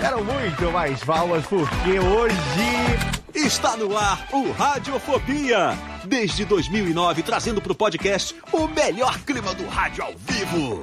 Quero 0.00 0.24
muito 0.24 0.72
mais 0.72 1.02
palmas, 1.02 1.44
porque 1.46 1.98
hoje 1.98 3.18
Está 3.34 3.76
no 3.76 3.96
ar 3.96 4.26
o 4.32 4.50
Radiofobia. 4.50 5.70
Desde 6.04 6.44
2009, 6.44 7.22
trazendo 7.22 7.62
para 7.62 7.70
o 7.70 7.74
podcast 7.74 8.34
o 8.52 8.66
melhor 8.66 9.16
clima 9.20 9.54
do 9.54 9.66
rádio 9.68 10.02
ao 10.02 10.12
vivo. 10.16 10.82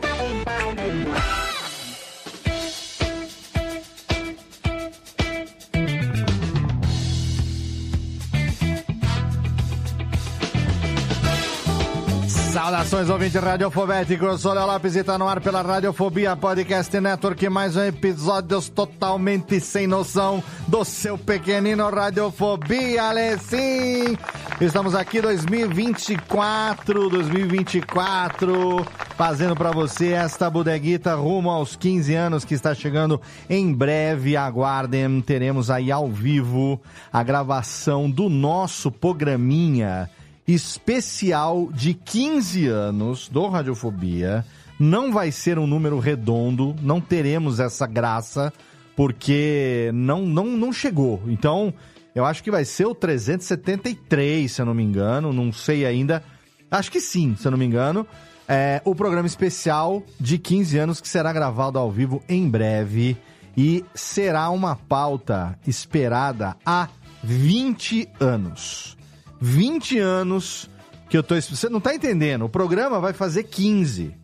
Saudações, 12.55 13.09
ouvinte 13.09 13.37
radiofobético. 13.37 14.23
Eu 14.23 14.37
sou 14.37 14.53
Léo 14.53 14.65
Lopes 14.65 14.95
e 14.95 15.03
tá 15.03 15.17
no 15.17 15.27
ar 15.27 15.41
pela 15.41 15.61
Radiofobia 15.61 16.37
Podcast 16.37 16.97
Network. 17.01 17.49
Mais 17.49 17.75
um 17.75 17.83
episódio 17.83 18.61
totalmente 18.71 19.59
sem 19.59 19.85
noção 19.85 20.41
do 20.65 20.85
seu 20.85 21.17
pequenino 21.17 21.89
Radiofobia, 21.89 23.09
Alessim. 23.09 24.17
Estamos 24.61 24.95
aqui 24.95 25.19
2024, 25.19 27.09
2024, 27.09 28.85
fazendo 29.17 29.53
para 29.53 29.71
você 29.71 30.13
esta 30.13 30.49
bodeguita 30.49 31.13
rumo 31.13 31.49
aos 31.49 31.75
15 31.75 32.15
anos 32.15 32.45
que 32.45 32.53
está 32.53 32.73
chegando 32.73 33.21
em 33.49 33.73
breve. 33.73 34.37
Aguardem, 34.37 35.19
teremos 35.19 35.69
aí 35.69 35.91
ao 35.91 36.07
vivo 36.07 36.81
a 37.11 37.21
gravação 37.21 38.09
do 38.09 38.29
nosso 38.29 38.89
programinha 38.89 40.09
especial 40.47 41.69
de 41.71 41.93
15 41.93 42.67
anos 42.67 43.29
do 43.29 43.47
Radiofobia. 43.47 44.45
Não 44.79 45.11
vai 45.11 45.31
ser 45.31 45.57
um 45.57 45.65
número 45.65 45.99
redondo, 45.99 46.75
não 46.81 46.99
teremos 46.99 47.59
essa 47.59 47.87
graça, 47.87 48.51
porque 48.95 49.89
não, 49.93 50.25
não, 50.25 50.45
não 50.45 50.73
chegou. 50.73 51.21
Então, 51.27 51.73
eu 52.13 52.25
acho 52.25 52.43
que 52.43 52.51
vai 52.51 52.65
ser 52.65 52.85
o 52.85 52.95
373, 52.95 54.51
se 54.51 54.61
eu 54.61 54.65
não 54.65 54.73
me 54.73 54.83
engano, 54.83 55.33
não 55.33 55.51
sei 55.51 55.85
ainda. 55.85 56.23
Acho 56.69 56.91
que 56.91 56.99
sim, 56.99 57.35
se 57.37 57.47
eu 57.47 57.51
não 57.51 57.57
me 57.57 57.65
engano. 57.65 58.05
É 58.47 58.81
o 58.85 58.93
programa 58.93 59.25
especial 59.25 60.03
de 60.19 60.37
15 60.37 60.77
anos 60.77 61.01
que 61.01 61.07
será 61.07 61.33
gravado 61.33 61.79
ao 61.79 61.91
vivo 61.91 62.21
em 62.29 62.47
breve 62.47 63.17
e 63.57 63.83
será 63.95 64.49
uma 64.49 64.75
pauta 64.75 65.57
esperada 65.65 66.55
há 66.63 66.89
20 67.23 68.07
anos. 68.19 68.95
20 69.39 69.99
anos 69.99 70.69
que 71.09 71.17
eu 71.17 71.23
tô. 71.23 71.35
Você 71.35 71.69
não 71.69 71.79
tá 71.79 71.93
entendendo? 71.93 72.45
O 72.45 72.49
programa 72.49 72.99
vai 72.99 73.13
fazer 73.13 73.43
15. 73.43 74.15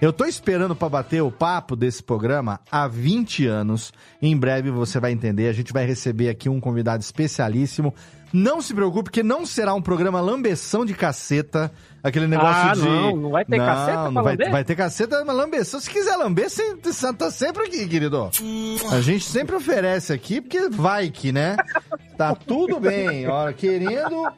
Eu 0.00 0.14
tô 0.14 0.24
esperando 0.24 0.74
para 0.74 0.88
bater 0.88 1.22
o 1.22 1.30
papo 1.30 1.76
desse 1.76 2.02
programa 2.02 2.58
há 2.72 2.88
20 2.88 3.46
anos. 3.46 3.92
Em 4.20 4.34
breve 4.34 4.70
você 4.70 4.98
vai 4.98 5.12
entender. 5.12 5.48
A 5.48 5.52
gente 5.52 5.74
vai 5.74 5.84
receber 5.84 6.30
aqui 6.30 6.48
um 6.48 6.58
convidado 6.58 7.02
especialíssimo. 7.02 7.94
Não 8.32 8.62
se 8.62 8.72
preocupe, 8.72 9.10
que 9.10 9.22
não 9.22 9.44
será 9.44 9.74
um 9.74 9.82
programa 9.82 10.20
lambeção 10.20 10.84
de 10.84 10.94
caceta. 10.94 11.70
Aquele 12.02 12.26
negócio 12.26 12.70
Ah, 12.70 12.74
de. 12.74 12.80
não, 12.80 13.16
não 13.16 13.30
vai 13.30 13.44
ter 13.44 13.58
caceta 13.58 13.92
pra 13.98 14.10
não 14.10 14.22
vai, 14.22 14.32
lamber? 14.32 14.50
vai 14.52 14.64
ter 14.64 14.76
caceta, 14.76 15.24
mas 15.24 15.36
lambeção. 15.36 15.80
Se 15.80 15.90
quiser 15.90 16.16
lamber, 16.16 16.48
você 16.48 16.76
você 16.76 17.12
tá 17.12 17.30
sempre 17.30 17.64
aqui, 17.66 17.86
querido. 17.88 18.30
A 18.90 19.00
gente 19.00 19.24
sempre 19.24 19.56
oferece 19.56 20.12
aqui, 20.12 20.40
porque 20.40 20.68
vai 20.70 21.10
que, 21.10 21.32
né? 21.32 21.56
Tá 22.16 22.34
tudo 22.34 22.78
bem. 22.80 23.26
Querendo, 23.58 24.30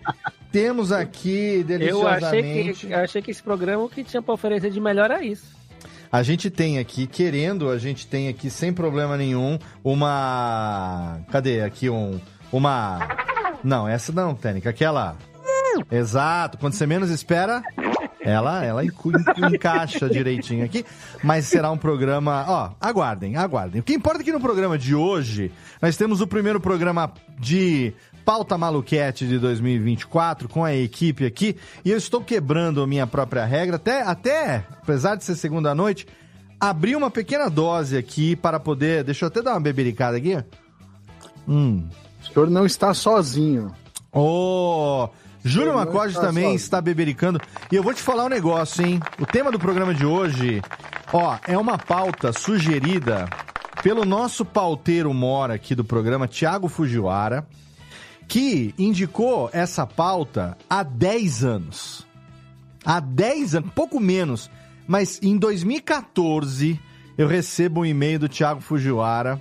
temos 0.51 0.91
aqui 0.91 1.65
Eu 1.69 2.09
achei 2.09 2.43
deliciosamente. 2.43 2.87
que, 2.87 2.93
eu 2.93 2.99
achei 2.99 3.23
que 3.23 3.31
esse 3.31 3.43
programa 3.43 3.85
o 3.85 3.89
que 3.89 4.03
tinha 4.03 4.23
pra 4.23 4.35
oferecer 4.35 4.71
de 4.71 4.81
melhor 4.81 5.11
era 5.11 5.23
isso. 5.23 5.45
A 6.11 6.23
gente 6.23 6.51
tem 6.51 6.79
aqui, 6.79 7.07
querendo, 7.07 7.71
a 7.71 7.79
gente 7.79 8.07
tem 8.07 8.29
aqui 8.29 8.51
sem 8.51 8.73
problema 8.73 9.17
nenhum 9.17 9.59
uma. 9.85 11.21
Cadê 11.31 11.63
aqui 11.63 11.89
um. 11.89 12.21
Uma. 12.51 12.99
Não, 13.63 13.87
essa 13.87 14.13
não, 14.13 14.35
técnica. 14.35 14.71
Aquela. 14.71 15.17
Exato. 15.91 16.59
Quando 16.59 16.75
você 16.75 16.87
menos 16.87 17.11
espera, 17.11 17.63
ela, 18.21 18.65
ela 18.65 18.83
encaixa 18.85 20.09
direitinho 20.09 20.65
aqui. 20.65 20.85
Mas 21.23 21.47
será 21.47 21.71
um 21.71 21.79
programa. 21.79 22.45
Ó, 22.49 22.71
aguardem, 22.81 23.37
aguardem. 23.37 23.81
O 23.81 23.85
que 23.85 23.95
importa 23.95 24.21
é 24.21 24.25
que 24.25 24.33
no 24.33 24.41
programa 24.41 24.79
de 24.79 24.95
hoje, 24.95 25.51
nós 25.81 25.97
temos 25.97 26.21
o 26.21 26.27
primeiro 26.27 26.61
programa 26.61 27.13
de 27.39 27.93
pauta 28.25 28.57
maluquete 28.57 29.27
de 29.27 29.39
2024 29.39 30.49
com 30.49 30.65
a 30.65 30.75
equipe 30.75 31.27
aqui. 31.27 31.57
E 31.85 31.91
eu 31.91 31.99
estou 31.99 32.23
quebrando 32.23 32.83
a 32.83 32.87
minha 32.87 33.07
própria 33.07 33.45
regra, 33.45 33.77
até, 33.77 34.03
até 34.03 34.65
apesar 34.81 35.17
de 35.17 35.25
ser 35.25 35.35
segunda 35.35 35.75
noite, 35.75 36.07
abri 36.61 36.95
uma 36.95 37.11
pequena 37.11 37.49
dose 37.51 37.97
aqui 37.97 38.37
para 38.37 38.61
poder. 38.61 39.03
Deixa 39.03 39.25
eu 39.25 39.29
até 39.29 39.43
dar 39.43 39.53
uma 39.53 39.61
bebericada 39.61 40.17
aqui. 40.17 40.39
Hum. 41.49 41.89
O 42.33 42.35
senhor 42.35 42.49
não 42.49 42.65
está 42.65 42.95
sozinho. 42.95 43.75
Ô, 44.11 45.07
Júlio 45.45 45.75
Macode 45.75 46.15
também 46.15 46.45
sozinho. 46.45 46.57
está 46.57 46.81
bebericando. 46.81 47.39
E 47.71 47.77
eu 47.77 47.83
vou 47.83 47.93
te 47.93 48.01
falar 48.01 48.25
um 48.25 48.31
negócio, 48.31 48.83
hein? 48.83 49.01
O 49.21 49.27
tema 49.27 49.53
do 49.53 49.59
programa 49.59 49.95
de 49.95 50.07
hoje, 50.07 50.63
ó, 51.13 51.37
é 51.47 51.59
uma 51.59 51.77
pauta 51.77 52.33
sugerida 52.33 53.29
pelo 53.83 54.07
nosso 54.07 54.47
pauteiro 54.47 55.13
mora 55.13 55.53
aqui 55.53 55.75
do 55.75 55.85
programa, 55.85 56.27
Thiago 56.27 56.69
Fujiwara, 56.69 57.47
que 58.27 58.75
indicou 58.79 59.51
essa 59.53 59.87
pauta 59.87 60.57
há 60.71 60.83
10 60.83 61.45
anos. 61.45 62.07
Há 62.83 62.99
10 62.99 63.57
anos, 63.57 63.71
pouco 63.75 64.01
menos. 64.01 64.51
Mas 64.89 65.21
em 65.23 65.37
2014, 65.37 66.81
eu 67.19 67.29
recebo 67.29 67.81
um 67.81 67.85
e-mail 67.85 68.21
do 68.21 68.29
Thiago 68.29 68.63
Fujiwara 68.63 69.39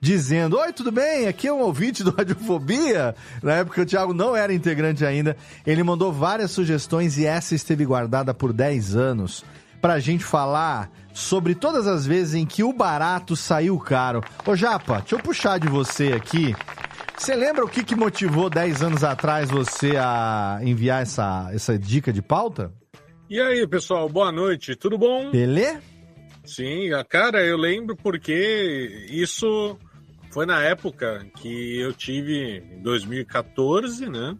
dizendo: 0.00 0.58
Oi, 0.58 0.72
tudo 0.72 0.90
bem? 0.90 1.26
Aqui 1.26 1.48
é 1.48 1.52
um 1.52 1.60
ouvinte 1.60 2.02
do 2.02 2.10
Radiofobia. 2.16 3.14
Na 3.42 3.54
época 3.56 3.82
o 3.82 3.86
Thiago 3.86 4.14
não 4.14 4.36
era 4.36 4.52
integrante 4.52 5.04
ainda. 5.04 5.36
Ele 5.66 5.82
mandou 5.82 6.12
várias 6.12 6.50
sugestões 6.50 7.18
e 7.18 7.26
essa 7.26 7.54
esteve 7.54 7.84
guardada 7.84 8.32
por 8.32 8.52
10 8.52 8.96
anos 8.96 9.44
pra 9.80 9.98
gente 9.98 10.24
falar 10.24 10.90
sobre 11.12 11.54
todas 11.54 11.86
as 11.86 12.06
vezes 12.06 12.34
em 12.34 12.46
que 12.46 12.62
o 12.62 12.72
barato 12.72 13.36
saiu 13.36 13.78
caro. 13.78 14.22
Ô 14.46 14.54
Japa, 14.54 14.98
deixa 14.98 15.14
eu 15.14 15.20
puxar 15.20 15.58
de 15.58 15.68
você 15.68 16.12
aqui. 16.12 16.54
Você 17.16 17.34
lembra 17.34 17.64
o 17.64 17.68
que, 17.68 17.82
que 17.82 17.96
motivou 17.96 18.48
10 18.48 18.82
anos 18.82 19.04
atrás 19.04 19.50
você 19.50 19.96
a 19.96 20.60
enviar 20.62 21.02
essa, 21.02 21.50
essa 21.52 21.76
dica 21.76 22.12
de 22.12 22.22
pauta? 22.22 22.72
E 23.28 23.40
aí, 23.40 23.66
pessoal, 23.66 24.08
boa 24.08 24.30
noite, 24.30 24.76
tudo 24.76 24.96
bom? 24.96 25.30
Belê? 25.32 25.78
Sim, 26.44 26.92
a 26.94 27.04
cara, 27.04 27.44
eu 27.44 27.58
lembro 27.58 27.94
porque 27.96 29.06
isso 29.10 29.76
foi 30.30 30.46
na 30.46 30.62
época 30.62 31.26
que 31.36 31.78
eu 31.78 31.92
tive, 31.92 32.62
em 32.72 32.82
2014, 32.82 34.08
né? 34.08 34.36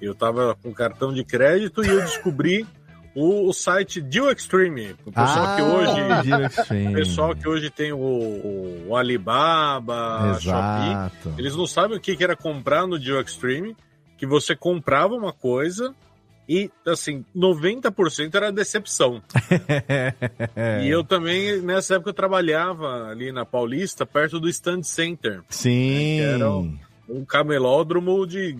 Eu 0.00 0.14
tava 0.14 0.56
com 0.62 0.72
cartão 0.72 1.12
de 1.12 1.24
crédito 1.24 1.84
e 1.84 1.88
eu 1.88 2.00
descobri 2.00 2.66
o, 3.14 3.48
o 3.48 3.52
site 3.52 4.00
Deal 4.00 4.30
Extreme. 4.30 4.94
O 5.04 5.12
pessoal 5.12 5.56
que 5.56 5.62
hoje. 5.62 6.00
Ah, 6.00 6.22
Deal 6.22 6.42
Extreme. 6.42 6.88
O 6.88 6.92
pessoal 6.94 7.34
que 7.34 7.48
hoje 7.48 7.70
tem 7.70 7.92
o, 7.92 8.84
o 8.86 8.96
Alibaba, 8.96 10.38
Shopee, 10.40 11.34
eles 11.36 11.56
não 11.56 11.66
sabem 11.66 11.96
o 11.96 12.00
que 12.00 12.16
que 12.16 12.22
era 12.22 12.36
comprar 12.36 12.86
no 12.86 12.98
Deal 12.98 13.20
Extreme, 13.20 13.76
que 14.16 14.26
você 14.26 14.54
comprava 14.54 15.14
uma 15.14 15.32
coisa 15.32 15.94
E, 16.48 16.70
assim, 16.86 17.24
90% 17.36 18.34
era 18.34 18.50
decepção. 18.50 19.22
E 20.82 20.88
eu 20.88 21.04
também, 21.04 21.60
nessa 21.60 21.94
época, 21.94 22.10
eu 22.10 22.14
trabalhava 22.14 23.08
ali 23.08 23.30
na 23.32 23.44
Paulista, 23.44 24.06
perto 24.06 24.40
do 24.40 24.48
Stand 24.48 24.82
Center. 24.82 25.42
Sim. 25.48 26.20
Era 26.20 26.50
um, 26.50 26.76
um 27.08 27.24
camelódromo 27.24 28.26
de 28.26 28.56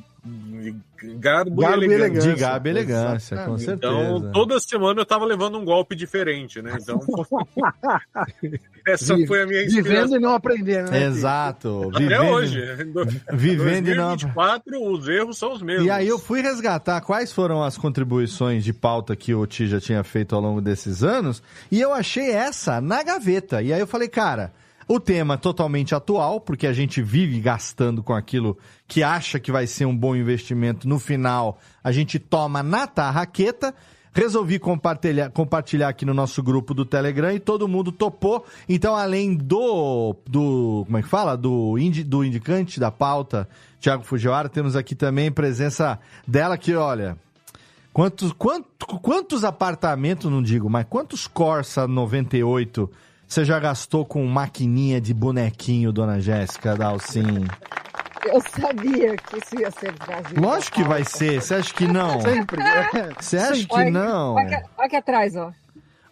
garbo, 1.20 1.60
Garbo 1.62 1.84
e 1.84 1.92
elegância. 1.94 2.34
De 2.34 2.40
gaba 2.40 2.68
e 2.68 2.70
elegância, 2.70 3.36
com 3.36 3.54
Exatamente. 3.54 3.64
certeza. 3.64 3.92
Então, 4.18 4.32
toda 4.32 4.60
semana 4.60 5.00
eu 5.00 5.06
tava 5.06 5.24
levando 5.24 5.56
um 5.58 5.64
golpe 5.64 5.94
diferente, 5.94 6.60
né? 6.60 6.76
Então, 6.80 7.00
essa 8.86 9.14
foi 9.26 9.42
a 9.42 9.46
minha 9.46 9.62
Vivendo 9.62 9.78
inspiração. 9.80 10.16
e 10.16 10.20
não 10.20 10.34
aprendendo, 10.34 10.90
né? 10.90 11.04
Exato. 11.04 11.90
Até 11.94 11.98
Vivendo- 12.00 12.22
hoje. 12.30 12.60
Vivendo 13.32 13.88
e 13.88 13.94
não. 13.94 14.08
2024, 14.16 14.92
os 14.92 15.08
erros 15.08 15.38
são 15.38 15.52
os 15.52 15.62
mesmos. 15.62 15.86
E 15.86 15.90
aí 15.90 16.08
eu 16.08 16.18
fui 16.18 16.40
resgatar 16.40 17.00
quais 17.00 17.32
foram 17.32 17.62
as 17.62 17.76
contribuições 17.76 18.64
de 18.64 18.72
pauta 18.72 19.14
que 19.14 19.34
o 19.34 19.46
Ti 19.46 19.66
já 19.66 19.80
tinha 19.80 20.02
feito 20.02 20.34
ao 20.34 20.40
longo 20.40 20.60
desses 20.60 21.02
anos, 21.02 21.42
e 21.70 21.80
eu 21.80 21.92
achei 21.92 22.30
essa 22.30 22.80
na 22.80 23.02
gaveta. 23.02 23.62
E 23.62 23.72
aí 23.72 23.80
eu 23.80 23.86
falei, 23.86 24.08
cara, 24.08 24.52
o 24.88 24.98
tema 24.98 25.36
totalmente 25.36 25.94
atual, 25.94 26.40
porque 26.40 26.66
a 26.66 26.72
gente 26.72 27.02
vive 27.02 27.38
gastando 27.40 28.02
com 28.02 28.14
aquilo 28.14 28.56
que 28.86 29.02
acha 29.02 29.38
que 29.38 29.52
vai 29.52 29.66
ser 29.66 29.84
um 29.84 29.94
bom 29.94 30.16
investimento, 30.16 30.88
no 30.88 30.98
final 30.98 31.58
a 31.84 31.92
gente 31.92 32.18
toma 32.18 32.62
na 32.62 32.86
tarraqueta. 32.86 33.74
Resolvi 34.14 34.58
compartilhar, 34.58 35.30
compartilhar 35.30 35.90
aqui 35.90 36.04
no 36.06 36.14
nosso 36.14 36.42
grupo 36.42 36.72
do 36.72 36.84
Telegram 36.84 37.30
e 37.30 37.38
todo 37.38 37.68
mundo 37.68 37.92
topou. 37.92 38.44
Então, 38.66 38.96
além 38.96 39.36
do. 39.36 40.16
do 40.26 40.82
como 40.86 40.98
é 40.98 41.02
que 41.02 41.08
fala? 41.08 41.36
Do, 41.36 41.78
indi, 41.78 42.02
do 42.02 42.24
indicante 42.24 42.80
da 42.80 42.90
pauta, 42.90 43.46
Thiago 43.78 44.02
Fujiwara, 44.02 44.48
temos 44.48 44.74
aqui 44.74 44.94
também 44.94 45.30
presença 45.30 46.00
dela 46.26 46.56
que, 46.56 46.74
olha. 46.74 47.16
Quantos, 47.92 48.32
quanto, 48.32 48.86
quantos 49.02 49.44
apartamentos, 49.44 50.30
não 50.30 50.42
digo, 50.42 50.70
mas 50.70 50.86
quantos 50.88 51.26
Corsa 51.26 51.86
98 51.86 52.90
você 53.28 53.44
já 53.44 53.58
gastou 53.60 54.04
com 54.06 54.24
maquininha 54.26 55.00
de 55.00 55.12
bonequinho, 55.12 55.92
dona 55.92 56.18
Jéssica 56.20 56.74
Dalcin? 56.74 57.46
Eu 58.26 58.40
sabia 58.40 59.16
que 59.16 59.38
isso 59.38 59.60
ia 59.60 59.70
ser 59.70 59.92
trazido. 59.94 60.40
Lógico 60.40 60.76
que 60.76 60.82
vai 60.84 61.04
ser, 61.04 61.40
você 61.40 61.54
acha 61.54 61.72
que 61.74 61.86
não? 61.86 62.20
Sempre. 62.20 62.60
é. 62.62 63.10
Você 63.20 63.36
acha 63.36 63.66
que 63.66 63.74
Olha- 63.74 63.90
não? 63.90 64.34
Olha 64.34 64.56
aqui, 64.58 64.68
olha 64.76 64.86
aqui 64.86 64.96
atrás, 64.96 65.36
ó. 65.36 65.52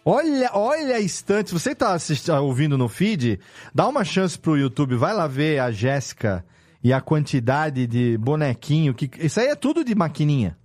Olha, 0.05 0.49
olha 0.53 0.95
a 0.95 0.99
estante. 1.01 1.51
Você 1.53 1.75
tá 1.75 1.93
assisti- 1.93 2.31
ouvindo 2.31 2.77
no 2.77 2.87
feed? 2.87 3.39
Dá 3.75 3.87
uma 3.87 4.05
chance 4.05 4.39
pro 4.39 4.55
YouTube, 4.57 4.95
vai 4.95 5.13
lá 5.13 5.27
ver 5.27 5.59
a 5.59 5.69
Jéssica 5.69 6.45
e 6.81 6.93
a 6.93 7.01
quantidade 7.01 7.85
de 7.85 8.17
bonequinho. 8.17 8.93
Que... 8.93 9.09
Isso 9.19 9.39
aí 9.41 9.47
é 9.47 9.55
tudo 9.55 9.83
de 9.83 9.93
maquininha. 9.93 10.57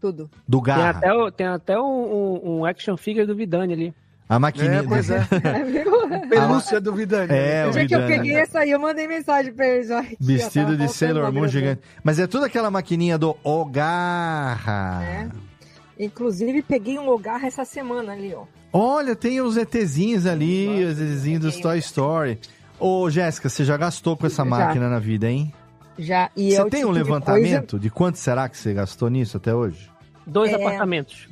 Tudo. 0.00 0.30
Do 0.48 0.58
Tem 0.62 0.74
Garra. 0.74 0.98
até, 0.98 1.12
o- 1.12 1.30
tem 1.30 1.46
até 1.46 1.78
um, 1.78 1.82
um- 1.84 2.58
um 2.60 2.64
action 2.64 2.96
figure 2.96 3.26
do 3.26 3.36
Vidani 3.36 3.72
ali. 3.74 3.94
A 4.28 4.38
maquininha. 4.38 4.80
É, 4.80 4.82
pois 4.82 5.08
é. 5.08 5.20
Viu? 5.64 6.28
Pelúcia 6.28 6.80
do 6.80 6.92
Vidani. 6.92 7.32
É, 7.32 7.64
O 7.66 7.70
o 7.70 7.72
dia 7.72 7.86
que 7.86 7.94
eu 7.94 8.06
peguei 8.06 8.34
essa 8.34 8.60
aí, 8.60 8.70
eu 8.72 8.80
mandei 8.80 9.06
mensagem 9.06 9.52
pra 9.52 9.66
eles. 9.68 9.90
ó, 9.90 10.02
já 10.02 10.08
Vestido 10.20 10.76
de 10.76 10.88
Sailor 10.88 11.32
Moon 11.32 11.46
gigante. 11.46 11.80
Mas 12.02 12.18
é 12.18 12.26
tudo 12.26 12.44
aquela 12.44 12.70
maquininha 12.70 13.16
do 13.16 13.36
O 13.44 13.64
Garra. 13.64 15.02
É. 15.04 15.28
Inclusive, 15.98 16.62
peguei 16.62 16.98
um 16.98 17.06
lugar 17.08 17.42
essa 17.44 17.64
semana 17.64 18.12
ali, 18.12 18.34
ó. 18.34 18.44
Olha, 18.72 19.14
tem 19.16 19.40
os 19.40 19.56
ETzinhos 19.56 20.26
ali, 20.26 20.84
os 20.84 21.00
ETzinhos 21.00 21.40
dos 21.40 21.56
Toy 21.60 21.78
Story. 21.78 22.38
Ô, 22.78 23.08
Jéssica, 23.08 23.48
você 23.48 23.64
já 23.64 23.76
gastou 23.76 24.16
com 24.16 24.26
essa 24.26 24.42
Já. 24.42 24.44
máquina 24.44 24.88
na 24.90 24.98
vida, 24.98 25.30
hein? 25.30 25.52
Já, 25.98 26.30
e 26.36 26.50
Você 26.50 26.60
é 26.60 26.64
tem 26.64 26.80
tipo 26.80 26.90
um 26.90 26.92
de 26.92 26.98
levantamento 26.98 27.78
de 27.78 27.88
quanto 27.88 28.18
será 28.18 28.46
que 28.50 28.58
você 28.58 28.74
gastou 28.74 29.08
nisso 29.08 29.38
até 29.38 29.54
hoje? 29.54 29.88
Dois 30.26 30.52
É. 30.52 30.56
apartamentos. 30.56 31.26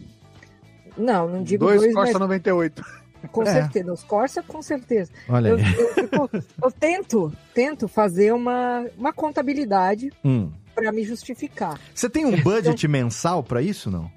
Não, 0.96 1.28
não 1.28 1.42
digo 1.42 1.64
Dois, 1.66 1.80
dois, 1.80 1.94
Corsa 1.94 2.12
mas 2.12 2.20
98. 2.20 2.84
com 3.32 3.42
É. 3.42 3.46
certeza. 3.46 3.92
Os 3.92 4.02
Corsa, 4.04 4.42
com 4.42 4.62
certeza. 4.62 5.10
Olha 5.28 5.48
Eu, 5.48 5.56
aí. 5.56 5.62
eu, 5.78 5.88
fico- 5.94 6.30
eu 6.62 6.70
tento, 6.70 7.32
tento 7.54 7.88
fazer 7.88 8.32
uma, 8.32 8.86
uma 8.96 9.12
contabilidade 9.12 10.12
Hum. 10.24 10.50
para 10.74 10.92
me 10.92 11.02
justificar. 11.04 11.78
Você 11.94 12.08
tem 12.08 12.24
um 12.26 12.40
budget 12.42 12.86
mensal 12.86 13.42
pra 13.42 13.60
isso, 13.62 13.90
não? 13.90 14.10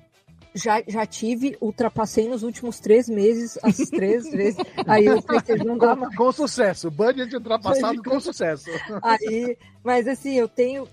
Já, 0.56 0.82
já 0.88 1.06
tive, 1.06 1.56
ultrapassei 1.62 2.28
nos 2.28 2.42
últimos 2.42 2.80
três 2.80 3.08
meses, 3.08 3.60
as 3.62 3.78
três 3.90 4.24
vezes. 4.32 4.58
Aí 4.88 5.06
eu 5.06 5.22
pensei, 5.22 5.56
não 5.58 5.78
dá 5.78 5.96
mais. 5.96 6.16
Com, 6.16 6.26
com 6.26 6.32
sucesso. 6.32 6.90
Budget 6.90 7.34
ultrapassado 7.36 8.02
com 8.02 8.20
sucesso. 8.20 8.66
Aí, 9.04 9.56
mas 9.84 10.08
assim, 10.08 10.34
eu 10.34 10.48
tenho 10.48 10.88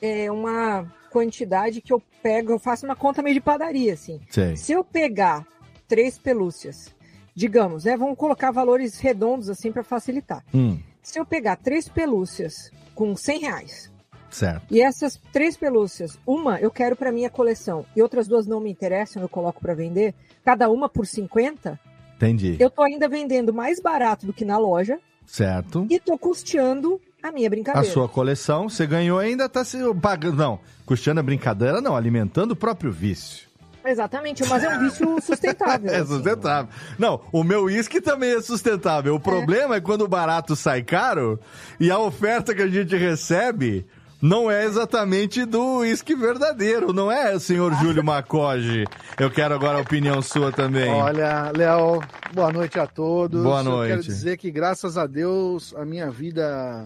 é, 0.00 0.30
uma 0.30 0.86
quantidade 1.10 1.80
que 1.80 1.92
eu 1.92 2.00
pego, 2.22 2.52
eu 2.52 2.58
faço 2.58 2.84
uma 2.86 2.96
conta 2.96 3.22
meio 3.22 3.34
de 3.34 3.40
padaria, 3.40 3.94
assim. 3.94 4.20
Sei. 4.30 4.56
Se 4.56 4.72
eu 4.72 4.84
pegar 4.84 5.46
três 5.86 6.18
pelúcias, 6.18 6.94
digamos, 7.34 7.84
né, 7.84 7.96
vamos 7.96 8.16
colocar 8.18 8.50
valores 8.50 8.98
redondos 8.98 9.48
assim 9.48 9.70
para 9.72 9.84
facilitar. 9.84 10.44
Hum, 10.52 10.78
Se 11.02 11.18
eu 11.18 11.24
pegar 11.24 11.56
três 11.56 11.88
pelúcias 11.88 12.70
com 12.94 13.14
100 13.16 13.38
reais 13.40 13.92
certo. 14.28 14.66
e 14.74 14.82
essas 14.82 15.16
três 15.32 15.56
pelúcias, 15.56 16.18
uma 16.26 16.60
eu 16.60 16.70
quero 16.70 16.94
para 16.96 17.12
minha 17.12 17.30
coleção 17.30 17.86
e 17.96 18.02
outras 18.02 18.26
duas 18.28 18.46
não 18.46 18.60
me 18.60 18.70
interessam, 18.70 19.22
eu 19.22 19.28
coloco 19.28 19.60
para 19.60 19.72
vender, 19.74 20.14
cada 20.44 20.68
uma 20.68 20.88
por 20.88 21.06
50, 21.06 21.78
Entendi. 22.16 22.56
eu 22.58 22.68
tô 22.68 22.82
ainda 22.82 23.08
vendendo 23.08 23.54
mais 23.54 23.80
barato 23.80 24.26
do 24.26 24.32
que 24.32 24.44
na 24.44 24.58
loja 24.58 24.98
Certo. 25.24 25.86
e 25.88 25.98
tô 26.00 26.18
custeando 26.18 27.00
a 27.22 27.32
minha 27.32 27.48
A 27.48 27.50
brincadeira. 27.50 27.88
sua 27.90 28.08
coleção, 28.08 28.68
você 28.68 28.86
ganhou 28.86 29.18
ainda 29.18 29.48
tá 29.48 29.64
se 29.64 29.78
pagando. 30.00 30.36
Não, 30.36 30.60
custeando 30.86 31.20
a 31.20 31.22
brincadeira, 31.22 31.80
não, 31.80 31.96
alimentando 31.96 32.52
o 32.52 32.56
próprio 32.56 32.90
vício. 32.92 33.48
Exatamente, 33.84 34.44
mas 34.46 34.62
é 34.64 34.68
um 34.68 34.78
vício 34.80 35.18
sustentável. 35.22 35.90
É 35.90 35.96
assim. 35.98 36.14
sustentável. 36.14 36.68
Não, 36.98 37.20
o 37.32 37.42
meu 37.42 37.64
uísque 37.64 38.00
também 38.00 38.34
é 38.34 38.40
sustentável. 38.42 39.14
O 39.14 39.20
problema 39.20 39.76
é 39.76 39.80
quando 39.80 40.02
o 40.02 40.08
barato 40.08 40.54
sai 40.54 40.82
caro 40.82 41.38
e 41.80 41.90
a 41.90 41.98
oferta 41.98 42.54
que 42.54 42.62
a 42.62 42.68
gente 42.68 42.94
recebe 42.96 43.86
não 44.20 44.50
é 44.50 44.64
exatamente 44.64 45.44
do 45.44 45.78
uísque 45.78 46.14
verdadeiro, 46.14 46.92
não 46.92 47.10
é, 47.10 47.38
senhor 47.38 47.72
Júlio 47.80 48.02
Macoge? 48.04 48.84
Eu 49.18 49.30
quero 49.30 49.54
agora 49.54 49.78
a 49.78 49.82
opinião 49.82 50.20
sua 50.20 50.52
também. 50.52 50.90
Olha, 50.90 51.50
Léo, 51.56 52.02
boa 52.34 52.52
noite 52.52 52.78
a 52.78 52.86
todos. 52.86 53.42
Boa 53.42 53.60
Eu 53.60 53.64
noite. 53.64 53.90
quero 53.90 54.02
dizer 54.02 54.36
que, 54.36 54.50
graças 54.50 54.98
a 54.98 55.06
Deus, 55.06 55.72
a 55.76 55.84
minha 55.84 56.10
vida 56.10 56.84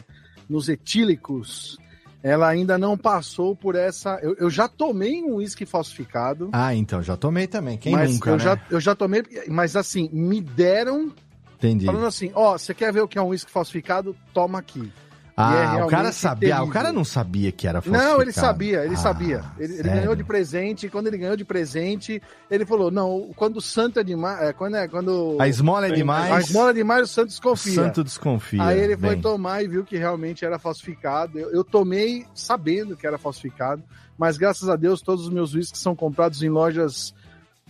nos 0.53 0.69
etílicos, 0.69 1.79
ela 2.23 2.49
ainda 2.49 2.79
não 2.79 2.97
passou 2.97 3.57
por 3.57 3.75
essa. 3.75 4.19
Eu, 4.23 4.37
eu 4.39 4.51
já 4.51 4.69
tomei 4.69 5.23
um 5.23 5.37
uísque 5.37 5.67
falsificado. 5.67 6.51
Ah, 6.53 6.75
então, 6.75 7.03
já 7.03 7.17
tomei 7.17 7.47
também. 7.47 7.77
Quem 7.79 7.93
mas 7.93 8.13
nunca, 8.13 8.31
eu, 8.31 8.37
né? 8.37 8.45
já, 8.45 8.61
eu 8.71 8.81
já 8.81 8.95
tomei, 8.95 9.25
mas 9.49 9.75
assim, 9.75 10.09
me 10.13 10.41
deram 10.41 11.13
Entendi. 11.57 11.87
falando 11.87 12.07
assim: 12.07 12.31
ó, 12.35 12.57
você 12.57 12.73
quer 12.73 12.93
ver 12.93 13.01
o 13.01 13.09
que 13.09 13.19
é 13.19 13.23
um 13.23 13.29
uísque 13.29 13.51
falsificado? 13.51 14.15
Toma 14.33 14.59
aqui. 14.59 14.93
Ah, 15.35 15.77
E 15.77 15.81
é 15.81 15.85
o 15.85 15.89
cara 15.89 16.13
sabia. 16.13 16.57
Ah, 16.57 16.63
o 16.63 16.69
cara 16.69 16.93
não 16.93 17.05
sabia 17.05 17.51
que 17.51 17.67
era 17.67 17.81
falsificado. 17.81 18.13
Não, 18.15 18.21
ele 18.23 18.33
sabia, 18.33 18.85
ele 18.85 18.95
Ah, 18.95 18.99
sabia. 18.99 19.45
Ele, 19.59 19.75
ele 19.79 19.89
ganhou 19.89 20.15
de 20.15 20.23
presente, 20.23 20.87
e 20.87 20.91
quando 20.91 21.07
ele 21.07 21.17
ganhou 21.17 21.37
de 21.37 21.45
presente, 21.45 22.21
ele 22.51 22.67
falou: 22.67 22.91
não, 22.91 23.31
quando 23.35 23.57
o 23.57 23.61
santo 23.61 23.99
é 23.99 24.05
demais. 24.05 24.41
É, 24.43 24.53
quando 24.53 24.77
é, 24.77 24.87
quando 24.87 25.37
A 25.41 25.49
esmola 25.49 25.89
é 25.89 25.91
demais. 25.93 26.31
a 26.33 26.41
esmola 26.41 26.71
é 26.71 26.75
demais, 26.75 27.05
o 27.05 27.13
santo 27.13 27.27
o 27.29 27.31
desconfia. 27.31 27.73
santo 27.75 28.05
desconfia. 28.05 28.63
Aí 28.63 28.79
ele 28.79 28.97
foi 28.97 29.11
Bem, 29.15 29.23
tomar 29.23 29.63
e 29.63 29.69
viu 29.69 29.85
que 29.85 29.97
realmente 29.97 30.45
era 30.45 30.59
falsificado. 30.59 31.39
Eu, 31.39 31.51
eu 31.51 31.65
tomei 31.65 32.27
sabendo 32.35 32.95
que 32.97 33.07
era 33.07 33.17
falsificado, 33.17 33.83
mas 34.19 34.37
graças 34.37 34.69
a 34.69 34.77
Deus 34.77 35.01
todos 35.01 35.27
os 35.29 35.33
meus 35.33 35.55
uísques 35.55 35.81
são 35.81 35.97
comprados 35.97 36.43
em 36.43 36.51
lojas 36.51 37.15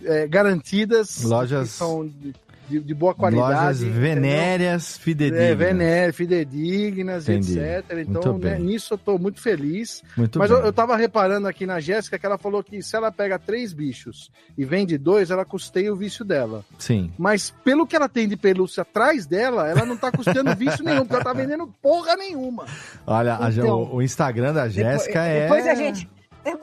é, 0.03 0.27
garantidas, 0.27 1.23
Lojas- 1.23 1.69
que 1.71 1.77
são 1.77 2.05
de, 2.05 2.33
de- 2.79 2.85
de 2.85 2.93
boa 2.93 3.13
qualidade. 3.13 3.53
Lojas 3.53 3.81
venéreas, 3.83 4.97
fidedignas. 4.97 5.79
É, 5.81 6.11
fidedignas, 6.11 7.27
Entendi. 7.29 7.59
etc. 7.59 7.97
Então, 8.07 8.37
né, 8.37 8.57
nisso 8.59 8.93
eu 8.93 8.97
tô 8.97 9.17
muito 9.17 9.41
feliz. 9.41 10.03
Muito 10.17 10.39
Mas 10.39 10.49
bem. 10.49 10.59
eu, 10.59 10.65
eu 10.65 10.73
tava 10.73 10.95
reparando 10.95 11.47
aqui 11.47 11.65
na 11.65 11.79
Jéssica 11.79 12.17
que 12.19 12.25
ela 12.25 12.37
falou 12.37 12.63
que 12.63 12.81
se 12.81 12.95
ela 12.95 13.11
pega 13.11 13.37
três 13.39 13.73
bichos 13.73 14.31
e 14.57 14.65
vende 14.65 14.97
dois, 14.97 15.31
ela 15.31 15.45
custeia 15.45 15.91
o 15.91 15.95
vício 15.95 16.23
dela. 16.25 16.63
Sim. 16.77 17.11
Mas 17.17 17.51
pelo 17.63 17.85
que 17.87 17.95
ela 17.95 18.09
tem 18.09 18.27
de 18.27 18.35
pelúcia 18.35 18.81
atrás 18.81 19.25
dela, 19.25 19.69
ela 19.69 19.85
não 19.85 19.97
tá 19.97 20.11
custeando 20.11 20.53
vício 20.55 20.83
nenhum, 20.83 21.01
porque 21.01 21.15
ela 21.15 21.23
tá 21.23 21.33
vendendo 21.33 21.67
porra 21.81 22.15
nenhuma. 22.15 22.65
Olha, 23.05 23.37
a- 23.39 23.49
Então, 23.51 23.81
o, 23.83 23.95
o 23.97 24.01
Instagram 24.01 24.53
da 24.53 24.67
Jéssica 24.69 25.21
é... 25.23 25.43
Depois 25.43 25.67
a 25.67 25.75
gente. 25.75 26.09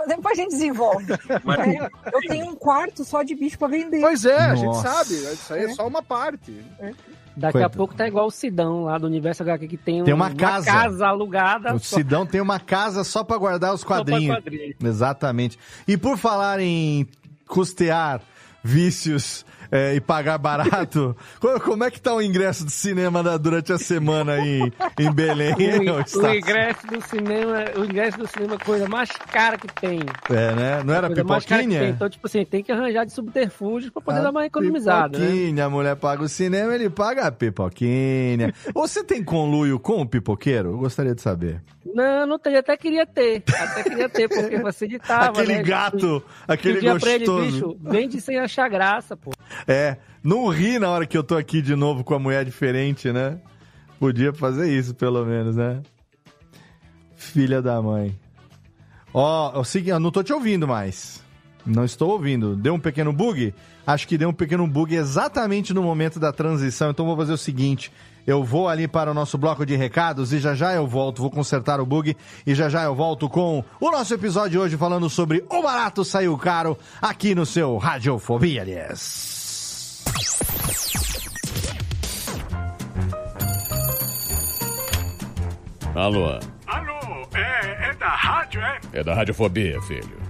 Depois 0.07 0.39
a 0.39 0.43
gente 0.43 0.51
desenvolve. 0.51 1.07
Mas- 1.45 1.59
É, 1.61 1.89
eu 2.13 2.21
tenho 2.29 2.47
um 2.47 2.55
quarto 2.55 3.05
só 3.05 3.23
de 3.23 3.35
bicho 3.35 3.59
pra 3.59 3.69
vender. 3.69 4.01
Pois 4.01 4.25
é, 4.25 4.37
a 4.37 4.55
gente 4.55 4.67
Nossa. 4.67 4.89
sabe. 4.89 5.15
Isso 5.15 5.55
aí 5.55 5.65
é 5.65 5.69
só 5.75 5.87
uma 5.87 6.03
parte. 6.03 6.53
Daqui 7.37 7.53
Coitado. 7.53 7.65
a 7.75 7.77
pouco 7.77 7.95
tá 7.95 8.07
igual 8.07 8.27
o 8.27 8.31
Sidão 8.31 8.85
lá 8.85 8.99
do 8.99 9.07
Universo 9.07 9.43
HQ 9.43 9.69
que 9.69 9.77
tem, 9.77 10.03
Tem 10.05 10.13
um- 10.13 10.17
uma 10.17 10.31
casa. 10.35 11.07
alugada 11.07 11.75
O 11.75 11.79
só- 11.79 11.97
Sidão 11.97 12.27
tem 12.27 12.41
uma 12.41 12.59
casa 12.61 13.05
só 13.05 13.23
pra 13.25 13.39
guardar 13.39 13.73
os 13.73 13.83
quadrinhos. 13.85 14.35
quadrinho. 14.37 14.75
Exatamente. 14.83 15.59
E 15.89 15.97
por 15.97 16.19
falar 16.19 16.61
em 16.61 17.07
custear 17.47 18.21
vícios 18.63 19.45
é, 19.71 19.95
e 19.95 20.01
pagar 20.01 20.39
barato. 20.39 21.17
Co- 21.41 21.61
Como 21.61 21.85
é 21.85 21.91
que 21.91 22.01
tá 22.01 22.15
o 22.15 22.23
ingresso 22.23 22.65
do 22.65 22.71
cinema 22.71 23.23
da- 23.23 23.37
durante 23.37 23.73
a 23.73 23.79
semana 23.79 24.33
aí 24.33 24.73
em 24.99 25.13
Belém? 25.13 25.55
O, 25.91 25.95
o 25.95 26.01
Estácio? 26.01 26.39
ingresso 26.39 26.87
do 26.87 27.01
cinema, 27.09 27.65
o 27.77 27.85
ingresso 27.85 28.19
do 28.19 28.27
cinema 28.27 28.55
é 28.55 28.57
a 28.57 28.65
coisa 28.65 28.89
mais 28.89 29.11
cara 29.11 29.57
que 29.57 29.67
tem. 29.81 30.01
É, 30.31 30.55
né? 30.55 30.83
Não 30.85 30.95
era 30.95 31.09
cara 31.09 31.09
que 31.09 31.15
tem. 31.15 31.25
pipoquinha? 31.25 31.89
Então, 31.89 32.09
tipo 32.09 32.27
assim, 32.27 32.45
tem 32.45 32.63
que 32.63 32.71
arranjar 32.73 33.05
de 33.07 33.13
subterfúgio 33.13 33.93
pra 33.93 34.03
poder 34.03 34.19
A 34.19 34.23
dar 34.23 34.31
uma 34.31 34.47
economizada, 34.47 35.19
né? 35.19 35.27
Pipoquinha, 35.27 35.65
a 35.65 35.71
mulher 35.71 35.97
paga 35.97 36.23
o 36.23 36.29
cinema, 36.29 36.75
ele 36.75 36.89
paga 36.91 37.27
a 37.27 37.33
pipoquinha. 37.33 38.53
Você 38.75 39.03
tem 39.05 39.23
conluio 39.23 39.79
com 39.79 40.01
o 40.03 40.07
pipoqueiro? 40.07 40.71
Eu 40.71 40.79
gostaria 40.79 41.15
de 41.15 41.23
saber. 41.23 41.63
Não, 41.85 42.27
não 42.27 42.39
tem, 42.39 42.57
até 42.57 42.77
queria 42.77 43.07
ter. 43.07 43.43
Até 43.59 43.83
queria 43.85 44.09
ter, 44.09 44.29
porque 44.29 44.59
facilitava. 44.61 45.41
aquele 45.41 45.55
né? 45.57 45.63
gato, 45.63 46.23
aquele 46.47 46.75
Pedia 46.75 46.99
pra 46.99 47.11
ele, 47.13 47.25
gostoso. 47.27 47.51
bicho, 47.53 47.79
vende 47.83 48.21
sem 48.21 48.39
achar 48.39 48.69
graça, 48.69 49.17
pô. 49.17 49.31
É, 49.67 49.97
não 50.23 50.47
ri 50.49 50.79
na 50.79 50.91
hora 50.91 51.07
que 51.07 51.17
eu 51.17 51.25
tô 51.25 51.37
aqui 51.37 51.63
de 51.63 51.75
novo 51.75 52.05
com 52.05 52.15
a 52.15 52.19
mulher 52.19 52.45
diferente, 52.45 53.11
né? 53.11 53.39
Podia 53.99 54.33
fazer 54.33 54.71
isso, 54.71 54.95
pelo 54.95 55.25
menos, 55.25 55.57
né? 55.57 55.81
Filha 57.17 57.61
da 57.61 57.81
mãe. 57.81 58.19
Ó, 59.13 59.53
eu 59.55 59.65
segui- 59.65 59.91
eu 59.91 60.01
não 60.01 60.11
tô 60.11 60.23
te 60.23 60.33
ouvindo 60.33 60.67
mais. 60.67 61.23
Não 61.67 61.85
estou 61.85 62.11
ouvindo. 62.11 62.57
Deu 62.57 62.75
um 62.75 62.81
pequeno 62.81 63.13
bug? 63.13 63.53
Acho 63.87 64.07
que 64.09 64.17
deu 64.17 64.29
um 64.29 64.33
pequeno 64.33 64.67
bug 64.67 64.95
exatamente 64.95 65.75
no 65.75 65.83
momento 65.83 66.19
da 66.19 66.33
transição. 66.33 66.91
Então 66.91 67.05
vou 67.05 67.17
fazer 67.17 67.33
o 67.33 67.37
seguinte: 67.39 67.93
eu 68.31 68.45
vou 68.45 68.69
ali 68.69 68.87
para 68.87 69.11
o 69.11 69.15
nosso 69.15 69.37
bloco 69.37 69.67
de 69.67 69.75
recados 69.75 70.33
e 70.33 70.39
já 70.39 70.55
já 70.55 70.73
eu 70.73 70.87
volto. 70.87 71.21
Vou 71.21 71.31
consertar 71.31 71.81
o 71.81 71.87
bug 71.87 72.17
e 72.47 72.55
já 72.55 72.69
já 72.69 72.85
eu 72.85 72.95
volto 72.95 73.29
com 73.29 73.65
o 73.81 73.91
nosso 73.91 74.15
episódio 74.15 74.51
de 74.51 74.59
hoje 74.59 74.77
falando 74.77 75.11
sobre 75.11 75.45
o 75.51 75.63
barato 75.63 76.05
saiu 76.05 76.37
caro 76.39 76.79
aqui 77.03 77.35
no 77.35 77.45
seu 77.45 77.77
Radiofobia, 77.77 78.63
yes. 78.65 80.05
Alô, 85.95 86.39
Alô, 86.69 87.29
é, 87.35 87.91
é 87.91 87.95
da 87.95 88.09
rádio, 88.09 88.61
é? 88.61 88.79
é 88.93 89.03
da 89.03 89.13
Radiofobia, 89.13 89.83
filho. 89.83 90.30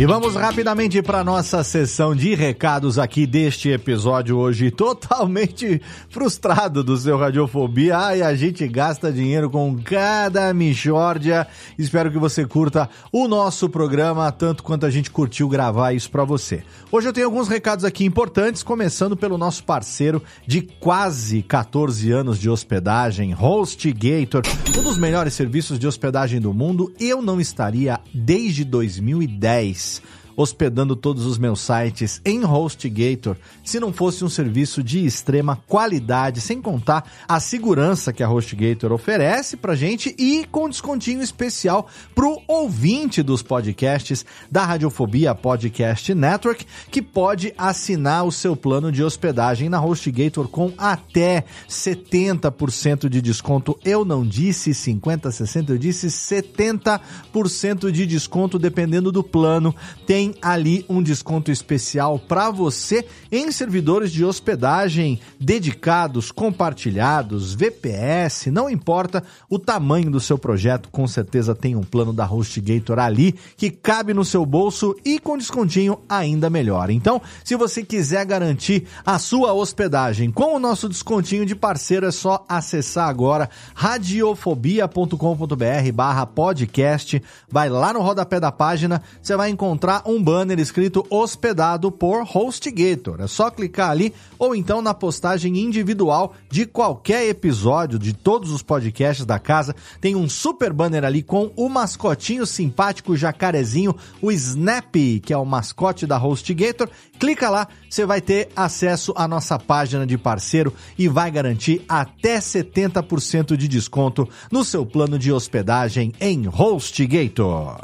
E 0.00 0.06
vamos 0.06 0.34
rapidamente 0.34 1.02
para 1.02 1.22
nossa 1.22 1.62
sessão 1.62 2.16
de 2.16 2.34
recados 2.34 2.98
aqui 2.98 3.26
deste 3.26 3.68
episódio 3.68 4.38
hoje, 4.38 4.70
totalmente 4.70 5.78
frustrado 6.08 6.82
do 6.82 6.96
seu 6.96 7.18
Radiofobia. 7.18 7.98
Ai, 7.98 8.22
a 8.22 8.34
gente 8.34 8.66
gasta 8.66 9.12
dinheiro 9.12 9.50
com 9.50 9.76
cada 9.76 10.54
michórdia. 10.54 11.46
Espero 11.78 12.10
que 12.10 12.16
você 12.16 12.46
curta 12.46 12.88
o 13.12 13.28
nosso 13.28 13.68
programa, 13.68 14.32
tanto 14.32 14.62
quanto 14.62 14.86
a 14.86 14.90
gente 14.90 15.10
curtiu 15.10 15.50
gravar 15.50 15.92
isso 15.92 16.10
para 16.10 16.24
você. 16.24 16.62
Hoje 16.90 17.06
eu 17.06 17.12
tenho 17.12 17.26
alguns 17.26 17.46
recados 17.46 17.84
aqui 17.84 18.06
importantes, 18.06 18.62
começando 18.62 19.18
pelo 19.18 19.36
nosso 19.36 19.62
parceiro 19.64 20.22
de 20.46 20.62
quase 20.62 21.42
14 21.42 22.10
anos 22.10 22.38
de 22.38 22.48
hospedagem, 22.48 23.36
HostGator, 23.38 24.44
um 24.78 24.82
dos 24.82 24.96
melhores 24.96 25.34
serviços 25.34 25.78
de 25.78 25.86
hospedagem 25.86 26.40
do 26.40 26.54
mundo. 26.54 26.90
Eu 26.98 27.20
não 27.20 27.38
estaria 27.38 28.00
desde 28.14 28.64
2010 28.64 29.89
Yes. 29.90 30.19
Hospedando 30.36 30.96
todos 30.96 31.26
os 31.26 31.38
meus 31.38 31.60
sites 31.60 32.20
em 32.24 32.44
HostGator 32.44 33.36
se 33.64 33.78
não 33.78 33.92
fosse 33.92 34.24
um 34.24 34.28
serviço 34.28 34.82
de 34.82 35.04
extrema 35.04 35.56
qualidade, 35.66 36.40
sem 36.40 36.60
contar 36.60 37.04
a 37.28 37.38
segurança 37.38 38.12
que 38.12 38.22
a 38.22 38.30
HostGator 38.30 38.92
oferece 38.92 39.56
pra 39.56 39.74
gente 39.74 40.14
e 40.18 40.44
com 40.50 40.68
descontinho 40.68 41.22
especial 41.22 41.86
pro 42.14 42.40
ouvinte 42.48 43.22
dos 43.22 43.42
podcasts 43.42 44.24
da 44.50 44.64
Radiofobia 44.64 45.34
Podcast 45.34 46.12
Network, 46.14 46.66
que 46.90 47.00
pode 47.00 47.54
assinar 47.56 48.24
o 48.24 48.32
seu 48.32 48.56
plano 48.56 48.90
de 48.90 49.02
hospedagem 49.04 49.68
na 49.68 49.80
HostGator 49.80 50.48
com 50.48 50.72
até 50.76 51.44
70% 51.68 53.08
de 53.08 53.22
desconto. 53.22 53.78
Eu 53.84 54.04
não 54.04 54.26
disse 54.26 54.74
50, 54.74 55.30
60, 55.30 55.72
eu 55.72 55.78
disse 55.78 56.08
70% 56.08 57.90
de 57.90 58.06
desconto 58.06 58.58
dependendo 58.58 59.12
do 59.12 59.22
plano. 59.22 59.74
Tem 60.06 60.19
ali 60.42 60.84
um 60.88 61.02
desconto 61.02 61.50
especial 61.50 62.18
para 62.18 62.50
você 62.50 63.04
em 63.30 63.50
servidores 63.50 64.12
de 64.12 64.24
hospedagem 64.24 65.20
dedicados, 65.38 66.30
compartilhados, 66.30 67.54
VPS, 67.54 68.46
não 68.46 68.68
importa 68.68 69.22
o 69.48 69.58
tamanho 69.58 70.10
do 70.10 70.20
seu 70.20 70.38
projeto, 70.38 70.88
com 70.90 71.06
certeza 71.06 71.54
tem 71.54 71.76
um 71.76 71.82
plano 71.82 72.12
da 72.12 72.24
HostGator 72.24 72.98
ali 72.98 73.34
que 73.56 73.70
cabe 73.70 74.12
no 74.12 74.24
seu 74.24 74.44
bolso 74.44 74.94
e 75.04 75.18
com 75.18 75.38
descontinho 75.38 75.98
ainda 76.08 76.50
melhor. 76.50 76.90
Então, 76.90 77.20
se 77.44 77.56
você 77.56 77.82
quiser 77.82 78.24
garantir 78.24 78.86
a 79.04 79.18
sua 79.18 79.52
hospedagem 79.52 80.30
com 80.30 80.56
o 80.56 80.58
nosso 80.58 80.88
descontinho 80.88 81.46
de 81.46 81.54
parceiro, 81.54 82.06
é 82.06 82.10
só 82.10 82.44
acessar 82.48 83.08
agora 83.08 83.48
radiofobia.com.br 83.74 85.92
barra 85.94 86.26
podcast, 86.26 87.22
vai 87.48 87.68
lá 87.68 87.92
no 87.92 88.00
rodapé 88.00 88.40
da 88.40 88.52
página, 88.52 89.02
você 89.20 89.36
vai 89.36 89.50
encontrar 89.50 90.02
um 90.10 90.22
banner 90.22 90.58
escrito 90.58 91.06
hospedado 91.08 91.90
por 91.92 92.22
HostGator. 92.22 93.20
É 93.20 93.26
só 93.26 93.50
clicar 93.50 93.90
ali 93.90 94.12
ou 94.38 94.54
então 94.54 94.82
na 94.82 94.92
postagem 94.92 95.58
individual 95.58 96.34
de 96.50 96.66
qualquer 96.66 97.28
episódio 97.28 97.98
de 97.98 98.12
todos 98.12 98.50
os 98.50 98.62
podcasts 98.62 99.24
da 99.24 99.38
casa. 99.38 99.74
Tem 100.00 100.16
um 100.16 100.28
super 100.28 100.72
banner 100.72 101.04
ali 101.04 101.22
com 101.22 101.52
o 101.56 101.68
mascotinho 101.68 102.44
simpático 102.44 103.16
jacarezinho, 103.16 103.94
o 104.20 104.32
Snap, 104.32 104.94
que 105.22 105.32
é 105.32 105.36
o 105.36 105.44
mascote 105.44 106.06
da 106.06 106.18
HostGator. 106.18 106.88
Clica 107.18 107.48
lá, 107.48 107.68
você 107.88 108.04
vai 108.04 108.20
ter 108.20 108.48
acesso 108.56 109.12
à 109.16 109.28
nossa 109.28 109.58
página 109.58 110.06
de 110.06 110.18
parceiro 110.18 110.74
e 110.98 111.06
vai 111.06 111.30
garantir 111.30 111.82
até 111.88 112.38
70% 112.38 113.56
de 113.56 113.68
desconto 113.68 114.28
no 114.50 114.64
seu 114.64 114.84
plano 114.84 115.18
de 115.18 115.32
hospedagem 115.32 116.12
em 116.20 116.48
HostGator. 116.48 117.78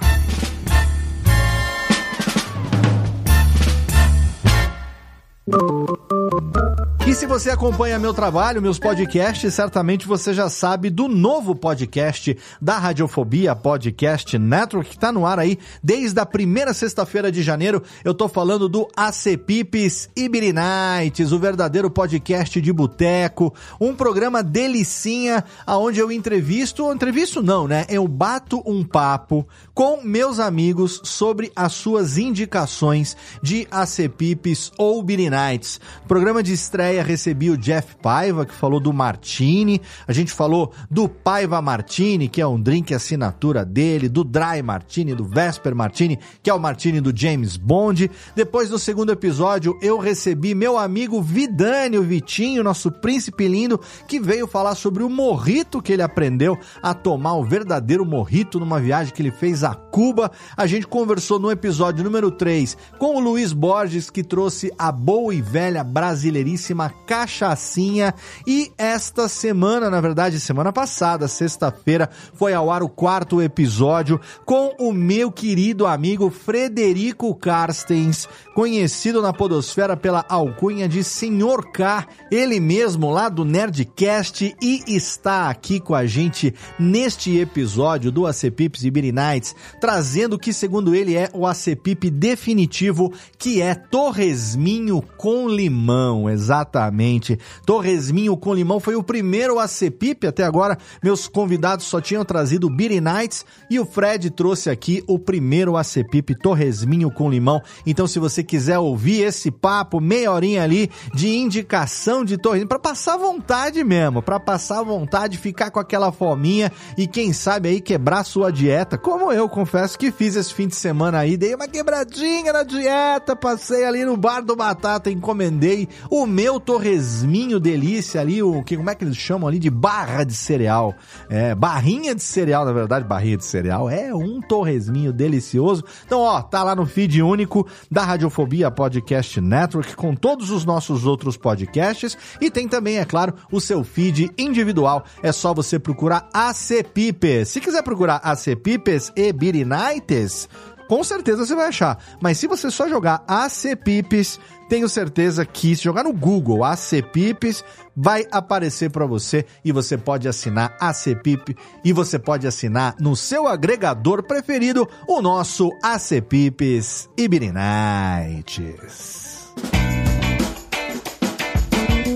Thank 5.48 5.62
you. 6.10 6.75
E 7.06 7.14
se 7.14 7.24
você 7.24 7.50
acompanha 7.50 8.00
meu 8.00 8.12
trabalho, 8.12 8.60
meus 8.60 8.80
podcasts, 8.80 9.54
certamente 9.54 10.08
você 10.08 10.34
já 10.34 10.50
sabe 10.50 10.90
do 10.90 11.06
novo 11.06 11.54
podcast 11.54 12.36
da 12.60 12.80
Radiofobia 12.80 13.54
Podcast 13.54 14.36
Network, 14.36 14.90
que 14.90 14.96
está 14.96 15.12
no 15.12 15.24
ar 15.24 15.38
aí 15.38 15.56
desde 15.80 16.18
a 16.18 16.26
primeira 16.26 16.74
sexta-feira 16.74 17.30
de 17.30 17.44
janeiro. 17.44 17.80
Eu 18.02 18.12
tô 18.12 18.28
falando 18.28 18.68
do 18.68 18.88
AC 18.96 19.36
Pipes 19.36 20.10
Ibiri 20.16 20.52
Nights, 20.52 21.30
o 21.30 21.38
verdadeiro 21.38 21.88
podcast 21.88 22.60
de 22.60 22.72
boteco, 22.72 23.54
um 23.80 23.94
programa 23.94 24.42
delicinha, 24.42 25.44
aonde 25.64 26.00
eu 26.00 26.10
entrevisto, 26.10 26.92
entrevisto 26.92 27.40
não, 27.40 27.68
né? 27.68 27.86
Eu 27.88 28.08
bato 28.08 28.60
um 28.66 28.82
papo 28.82 29.46
com 29.72 30.02
meus 30.02 30.40
amigos 30.40 31.00
sobre 31.04 31.52
as 31.54 31.72
suas 31.72 32.18
indicações 32.18 33.16
de 33.40 33.64
AC 33.70 34.08
Pipes 34.08 34.72
ou 34.76 35.00
Ibiri 35.02 35.30
Nights. 35.30 35.80
Programa 36.08 36.42
de 36.42 36.52
estreia 36.52 36.95
estreia 36.96 37.02
recebi 37.02 37.50
o 37.50 37.58
Jeff 37.58 37.96
Paiva, 37.96 38.46
que 38.46 38.54
falou 38.54 38.80
do 38.80 38.92
Martini. 38.92 39.80
A 40.06 40.12
gente 40.12 40.32
falou 40.32 40.72
do 40.90 41.08
Paiva 41.08 41.60
Martini, 41.60 42.28
que 42.28 42.40
é 42.40 42.46
um 42.46 42.60
drink 42.60 42.94
assinatura 42.94 43.64
dele, 43.64 44.08
do 44.08 44.24
Dry 44.24 44.62
Martini, 44.62 45.14
do 45.14 45.24
Vesper 45.24 45.74
Martini, 45.74 46.18
que 46.42 46.50
é 46.50 46.54
o 46.54 46.60
Martini 46.60 47.00
do 47.00 47.16
James 47.16 47.56
Bond. 47.56 48.10
Depois, 48.34 48.70
no 48.70 48.78
segundo 48.78 49.12
episódio, 49.12 49.78
eu 49.82 49.98
recebi 49.98 50.54
meu 50.54 50.78
amigo 50.78 51.20
Vidani, 51.20 51.98
o 51.98 52.02
Vitinho, 52.02 52.64
nosso 52.64 52.90
príncipe 52.90 53.48
lindo, 53.48 53.80
que 54.06 54.18
veio 54.18 54.46
falar 54.46 54.74
sobre 54.74 55.02
o 55.02 55.10
morrito 55.10 55.82
que 55.82 55.92
ele 55.92 56.02
aprendeu 56.02 56.58
a 56.82 56.94
tomar, 56.94 57.34
o 57.34 57.44
verdadeiro 57.44 58.04
morrito 58.04 58.58
numa 58.58 58.80
viagem 58.80 59.12
que 59.12 59.22
ele 59.22 59.30
fez 59.30 59.64
a 59.64 59.74
Cuba. 59.74 60.30
A 60.56 60.66
gente 60.66 60.86
conversou 60.86 61.38
no 61.38 61.50
episódio 61.50 62.04
número 62.04 62.30
3 62.30 62.76
com 62.98 63.16
o 63.16 63.20
Luiz 63.20 63.52
Borges, 63.52 64.10
que 64.10 64.22
trouxe 64.22 64.72
a 64.78 64.90
boa 64.90 65.34
e 65.34 65.42
velha 65.42 65.82
brasileiríssima 65.82 66.85
cachaçinha. 66.90 68.14
E 68.46 68.72
esta 68.76 69.28
semana, 69.28 69.90
na 69.90 70.00
verdade, 70.00 70.40
semana 70.40 70.72
passada, 70.72 71.28
sexta-feira, 71.28 72.08
foi 72.34 72.54
ao 72.54 72.70
ar 72.70 72.82
o 72.82 72.88
quarto 72.88 73.40
episódio 73.40 74.20
com 74.44 74.74
o 74.78 74.92
meu 74.92 75.30
querido 75.30 75.86
amigo 75.86 76.30
Frederico 76.30 77.34
Carstens, 77.34 78.28
conhecido 78.56 79.20
na 79.20 79.34
podosfera 79.34 79.98
pela 79.98 80.24
alcunha 80.30 80.88
de 80.88 81.04
Senhor 81.04 81.70
K, 81.72 82.06
ele 82.30 82.58
mesmo 82.58 83.10
lá 83.10 83.28
do 83.28 83.44
Nerdcast 83.44 84.56
e 84.62 84.82
está 84.86 85.50
aqui 85.50 85.78
com 85.78 85.94
a 85.94 86.06
gente 86.06 86.54
neste 86.78 87.36
episódio 87.36 88.10
do 88.10 88.26
ACPips 88.26 88.82
e 88.82 88.90
Beer 88.90 89.12
Nights, 89.12 89.54
trazendo 89.78 90.36
o 90.36 90.38
que 90.38 90.54
segundo 90.54 90.94
ele 90.94 91.14
é 91.14 91.28
o 91.34 91.46
ACPip 91.46 92.08
definitivo, 92.08 93.12
que 93.36 93.60
é 93.60 93.74
torresminho 93.74 95.04
com 95.18 95.46
limão, 95.46 96.30
exatamente. 96.30 97.38
Torresminho 97.66 98.38
com 98.38 98.54
limão 98.54 98.80
foi 98.80 98.94
o 98.94 99.02
primeiro 99.02 99.58
ACPip 99.58 100.26
até 100.26 100.44
agora. 100.44 100.78
Meus 101.04 101.28
convidados 101.28 101.84
só 101.84 102.00
tinham 102.00 102.24
trazido 102.24 102.70
Beer 102.70 103.02
Nights 103.02 103.44
e 103.68 103.78
o 103.78 103.84
Fred 103.84 104.30
trouxe 104.30 104.70
aqui 104.70 105.04
o 105.06 105.18
primeiro 105.18 105.76
ACPip 105.76 106.34
Torresminho 106.36 107.10
com 107.10 107.28
limão. 107.28 107.60
Então 107.84 108.06
se 108.06 108.18
você 108.18 108.45
quiser 108.46 108.78
ouvir 108.78 109.22
esse 109.22 109.50
papo, 109.50 110.00
meia 110.00 110.32
horinha 110.32 110.62
ali 110.62 110.90
de 111.12 111.28
indicação 111.36 112.24
de 112.24 112.38
torresminho, 112.38 112.68
para 112.68 112.78
passar 112.78 113.18
vontade 113.18 113.84
mesmo, 113.84 114.22
para 114.22 114.40
passar 114.40 114.82
vontade, 114.82 115.36
ficar 115.36 115.70
com 115.70 115.78
aquela 115.78 116.10
fominha 116.10 116.72
e 116.96 117.06
quem 117.06 117.32
sabe 117.32 117.68
aí 117.68 117.80
quebrar 117.80 118.24
sua 118.24 118.50
dieta, 118.50 118.96
como 118.96 119.30
eu 119.30 119.48
confesso 119.48 119.98
que 119.98 120.10
fiz 120.10 120.36
esse 120.36 120.54
fim 120.54 120.66
de 120.66 120.76
semana 120.76 121.18
aí, 121.18 121.36
dei 121.36 121.54
uma 121.54 121.68
quebradinha 121.68 122.52
na 122.52 122.62
dieta, 122.62 123.36
passei 123.36 123.84
ali 123.84 124.04
no 124.04 124.16
bar 124.16 124.40
do 124.40 124.56
Batata, 124.56 125.10
encomendei 125.10 125.88
o 126.10 126.26
meu 126.26 126.58
torresminho 126.58 127.60
delícia 127.60 128.20
ali, 128.20 128.42
o 128.42 128.62
que 128.62 128.76
como 128.76 128.90
é 128.90 128.94
que 128.94 129.04
eles 129.04 129.16
chamam 129.16 129.48
ali 129.48 129.58
de 129.58 129.70
barra 129.70 130.24
de 130.24 130.34
cereal. 130.34 130.94
É, 131.28 131.54
barrinha 131.54 132.14
de 132.14 132.22
cereal, 132.22 132.64
na 132.64 132.72
verdade, 132.72 133.04
barrinha 133.04 133.36
de 133.36 133.44
cereal 133.44 133.90
é 133.90 134.14
um 134.14 134.40
torresminho 134.40 135.12
delicioso. 135.12 135.84
Então, 136.06 136.20
ó, 136.20 136.40
tá 136.42 136.62
lá 136.62 136.74
no 136.74 136.86
feed 136.86 137.22
único 137.22 137.66
da 137.90 138.04
Radiofobia 138.36 138.70
Podcast 138.70 139.40
Network 139.40 139.96
com 139.96 140.14
todos 140.14 140.50
os 140.50 140.64
nossos 140.64 141.06
outros 141.06 141.38
podcasts 141.38 142.18
e 142.38 142.50
tem 142.50 142.68
também, 142.68 142.98
é 142.98 143.04
claro, 143.04 143.34
o 143.50 143.60
seu 143.60 143.82
feed 143.82 144.30
individual. 144.36 145.04
É 145.22 145.32
só 145.32 145.54
você 145.54 145.78
procurar 145.78 146.28
AC 146.34 146.84
Pipes. 146.92 147.48
Se 147.48 147.60
quiser 147.60 147.82
procurar 147.82 148.20
AC 148.22 148.54
Pipes 148.56 149.10
e 149.16 149.32
Birinites, 149.32 150.48
com 150.86 151.02
certeza 151.02 151.46
você 151.46 151.54
vai 151.54 151.68
achar. 151.68 151.98
Mas 152.20 152.36
se 152.38 152.46
você 152.46 152.70
só 152.70 152.86
jogar 152.88 153.24
AC 153.26 153.74
Pipes, 153.82 154.38
tenho 154.68 154.88
certeza 154.88 155.44
que 155.44 155.74
se 155.76 155.82
jogar 155.84 156.04
no 156.04 156.12
Google 156.12 156.64
AC 156.64 157.02
Pipes, 157.12 157.64
vai 157.96 158.26
aparecer 158.30 158.90
para 158.90 159.06
você 159.06 159.44
e 159.64 159.72
você 159.72 159.96
pode 159.96 160.28
assinar 160.28 160.76
AC 160.80 161.14
Pip 161.22 161.56
e 161.84 161.92
você 161.92 162.18
pode 162.18 162.46
assinar 162.46 162.94
no 163.00 163.16
seu 163.16 163.46
agregador 163.46 164.22
preferido 164.22 164.88
o 165.08 165.22
nosso 165.22 165.70
AC 165.82 166.20
Pipes 166.20 167.08
e. 167.16 167.26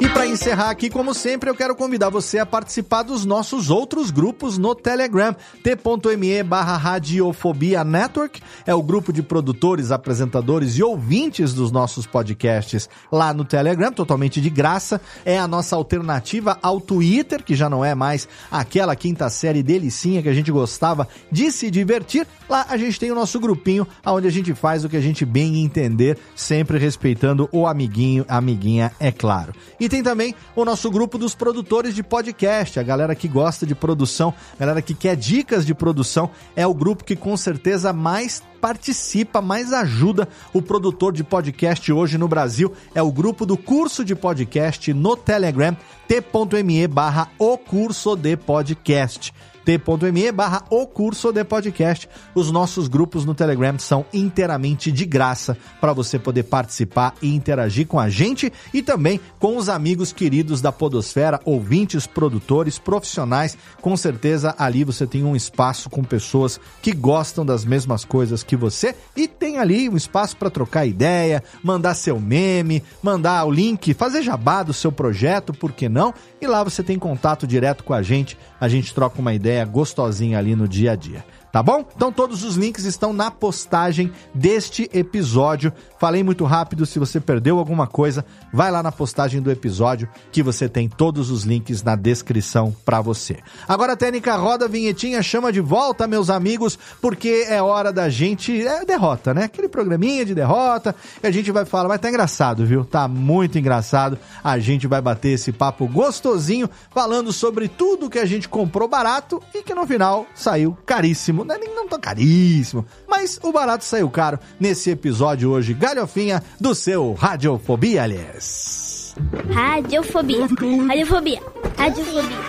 E 0.02 0.10
para 0.10 0.26
encerrar 0.26 0.70
aqui, 0.70 0.90
como 0.90 1.14
sempre, 1.14 1.50
eu 1.50 1.56
quero 1.56 1.76
convidar 1.76 2.10
você 2.10 2.40
a 2.40 2.46
participar 2.46 3.04
dos 3.04 3.26
nossos 3.26 3.70
outros 3.70 4.10
grupos 4.10 4.58
no 4.58 4.74
Telegram. 4.74 5.36
t.me 5.64 6.44
barra 6.44 6.78
Radiofobia 6.78 7.84
Network 7.84 8.42
é 8.66 8.74
o 8.74 8.82
grupo 8.82 9.14
de 9.14 9.22
produtores, 9.22 9.92
apresentadores 9.92 10.78
e 10.78 10.84
ouvintes 10.84 11.54
dos 11.54 11.72
nossos 11.72 12.08
podcasts 12.08 12.90
lá 13.12 13.34
no 13.34 13.46
Telegram, 13.46 13.92
totalmente 13.92 14.42
de 14.42 14.50
graça. 14.50 15.00
É 15.24 15.38
a 15.38 15.48
nossa 15.48 15.76
alternativa 15.76 16.58
ao 16.62 16.82
Twitter, 16.82 17.44
que 17.44 17.56
já 17.56 17.70
não 17.70 17.86
é 17.86 17.94
mais 17.94 18.28
aquela 18.52 18.96
quinta 18.96 19.30
série 19.30 19.62
delicinha 19.62 20.22
que 20.22 20.30
a 20.30 20.34
gente 20.34 20.52
gostava 20.52 21.08
de 21.32 21.52
se 21.52 21.70
divertir. 21.70 22.28
Lá 22.50 22.66
a 22.68 22.78
gente 22.78 23.00
tem 23.00 23.12
o 23.12 23.16
nosso 23.16 23.40
grupinho, 23.40 23.88
onde 24.06 24.28
a 24.28 24.32
gente 24.32 24.54
faz 24.54 24.84
o 24.84 24.90
que 24.90 24.98
a 24.98 25.02
gente 25.02 25.26
bem 25.26 25.64
entender, 25.64 26.18
sempre 26.36 26.78
respeitando 26.78 27.48
o 27.52 27.68
amiguinho, 27.68 28.26
amiguinha, 28.28 28.92
é 29.00 29.12
claro. 29.12 29.54
E 29.84 29.90
tem 29.90 30.02
também 30.02 30.34
o 30.56 30.64
nosso 30.64 30.90
grupo 30.90 31.18
dos 31.18 31.36
produtores 31.36 31.94
de 31.94 32.02
podcast, 32.02 32.80
a 32.80 32.84
galera 32.84 33.14
que 33.14 33.28
gosta 33.28 33.66
de 33.66 33.76
produção, 33.76 34.34
a 34.56 34.58
galera 34.58 34.82
que 34.82 34.94
quer 34.94 35.14
dicas 35.14 35.66
de 35.66 35.76
produção, 35.76 36.32
é 36.56 36.66
o 36.66 36.74
grupo 36.74 37.04
que 37.04 37.18
com 37.18 37.36
certeza 37.36 37.92
mais 37.92 38.42
participa, 38.62 39.42
mais 39.42 39.74
ajuda 39.74 40.26
o 40.54 40.62
produtor 40.62 41.12
de 41.12 41.22
podcast 41.22 41.92
hoje 41.92 42.18
no 42.18 42.30
Brasil. 42.30 42.72
É 42.96 43.02
o 43.02 43.12
grupo 43.12 43.46
do 43.46 43.58
curso 43.58 44.06
de 44.06 44.16
podcast 44.16 44.94
no 44.94 45.18
Telegram, 45.18 45.76
t.me 46.08 46.88
barra 46.88 47.30
o 47.38 47.58
curso 47.58 48.16
de 48.16 48.38
podcast 48.38 49.34
t.me 49.66 50.32
barra 50.32 50.64
o 50.70 50.86
curso 50.86 51.32
de 51.32 51.44
podcast. 51.44 52.10
Os 52.36 52.52
nossos 52.52 52.88
grupos 52.88 53.26
no 53.26 53.34
Telegram 53.34 53.78
são 53.80 54.06
inteiramente 54.14 54.92
de 54.92 55.06
graça 55.06 55.58
para 55.80 55.94
você 55.94 56.20
poder 56.20 56.44
participar 56.44 57.14
e 57.22 57.34
interagir 57.34 57.88
com 57.88 58.00
a 58.00 58.10
gente 58.10 58.52
e 58.74 58.82
também 58.82 59.20
com 59.40 59.58
os 59.58 59.70
amigos 59.70 60.12
queridos 60.12 60.62
da 60.62 60.72
Podosfera, 60.72 61.40
ouvintes, 61.46 62.06
produtores, 62.06 62.78
profissionais. 62.78 63.58
Com 63.82 63.96
certeza 63.96 64.54
ali 64.58 64.84
você 64.84 65.08
tem 65.08 65.24
um 65.24 65.36
espaço 65.36 65.90
com 65.90 66.04
pessoas 66.04 66.60
que 66.82 66.92
gostam 66.92 67.46
das 67.46 67.64
mesmas 67.64 68.04
coisas 68.04 68.44
que 68.44 68.56
você 68.56 68.96
e 69.16 69.28
tem 69.28 69.58
ali 69.58 69.90
um 69.90 69.98
espaço 69.98 70.36
para 70.38 70.50
trocar 70.50 70.86
ideia, 70.86 71.44
mandar 71.64 71.96
seu 71.96 72.20
meme, 72.20 72.84
mandar 73.02 73.46
o 73.46 73.52
link, 73.52 73.94
fazer 73.94 74.22
jabá 74.22 74.64
do 74.64 74.74
seu 74.74 74.92
projeto, 74.92 75.54
por 75.54 75.72
que 75.72 75.88
não? 75.88 76.14
E 76.42 76.48
lá 76.48 76.64
você 76.64 76.84
tem 76.84 77.00
contato 77.00 77.48
direto 77.48 77.84
com 77.84 77.94
a 77.94 78.02
gente, 78.02 78.38
a 78.64 78.70
gente 78.70 78.96
troca 78.96 79.20
uma 79.20 79.34
ideia 79.34 79.66
gostosinha 79.66 80.40
ali 80.40 80.56
no 80.56 80.70
dia 80.70 80.94
a 80.94 80.96
dia. 80.96 81.26
Tá 81.54 81.62
bom? 81.62 81.86
Então 81.96 82.12
todos 82.12 82.44
os 82.44 82.56
links 82.56 82.84
estão 82.84 83.14
na 83.14 83.30
postagem 83.30 84.12
deste 84.34 84.90
episódio. 84.92 85.72
Falei 86.00 86.24
muito 86.24 86.46
rápido, 86.46 86.84
se 86.84 86.98
você 86.98 87.20
perdeu 87.20 87.60
alguma 87.60 87.86
coisa, 87.86 88.26
vai 88.52 88.72
lá 88.72 88.82
na 88.82 88.92
postagem 88.92 89.40
do 89.40 89.52
episódio 89.52 90.10
que 90.32 90.42
você 90.42 90.68
tem 90.68 90.90
todos 90.90 91.30
os 91.30 91.44
links 91.44 91.84
na 91.84 91.96
descrição 91.96 92.76
para 92.84 93.02
você. 93.02 93.38
Agora, 93.68 93.96
técnica 93.96 94.36
roda 94.36 94.66
a 94.66 94.68
vinhetinha, 94.68 95.22
chama 95.22 95.52
de 95.52 95.62
volta, 95.62 96.08
meus 96.08 96.32
amigos, 96.32 96.78
porque 97.00 97.46
é 97.48 97.62
hora 97.62 97.94
da 97.94 98.10
gente. 98.10 98.66
É 98.66 98.84
derrota, 98.84 99.32
né? 99.32 99.44
Aquele 99.44 99.70
programinha 99.70 100.26
de 100.26 100.34
derrota. 100.34 100.96
E 101.22 101.28
a 101.28 101.32
gente 101.32 101.52
vai 101.52 101.66
falar, 101.66 101.88
mas 101.88 102.02
tá 102.02 102.10
engraçado, 102.10 102.66
viu? 102.66 102.84
Tá 102.84 103.08
muito 103.08 103.60
engraçado. 103.60 104.18
A 104.44 104.58
gente 104.58 104.88
vai 104.88 105.02
bater 105.02 105.30
esse 105.30 105.52
papo 105.52 105.88
gostosinho, 105.88 106.68
falando 106.90 107.32
sobre 107.32 107.68
tudo 107.68 108.10
que 108.10 108.18
a 108.18 108.26
gente 108.26 108.50
comprou 108.50 108.88
barato 108.88 109.40
e 109.54 109.62
que 109.62 109.76
no 109.76 109.86
final 109.86 110.26
saiu 110.34 110.76
caríssimo 110.84 111.43
não 111.44 111.56
é 111.56 111.58
nem 111.58 111.76
não 111.76 111.88
tão 111.88 112.00
caríssimo, 112.00 112.86
mas 113.08 113.40
o 113.44 113.52
barato 113.52 113.84
saiu 113.86 114.10
caro 114.10 114.40
nesse 114.60 114.90
episódio 114.90 115.52
hoje, 115.52 115.74
galhofinha 115.74 116.44
do 116.60 116.74
seu 116.74 117.14
Radiofobia, 117.14 118.04
aliás. 118.04 119.16
Radiofobia. 119.52 120.48
Radiofobia. 120.88 121.42
Radiofobia. 121.78 122.40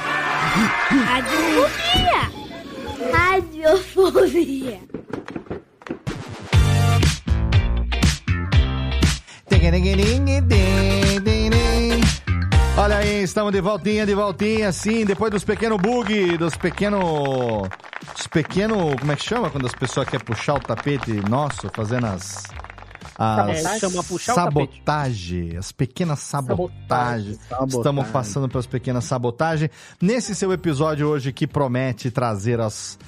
Radiofobia. 1.07 2.25
Radiofobia. 3.13 4.95
Olha 12.77 12.97
aí, 12.97 13.23
estamos 13.23 13.53
de 13.53 13.61
voltinha, 13.61 14.05
de 14.05 14.15
voltinha, 14.17 14.73
sim, 14.73 15.05
depois 15.05 15.31
dos 15.31 15.45
pequenos 15.45 15.81
bug, 15.81 16.37
dos 16.37 16.57
pequenos. 16.57 17.05
Os 18.19 18.27
pequenos. 18.27 18.97
Como 18.99 19.13
é 19.13 19.17
que 19.17 19.23
chama 19.23 19.49
quando 19.49 19.65
as 19.65 19.75
pessoas 19.75 20.09
querem 20.09 20.27
puxar 20.27 20.55
o 20.55 20.61
tapete 20.61 21.13
nosso, 21.31 21.71
fazendo 21.73 22.07
as. 22.07 22.43
As 23.17 23.79
Chama 23.79 24.03
puxar 24.03 24.33
o 24.33 24.35
sabotagem, 24.35 25.57
as 25.57 25.71
pequenas 25.71 26.19
sabotagens. 26.19 27.39
Sabotagem. 27.49 27.79
Estamos 27.79 28.09
passando 28.09 28.49
pelas 28.49 28.67
pequenas 28.67 29.05
sabotagens. 29.05 29.71
Nesse 30.03 30.35
seu 30.35 30.53
episódio 30.53 31.07
hoje 31.07 31.33
que 31.33 31.47
promete 31.47 32.11
trazer 32.11 32.61
as, 32.61 32.99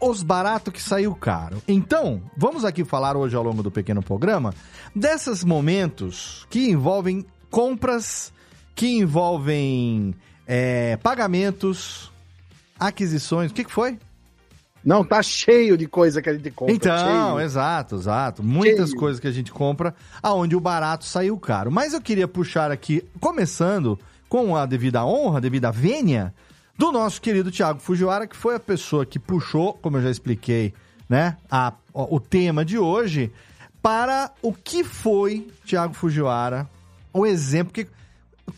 os 0.00 0.22
baratos 0.22 0.72
que 0.72 0.80
saiu 0.80 1.12
caro. 1.16 1.60
Então, 1.66 2.22
vamos 2.36 2.64
aqui 2.64 2.84
falar 2.84 3.16
hoje 3.16 3.34
ao 3.34 3.42
longo 3.42 3.60
do 3.60 3.72
pequeno 3.72 4.04
programa 4.04 4.54
desses 4.94 5.42
momentos 5.42 6.46
que 6.48 6.70
envolvem 6.70 7.26
compras, 7.50 8.32
que 8.76 8.98
envolvem 8.98 10.14
é, 10.46 10.98
pagamentos, 10.98 12.12
aquisições. 12.78 13.50
O 13.50 13.54
que, 13.54 13.64
que 13.64 13.72
foi? 13.72 13.98
Não, 14.84 15.02
tá 15.02 15.20
cheio 15.20 15.76
de 15.76 15.88
coisa 15.88 16.22
que 16.22 16.28
a 16.28 16.34
gente 16.34 16.50
compra. 16.52 16.74
Então, 16.74 16.96
cheio. 16.96 17.40
exato, 17.40 17.96
exato. 17.96 18.42
Muitas 18.44 18.90
Cheio. 18.90 19.00
coisas 19.00 19.18
que 19.18 19.26
a 19.26 19.32
gente 19.32 19.50
compra, 19.50 19.92
aonde 20.22 20.54
o 20.54 20.60
barato 20.60 21.04
saiu 21.04 21.36
caro. 21.38 21.72
Mas 21.72 21.92
eu 21.92 22.00
queria 22.00 22.28
puxar 22.28 22.70
aqui, 22.70 23.02
começando 23.18 23.98
com 24.28 24.54
a 24.54 24.64
devida 24.64 25.04
honra, 25.04 25.38
a 25.38 25.40
devida 25.40 25.72
vênia, 25.72 26.32
do 26.78 26.92
nosso 26.92 27.20
querido 27.20 27.50
Thiago 27.50 27.80
Fujiwara, 27.80 28.26
que 28.26 28.36
foi 28.36 28.54
a 28.54 28.60
pessoa 28.60 29.06
que 29.06 29.18
puxou, 29.18 29.72
como 29.74 29.96
eu 29.96 30.02
já 30.02 30.10
expliquei, 30.10 30.74
né, 31.08 31.36
a, 31.50 31.72
o 31.92 32.20
tema 32.20 32.64
de 32.64 32.78
hoje, 32.78 33.32
para 33.80 34.30
o 34.42 34.52
que 34.52 34.84
foi 34.84 35.48
Thiago 35.64 35.94
Fujiwara, 35.94 36.68
o 37.12 37.24
exemplo 37.24 37.72
que 37.72 37.88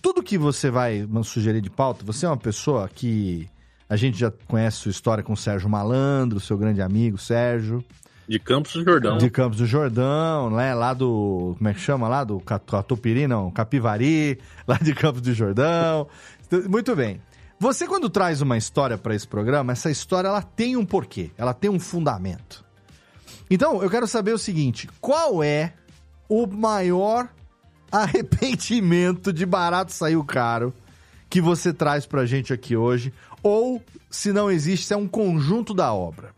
tudo 0.03 0.23
que 0.23 0.39
você 0.39 0.71
vai 0.71 1.07
sugerir 1.25 1.61
de 1.61 1.71
pauta, 1.71 2.05
você 2.05 2.27
é 2.27 2.29
uma 2.29 2.37
pessoa 2.37 2.89
que 2.89 3.49
a 3.89 3.97
gente 3.97 4.19
já 4.19 4.31
conhece 4.47 4.79
sua 4.79 4.91
história 4.91 5.25
com 5.25 5.33
o 5.33 5.37
Sérgio 5.37 5.69
Malandro, 5.69 6.41
seu 6.41 6.59
grande 6.59 6.83
amigo 6.83 7.17
Sérgio. 7.17 7.83
De 8.29 8.39
Campos 8.39 8.75
do 8.75 8.85
Jordão. 8.85 9.17
De 9.17 9.31
Campos 9.31 9.59
do 9.59 9.67
Jordão, 9.67 10.51
né? 10.51 10.75
Lá 10.75 10.93
do. 10.93 11.55
Como 11.57 11.69
é 11.69 11.73
que 11.73 11.81
chama 11.81 12.07
lá? 12.09 12.25
Do 12.25 12.39
Catupiri, 12.41 13.27
não? 13.27 13.51
Capivari, 13.51 14.39
lá 14.69 14.77
de 14.77 14.95
Campos 14.95 15.23
do 15.23 15.33
Jordão. 15.33 16.07
Muito 16.69 16.95
bem. 16.95 17.23
Você, 17.59 17.87
quando 17.87 18.11
traz 18.11 18.43
uma 18.43 18.59
história 18.59 18.99
para 18.99 19.15
esse 19.15 19.27
programa, 19.27 19.73
essa 19.73 19.91
história 19.91 20.29
ela 20.29 20.43
tem 20.43 20.77
um 20.77 20.85
porquê, 20.85 21.31
ela 21.39 21.55
tem 21.55 21.71
um 21.71 21.81
fundamento. 21.81 22.65
Então, 23.51 23.83
eu 23.83 23.89
quero 23.89 24.07
saber 24.07 24.33
o 24.33 24.39
seguinte: 24.39 24.89
qual 25.01 25.43
é 25.43 25.73
o 26.29 26.47
maior 26.47 27.31
arrependimento 27.91 29.33
de 29.33 29.47
barato 29.47 29.93
saiu 29.93 30.23
caro 30.25 30.73
que 31.29 31.41
você 31.41 31.73
traz 31.73 32.07
pra 32.07 32.27
gente 32.27 32.53
aqui 32.53 32.77
hoje? 32.77 33.13
Ou, 33.43 33.83
se 34.11 34.33
não 34.33 34.51
existe, 34.51 34.87
se 34.87 34.95
é 34.95 34.97
um 34.97 35.09
conjunto 35.09 35.75
da 35.75 35.93
obra? 35.93 36.31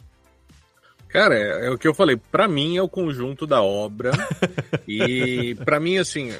Cara, 1.08 1.36
é, 1.36 1.66
é, 1.66 1.70
o 1.70 1.78
que 1.78 1.88
eu 1.88 1.94
falei. 1.94 2.16
Para 2.16 2.46
mim 2.46 2.76
é 2.76 2.82
o 2.82 2.88
conjunto 2.88 3.46
da 3.46 3.60
obra. 3.62 4.12
e 4.86 5.56
para 5.64 5.80
mim, 5.80 5.98
assim, 5.98 6.30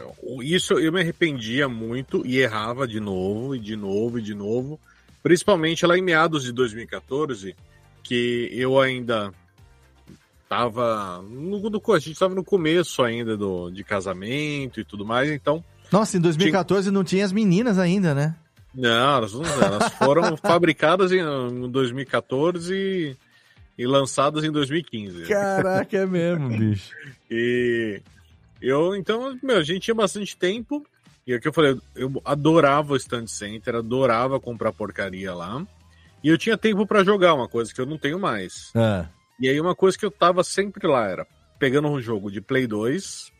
isso 0.43 0.75
eu 0.75 0.93
me 0.93 1.01
arrependia 1.01 1.69
muito 1.69 2.25
e 2.25 2.39
errava 2.39 2.87
de 2.87 3.01
novo, 3.01 3.55
e 3.55 3.59
de 3.59 3.77
novo, 3.77 4.19
e 4.19 4.23
de 4.23 4.35
novo. 4.35 4.79
Principalmente 5.23 5.85
lá 5.85 5.99
em 5.99 6.03
meados 6.03 6.45
de 6.45 6.53
2014, 6.53 7.55
que 8.03 8.49
eu 8.53 8.81
ainda 8.81 9.33
tava. 10.51 11.23
No, 11.23 11.71
no, 11.71 11.83
a 11.95 11.99
gente 11.99 12.19
tava 12.19 12.35
no 12.35 12.45
começo 12.45 13.03
ainda 13.03 13.37
do, 13.37 13.71
de 13.71 13.83
casamento 13.83 14.81
e 14.81 14.85
tudo 14.85 15.07
mais, 15.07 15.31
então. 15.31 15.65
Nossa, 15.91 16.19
em 16.19 16.21
2014 16.21 16.83
tinha... 16.83 16.93
não 16.93 17.05
tinha 17.05 17.25
as 17.25 17.33
meninas 17.33 17.79
ainda, 17.79 18.15
né? 18.15 18.35
Não, 18.75 19.17
elas, 19.17 19.33
elas 19.35 19.93
foram 19.95 20.37
fabricadas 20.39 21.11
em 21.13 21.71
2014 21.71 22.75
e 22.75 23.17
e 23.81 23.87
lançadas 23.87 24.45
em 24.45 24.53
2015. 24.53 25.23
Caraca, 25.25 25.97
é 25.97 26.05
mesmo, 26.05 26.51
bicho. 26.53 26.95
e 27.31 28.03
eu, 28.61 28.95
então, 28.95 29.39
meu, 29.43 29.57
a 29.57 29.63
gente 29.63 29.81
tinha 29.81 29.95
bastante 29.95 30.37
tempo. 30.37 30.87
E 31.27 31.33
é 31.33 31.37
o 31.37 31.41
que 31.41 31.49
eu 31.49 31.53
falei, 31.53 31.79
eu 31.97 32.21
adorava 32.23 32.93
o 32.93 32.97
Stand 32.97 33.27
Center, 33.29 33.77
adorava 33.77 34.39
comprar 34.39 34.71
porcaria 34.71 35.33
lá. 35.33 35.67
E 36.23 36.29
eu 36.29 36.37
tinha 36.37 36.59
tempo 36.59 36.87
para 36.87 37.03
jogar, 37.03 37.33
uma 37.33 37.49
coisa 37.49 37.73
que 37.73 37.81
eu 37.81 37.87
não 37.87 37.97
tenho 37.97 38.19
mais. 38.19 38.71
É. 38.75 39.07
E 39.41 39.49
aí 39.49 39.59
uma 39.61 39.75
coisa 39.75 39.99
que 39.99 40.05
eu 40.05 40.11
tava 40.11 40.45
sempre 40.45 40.87
lá 40.87 41.09
era 41.09 41.27
pegando 41.59 41.89
um 41.89 42.01
jogo 42.01 42.31
de 42.31 42.41
Play 42.41 42.67
2, 42.67 43.33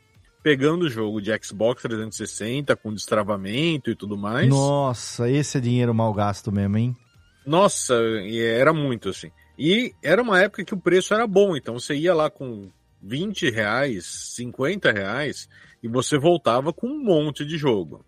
pegando 0.43 0.87
o 0.87 0.91
jogo 0.91 1.21
de 1.21 1.31
Xbox 1.43 1.83
360 1.83 2.75
com 2.77 2.95
destravamento 2.95 3.91
e 3.91 3.95
tudo 3.95 4.17
mais. 4.17 4.49
Nossa, 4.49 5.29
esse 5.29 5.59
é 5.59 5.61
dinheiro 5.61 5.95
mal 5.95 6.13
gasto 6.15 6.51
mesmo, 6.51 6.79
hein? 6.79 6.97
Nossa, 7.45 7.95
era 8.33 8.73
muito 8.73 9.11
assim. 9.11 9.31
E 9.59 9.93
era 10.03 10.23
uma 10.23 10.41
época 10.41 10.65
que 10.65 10.75
o 10.75 10.81
preço 10.81 11.13
era 11.13 11.27
bom, 11.27 11.55
então 11.55 11.79
você 11.79 11.95
ia 11.95 12.15
lá 12.15 12.31
com 12.31 12.71
20 13.03 13.51
reais, 13.51 14.07
50 14.35 14.91
reais, 14.91 15.49
e 15.83 15.89
você 15.89 16.19
voltava 16.19 16.73
com 16.73 16.87
um 16.87 17.03
monte 17.03 17.45
de 17.45 17.59
jogo. 17.59 18.05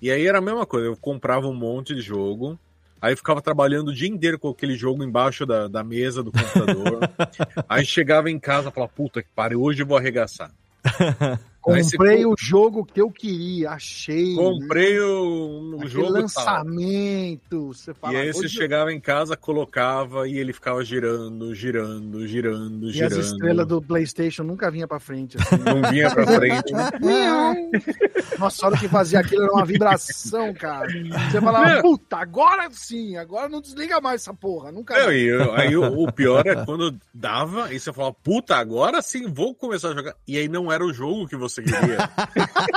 E 0.00 0.10
aí 0.10 0.26
era 0.26 0.38
a 0.38 0.42
mesma 0.42 0.66
coisa, 0.66 0.86
eu 0.86 0.96
comprava 0.96 1.46
um 1.48 1.54
monte 1.54 1.94
de 1.94 2.00
jogo, 2.00 2.58
aí 3.04 3.14
ficava 3.14 3.42
trabalhando 3.42 3.88
o 3.88 3.94
dia 3.94 4.08
inteiro 4.08 4.38
com 4.38 4.48
aquele 4.48 4.76
jogo 4.76 5.04
embaixo 5.04 5.44
da, 5.44 5.68
da 5.68 5.84
mesa 5.84 6.22
do 6.22 6.32
computador. 6.32 7.00
aí 7.68 7.84
chegava 7.84 8.30
em 8.30 8.38
casa 8.38 8.70
e 8.70 8.72
falava, 8.72 8.90
puta 8.96 9.22
que 9.22 9.28
pariu, 9.34 9.60
hoje 9.60 9.82
eu 9.82 9.86
vou 9.86 9.98
arregaçar. 9.98 10.50
Comprei 11.64 12.26
o 12.26 12.34
jogo 12.38 12.84
que 12.84 13.00
eu 13.00 13.10
queria, 13.10 13.70
achei. 13.70 14.34
Comprei 14.34 14.98
né? 14.98 15.00
o, 15.00 15.80
o 15.82 15.88
jogo 15.88 16.10
lançamento. 16.10 17.68
Você 17.68 17.94
fala, 17.94 18.12
e 18.12 18.16
aí 18.18 18.32
você 18.34 18.46
chegava 18.46 18.92
em 18.92 19.00
casa, 19.00 19.34
colocava 19.34 20.28
e 20.28 20.36
ele 20.36 20.52
ficava 20.52 20.84
girando, 20.84 21.54
girando, 21.54 22.26
girando, 22.26 22.90
e 22.90 22.92
girando. 22.92 23.14
E 23.16 23.18
as 23.18 23.26
estrelas 23.26 23.66
do 23.66 23.80
PlayStation 23.80 24.42
nunca 24.42 24.70
vinha 24.70 24.86
para 24.86 25.00
frente. 25.00 25.38
Assim. 25.40 25.56
Não 25.56 25.90
vinha 25.90 26.10
para 26.10 26.26
frente. 26.26 26.72
Nossa, 28.38 28.66
a 28.66 28.68
hora 28.68 28.78
que 28.78 28.88
fazia 28.88 29.20
aquilo 29.20 29.44
era 29.44 29.52
uma 29.52 29.64
vibração, 29.64 30.52
cara. 30.52 30.86
Você 31.30 31.40
falava, 31.40 31.80
puta, 31.80 32.18
agora 32.18 32.68
sim, 32.72 33.16
agora 33.16 33.48
não 33.48 33.62
desliga 33.62 34.02
mais 34.02 34.20
essa 34.20 34.34
porra, 34.34 34.70
nunca. 34.70 34.98
Não, 34.98 35.10
e 35.10 35.30
aí 35.56 35.74
o, 35.74 36.02
o 36.02 36.12
pior 36.12 36.46
é 36.46 36.56
quando 36.66 36.94
dava 37.12 37.72
e 37.72 37.80
você 37.80 37.90
falava, 37.90 38.14
puta, 38.22 38.56
agora 38.56 39.00
sim 39.00 39.32
vou 39.32 39.54
começar 39.54 39.88
a 39.88 39.94
jogar. 39.94 40.14
E 40.28 40.36
aí 40.36 40.46
não 40.46 40.70
era 40.70 40.84
o 40.84 40.92
jogo 40.92 41.26
que 41.26 41.36
você 41.36 41.53
você 41.54 41.62
queria. 41.62 41.98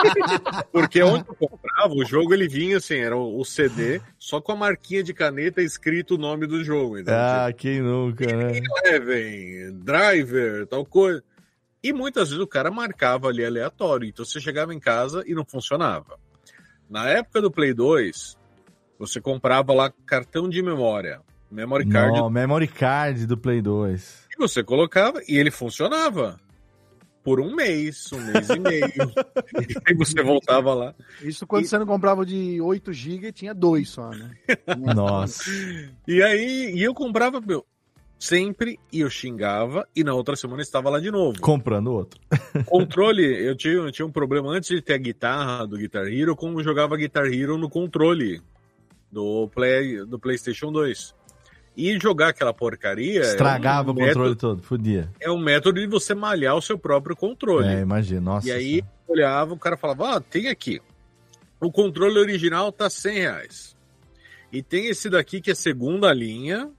Porque 0.72 1.02
onde 1.02 1.26
eu 1.28 1.36
comprava, 1.36 1.94
o 1.94 2.06
jogo 2.06 2.34
ele 2.34 2.48
vinha 2.48 2.78
assim, 2.78 2.98
era 2.98 3.18
o 3.18 3.44
CD, 3.44 4.02
só 4.18 4.40
com 4.40 4.52
a 4.52 4.56
marquinha 4.56 5.04
de 5.04 5.14
caneta 5.14 5.62
escrito 5.62 6.16
o 6.16 6.18
nome 6.18 6.46
do 6.46 6.64
jogo. 6.64 6.98
Então, 7.00 7.14
ah, 7.16 7.48
tipo, 7.48 7.60
quem 7.60 7.82
nunca, 7.82 8.26
né? 8.26 8.60
Eleven, 8.86 9.74
Driver, 9.80 10.68
tal 10.68 10.86
coisa. 10.86 11.24
E 11.84 11.94
muitas 11.94 12.30
vezes 12.30 12.44
o 12.44 12.48
cara 12.48 12.70
marcava 12.70 13.28
ali 13.28 13.46
aleatório, 13.46 14.08
então 14.08 14.26
você 14.26 14.40
chegava 14.40 14.74
em 14.74 14.80
casa 14.80 15.24
e 15.26 15.34
não 15.34 15.46
funcionava. 15.46 16.20
Na 16.90 17.08
época 17.08 17.42
do 17.42 17.52
Play 17.52 17.74
2, 17.74 18.38
você 18.98 19.22
comprava 19.22 19.74
lá 19.74 19.92
cartão 20.06 20.50
de 20.50 20.62
memória. 20.62 21.22
Memory 21.50 21.88
card. 21.88 22.18
Não, 22.18 22.30
memory 22.30 22.68
card 22.68 23.26
do 23.26 23.38
Play 23.38 23.62
2. 23.62 24.28
E 24.34 24.38
você 24.38 24.64
colocava 24.64 25.22
e 25.28 25.38
ele 25.38 25.50
funcionava 25.50 26.40
por 27.28 27.42
um 27.42 27.54
mês, 27.54 28.10
um 28.14 28.22
mês 28.22 28.50
e 28.50 28.58
meio. 28.58 28.88
e 28.88 29.76
aí 29.86 29.94
você 29.94 30.24
voltava 30.24 30.74
lá. 30.74 30.96
Isso 31.22 31.46
quando 31.46 31.66
e... 31.66 31.68
você 31.68 31.78
não 31.78 31.86
comprava 31.86 32.26
de 32.26 32.62
8 32.62 32.94
GB 32.94 33.34
tinha 33.34 33.54
dois 33.54 33.90
só, 33.90 34.12
né? 34.12 34.32
Nossa. 34.96 35.52
E 36.08 36.24
aí, 36.24 36.72
e 36.74 36.82
eu 36.82 36.94
comprava, 36.94 37.42
meu, 37.42 37.66
sempre 38.18 38.80
e 38.94 39.02
eu 39.02 39.10
xingava 39.10 39.86
e 39.94 40.06
na 40.06 40.14
outra 40.14 40.38
semana 40.38 40.62
estava 40.62 40.90
lá 40.90 41.02
de 41.02 41.12
novo. 41.12 41.38
Comprando 41.42 41.92
outro. 41.92 42.18
Controle, 42.66 43.26
eu 43.46 43.58
tinha, 43.58 43.74
eu 43.74 43.92
tinha 43.92 44.06
um 44.06 44.12
problema 44.12 44.50
antes 44.50 44.70
de 44.70 44.82
ter 44.82 44.94
a 44.94 44.98
guitarra 44.98 45.68
do 45.68 45.76
Guitar 45.76 46.08
Hero, 46.08 46.34
como 46.34 46.62
eu 46.62 46.64
jogava 46.64 46.96
Guitar 46.96 47.26
Hero 47.26 47.58
no 47.58 47.70
controle 47.70 48.42
do, 49.12 49.50
play, 49.50 50.06
do 50.06 50.18
PlayStation 50.18 50.72
2. 50.72 51.14
E 51.78 52.00
jogar 52.00 52.30
aquela 52.30 52.52
porcaria. 52.52 53.22
Estragava 53.22 53.92
é 53.92 53.94
um 53.94 53.96
o 53.96 53.98
controle 54.00 54.30
método, 54.30 54.36
todo, 54.36 54.64
fodia. 54.64 55.12
É 55.20 55.30
um 55.30 55.38
método 55.38 55.80
de 55.80 55.86
você 55.86 56.16
malhar 56.16 56.56
o 56.56 56.62
seu 56.62 56.76
próprio 56.76 57.16
controle. 57.16 57.68
É, 57.68 57.82
imagina, 57.82 58.20
nossa. 58.20 58.48
E 58.48 58.52
aí 58.52 58.84
olhava, 59.08 59.54
o 59.54 59.60
cara 59.60 59.78
falava: 59.78 60.16
Ah, 60.16 60.20
tem 60.20 60.48
aqui. 60.48 60.82
O 61.62 61.72
controle 61.72 62.18
original 62.18 62.72
tá 62.72 62.90
100 62.90 63.20
reais. 63.20 63.78
E 64.52 64.64
tem 64.64 64.88
esse 64.88 65.08
daqui 65.08 65.40
que 65.40 65.52
é 65.52 65.56
segunda 65.56 66.12
linha, 66.12 66.72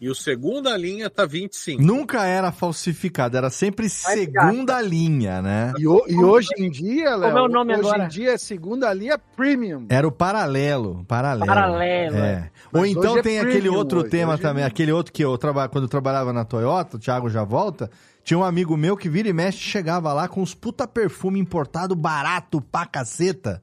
e 0.00 0.08
o 0.08 0.14
segunda 0.14 0.74
linha 0.78 1.10
tá 1.10 1.26
25. 1.26 1.82
Nunca 1.82 2.24
era 2.24 2.50
falsificado, 2.50 3.36
era 3.36 3.50
sempre 3.50 3.86
segunda 3.90 4.80
linha, 4.80 5.42
né? 5.42 5.74
E, 5.78 5.86
o, 5.86 6.02
e 6.08 6.16
hoje 6.16 6.48
em 6.56 6.70
dia, 6.70 7.14
Léo, 7.14 7.28
Como 7.28 7.38
é 7.38 7.42
o 7.42 7.48
nome 7.48 7.74
hoje 7.74 7.88
agora? 7.88 8.04
em 8.04 8.08
dia 8.08 8.32
é 8.32 8.38
segunda 8.38 8.90
linha 8.94 9.18
premium. 9.36 9.84
Era 9.90 10.08
o 10.08 10.10
paralelo, 10.10 11.04
paralelo. 11.06 11.46
Paralelo. 11.46 12.16
É. 12.16 12.50
Ou 12.72 12.86
então 12.86 13.18
é 13.18 13.22
tem 13.22 13.40
aquele 13.40 13.68
outro 13.68 14.00
hoje, 14.00 14.08
tema 14.08 14.32
hoje 14.32 14.42
é 14.42 14.46
também, 14.46 14.64
é 14.64 14.66
aquele 14.66 14.90
outro 14.90 15.12
que 15.12 15.22
eu 15.22 15.36
trabalho 15.36 15.68
quando 15.70 15.84
eu 15.84 15.90
trabalhava 15.90 16.32
na 16.32 16.46
Toyota, 16.46 16.96
o 16.96 17.00
Thiago 17.00 17.28
já 17.28 17.44
volta, 17.44 17.90
tinha 18.24 18.38
um 18.38 18.44
amigo 18.44 18.78
meu 18.78 18.96
que 18.96 19.08
vira 19.08 19.28
e 19.28 19.34
mexe 19.34 19.58
chegava 19.58 20.14
lá 20.14 20.28
com 20.28 20.40
uns 20.40 20.54
puta 20.54 20.88
perfume 20.88 21.38
importado 21.38 21.94
barato 21.94 22.62
pra 22.62 22.86
caceta. 22.86 23.62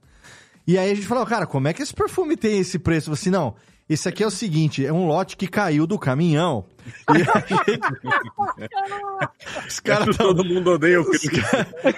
E 0.68 0.78
aí 0.78 0.92
a 0.92 0.94
gente 0.94 1.08
falou, 1.08 1.26
cara, 1.26 1.48
como 1.48 1.68
é 1.68 1.74
que 1.74 1.82
esse 1.82 1.94
perfume 1.94 2.38
tem 2.38 2.60
esse 2.60 2.78
preço? 2.78 3.10
Eu 3.10 3.16
falei 3.16 3.22
assim, 3.22 3.30
não, 3.32 3.56
esse 3.90 4.10
aqui 4.10 4.24
é 4.24 4.28
o 4.28 4.32
seguinte, 4.32 4.86
é 4.86 4.92
um 4.92 5.08
lote 5.08 5.38
que 5.38 5.48
caiu 5.48 5.88
do 5.88 5.98
caminhão. 5.98 6.66
E 7.10 7.18
gente... 7.20 7.80
Os 9.68 9.80
caras 9.80 10.16
tão... 10.16 10.28
Todo 10.28 10.46
mundo 10.46 10.72
odeia 10.72 11.02
o 11.02 11.10
Os, 11.10 11.24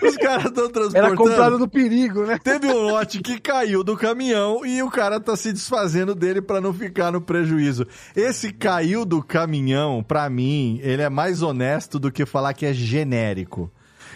os 0.10 0.18
caras 0.18 0.46
estão 0.46 0.70
transportando. 0.70 0.98
Era 0.98 1.16
comprado 1.16 1.60
no 1.60 1.68
perigo, 1.68 2.26
né? 2.26 2.40
Teve 2.44 2.68
um 2.68 2.90
lote 2.90 3.20
que 3.22 3.40
caiu 3.40 3.84
do 3.84 3.98
caminhão 3.98 4.66
e 4.66 4.82
o 4.84 4.90
cara 4.90 5.20
tá 5.20 5.36
se 5.36 5.52
desfazendo 5.52 6.14
dele 6.14 6.42
para 6.42 6.62
não 6.62 6.74
ficar 6.74 7.12
no 7.12 7.22
prejuízo. 7.22 7.88
Esse 8.16 8.52
caiu 8.52 9.06
do 9.06 9.24
caminhão, 9.24 10.04
para 10.04 10.30
mim, 10.30 10.80
ele 10.84 11.02
é 11.02 11.10
mais 11.10 11.42
honesto 11.42 12.00
do 12.00 12.12
que 12.12 12.26
falar 12.26 12.54
que 12.54 12.66
é 12.66 12.74
genérico. 12.74 13.72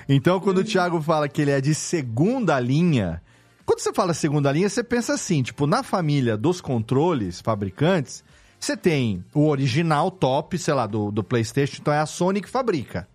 Então, 0.08 0.40
quando 0.40 0.60
o 0.60 0.64
Thiago 0.64 1.02
fala 1.02 1.30
que 1.30 1.42
ele 1.42 1.52
é 1.52 1.62
de 1.62 1.74
segunda 1.74 2.60
linha, 2.60 3.22
quando 3.66 3.80
você 3.80 3.94
fala 3.94 4.14
segunda 4.14 4.52
linha, 4.52 4.70
você 4.70 4.84
pensa 4.84 5.14
assim, 5.14 5.42
tipo, 5.42 5.66
na 5.66 5.84
família 5.84 6.36
dos 6.36 6.60
controles 6.60 7.40
fabricantes, 7.42 8.24
você 8.60 8.76
tem 8.76 9.24
o 9.34 9.48
original 9.48 10.10
top, 10.10 10.58
sei 10.58 10.74
lá, 10.74 10.86
do, 10.86 11.12
do 11.12 11.24
PlayStation, 11.24 11.78
então 11.82 11.94
é 11.94 12.00
a 12.00 12.06
Sony 12.06 12.42
que 12.42 12.50
fabrica. 12.50 13.08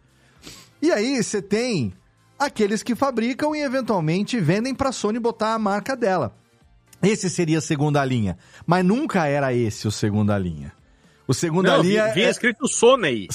E 0.81 0.91
aí 0.91 1.23
você 1.23 1.43
tem 1.43 1.93
aqueles 2.39 2.83
que 2.83 2.95
fabricam 2.95 3.55
e 3.55 3.63
eventualmente 3.63 4.39
vendem 4.41 4.75
para 4.75 4.91
a 4.91 4.93
Sony 4.93 5.19
botar 5.19 5.55
a 5.55 5.59
marca 5.59 5.97
dela. 5.97 6.35
esse 7.03 7.29
seria 7.29 7.59
a 7.59 7.63
segunda 7.63 8.05
linha. 8.05 8.39
Mas 8.67 8.85
nunca 8.85 9.27
era 9.27 9.53
esse 9.53 9.89
o 9.89 9.91
segunda 9.91 10.39
linha. 10.39 10.73
O 11.29 11.35
segunda 11.35 11.77
Não, 11.77 11.83
linha. 11.83 12.05
vinha, 12.05 12.15
vinha 12.15 12.27
é- 12.27 12.31
escrito 12.31 12.67
Sony. 12.73 13.29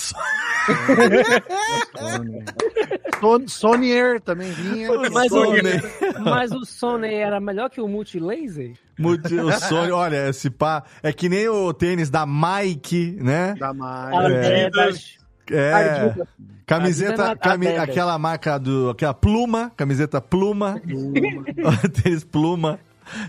Son- 3.19 3.47
Sonier 3.47 4.19
também 4.21 4.51
vinha. 4.51 4.89
Mas 5.11 5.31
o, 5.31 5.45
Sony. 5.45 5.61
mas 6.23 6.51
o 6.51 6.65
Sony 6.65 7.13
era 7.13 7.39
melhor 7.39 7.69
que 7.69 7.79
o 7.79 7.87
Multilaser? 7.87 8.73
Multi- 8.97 9.35
o 9.39 9.51
Sony, 9.59 9.91
olha, 9.91 10.29
esse 10.29 10.49
pá. 10.49 10.83
É 11.01 11.11
que 11.13 11.29
nem 11.29 11.47
o 11.47 11.73
tênis 11.73 12.09
da 12.09 12.25
Mike, 12.25 13.17
né? 13.21 13.55
Da 13.57 13.73
mais. 13.73 14.13
É. 14.31 14.65
Adidas. 14.65 15.17
É. 15.51 15.73
Adidas. 15.73 16.27
Camiseta, 16.65 17.23
Adidas. 17.31 17.39
cami- 17.51 17.67
Adidas. 17.67 17.83
aquela 17.89 18.17
marca 18.19 18.57
do. 18.57 18.89
Aquela 18.89 19.13
pluma, 19.13 19.71
camiseta 19.75 20.19
pluma. 20.21 20.81
tênis 22.03 22.23
pluma. 22.23 22.79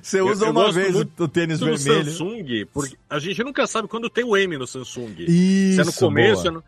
Você 0.02 0.20
Eu- 0.20 0.28
usa 0.28 0.44
eu 0.46 0.50
uma 0.50 0.62
gosto 0.64 0.74
vez 0.74 0.94
o, 1.18 1.28
tênis 1.28 1.60
vermelho. 1.60 2.04
Samsung, 2.12 2.66
porque 2.72 2.96
a 3.08 3.18
gente 3.18 3.42
nunca 3.44 3.66
sabe 3.66 3.88
quando 3.88 4.08
tem 4.10 4.24
o 4.24 4.36
M 4.36 4.56
no 4.58 4.66
Samsung. 4.66 5.14
Isso, 5.18 5.74
se 5.76 5.80
é 5.80 5.84
no 5.84 5.92
começo. 5.92 6.46
é 6.48 6.50
no- 6.50 6.64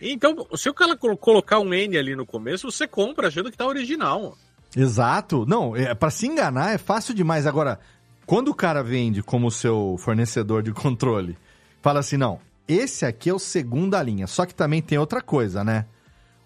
Então, 0.00 0.46
se 0.56 0.68
o 0.68 0.74
cara 0.74 0.96
colo- 0.96 1.16
colocar 1.16 1.58
um 1.58 1.74
N 1.74 1.96
ali 1.98 2.14
no 2.14 2.24
começo, 2.24 2.70
você 2.70 2.86
compra 2.86 3.28
achando 3.28 3.50
que 3.50 3.56
tá 3.56 3.66
original. 3.66 4.36
Exato. 4.76 5.44
Não, 5.46 5.74
é, 5.74 5.94
para 5.94 6.10
se 6.10 6.26
enganar 6.26 6.72
é 6.74 6.78
fácil 6.78 7.14
demais. 7.14 7.46
Agora, 7.46 7.80
quando 8.26 8.48
o 8.48 8.54
cara 8.54 8.82
vende 8.82 9.22
como 9.22 9.50
seu 9.50 9.96
fornecedor 9.98 10.62
de 10.62 10.70
controle, 10.72 11.36
fala 11.82 12.00
assim: 12.00 12.16
não, 12.16 12.38
esse 12.68 13.04
aqui 13.04 13.28
é 13.30 13.34
o 13.34 13.38
segunda 13.38 14.00
linha. 14.02 14.26
Só 14.26 14.46
que 14.46 14.54
também 14.54 14.80
tem 14.80 14.98
outra 14.98 15.20
coisa, 15.20 15.64
né? 15.64 15.86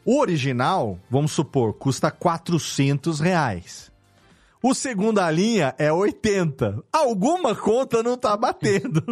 O 0.04 0.18
original, 0.18 0.98
vamos 1.10 1.30
supor, 1.32 1.74
custa 1.74 2.10
400 2.10 3.20
reais. 3.20 3.91
O 4.62 4.74
segunda 4.74 5.28
linha 5.30 5.74
é 5.76 5.92
80. 5.92 6.84
Alguma 6.92 7.54
conta 7.54 8.02
não 8.02 8.16
tá 8.16 8.36
batendo. 8.36 9.02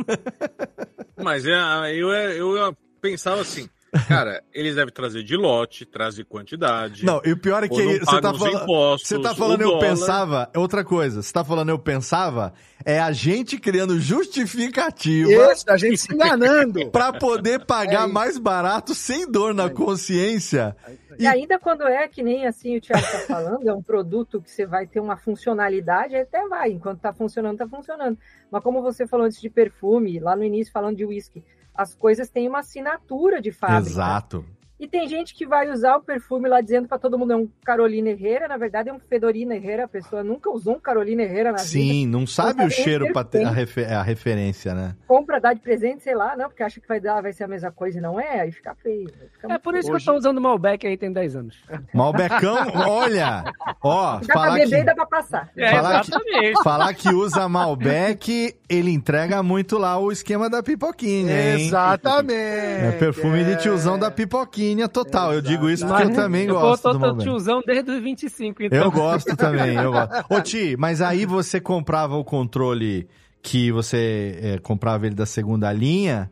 Mas 1.17 1.45
é, 1.45 1.95
eu, 1.95 2.09
eu 2.11 2.77
pensava 3.01 3.41
assim, 3.41 3.69
cara, 4.07 4.43
eles 4.53 4.77
devem 4.77 4.93
trazer 4.93 5.23
de 5.23 5.37
lote, 5.37 5.85
trazer 5.85 6.25
quantidade. 6.25 7.05
Não, 7.05 7.21
e 7.25 7.33
o 7.33 7.37
pior 7.37 7.65
é 7.65 7.69
que 7.69 7.83
não 7.83 7.93
você 7.99 8.21
tá, 8.21 8.33
falando, 8.35 8.63
impostos, 8.63 9.09
você 9.09 9.19
tá 9.21 9.35
falando 9.35 9.61
eu 9.63 9.69
dólar. 9.71 9.81
pensava, 9.89 10.51
é 10.55 10.59
outra 10.59 10.85
coisa. 10.85 11.23
Você 11.23 11.33
tá 11.33 11.45
falando 11.45 11.69
eu 11.71 11.79
pensava, 11.79 12.53
é 12.85 13.01
a 13.01 13.13
gente 13.13 13.59
criando 13.59 13.99
justificativa 14.01 15.31
Esse, 15.31 15.71
a 15.71 15.77
gente 15.77 15.99
se 15.99 16.15
enganando. 16.15 16.91
pra 16.93 17.13
poder 17.13 17.65
pagar 17.65 18.03
É 18.03 18.05
isso. 18.05 18.15
mais 18.15 18.39
barato 18.39 18.95
sem 18.95 19.31
dor 19.31 19.53
na 19.55 19.69
consciência. 19.71 20.77
E 21.19 21.27
ainda 21.27 21.59
quando 21.59 21.83
é 21.87 22.07
que 22.09 22.23
nem 22.23 22.47
assim 22.47 22.77
o 22.77 22.81
Thiago 22.81 23.05
tá 23.07 23.19
falando, 23.21 23.69
é 23.69 23.73
um 23.75 23.83
produto 23.83 24.41
que 24.41 24.51
você 24.51 24.65
vai 24.65 24.87
ter 24.87 25.01
uma 25.01 25.17
funcionalidade, 25.17 26.17
até 26.17 26.47
vai, 26.49 26.71
enquanto 26.71 27.01
tá 27.01 27.13
funcionando, 27.13 27.59
tá 27.59 27.69
funcionando. 27.69 28.17
Mas 28.51 28.63
como 28.63 28.81
você 28.81 29.07
falou 29.07 29.27
antes 29.27 29.41
de 29.41 29.51
perfume, 29.51 30.19
lá 30.19 30.35
no 30.35 30.45
início 30.45 30.73
falando 30.73 30.97
de 30.97 31.05
whisky, 31.05 31.45
as 31.75 31.95
coisas 31.95 32.29
têm 32.29 32.49
uma 32.49 32.61
assinatura 32.61 33.41
de 33.41 33.51
fábrica. 33.53 33.89
Exato. 33.89 34.45
E 34.81 34.89
tem 34.89 35.07
gente 35.07 35.35
que 35.35 35.47
vai 35.47 35.69
usar 35.71 35.97
o 35.97 36.01
perfume 36.03 36.49
lá 36.49 36.63
dizendo 36.63 36.89
para 36.89 36.99
todo 36.99 37.19
mundo 37.19 37.33
é 37.35 37.37
um 37.37 37.47
Carolina 37.63 38.09
Herrera, 38.09 38.49
na 38.49 38.57
verdade 38.57 38.89
é 38.89 38.93
um 38.93 38.99
Fedorina 38.99 39.55
Herrera, 39.55 39.85
a 39.85 39.89
pessoa 39.89 40.25
nunca 40.25 40.49
usou 40.51 40.77
um 40.77 40.81
Carolina 40.81 41.23
Herrera 41.23 41.51
na 41.53 41.59
vida. 41.59 41.69
Sim, 41.69 42.07
não 42.07 42.27
sabe 42.27 42.65
o 42.65 42.71
cheiro 42.71 43.13
pra 43.13 43.23
ter 43.23 43.45
a, 43.45 43.53
perfume. 43.53 43.61
refe- 43.61 43.85
a 43.85 44.03
referência, 44.03 44.75
né? 44.75 44.97
Compra, 45.07 45.39
dá 45.39 45.53
de 45.53 45.61
presente, 45.61 46.03
sei 46.03 46.15
lá, 46.15 46.35
não, 46.35 46.49
porque 46.49 46.63
acha 46.63 46.81
que 46.81 46.89
vai 46.89 46.99
dar, 46.99 47.21
vai 47.21 47.33
ser 47.33 47.45
a 47.45 47.49
mesma 47.49 47.71
coisa 47.71 47.99
e 47.99 48.01
não 48.01 48.19
é, 48.19 48.41
aí 48.41 48.51
fica 48.53 48.75
feio. 48.75 49.05
né? 49.05 49.27
Fica 49.35 49.53
É 49.53 49.59
por 49.59 49.75
isso 49.75 49.89
feio. 49.89 49.99
que 49.99 50.03
eu 50.09 50.13
tô 50.15 50.19
usando 50.19 50.41
Malbec 50.41 50.87
aí 50.87 50.97
tem 50.97 51.13
10 51.13 51.37
anos. 51.37 51.63
Malbecão, 51.93 52.57
olha, 52.89 53.45
ó, 53.83 54.15
Dá 54.21 54.21
pra 54.27 54.35
falar 54.35 54.55
beber 54.55 54.69
que, 54.71 54.75
e 54.77 54.85
dá 54.85 54.95
pra 54.95 55.07
passar. 55.07 55.51
É, 55.59 55.71
Falar 55.73 56.01
que- 56.01 56.11
exatamente. 56.11 56.63
falar 56.65 56.95
que 56.95 57.09
usa 57.11 57.47
Malbec, 57.49 58.57
ele 58.69 58.91
entrega 58.91 59.43
muito 59.43 59.77
lá 59.77 59.99
o 59.99 60.11
esquema 60.11 60.49
da 60.49 60.63
pipoquinha, 60.63 61.33
hein? 61.55 61.67
Exatamente. 61.67 62.33
É 62.33 62.97
perfume 62.99 63.45
de 63.45 63.57
tiozão 63.57 63.99
da 63.99 64.11
pipoquinha 64.11 64.70
total. 64.89 65.33
Eu 65.35 65.41
digo 65.41 65.69
isso 65.69 65.87
porque 65.87 66.05
eu 66.05 66.13
também 66.15 66.47
eu 66.47 66.55
gosto 66.55 66.83
tô, 66.83 66.89
do 66.93 66.95
tô 66.99 67.07
Malbec. 67.07 67.25
tiozão 67.25 67.63
desde 67.67 67.91
os 67.91 68.03
25, 68.03 68.63
então. 68.65 68.79
Eu 68.79 68.91
gosto 68.91 69.37
também, 69.37 69.75
eu 69.77 69.93
gosto. 69.93 70.25
Ô 70.31 70.41
Ti, 70.41 70.77
mas 70.79 71.01
aí 71.01 71.25
você 71.27 71.61
comprava 71.61 72.17
o 72.17 72.25
controle 72.25 73.09
que 73.43 73.71
você 73.73 74.39
é, 74.43 74.59
comprava 74.59 75.07
ele 75.07 75.15
da 75.15 75.27
segunda 75.27 75.73
linha 75.73 76.31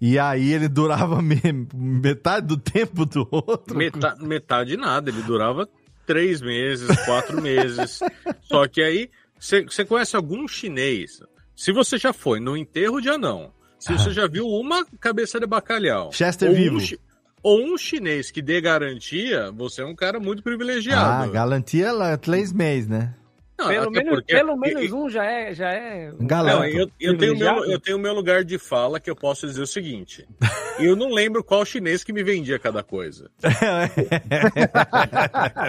e 0.00 0.18
aí 0.18 0.52
ele 0.52 0.68
durava 0.68 1.20
me- 1.22 1.40
metade 1.74 2.46
do 2.46 2.56
tempo 2.56 3.04
do 3.06 3.26
outro. 3.30 3.76
Meta- 3.76 4.16
metade 4.20 4.76
nada, 4.76 5.10
ele 5.10 5.22
durava 5.22 5.68
três 6.06 6.40
meses, 6.40 6.88
quatro 7.04 7.40
meses. 7.42 8.00
Só 8.42 8.66
que 8.66 8.82
aí, 8.82 9.10
você 9.38 9.84
conhece 9.84 10.16
algum 10.16 10.46
chinês? 10.48 11.20
Se 11.56 11.72
você 11.72 11.98
já 11.98 12.12
foi 12.12 12.40
no 12.40 12.56
enterro 12.56 13.00
de 13.00 13.08
anão, 13.10 13.52
se 13.78 13.92
você 13.92 14.10
já 14.10 14.26
viu 14.26 14.46
uma 14.46 14.84
cabeça 14.98 15.38
de 15.40 15.46
bacalhau, 15.46 16.10
Chester 16.12 16.52
vivo. 16.54 16.76
Um, 16.76 16.80
chi- 16.80 16.98
ou 17.42 17.60
um 17.62 17.76
chinês 17.78 18.30
que 18.30 18.42
dê 18.42 18.60
garantia, 18.60 19.50
você 19.50 19.82
é 19.82 19.84
um 19.86 19.94
cara 19.94 20.18
muito 20.20 20.40
Ah, 20.40 20.42
privilegiado. 20.42 21.32
garantia 21.32 21.92
lá, 21.92 22.16
três 22.16 22.52
meses, 22.52 22.88
né? 22.88 23.14
Não, 23.60 23.68
Pelo 23.68 23.90
menos, 23.90 24.14
porque- 24.14 24.34
pelo 24.34 24.56
menos 24.56 24.92
um 24.92 25.08
já 25.10 25.24
é. 25.24 25.54
Já 25.54 25.68
é. 25.70 26.10
Não, 26.18 26.64
eu, 26.64 26.90
eu 26.98 27.18
tenho 27.18 27.36
meu, 27.36 27.64
eu 27.66 27.78
tenho 27.78 27.98
meu 27.98 28.14
lugar 28.14 28.42
de 28.42 28.56
fala 28.58 28.98
que 28.98 29.10
eu 29.10 29.14
posso 29.16 29.46
dizer 29.46 29.60
o 29.60 29.66
seguinte. 29.66 30.26
Eu 30.78 30.96
não 30.96 31.10
lembro 31.12 31.44
qual 31.44 31.62
chinês 31.64 32.02
que 32.02 32.10
me 32.12 32.22
vendia 32.22 32.58
cada 32.58 32.82
coisa. 32.82 33.30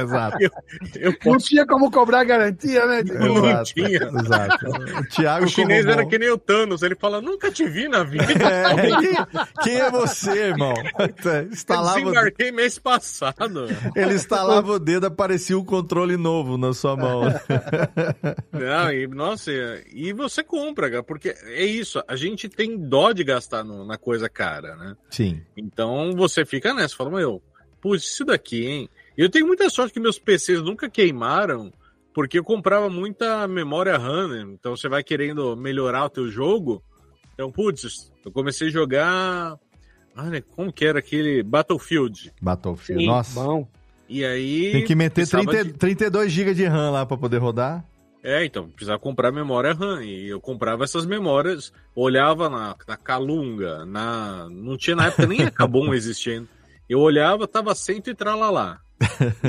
Exato. 0.01 0.37
Eu, 0.39 0.49
eu 0.95 1.11
Não 1.11 1.17
posso. 1.19 1.47
tinha 1.47 1.65
como 1.65 1.91
cobrar 1.91 2.23
garantia, 2.23 2.85
né? 2.85 3.03
Não 3.03 3.45
Exato, 3.45 3.73
tinha. 3.73 3.87
Exato. 3.97 4.67
O 4.99 5.07
Thiago 5.09 5.45
O 5.45 5.49
chinês 5.49 5.85
era 5.85 6.03
bom- 6.03 6.09
que 6.09 6.17
nem 6.17 6.29
o 6.29 6.37
Thanos, 6.37 6.81
ele 6.81 6.95
fala, 6.95 7.21
nunca 7.21 7.51
te 7.51 7.67
vi 7.67 7.87
na 7.87 8.03
vida. 8.03 8.23
É, 8.31 8.73
quem, 8.75 9.15
quem 9.63 9.75
é 9.81 9.89
você, 9.91 10.31
irmão? 10.47 10.73
Eu 10.97 11.43
Instalava, 11.51 11.99
o- 11.99 12.03
desembarquei 12.03 12.51
mês 12.51 12.79
passado. 12.79 13.67
ele 13.95 14.13
instalava 14.15 14.71
o 14.73 14.79
dedo, 14.79 15.07
aparecia 15.07 15.57
um 15.57 15.65
controle 15.65 16.15
novo 16.17 16.57
na 16.57 16.73
sua 16.73 16.95
mão. 16.95 17.23
Não, 18.51 18.91
e, 18.91 19.07
nossa, 19.07 19.51
e 19.93 20.13
você 20.13 20.43
compra, 20.43 20.89
cara, 20.89 21.03
porque 21.03 21.29
é 21.45 21.63
isso, 21.65 22.01
a 22.07 22.15
gente 22.15 22.47
tem 22.49 22.77
dó 22.77 23.11
de 23.11 23.23
gastar 23.23 23.63
no- 23.63 23.85
na 23.85 23.97
coisa 23.97 24.29
cara, 24.29 24.75
né? 24.75 24.95
Sim. 25.09 25.41
Então 25.55 26.11
você 26.15 26.45
fica 26.45 26.73
nessa, 26.73 26.95
fala, 26.95 27.11
meu, 27.11 27.41
putz, 27.81 28.03
isso 28.03 28.25
daqui, 28.25 28.65
hein? 28.65 28.89
Eu 29.17 29.29
tenho 29.29 29.47
muita 29.47 29.69
sorte 29.69 29.93
que 29.93 29.99
meus 29.99 30.17
PCs 30.19 30.61
nunca 30.61 30.89
queimaram, 30.89 31.71
porque 32.13 32.37
eu 32.39 32.43
comprava 32.43 32.89
muita 32.89 33.47
memória 33.47 33.97
RAM, 33.97 34.27
né? 34.27 34.41
Então 34.53 34.75
você 34.75 34.87
vai 34.89 35.03
querendo 35.03 35.55
melhorar 35.55 36.05
o 36.05 36.09
teu 36.09 36.27
jogo. 36.29 36.83
Então, 37.33 37.51
putz, 37.51 38.11
eu 38.25 38.31
comecei 38.31 38.67
a 38.67 38.71
jogar. 38.71 39.57
Olha, 40.15 40.41
como 40.41 40.71
que 40.73 40.85
era 40.85 40.99
aquele 40.99 41.41
Battlefield? 41.41 42.33
Battlefield. 42.41 43.01
Sim, 43.01 43.07
Nossa. 43.07 43.33
Bom. 43.33 43.67
E 44.11 44.25
aí. 44.25 44.71
Tem 44.73 44.83
que 44.85 44.93
meter 44.95 45.13
precisava 45.27 45.45
30, 45.45 45.63
de- 45.65 45.73
32 45.73 46.31
GB 46.31 46.53
de 46.53 46.65
RAM 46.65 46.91
lá 46.91 47.05
pra 47.05 47.15
poder 47.17 47.37
rodar. 47.37 47.83
É, 48.23 48.45
então, 48.45 48.69
precisava 48.69 48.99
comprar 48.99 49.31
memória 49.31 49.73
RAM. 49.73 50.03
E 50.03 50.27
eu 50.27 50.39
comprava 50.41 50.83
essas 50.83 51.05
memórias, 51.05 51.71
olhava 51.95 52.49
na, 52.49 52.75
na 52.87 52.97
Calunga, 52.97 53.85
na. 53.85 54.47
Não 54.49 54.77
tinha 54.77 54.95
na 54.95 55.07
época 55.07 55.25
nem 55.25 55.43
a 55.43 55.49
Kabum 55.51 55.93
existindo. 55.93 56.47
Eu 56.89 56.99
olhava, 56.99 57.47
tava 57.47 57.73
100 57.73 58.03
e 58.07 58.13
tralalá. 58.13 58.79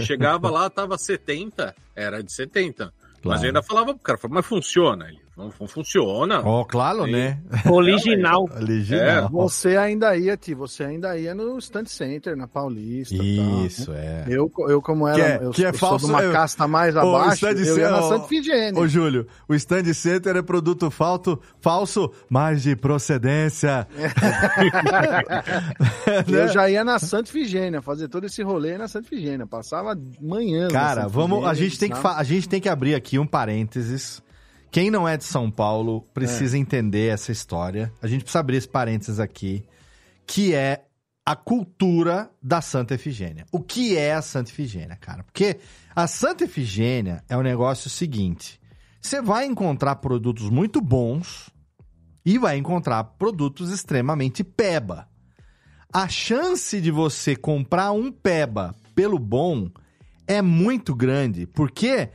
Chegava 0.04 0.48
lá, 0.50 0.70
tava 0.70 0.96
70, 0.96 1.74
era 1.94 2.22
de 2.22 2.32
70. 2.32 2.84
Mas 2.84 3.20
Claro. 3.22 3.40
eu 3.42 3.46
ainda 3.46 3.62
falava 3.62 3.94
pro 3.94 4.02
cara, 4.02 4.18
mas 4.30 4.46
funciona? 4.46 5.08
Ele, 5.08 5.18
não, 5.36 5.50
não 5.60 5.66
funciona. 5.66 6.40
Ó, 6.44 6.64
claro, 6.64 7.04
Sim. 7.06 7.12
né? 7.12 7.38
Original. 7.70 8.44
Original. 8.54 9.28
Você 9.30 9.76
ainda 9.76 10.16
ia, 10.16 10.36
Ti, 10.36 10.54
você 10.54 10.84
ainda 10.84 11.16
ia 11.18 11.34
no 11.34 11.58
Stand 11.58 11.86
Center, 11.86 12.36
na 12.36 12.46
Paulista. 12.46 13.14
Isso, 13.14 13.86
tal, 13.86 13.94
né? 13.94 14.24
é. 14.28 14.28
Eu, 14.28 14.50
eu, 14.68 14.82
como 14.82 15.08
era, 15.08 15.16
Que 15.16 15.22
é- 15.22 15.38
eu, 15.46 15.50
que 15.50 15.64
é 15.64 15.68
eu 15.70 15.74
falso, 15.74 16.06
sou 16.06 16.10
de 16.10 16.14
uma 16.14 16.22
eu- 16.22 16.32
casta 16.32 16.68
mais 16.68 16.96
abaixo, 16.96 17.46
stand 17.46 17.60
eu 17.64 17.78
ia 17.78 17.90
na 17.90 18.02
Center- 18.02 18.08
Santa 18.18 18.28
Figênia. 18.28 18.80
Ô, 18.80 18.86
Júlio, 18.86 19.26
o 19.48 19.54
stand 19.54 19.92
center 19.94 20.36
é 20.36 20.42
produto 20.42 20.90
falto, 20.90 21.40
falso, 21.60 22.12
mas 22.28 22.62
de 22.62 22.76
procedência. 22.76 23.86
Eu 26.28 26.48
já 26.48 26.68
ia 26.70 26.84
na 26.84 26.98
Santa 26.98 27.30
Figênia, 27.30 27.80
fazer 27.80 28.08
todo 28.08 28.24
esse 28.26 28.42
rolê 28.42 28.76
na 28.76 28.88
Santa 28.88 29.08
Figênia. 29.08 29.46
Passava 29.46 29.98
manhã. 30.20 30.68
Cara, 30.68 31.06
vamos, 31.08 31.44
a 31.46 31.54
gente 31.54 31.78
tem 31.78 31.90
que 31.90 31.96
a 32.06 32.22
gente 32.22 32.48
tem 32.48 32.60
que 32.60 32.68
abrir 32.68 32.94
aqui 32.94 33.18
um 33.18 33.26
parênteses. 33.26 34.22
Quem 34.72 34.90
não 34.90 35.06
é 35.06 35.18
de 35.18 35.24
São 35.24 35.50
Paulo 35.50 36.00
precisa 36.14 36.56
entender 36.56 37.08
essa 37.12 37.30
história. 37.30 37.92
A 38.00 38.06
gente 38.06 38.22
precisa 38.22 38.40
abrir 38.40 38.56
esse 38.56 38.68
parênteses 38.68 39.20
aqui, 39.20 39.62
que 40.26 40.54
é 40.54 40.86
a 41.26 41.36
cultura 41.36 42.30
da 42.42 42.62
Santa 42.62 42.94
Efigênia. 42.94 43.44
O 43.52 43.60
que 43.60 43.98
é 43.98 44.14
a 44.14 44.22
Santa 44.22 44.50
Efigênia, 44.50 44.96
cara? 44.96 45.24
Porque 45.24 45.58
a 45.94 46.06
Santa 46.06 46.44
Efigênia 46.44 47.22
é 47.28 47.36
o 47.36 47.42
negócio 47.42 47.90
seguinte: 47.90 48.58
você 48.98 49.20
vai 49.20 49.44
encontrar 49.44 49.96
produtos 49.96 50.48
muito 50.48 50.80
bons 50.80 51.50
e 52.24 52.38
vai 52.38 52.56
encontrar 52.56 53.04
produtos 53.04 53.70
extremamente 53.70 54.42
peba. 54.42 55.06
A 55.92 56.08
chance 56.08 56.80
de 56.80 56.90
você 56.90 57.36
comprar 57.36 57.92
um 57.92 58.10
peba 58.10 58.74
pelo 58.94 59.18
bom 59.18 59.70
é 60.26 60.40
muito 60.40 60.94
grande, 60.94 61.46
porque 61.46 62.08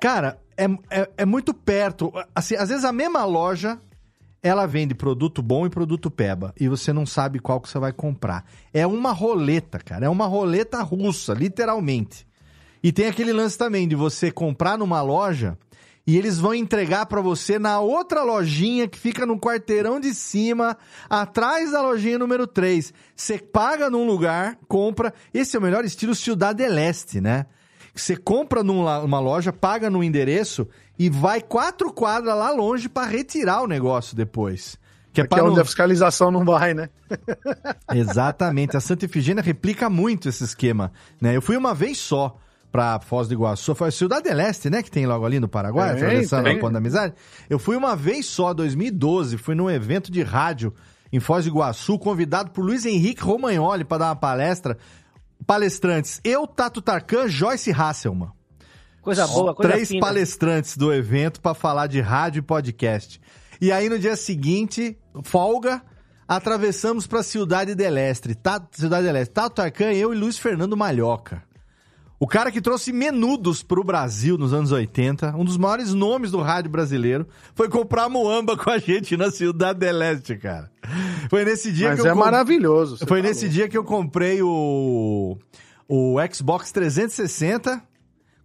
Cara, 0.00 0.38
é, 0.56 0.64
é, 0.90 1.10
é 1.18 1.24
muito 1.24 1.52
perto. 1.52 2.12
Assim, 2.34 2.54
às 2.56 2.68
vezes 2.68 2.84
a 2.84 2.92
mesma 2.92 3.24
loja 3.24 3.80
ela 4.42 4.66
vende 4.66 4.94
produto 4.94 5.42
bom 5.42 5.66
e 5.66 5.70
produto 5.70 6.10
peba. 6.10 6.54
E 6.58 6.68
você 6.68 6.92
não 6.92 7.04
sabe 7.04 7.38
qual 7.38 7.60
que 7.60 7.68
você 7.68 7.78
vai 7.78 7.92
comprar. 7.92 8.44
É 8.72 8.86
uma 8.86 9.12
roleta, 9.12 9.78
cara. 9.78 10.06
É 10.06 10.08
uma 10.08 10.26
roleta 10.26 10.80
russa, 10.82 11.34
literalmente. 11.34 12.26
E 12.82 12.92
tem 12.92 13.06
aquele 13.06 13.32
lance 13.32 13.58
também 13.58 13.88
de 13.88 13.96
você 13.96 14.30
comprar 14.30 14.78
numa 14.78 15.02
loja 15.02 15.58
e 16.06 16.16
eles 16.16 16.38
vão 16.38 16.54
entregar 16.54 17.06
para 17.06 17.20
você 17.20 17.58
na 17.58 17.80
outra 17.80 18.22
lojinha 18.22 18.86
que 18.86 18.96
fica 18.96 19.26
no 19.26 19.40
quarteirão 19.40 19.98
de 19.98 20.14
cima, 20.14 20.78
atrás 21.10 21.72
da 21.72 21.82
lojinha 21.82 22.16
número 22.16 22.46
3. 22.46 22.94
Você 23.16 23.38
paga 23.38 23.90
num 23.90 24.06
lugar, 24.06 24.56
compra. 24.68 25.12
Esse 25.34 25.56
é 25.56 25.58
o 25.58 25.62
melhor 25.62 25.84
estilo 25.84 26.14
Ciudad 26.14 26.54
del 26.54 26.78
Este, 26.78 27.20
né? 27.20 27.46
Você 27.96 28.16
compra 28.16 28.62
numa 28.62 29.18
loja, 29.18 29.52
paga 29.52 29.88
no 29.88 30.04
endereço 30.04 30.68
e 30.98 31.08
vai 31.08 31.40
quatro 31.40 31.92
quadras 31.92 32.36
lá 32.36 32.50
longe 32.50 32.88
para 32.88 33.06
retirar 33.06 33.62
o 33.62 33.66
negócio 33.66 34.16
depois. 34.16 34.78
Que 35.12 35.22
é, 35.22 35.26
é 35.30 35.42
onde 35.42 35.54
não... 35.54 35.62
a 35.62 35.64
fiscalização 35.64 36.30
não 36.30 36.44
vai, 36.44 36.74
né? 36.74 36.90
Exatamente. 37.94 38.76
A 38.76 38.80
Santa 38.80 39.06
Efigênia 39.06 39.42
replica 39.42 39.88
muito 39.88 40.28
esse 40.28 40.44
esquema. 40.44 40.92
Né? 41.20 41.34
Eu 41.34 41.40
fui 41.40 41.56
uma 41.56 41.74
vez 41.74 41.96
só 41.96 42.36
para 42.70 43.00
Foz 43.00 43.26
do 43.26 43.32
Iguaçu. 43.32 43.74
Foi 43.74 43.88
a 43.88 43.90
Cidade 43.90 44.28
Leste, 44.28 44.68
né? 44.68 44.82
Que 44.82 44.90
tem 44.90 45.06
logo 45.06 45.24
ali 45.24 45.40
no 45.40 45.48
Paraguai, 45.48 45.92
atravessando 45.92 46.46
a 46.48 46.54
Ponta 46.56 46.72
da 46.72 46.78
Amizade. 46.78 47.14
Eu 47.48 47.58
fui 47.58 47.74
uma 47.76 47.96
vez 47.96 48.26
só, 48.26 48.52
2012, 48.52 49.38
fui 49.38 49.54
num 49.54 49.70
evento 49.70 50.12
de 50.12 50.22
rádio 50.22 50.74
em 51.10 51.18
Foz 51.18 51.46
do 51.46 51.50
Iguaçu, 51.50 51.98
convidado 51.98 52.50
por 52.50 52.62
Luiz 52.62 52.84
Henrique 52.84 53.22
Romagnoli 53.22 53.84
para 53.84 53.98
dar 53.98 54.06
uma 54.08 54.16
palestra. 54.16 54.76
Palestrantes, 55.46 56.20
eu, 56.24 56.46
Tato 56.46 56.82
Tarkan, 56.82 57.28
Joyce 57.28 57.70
Hasselman. 57.70 58.30
Coisa 59.00 59.26
boa, 59.28 59.54
coisa 59.54 59.72
Três 59.72 59.88
fina. 59.88 60.00
palestrantes 60.00 60.76
do 60.76 60.92
evento 60.92 61.40
para 61.40 61.54
falar 61.54 61.86
de 61.86 62.00
rádio 62.00 62.40
e 62.40 62.42
podcast. 62.42 63.20
E 63.60 63.70
aí 63.70 63.88
no 63.88 63.98
dia 63.98 64.16
seguinte, 64.16 64.98
folga, 65.22 65.80
atravessamos 66.26 67.06
para 67.06 67.22
Cidade 67.22 67.76
del 67.76 67.96
Este. 67.96 68.34
Tato, 68.34 68.76
Cidade. 68.76 69.26
Tato 69.30 69.54
Tarkan, 69.54 69.92
eu 69.92 70.12
e 70.12 70.16
Luiz 70.16 70.36
Fernando 70.36 70.76
Malhoca. 70.76 71.42
O 72.18 72.26
cara 72.26 72.50
que 72.50 72.62
trouxe 72.62 72.92
menudos 72.92 73.62
pro 73.62 73.84
Brasil 73.84 74.38
nos 74.38 74.54
anos 74.54 74.72
80, 74.72 75.36
um 75.36 75.44
dos 75.44 75.58
maiores 75.58 75.92
nomes 75.92 76.30
do 76.30 76.40
rádio 76.40 76.70
brasileiro, 76.70 77.26
foi 77.54 77.68
comprar 77.68 78.08
Moamba 78.08 78.56
com 78.56 78.70
a 78.70 78.78
gente 78.78 79.16
na 79.18 79.30
Cidade 79.30 79.78
del 79.78 80.02
Este, 80.02 80.36
cara. 80.36 80.70
Foi 81.28 81.44
nesse 81.44 81.70
dia 81.70 81.90
Mas 81.90 82.00
que 82.00 82.06
eu. 82.06 82.10
é 82.10 82.14
com... 82.14 82.18
maravilhoso. 82.18 82.98
Foi 82.98 83.06
falou. 83.06 83.22
nesse 83.22 83.48
dia 83.48 83.68
que 83.68 83.76
eu 83.76 83.84
comprei 83.84 84.40
o. 84.42 85.36
O 85.88 86.16
Xbox 86.32 86.72
360 86.72 87.82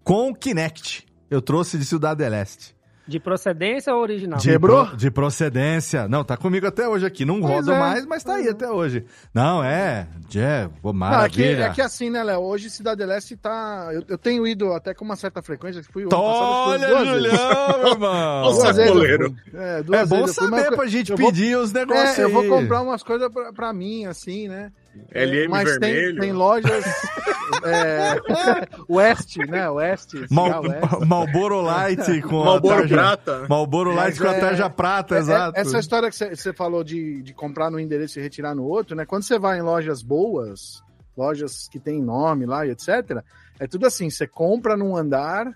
com 0.03 0.29
o 0.29 0.35
Kinect. 0.35 1.05
Eu 1.29 1.41
trouxe 1.41 1.77
de 1.77 1.85
Cidade 1.85 2.17
del 2.17 2.33
Este. 2.33 2.75
De 3.11 3.19
procedência 3.19 3.93
ou 3.93 4.01
original? 4.01 4.39
De? 4.39 4.57
Pro, 4.57 4.95
de 4.95 5.11
procedência. 5.11 6.07
Não, 6.07 6.23
tá 6.23 6.37
comigo 6.37 6.65
até 6.65 6.87
hoje 6.87 7.05
aqui. 7.05 7.25
Não 7.25 7.41
pois 7.41 7.53
roda 7.53 7.73
é. 7.73 7.79
mais, 7.79 8.05
mas 8.05 8.23
tá 8.23 8.35
aí 8.35 8.47
até 8.47 8.71
hoje. 8.71 9.03
Não, 9.33 9.61
é. 9.61 10.07
É, 10.33 10.69
maravilha. 10.93 11.09
Não, 11.11 11.25
é, 11.25 11.29
que, 11.29 11.43
é 11.43 11.69
que 11.71 11.81
assim, 11.81 12.09
né, 12.09 12.23
Léo? 12.23 12.39
Hoje 12.39 12.69
Cidade 12.69 13.03
Leste 13.03 13.35
tá. 13.35 13.89
Eu, 13.91 14.05
eu, 14.07 14.17
tenho 14.17 14.47
ido 14.47 14.71
até 14.71 14.93
com 14.93 15.03
uma 15.03 15.17
certa 15.17 15.41
frequência. 15.41 15.83
Fui 15.91 16.05
Olha, 16.09 17.05
Julião, 17.05 17.79
meu 17.83 17.87
irmão! 17.91 18.51
duas 18.53 18.75
vezes 18.77 18.91
goleiro. 18.91 19.35
É, 19.53 19.83
duas 19.83 19.99
é 19.99 20.05
bom 20.05 20.21
vezes 20.21 20.35
saber 20.37 20.67
fui, 20.67 20.75
pra 20.77 20.87
gente 20.87 21.13
pedir 21.13 21.55
vou, 21.55 21.63
os 21.63 21.73
negócios. 21.73 22.17
É, 22.17 22.23
eu 22.23 22.29
vou 22.29 22.47
comprar 22.47 22.81
umas 22.81 23.03
coisas 23.03 23.29
pra, 23.29 23.51
pra 23.51 23.73
mim, 23.73 24.05
assim, 24.05 24.47
né? 24.47 24.71
LM 25.13 25.49
Mas 25.49 25.69
vermelho. 25.69 26.11
Tem, 26.11 26.21
tem 26.21 26.31
lojas 26.31 26.85
é, 27.63 28.15
West, 28.89 29.37
né? 29.37 29.69
West. 29.69 30.13
Mal, 30.29 30.63
West. 30.63 30.81
Malboro 31.05 31.61
Light 31.61 32.21
com 32.21 32.43
Malboro 32.43 32.75
a 32.75 32.77
tarja, 32.79 32.95
Prata. 32.95 33.45
Malboro 33.49 33.93
Light 33.93 34.19
com 34.19 34.27
a 34.27 34.33
tarja 34.33 34.69
prata, 34.69 35.15
é, 35.15 35.19
exato. 35.19 35.59
Essa 35.59 35.79
história 35.79 36.09
que 36.09 36.35
você 36.35 36.53
falou 36.53 36.83
de, 36.83 37.21
de 37.21 37.33
comprar 37.33 37.69
no 37.69 37.79
endereço 37.79 38.19
e 38.19 38.21
retirar 38.21 38.55
no 38.55 38.63
outro, 38.63 38.95
né? 38.95 39.05
Quando 39.05 39.23
você 39.23 39.37
vai 39.37 39.59
em 39.59 39.61
lojas 39.61 40.01
boas, 40.01 40.81
lojas 41.17 41.67
que 41.69 41.79
tem 41.79 42.01
nome 42.01 42.45
lá 42.45 42.65
e 42.65 42.71
etc., 42.71 43.21
é 43.59 43.67
tudo 43.67 43.85
assim, 43.85 44.09
você 44.09 44.25
compra 44.25 44.75
num 44.75 44.95
andar, 44.95 45.55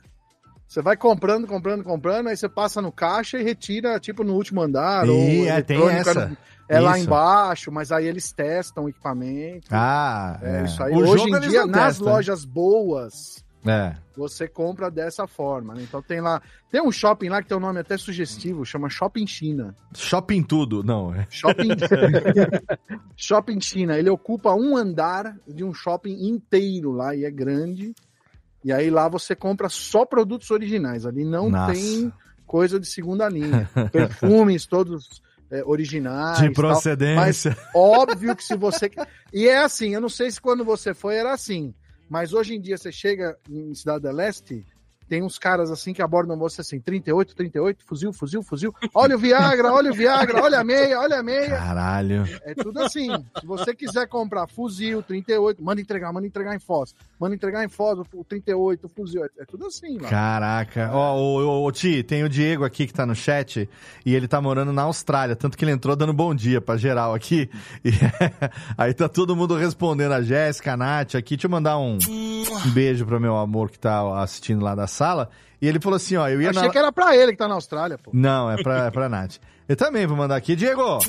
você 0.68 0.82
vai 0.82 0.98
comprando, 0.98 1.48
comprando, 1.48 1.84
comprando, 1.84 2.28
aí 2.28 2.38
você 2.38 2.50
passa 2.50 2.82
no 2.82 2.92
caixa 2.92 3.40
e 3.40 3.44
retira, 3.44 4.00
tipo, 4.00 4.24
no 4.24 4.34
último 4.34 4.62
andar. 4.62 5.06
Sim, 5.06 5.42
ou 5.42 5.48
é, 5.48 5.62
tem 5.62 5.90
essa. 5.90 6.38
É 6.68 6.78
isso. 6.78 6.84
lá 6.84 7.00
embaixo, 7.00 7.72
mas 7.72 7.92
aí 7.92 8.08
eles 8.08 8.32
testam 8.32 8.86
o 8.86 8.90
equipamento. 8.90 9.68
Ah, 9.72 10.40
é, 10.42 10.58
é. 10.58 10.64
isso 10.64 10.82
aí. 10.82 10.94
O 10.94 11.08
Hoje 11.08 11.30
em 11.30 11.40
dia, 11.42 11.66
nas 11.66 11.98
testam, 11.98 12.14
lojas 12.14 12.44
boas, 12.44 13.46
é. 13.66 13.96
você 14.16 14.48
compra 14.48 14.90
dessa 14.90 15.28
forma. 15.28 15.76
Né? 15.76 15.84
Então 15.84 16.02
tem 16.02 16.22
lá. 16.22 16.42
Tem 16.72 16.82
um 16.82 16.92
shopping 16.92 17.30
lá 17.30 17.42
que 17.42 17.48
tem 17.48 17.58
um 17.58 17.62
nome 17.62 17.80
até 17.80 17.98
sugestivo, 17.98 18.66
chama 18.66 18.90
Shopping 18.90 19.28
China. 19.28 19.76
Shopping 19.94 20.42
tudo, 20.44 20.84
não. 20.84 21.14
É. 21.14 21.28
Shopping, 21.30 21.70
shopping 23.16 23.62
China. 23.62 23.98
Ele 23.98 24.10
ocupa 24.10 24.54
um 24.56 24.76
andar 24.76 25.36
de 25.48 25.64
um 25.64 25.74
shopping 25.74 26.28
inteiro 26.28 26.92
lá 26.92 27.16
e 27.16 27.26
é 27.26 27.32
grande. 27.32 27.94
E 28.64 28.74
aí 28.74 28.90
lá 28.90 29.08
você 29.08 29.36
compra 29.36 29.70
só 29.70 30.04
produtos 30.04 30.50
originais. 30.50 31.06
Ali 31.06 31.24
não 31.24 31.52
Nossa. 31.52 31.74
tem 31.74 32.12
coisa 32.48 32.80
de 32.80 32.88
segunda 32.88 33.30
linha. 33.30 33.70
Perfumes 33.92 34.66
todos 34.66 35.22
é, 35.56 35.64
originais. 35.66 36.40
De 36.40 36.52
procedência. 36.52 37.16
Mas 37.52 37.74
óbvio 37.74 38.36
que 38.36 38.44
se 38.44 38.56
você. 38.56 38.92
E 39.34 39.48
é 39.48 39.58
assim, 39.58 39.94
eu 39.94 40.02
não 40.02 40.10
sei 40.10 40.30
se 40.30 40.42
quando 40.42 40.64
você 40.64 40.94
foi 40.94 41.16
era 41.16 41.34
assim, 41.34 41.74
mas 42.10 42.34
hoje 42.34 42.56
em 42.56 42.62
dia 42.62 42.78
você 42.78 42.92
chega 42.92 43.38
em 43.50 43.74
Cidade 43.74 44.04
da 44.04 44.12
Leste, 44.12 44.66
tem 45.08 45.24
uns 45.24 45.38
caras 45.38 45.70
assim 45.72 45.94
que 45.94 46.02
abordam 46.02 46.38
você 46.38 46.62
assim, 46.62 46.80
38, 46.80 47.36
38, 47.36 47.86
fuzil, 47.86 48.12
fuzil, 48.12 48.44
fuzil. 48.44 48.76
Olha 48.94 49.16
o 49.16 49.20
Viagra, 49.20 49.72
olha 49.72 49.92
o 49.92 49.94
Viagra, 49.94 50.44
olha 50.44 50.60
a 50.60 50.64
meia, 50.64 51.00
olha 51.00 51.20
a 51.20 51.24
meia. 51.24 51.58
Caralho. 51.58 52.24
É 52.44 52.54
tudo 52.56 52.82
assim. 52.82 53.10
Se 53.40 53.46
você 53.46 53.76
quiser 53.76 54.08
comprar 54.08 54.48
fuzil, 54.48 55.04
38, 55.04 55.64
manda 55.64 55.80
entregar, 55.80 56.12
manda 56.12 56.26
entregar 56.26 56.56
em 56.56 56.60
Foz. 56.60 56.96
Manda 57.20 57.36
entregar 57.36 57.64
em 57.64 57.70
Foz 57.70 58.00
o 58.00 58.24
38, 58.24 58.86
o 58.86 58.90
fuzil. 58.90 59.24
É, 59.26 59.30
é 59.40 59.46
tudo 59.46 59.68
assim, 59.68 59.96
mano. 59.96 60.10
Caraca. 60.10 60.90
Ó, 60.92 61.16
oh, 61.16 61.66
ô, 61.66 61.72
Ti, 61.72 62.02
tem 62.04 62.24
o 62.24 62.30
Diego 62.30 62.66
aqui 62.66 62.88
que 62.88 62.94
tá 62.94 63.06
no 63.06 63.16
chat 63.16 63.70
e 64.06 64.16
ele 64.16 64.28
tá 64.28 64.42
morando 64.42 64.74
na 64.74 64.84
Austrália, 64.84 65.36
tanto 65.36 65.58
que 65.58 65.64
ele 65.64 65.72
entrou 65.72 65.96
dando 65.96 66.14
bom 66.14 66.34
dia 66.34 66.60
pra 66.60 66.78
geral 66.78 67.14
aqui. 67.14 67.50
E 67.84 67.92
aí 68.78 68.94
tá 68.94 69.08
todo 69.08 69.36
mundo 69.36 69.56
respondendo 69.56 70.14
a 70.14 70.22
Jéssica, 70.22 70.74
a 70.74 70.78
Nath 70.78 71.16
aqui. 71.16 71.36
Deixa 71.36 71.48
eu 71.48 71.52
mandar 71.52 71.78
um, 71.78 71.98
um 72.66 72.72
beijo 72.72 73.06
pro 73.06 73.20
meu 73.20 73.38
amor 73.38 73.70
que 73.70 73.78
tá 73.78 74.24
assistindo 74.24 74.64
lá 74.64 74.74
da 74.74 74.88
sala. 74.96 75.30
E 75.62 75.68
ele 75.68 75.80
falou 75.80 75.98
assim, 75.98 76.16
ó, 76.16 76.28
eu 76.28 76.42
ia 76.42 76.50
Achei 76.50 76.64
na... 76.64 76.70
que 76.70 76.78
era 76.78 76.92
pra 76.92 77.16
ele 77.16 77.32
que 77.32 77.38
tá 77.38 77.48
na 77.48 77.56
Austrália, 77.56 77.98
pô. 77.98 78.12
Não, 78.14 78.52
é 78.52 78.62
pra, 78.62 78.86
é 78.86 78.92
pra 78.92 79.10
Nath. 79.10 79.38
Eu 79.68 79.76
também 79.76 80.06
vou 80.06 80.16
mandar 80.16 80.36
aqui. 80.36 80.56
Diego, 80.56 81.00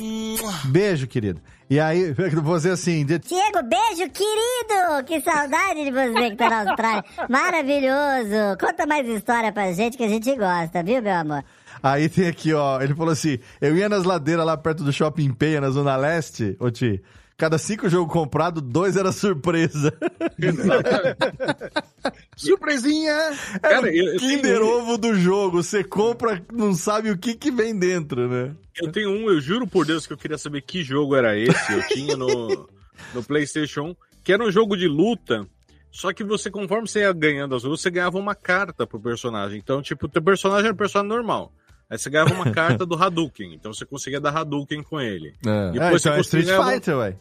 beijo, 0.65 1.05
querido. 1.07 1.39
E 1.69 1.79
aí, 1.79 2.13
você 2.41 2.69
assim... 2.69 3.05
De... 3.05 3.19
Diego, 3.19 3.61
beijo, 3.63 4.09
querido! 4.11 5.05
Que 5.05 5.21
saudade 5.21 5.83
de 5.83 5.91
você 5.91 6.31
que 6.31 6.35
tá 6.35 6.49
na 6.49 6.69
Austrália. 6.69 7.03
Maravilhoso! 7.29 8.57
Conta 8.59 8.85
mais 8.85 9.07
história 9.07 9.51
pra 9.51 9.71
gente 9.73 9.97
que 9.97 10.03
a 10.03 10.09
gente 10.09 10.33
gosta, 10.35 10.81
viu, 10.81 11.01
meu 11.01 11.13
amor? 11.13 11.43
Aí 11.81 12.09
tem 12.09 12.27
aqui, 12.27 12.53
ó, 12.53 12.81
ele 12.81 12.95
falou 12.95 13.13
assim, 13.13 13.37
eu 13.61 13.77
ia 13.77 13.87
nas 13.87 14.03
ladeiras 14.03 14.45
lá 14.45 14.57
perto 14.57 14.83
do 14.83 14.91
Shopping 14.91 15.31
Penha, 15.33 15.61
na 15.61 15.69
Zona 15.69 15.95
Leste, 15.95 16.57
ô 16.59 16.71
Ti, 16.71 17.01
cada 17.37 17.59
cinco 17.59 17.87
jogos 17.87 18.11
comprados, 18.11 18.63
dois 18.63 18.97
era 18.97 19.11
surpresa. 19.11 19.93
Surpresinha! 22.35 23.13
É 23.55 23.59
Cara, 23.59 23.95
eu, 23.95 24.13
eu 24.13 24.19
Kinder 24.19 24.59
tenho... 24.59 24.77
Ovo 24.79 24.97
do 24.97 25.13
jogo. 25.13 25.61
Você 25.61 25.83
compra, 25.83 26.43
não 26.51 26.73
sabe 26.73 27.11
o 27.11 27.17
que, 27.17 27.35
que 27.35 27.51
vem 27.51 27.77
dentro, 27.77 28.27
né? 28.27 28.55
Eu 28.75 28.91
tenho 28.91 29.11
um, 29.11 29.29
eu 29.29 29.39
juro 29.39 29.67
por 29.67 29.85
Deus 29.85 30.07
que 30.07 30.13
eu 30.13 30.17
queria 30.17 30.37
saber 30.37 30.61
que 30.61 30.83
jogo 30.83 31.15
era 31.15 31.37
esse. 31.37 31.73
Eu 31.73 31.87
tinha 31.87 32.17
no, 32.17 32.67
no 33.13 33.23
PlayStation 33.23 33.89
1, 33.89 33.95
que 34.23 34.33
era 34.33 34.43
um 34.43 34.51
jogo 34.51 34.75
de 34.75 34.87
luta. 34.87 35.47
Só 35.91 36.11
que 36.11 36.23
você, 36.23 36.49
conforme 36.49 36.87
você 36.87 37.01
ia 37.01 37.13
ganhando 37.13 37.55
as 37.55 37.63
lutas, 37.63 37.81
você 37.81 37.91
ganhava 37.91 38.17
uma 38.17 38.35
carta 38.35 38.85
pro 38.85 38.99
personagem. 38.99 39.59
Então, 39.59 39.81
tipo, 39.81 40.07
o 40.07 40.09
teu 40.09 40.21
personagem 40.21 40.65
era 40.65 40.73
um 40.73 40.77
personagem 40.77 41.09
normal. 41.09 41.51
Aí 41.89 41.97
você 41.97 42.09
ganhava 42.09 42.33
uma 42.33 42.49
carta 42.51 42.85
do 42.85 42.95
Hadouken. 42.95 43.53
Então 43.53 43.73
você 43.73 43.85
conseguia 43.85 44.19
dar 44.19 44.35
Hadouken 44.35 44.83
com 44.83 44.99
ele. 44.99 45.33
É. 45.45 45.71
Depois 45.71 46.05
é, 46.05 46.09
então 46.09 46.23
você 46.23 46.37
é 46.37 46.39
Street 46.41 46.47
Fighter, 46.47 46.97
ué. 46.97 47.15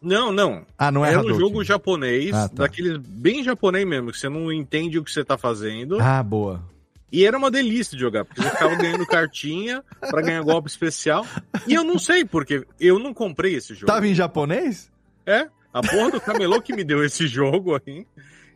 Não, 0.00 0.32
não. 0.32 0.64
Ah, 0.76 0.92
não 0.92 1.04
é 1.04 1.10
Era 1.10 1.20
um 1.20 1.34
jogo 1.34 1.64
japonês, 1.64 2.32
ah, 2.32 2.48
tá. 2.48 2.62
daqueles 2.62 2.98
bem 2.98 3.42
japonês 3.42 3.86
mesmo, 3.86 4.12
que 4.12 4.18
você 4.18 4.28
não 4.28 4.52
entende 4.52 4.98
o 4.98 5.04
que 5.04 5.10
você 5.10 5.24
tá 5.24 5.36
fazendo. 5.36 6.00
Ah, 6.00 6.22
boa. 6.22 6.62
E 7.10 7.24
era 7.24 7.36
uma 7.36 7.50
delícia 7.50 7.96
de 7.96 8.00
jogar, 8.00 8.24
porque 8.24 8.42
você 8.42 8.50
ficava 8.50 8.74
ganhando 8.76 9.06
cartinha 9.06 9.82
para 9.98 10.22
ganhar 10.22 10.42
golpe 10.42 10.68
especial. 10.68 11.26
E 11.66 11.74
eu 11.74 11.82
não 11.82 11.98
sei, 11.98 12.24
porque 12.24 12.66
eu 12.78 12.98
não 12.98 13.12
comprei 13.12 13.54
esse 13.54 13.74
jogo. 13.74 13.86
Tava 13.86 14.06
em 14.06 14.14
japonês? 14.14 14.90
É, 15.26 15.48
a 15.72 15.82
porra 15.82 16.12
do 16.12 16.20
camelô 16.20 16.60
que 16.60 16.74
me 16.74 16.84
deu 16.84 17.04
esse 17.04 17.26
jogo 17.26 17.80
aí. 17.86 18.06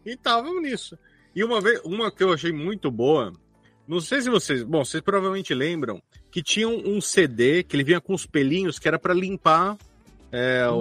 E 0.05 0.16
tava 0.16 0.49
nisso. 0.61 0.99
E 1.34 1.43
uma 1.43 1.61
vez, 1.61 1.80
uma 1.84 2.11
que 2.11 2.22
eu 2.22 2.32
achei 2.32 2.53
muito 2.53 2.90
boa, 2.90 3.32
não 3.88 4.01
sei 4.01 4.20
se 4.20 4.28
vocês, 4.28 4.62
bom, 4.62 4.84
vocês 4.84 5.03
provavelmente 5.03 5.55
lembram 5.55 6.03
que 6.30 6.43
tinha 6.43 6.68
um 6.68 7.01
CD 7.01 7.62
que 7.62 7.74
ele 7.76 7.84
vinha 7.84 8.01
com 8.01 8.14
os 8.14 8.26
pelinhos 8.26 8.78
que 8.78 8.88
era 8.88 8.99
para 8.99 9.14
limpar 9.14 9.76
é, 10.33 10.64
Nossa, 10.64 10.80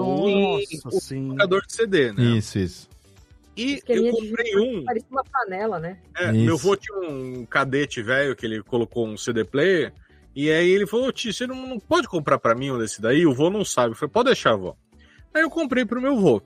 o, 0.86 1.28
o 1.28 1.30
tocador 1.30 1.66
de 1.68 1.74
CD, 1.74 2.14
né? 2.14 2.24
Isso, 2.24 2.58
isso. 2.58 2.90
E 3.56 3.82
eu 3.88 4.04
de 4.04 4.12
comprei 4.12 4.58
um. 4.58 4.86
Parecia 4.86 5.10
uma 5.12 5.24
panela, 5.26 5.78
né? 5.78 5.98
É, 6.16 6.32
meu 6.32 6.56
avô 6.56 6.76
tinha 6.78 6.98
um 6.98 7.46
cadete 7.46 8.02
velho 8.02 8.36
que 8.36 8.46
ele 8.46 8.64
colocou 8.64 9.06
um 9.06 9.18
CD 9.18 9.44
player. 9.44 9.94
E 10.34 10.50
aí 10.50 10.70
ele 10.70 10.88
falou: 10.88 11.12
Tio, 11.12 11.34
você 11.34 11.46
não, 11.46 11.68
não 11.68 11.80
pode 11.80 12.08
comprar 12.08 12.40
pra 12.40 12.56
mim 12.56 12.72
um 12.72 12.80
desse 12.80 13.02
daí? 13.02 13.26
O 13.26 13.34
vô 13.34 13.50
não 13.50 13.66
sabe. 13.66 13.92
Eu 13.92 13.96
falei: 13.96 14.12
Pode 14.14 14.28
deixar, 14.28 14.56
vô. 14.56 14.76
Aí 15.34 15.42
eu 15.42 15.50
comprei 15.50 15.84
pro 15.84 16.02
meu 16.02 16.18
vô. 16.18 16.42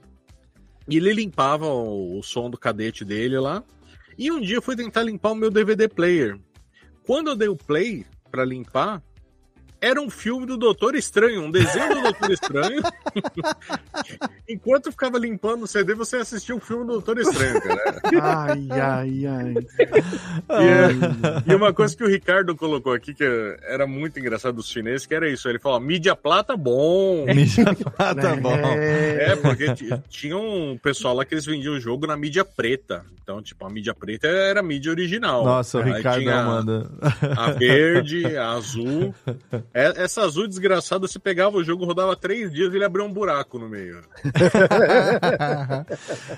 E 0.88 0.98
ele 0.98 1.14
limpava 1.14 1.68
o, 1.68 2.18
o 2.18 2.24
som 2.24 2.50
do 2.50 2.58
cadete 2.58 3.06
dele 3.06 3.38
lá. 3.38 3.64
E 4.18 4.32
um 4.32 4.42
dia 4.42 4.58
eu 4.58 4.62
fui 4.62 4.76
tentar 4.76 5.04
limpar 5.04 5.32
o 5.32 5.36
meu 5.36 5.52
DVD 5.52 5.88
player. 5.88 6.40
Quando 7.06 7.30
eu 7.30 7.36
dei 7.36 7.48
o 7.48 7.56
play 7.56 8.06
pra 8.32 8.44
limpar, 8.44 9.04
era 9.82 10.02
um 10.02 10.10
filme 10.10 10.46
do 10.46 10.58
Doutor 10.58 10.96
Estranho, 10.96 11.44
um 11.44 11.52
desenho 11.52 11.96
do 11.96 12.02
Doutor 12.02 12.32
Estranho. 12.32 12.82
Enquanto 14.48 14.88
eu 14.88 14.92
ficava 14.92 15.18
limpando 15.18 15.64
o 15.64 15.68
CD, 15.68 15.94
você 15.94 16.18
assistia 16.18 16.56
o 16.56 16.60
filme 16.60 16.86
do 16.86 16.94
Doutor 16.94 17.20
Estranho, 17.20 17.62
cara. 17.62 18.02
Ai, 18.22 18.68
ai, 18.72 19.26
ai. 19.26 19.54
E, 21.46 21.52
e 21.52 21.56
uma 21.56 21.74
coisa 21.74 21.96
que 21.96 22.04
o 22.04 22.08
Ricardo 22.08 22.56
colocou 22.56 22.94
aqui, 22.94 23.14
que 23.14 23.24
era 23.64 23.86
muito 23.88 24.20
engraçado 24.20 24.56
dos 24.56 24.70
chineses, 24.70 25.06
que 25.06 25.14
era 25.14 25.30
isso. 25.30 25.48
Ele 25.50 25.60
falou, 25.60 25.80
mídia 25.80 26.16
plata 26.16 26.56
bom. 26.56 27.26
Mídia 27.34 27.74
plata 27.76 28.36
bom. 28.36 28.56
É, 28.56 29.36
porque 29.36 29.66
tinha 30.10 30.38
um 30.38 30.78
pessoal 30.82 31.16
lá 31.16 31.26
que 31.26 31.34
eles 31.34 31.46
vendiam 31.46 31.76
o 31.76 31.80
jogo 31.80 32.08
na 32.08 32.16
mídia 32.16 32.46
preta. 32.46 33.06
Então, 33.22 33.42
tipo, 33.42 33.66
a 33.66 33.70
mídia 33.72 33.94
preta 33.94 34.28
era 34.28 34.60
a 34.60 34.64
mídia 34.64 34.92
original. 34.92 35.44
Nossa, 35.44 35.80
o 35.80 35.82
Aí 35.82 35.94
Ricardo 35.94 36.22
tinha 36.22 36.44
manda. 36.44 36.92
A 37.36 37.52
verde, 37.52 38.38
a 38.38 38.52
azul. 38.52 39.14
É- 39.74 40.04
Essa 40.04 40.22
azul 40.24 40.48
desgraçada, 40.48 41.08
você 41.08 41.20
pegava 41.20 41.58
o 41.58 41.64
jogo, 41.64 41.86
rodava 41.86 42.16
três 42.16 42.52
dias 42.52 42.74
e 42.74 42.78
ele 42.78 42.86
abriu 42.86 43.04
um 43.06 43.12
buraco 43.12 43.58
no 43.60 43.70
meio. 43.70 44.02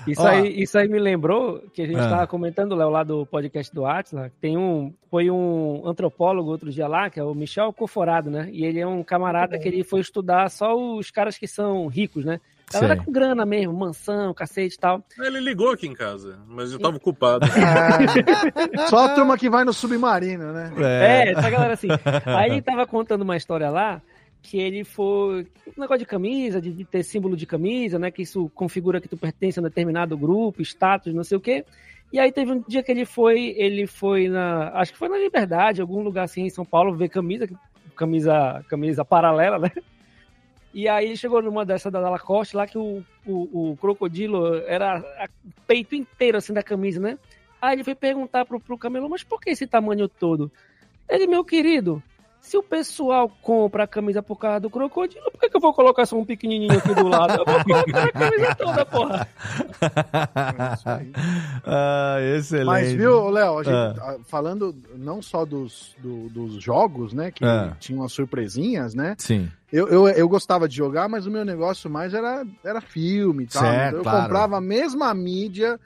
Isso, 0.06 0.26
aí, 0.26 0.62
isso 0.62 0.78
aí 0.78 0.88
me 0.88 0.98
lembrou 0.98 1.62
que 1.72 1.82
a 1.82 1.86
gente 1.86 1.98
Ah. 1.98 2.04
estava 2.04 2.26
comentando, 2.26 2.74
Léo, 2.74 2.90
lá 2.90 3.02
do 3.04 3.26
podcast 3.26 3.74
do 3.74 3.86
Atlas. 3.86 4.30
Tem 4.40 4.56
um. 4.56 4.92
Foi 5.10 5.30
um 5.30 5.82
antropólogo 5.86 6.50
outro 6.50 6.70
dia 6.70 6.86
lá, 6.86 7.08
que 7.08 7.18
é 7.18 7.24
o 7.24 7.34
Michel 7.34 7.72
Coforado, 7.72 8.30
né? 8.30 8.48
E 8.52 8.64
ele 8.64 8.78
é 8.80 8.86
um 8.86 9.02
camarada 9.02 9.58
que 9.58 9.66
ele 9.68 9.82
foi 9.82 10.00
estudar 10.00 10.50
só 10.50 10.76
os 10.76 11.10
caras 11.10 11.38
que 11.38 11.46
são 11.46 11.86
ricos, 11.86 12.24
né? 12.24 12.40
Galera 12.72 12.96
Sei. 12.96 13.04
com 13.04 13.12
grana 13.12 13.46
mesmo, 13.46 13.72
mansão, 13.72 14.34
cacete 14.34 14.76
e 14.76 14.78
tal. 14.78 15.02
Ele 15.18 15.40
ligou 15.40 15.70
aqui 15.70 15.86
em 15.86 15.94
casa, 15.94 16.38
mas 16.46 16.72
eu 16.72 16.78
tava 16.78 16.96
ocupado. 16.96 17.46
Só 18.88 19.06
a 19.06 19.14
turma 19.14 19.38
que 19.38 19.48
vai 19.48 19.64
no 19.64 19.72
submarino, 19.72 20.52
né? 20.52 20.72
É, 20.78 21.32
essa 21.32 21.48
galera 21.48 21.74
assim. 21.74 21.88
Aí 22.26 22.50
ele 22.50 22.62
tava 22.62 22.86
contando 22.86 23.22
uma 23.22 23.36
história 23.36 23.70
lá 23.70 24.02
que 24.42 24.58
ele 24.58 24.84
foi. 24.84 25.46
Um 25.76 25.80
negócio 25.80 25.98
de 25.98 26.06
camisa, 26.06 26.60
de, 26.60 26.72
de 26.72 26.84
ter 26.84 27.02
símbolo 27.02 27.36
de 27.36 27.46
camisa, 27.46 27.98
né? 27.98 28.10
Que 28.10 28.22
isso 28.22 28.50
configura 28.54 29.00
que 29.00 29.08
tu 29.08 29.16
pertence 29.16 29.58
a 29.58 29.62
um 29.62 29.64
determinado 29.64 30.16
grupo, 30.16 30.62
status, 30.62 31.14
não 31.14 31.24
sei 31.24 31.38
o 31.38 31.40
quê. 31.40 31.64
E 32.12 32.18
aí 32.18 32.32
teve 32.32 32.52
um 32.52 32.64
dia 32.66 32.82
que 32.82 32.90
ele 32.90 33.04
foi, 33.04 33.54
ele 33.56 33.86
foi 33.86 34.28
na. 34.28 34.70
Acho 34.74 34.92
que 34.92 34.98
foi 34.98 35.08
na 35.08 35.18
Liberdade, 35.18 35.80
algum 35.80 36.02
lugar 36.02 36.24
assim 36.24 36.42
em 36.42 36.50
São 36.50 36.64
Paulo, 36.64 36.96
ver 36.96 37.08
camisa, 37.08 37.48
camisa, 37.96 38.64
camisa 38.68 39.04
paralela, 39.04 39.58
né? 39.58 39.70
E 40.78 40.88
aí 40.88 41.16
chegou 41.16 41.42
numa 41.42 41.64
dessa 41.64 41.90
da 41.90 41.98
Lacoste 42.08 42.54
lá 42.56 42.64
que 42.64 42.78
o, 42.78 43.02
o, 43.26 43.72
o 43.72 43.76
crocodilo 43.80 44.58
era 44.58 44.98
a- 44.98 45.28
peito 45.66 45.96
inteiro 45.96 46.38
assim 46.38 46.52
da 46.52 46.62
camisa, 46.62 47.00
né? 47.00 47.18
Aí 47.60 47.74
ele 47.74 47.82
foi 47.82 47.96
perguntar 47.96 48.44
pro, 48.44 48.60
pro 48.60 48.78
camelô, 48.78 49.08
mas 49.08 49.24
por 49.24 49.40
que 49.40 49.50
esse 49.50 49.66
tamanho 49.66 50.08
todo? 50.08 50.52
Ele, 51.08 51.26
meu 51.26 51.44
querido, 51.44 52.00
se 52.40 52.56
o 52.56 52.62
pessoal 52.62 53.28
compra 53.42 53.84
a 53.84 53.86
camisa 53.86 54.22
por 54.22 54.36
causa 54.36 54.60
do 54.60 54.70
crocodilo, 54.70 55.30
por 55.30 55.38
que, 55.40 55.48
que 55.50 55.56
eu 55.56 55.60
vou 55.60 55.74
colocar 55.74 56.06
só 56.06 56.16
um 56.16 56.24
pequenininho 56.24 56.72
aqui 56.78 56.94
do 56.94 57.06
lado? 57.08 57.34
Eu 57.40 57.44
vou 57.44 57.64
colocar 57.64 58.04
a 58.04 58.12
camisa 58.12 58.54
toda, 58.54 58.86
porra. 58.86 59.28
ah, 61.64 62.16
excelente. 62.36 62.66
Mas 62.66 62.92
viu, 62.92 63.28
Léo, 63.30 63.58
Ah. 63.66 63.94
ah, 64.00 64.16
falando 64.26 64.74
não 64.96 65.20
só 65.22 65.44
dos, 65.44 65.94
do- 65.98 66.28
dos 66.28 66.62
jogos, 66.62 67.12
né? 67.12 67.30
Que 67.30 67.44
Ah. 67.44 67.76
tinham 67.78 68.02
as 68.04 68.12
surpresinhas, 68.12 68.94
né? 68.94 69.14
Sim. 69.18 69.48
Eu, 69.72 69.86
eu, 69.88 70.08
eu 70.08 70.28
gostava 70.28 70.66
de 70.68 70.74
jogar, 70.76 71.08
mas 71.08 71.26
o 71.26 71.30
meu 71.30 71.44
negócio 71.44 71.90
mais 71.90 72.14
era, 72.14 72.44
era 72.64 72.80
filme 72.80 73.44
e 73.44 73.46
tal. 73.46 73.62
Certo, 73.62 73.96
eu 73.96 74.02
claro. 74.02 74.22
comprava 74.22 74.56
a 74.56 74.60
mesma 74.60 75.12
mídia 75.12 75.78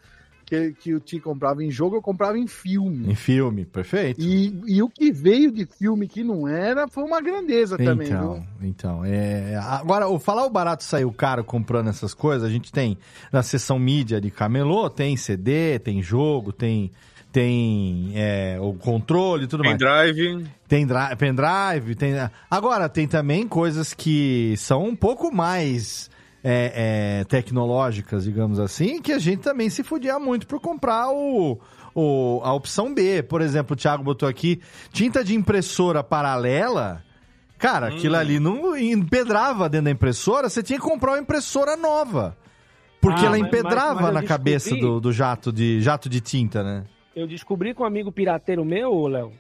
que, 0.53 0.73
que 0.73 0.95
o 0.95 1.01
Ti 1.01 1.19
comprava 1.19 1.65
em 1.65 1.71
jogo, 1.71 1.97
eu 1.97 2.03
comprava 2.03 2.39
em 2.39 2.47
filme. 2.47 3.11
Em 3.11 3.15
filme, 3.15 3.65
perfeito. 3.65 4.21
E, 4.21 4.61
e 4.67 4.83
o 4.83 4.89
que 4.91 5.11
veio 5.11 5.51
de 5.51 5.65
filme 5.65 6.07
que 6.07 6.23
não 6.23 6.47
era 6.47 6.87
foi 6.87 7.05
uma 7.05 7.23
grandeza 7.23 7.79
também, 7.79 8.07
Então, 8.09 8.35
viu? 8.61 8.69
então, 8.69 9.05
é... 9.05 9.57
Agora, 9.57 10.09
o 10.09 10.19
falar 10.19 10.45
o 10.45 10.51
barato 10.51 10.85
saiu 10.85 11.11
caro 11.11 11.43
comprando 11.43 11.89
essas 11.89 12.13
coisas, 12.13 12.47
a 12.47 12.53
gente 12.53 12.71
tem 12.71 12.99
na 13.33 13.43
seção 13.43 13.79
mídia 13.79 14.21
de 14.21 14.31
camelô, 14.31 14.91
tem 14.91 15.17
CD, 15.17 15.79
tem 15.79 16.03
jogo, 16.03 16.53
tem, 16.53 16.91
tem 17.33 18.13
é, 18.15 18.59
o 18.61 18.75
controle 18.75 19.45
e 19.45 19.47
tudo 19.47 19.65
mais. 19.65 19.79
Pendrive. 19.79 20.45
Tem 20.69 20.87
dri- 20.87 21.17
pendrive, 21.17 21.95
tem... 21.97 22.13
Agora, 22.51 22.89
tem 22.91 23.09
também 23.09 23.49
coisas 23.49 23.95
que 23.95 24.55
são 24.59 24.85
um 24.85 24.95
pouco 24.97 25.35
mais 25.35 26.11
é, 26.45 27.21
é, 27.21 27.25
tecnológicas, 27.25 28.25
digamos 28.25 28.59
assim, 28.59 29.01
que 29.01 29.13
a 29.13 29.19
gente 29.19 29.41
também 29.43 29.71
se 29.71 29.83
fudia 29.83 30.19
muito 30.19 30.47
por 30.47 30.61
comprar 30.61 31.11
o, 31.11 31.59
o- 31.95 32.41
a 32.43 32.53
opção 32.53 32.93
B. 32.93 33.23
Por 33.23 33.41
exemplo, 33.41 33.75
o 33.75 33.77
Thiago 33.77 34.03
botou 34.03 34.29
aqui 34.29 34.61
tinta 34.93 35.23
de 35.23 35.35
impressora 35.35 36.03
paralela. 36.03 37.03
Cara, 37.59 37.89
aquilo 37.89 38.17
ali 38.17 38.41
não 38.41 38.77
empedrava 38.77 39.69
dentro 39.69 39.85
da 39.85 39.91
impressora, 39.93 40.49
você 40.49 40.63
tinha 40.65 40.81
que 40.81 40.85
comprar 40.85 41.13
uma 41.13 41.21
impressora 41.21 41.77
nova. 41.77 42.37
Porque 43.01 43.23
Ah, 43.23 43.27
ela 43.27 43.39
empedrava 43.39 43.95
mas- 43.95 44.03
mas 44.05 44.15
na 44.15 44.23
cabeça 44.25 44.71
descobri- 44.71 44.87
do, 44.95 45.01
do 45.01 45.13
jato 45.13 45.53
de 45.53 45.81
jato 45.81 46.09
de 46.09 46.21
tinta, 46.21 46.63
né? 46.65 46.85
Eu 47.15 47.27
descobri 47.27 47.73
com 47.75 47.83
um 47.85 47.87
amigo 47.87 48.11
pirateiro 48.11 48.65
meu, 48.65 49.07
Léo, 49.07 49.33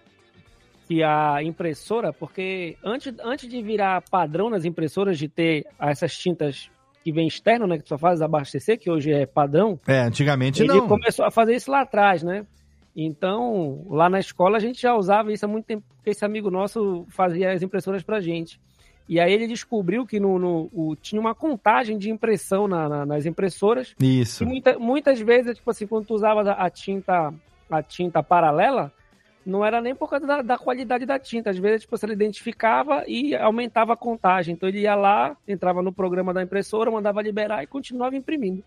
que 0.86 1.03
a 1.03 1.42
impressora, 1.42 2.12
porque 2.12 2.76
antes, 2.84 3.12
antes 3.24 3.48
de 3.48 3.62
virar 3.62 4.03
padrão 4.11 4.50
nas 4.50 4.64
impressoras 4.64 5.16
de 5.18 5.28
ter 5.28 5.64
essas 5.80 6.16
tintas 6.16 6.70
que 7.03 7.12
vem 7.12 7.26
externo, 7.26 7.66
né, 7.66 7.76
que 7.78 7.84
tu 7.84 7.88
só 7.88 7.98
faz 7.98 8.22
abastecer, 8.22 8.78
que 8.78 8.90
hoje 8.90 9.12
é 9.12 9.26
padrão, 9.26 9.78
É, 9.86 10.00
antigamente 10.00 10.62
ele 10.62 10.68
não. 10.72 10.86
começou 10.88 11.24
a 11.24 11.30
fazer 11.30 11.55
isso 11.57 11.70
lá 11.70 11.80
atrás, 11.82 12.22
né? 12.22 12.46
Então, 12.96 13.84
lá 13.88 14.09
na 14.09 14.20
escola 14.20 14.57
a 14.59 14.61
gente 14.61 14.80
já 14.80 14.94
usava 14.94 15.32
isso 15.32 15.44
há 15.44 15.48
muito 15.48 15.64
tempo, 15.64 15.82
porque 15.96 16.11
esse 16.11 16.24
amigo 16.24 16.50
nosso 16.50 17.05
fazia 17.09 17.53
as 17.53 17.62
impressoras 17.62 18.03
pra 18.03 18.20
gente. 18.20 18.61
E 19.09 19.18
aí 19.18 19.32
ele 19.32 19.46
descobriu 19.48 20.07
que 20.07 20.20
no, 20.20 20.38
no- 20.38 20.70
o- 20.72 20.94
tinha 20.94 21.20
uma 21.20 21.34
contagem 21.34 21.98
de 21.98 22.11
impressão 22.11 22.68
na- 22.68 22.88
na- 22.88 23.07
nas 23.07 23.26
impressoras. 23.26 23.94
Isso. 24.00 24.44
E 24.44 24.46
muita- 24.46 24.78
muitas 24.78 25.20
vezes, 25.20 25.57
tipo 25.57 25.70
assim, 25.70 25.86
quando 25.86 26.07
tu 26.07 26.14
usava 26.14 26.53
a 26.53 26.70
tinta, 26.70 27.32
a 27.70 27.82
tinta 27.82 28.22
paralela, 28.22 28.92
não 29.45 29.64
era 29.64 29.80
nem 29.80 29.95
por 29.95 30.09
causa 30.09 30.26
da, 30.26 30.43
da 30.43 30.59
qualidade 30.59 31.05
da 31.07 31.18
tinta. 31.18 31.51
Às 31.51 31.59
vezes, 31.59 31.82
tipo, 31.82 31.97
você 31.97 32.07
identificava 32.07 33.05
e 33.07 33.34
aumentava 33.34 33.93
a 33.93 33.97
contagem. 33.97 34.55
Então 34.55 34.68
ele 34.68 34.80
ia 34.80 34.95
lá, 34.95 35.36
entrava 35.47 35.82
no 35.82 35.93
programa 35.93 36.32
da 36.32 36.43
impressora, 36.43 36.90
mandava 36.90 37.20
liberar 37.22 37.62
e 37.62 37.66
continuava 37.66 38.16
imprimindo. 38.16 38.62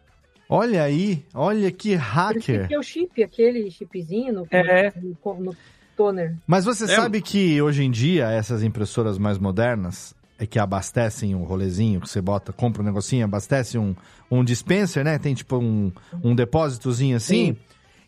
Olha 0.48 0.84
aí, 0.84 1.24
olha 1.34 1.72
que 1.72 1.96
hacker. 1.96 2.60
Porque 2.62 2.78
o 2.78 2.84
chip, 2.84 3.24
aquele 3.24 3.72
chipzinho 3.72 4.32
no, 4.34 4.48
É. 4.52 4.94
no, 5.02 5.34
no 5.40 5.56
toner. 5.98 6.36
Mas 6.46 6.66
você 6.66 6.84
É. 6.84 6.88
sabe 6.88 7.22
que 7.22 7.60
hoje 7.62 7.84
em 7.84 7.90
dia 7.90 8.30
essas 8.30 8.62
impressoras 8.64 9.18
mais 9.18 9.40
modernas 9.40 10.14
é 10.38 10.46
que 10.46 10.60
abastecem 10.60 11.34
um 11.34 11.44
rolezinho 11.46 12.02
que 12.02 12.10
você 12.10 12.22
bota, 12.22 12.52
compra 12.54 12.82
um 12.82 12.86
negocinho, 12.86 13.24
abastece 13.26 13.78
um, 13.78 13.96
um 14.30 14.44
dispenser, 14.44 15.04
né? 15.04 15.18
Tem 15.18 15.34
tipo 15.34 15.58
um, 15.58 15.92
um 16.24 16.36
depósitozinho 16.36 17.16
assim. 17.18 17.56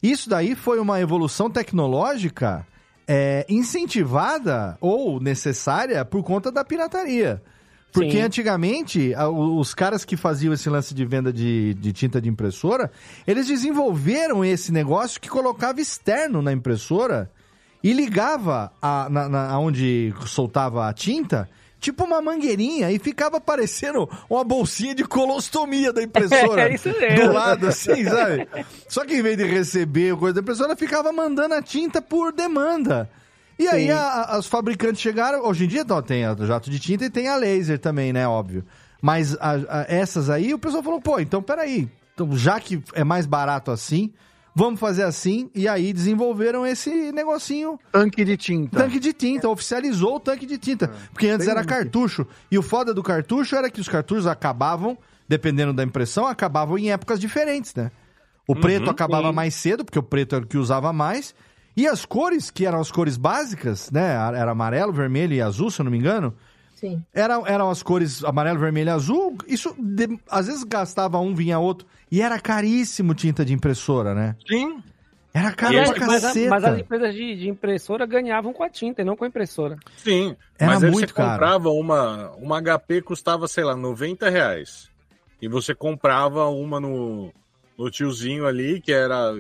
Isso 0.02 0.30
daí 0.30 0.56
foi 0.56 0.80
uma 0.80 1.00
evolução 1.02 1.50
tecnológica 1.50 2.66
é, 3.08 3.46
incentivada 3.50 4.78
ou 4.82 5.20
necessária 5.20 6.04
por 6.06 6.24
conta 6.24 6.52
da 6.52 6.64
pirataria. 6.64 7.42
Porque 7.92 8.12
Sim. 8.12 8.22
antigamente, 8.22 9.14
os 9.34 9.74
caras 9.74 10.04
que 10.06 10.16
faziam 10.18 10.54
esse 10.54 10.70
lance 10.70 10.94
de 10.94 11.06
venda 11.06 11.32
de, 11.32 11.74
de 11.76 11.94
tinta 11.94 12.22
de 12.22 12.30
impressora, 12.30 12.92
eles 13.26 13.48
desenvolveram 13.48 14.44
esse 14.46 14.72
negócio 14.72 15.20
que 15.22 15.30
colocava 15.30 15.80
externo 15.82 16.42
na 16.42 16.52
impressora 16.52 17.32
e 17.84 17.94
ligava 17.94 18.72
a, 18.82 19.08
na, 19.10 19.30
na- 19.30 19.60
onde 19.60 20.14
soltava 20.26 20.88
a 20.88 20.94
tinta, 20.94 21.50
tipo 21.80 22.04
uma 22.04 22.22
mangueirinha, 22.22 22.92
e 22.92 22.98
ficava 23.00 23.40
parecendo 23.40 24.10
uma 24.30 24.44
bolsinha 24.44 24.96
de 24.96 25.04
colostomia 25.04 25.94
da 25.94 26.02
impressora. 26.04 26.64
É 26.70 26.74
isso 26.74 26.90
mesmo. 26.90 27.28
Do 27.28 27.34
lado, 27.34 27.68
assim, 27.68 28.04
sabe? 28.04 28.48
Só 28.90 29.06
que 29.06 29.16
em 29.16 29.22
vez 29.22 29.38
de 29.38 29.44
receber 29.46 30.16
coisa 30.18 30.36
da 30.36 30.42
impressora, 30.42 30.76
ficava 30.76 31.12
mandando 31.12 31.54
a 31.54 31.62
tinta 31.62 32.02
por 32.02 32.32
demanda. 32.34 33.10
E 33.60 33.68
aí 33.68 33.86
Sim. 33.88 33.92
a- 33.92 34.26
a- 34.34 34.40
os 34.40 34.46
fabricantes 34.48 35.02
chegaram. 35.02 35.44
Hoje 35.46 35.66
em 35.66 35.68
dia 35.68 35.82
então, 35.82 36.02
tem 36.02 36.26
a 36.26 36.36
jato 36.36 36.70
de 36.70 36.80
tinta 36.80 37.06
e 37.06 37.10
tem 37.10 37.28
a 37.28 37.36
laser 37.36 37.80
também, 37.80 38.14
né? 38.14 38.28
Óbvio. 38.28 38.64
Mas 39.02 39.36
a- 39.40 39.56
a- 39.70 39.86
essas 39.88 40.30
aí, 40.30 40.54
o 40.54 40.60
pessoal 40.60 40.84
falou, 40.84 41.02
pô, 41.02 41.20
então 41.20 41.42
peraí. 41.42 41.88
Então, 42.14 42.36
já 42.38 42.60
que 42.60 42.82
é 42.94 43.04
mais 43.04 43.26
barato 43.28 43.70
assim, 43.72 44.12
vamos 44.58 44.80
fazer 44.80 45.04
assim. 45.04 45.52
E 45.54 45.68
aí 45.68 45.94
desenvolveram 45.94 46.66
esse 46.66 47.12
negocinho. 47.12 47.80
Tanque 47.92 48.26
de 48.26 48.36
tinta. 48.36 48.80
Tanque 48.80 49.00
de 49.00 49.14
tinta, 49.14 49.48
oficializou 49.48 50.16
o 50.16 50.20
tanque 50.20 50.48
de 50.48 50.58
tinta. 50.58 50.88
Porque 51.14 51.28
antes 51.28 51.46
bem 51.46 51.52
era 51.52 51.62
bonito. 51.64 51.70
cartucho. 51.76 52.26
E 52.50 52.58
o 52.58 52.64
foda 52.64 52.92
do 52.92 53.04
cartucho 53.04 53.56
era 53.56 53.70
que 53.70 53.80
os 53.80 53.88
cartuchos 53.88 54.26
acabavam, 54.26 54.98
dependendo 55.30 55.74
da 55.74 55.84
impressão, 55.84 56.26
acabavam 56.26 56.76
em 56.76 56.92
épocas 56.92 57.20
diferentes, 57.20 57.76
né? 57.76 57.92
O 58.48 58.56
preto 58.56 58.86
Uhum, 58.86 58.90
acabava 58.90 59.28
sim. 59.30 59.36
mais 59.36 59.54
cedo, 59.54 59.86
porque 59.86 60.00
o 60.00 60.04
preto 60.04 60.36
era 60.36 60.44
o 60.44 60.48
que 60.48 60.58
usava 60.58 60.92
mais. 60.92 61.36
E 61.76 61.86
as 61.86 62.04
cores, 62.06 62.50
que 62.50 62.66
eram 62.66 62.80
as 62.82 62.90
cores 62.92 63.16
básicas, 63.16 63.92
né? 63.92 64.14
Era 64.36 64.50
amarelo, 64.52 64.92
vermelho 64.92 65.34
e 65.36 65.42
azul, 65.42 65.70
se 65.70 65.80
eu 65.80 65.84
não 65.84 65.92
me 65.92 66.00
engano. 66.00 66.34
Sim. 66.80 67.04
Eram, 67.14 67.46
eram 67.48 67.70
as 67.72 67.82
cores 67.82 68.24
amarelo, 68.24 68.60
vermelho 68.60 68.90
e 68.90 68.92
azul. 68.92 69.36
Isso 69.48 69.76
de- 69.80 70.20
às 70.30 70.46
vezes 70.46 70.64
gastava 70.64 71.18
um, 71.20 71.34
vinha 71.34 71.58
outro. 71.58 71.88
E 72.12 72.22
era 72.22 72.40
caríssimo 72.40 73.16
tinta 73.16 73.44
de 73.44 73.52
impressora, 73.52 74.14
né? 74.14 74.36
Sim. 74.48 74.82
Era 75.34 75.52
caro 75.52 75.76
Mas, 75.76 75.90
pra 75.92 76.08
mas, 76.08 76.22
caceta. 76.24 76.50
mas 76.50 76.64
as 76.64 76.80
empresas 76.80 77.14
de, 77.14 77.36
de 77.36 77.50
impressora 77.50 78.06
ganhavam 78.06 78.54
com 78.54 78.64
a 78.64 78.70
tinta 78.70 79.02
e 79.02 79.06
não 79.06 79.16
com 79.16 79.24
a 79.26 79.28
impressora. 79.28 79.78
Sim, 79.98 80.36
Era 80.58 80.72
mas 80.74 80.84
aí 80.84 80.92
muito 80.92 81.10
você 81.10 81.14
caro. 81.16 81.32
comprava 81.32 81.70
uma, 81.70 82.32
uma 82.38 82.62
HP 82.62 83.02
custava, 83.02 83.48
sei 83.48 83.64
lá, 83.64 83.76
90 83.76 84.30
reais. 84.30 84.90
E 85.42 85.48
você 85.48 85.76
comprava 85.76 86.48
uma 86.48 86.80
no, 86.80 87.32
no 87.78 87.90
tiozinho 87.92 88.48
ali, 88.48 88.80
que 88.82 88.92
era 88.92 89.34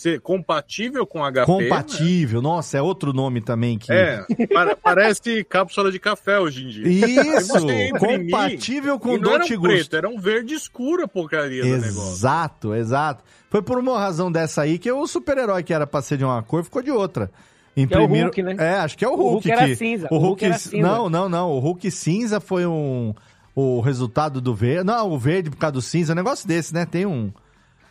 ser 0.00 0.20
compatível 0.20 1.06
com 1.06 1.20
HP. 1.24 1.38
né? 1.40 1.44
Compatível. 1.46 2.40
Nossa, 2.42 2.78
é 2.78 2.82
outro 2.82 3.12
nome 3.12 3.40
também 3.40 3.78
que. 3.78 3.92
É, 3.92 4.24
para- 4.52 4.74
parece 4.76 5.44
cápsula 5.44 5.92
de 5.92 5.98
café 5.98 6.38
hoje 6.38 6.64
em 6.64 6.68
dia. 6.68 6.88
Isso! 6.88 7.54
compatível 7.98 8.98
com 8.98 9.10
era 9.14 9.20
Dolce 9.20 9.56
um 9.56 9.60
Gusto. 9.60 9.74
preto, 9.74 9.96
era 9.96 10.08
um 10.08 10.18
verde 10.18 10.54
escuro 10.54 11.04
a 11.04 11.08
porcaria 11.08 11.62
do 11.62 11.68
negócio. 11.68 12.12
Exato, 12.12 12.74
exato. 12.74 13.22
Foi 13.50 13.62
por 13.62 13.78
uma 13.78 13.98
razão 13.98 14.30
dessa 14.30 14.62
aí 14.62 14.78
que 14.78 14.90
o 14.90 15.06
super-herói 15.06 15.62
que 15.62 15.72
era 15.74 15.86
pra 15.86 16.02
ser 16.02 16.16
de 16.16 16.24
uma 16.24 16.42
cor 16.42 16.62
ficou 16.64 16.82
de 16.82 16.90
outra. 16.90 17.30
é 17.76 17.80
o 17.80 17.82
Imprimiram... 17.82 18.26
Hulk, 18.26 18.42
né? 18.42 18.56
É, 18.58 18.74
acho 18.76 18.96
que 18.96 19.04
é 19.04 19.08
o 19.08 19.12
O 19.12 19.16
Hulk. 19.16 19.32
Hulk 19.32 19.50
era 19.50 19.66
que... 19.66 19.76
cinza, 19.76 20.08
O 20.10 20.14
o 20.14 20.18
Hulk, 20.18 20.28
Hulk 20.28 20.44
era 20.44 20.58
cinza. 20.58 20.86
Não, 20.86 21.10
não, 21.10 21.28
não. 21.28 21.50
O 21.50 21.58
Hulk 21.58 21.90
cinza 21.90 22.40
foi 22.40 22.64
um... 22.66 23.12
o 23.54 23.80
resultado 23.80 24.40
do 24.40 24.54
verde. 24.54 24.84
Não, 24.84 25.10
o 25.10 25.18
verde 25.18 25.50
por 25.50 25.56
causa 25.56 25.72
do 25.72 25.82
cinza. 25.82 26.12
Um 26.12 26.16
negócio 26.16 26.46
desse, 26.46 26.72
né? 26.72 26.86
Tem 26.86 27.06
um, 27.06 27.32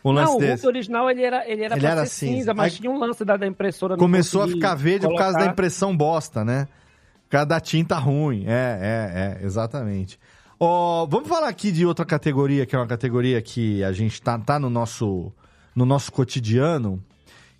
um 0.04 0.12
lance 0.12 0.30
não, 0.30 0.36
o 0.36 0.40
desse. 0.40 0.52
Hulk 0.64 0.66
original 0.66 1.10
ele 1.10 1.22
era, 1.22 1.48
ele 1.48 1.62
era 1.64 1.76
Ele 1.76 1.86
era 1.86 2.06
cinza. 2.06 2.36
cinza, 2.36 2.54
mas 2.54 2.72
Aí 2.72 2.78
tinha 2.78 2.90
um 2.90 2.98
lance 2.98 3.24
da, 3.24 3.36
da 3.36 3.46
impressora. 3.46 3.96
Começou 3.96 4.42
a 4.42 4.48
ficar 4.48 4.74
verde 4.74 5.06
por 5.06 5.16
causa 5.16 5.32
da 5.32 5.38
colocar. 5.40 5.52
impressão 5.52 5.96
bosta, 5.96 6.44
né? 6.44 6.66
Por 7.24 7.30
causa 7.30 7.46
da 7.46 7.60
tinta 7.60 7.96
ruim. 7.98 8.44
É, 8.46 9.38
é, 9.38 9.42
é, 9.42 9.46
exatamente. 9.46 10.18
Ó, 10.58 11.06
vamos 11.06 11.28
falar 11.28 11.48
aqui 11.48 11.70
de 11.72 11.86
outra 11.86 12.04
categoria, 12.04 12.66
que 12.66 12.74
é 12.74 12.78
uma 12.78 12.86
categoria 12.86 13.40
que 13.40 13.82
a 13.84 13.92
gente 13.92 14.20
tá, 14.20 14.38
tá 14.38 14.58
no, 14.58 14.68
nosso, 14.68 15.32
no 15.74 15.86
nosso 15.86 16.12
cotidiano, 16.12 17.02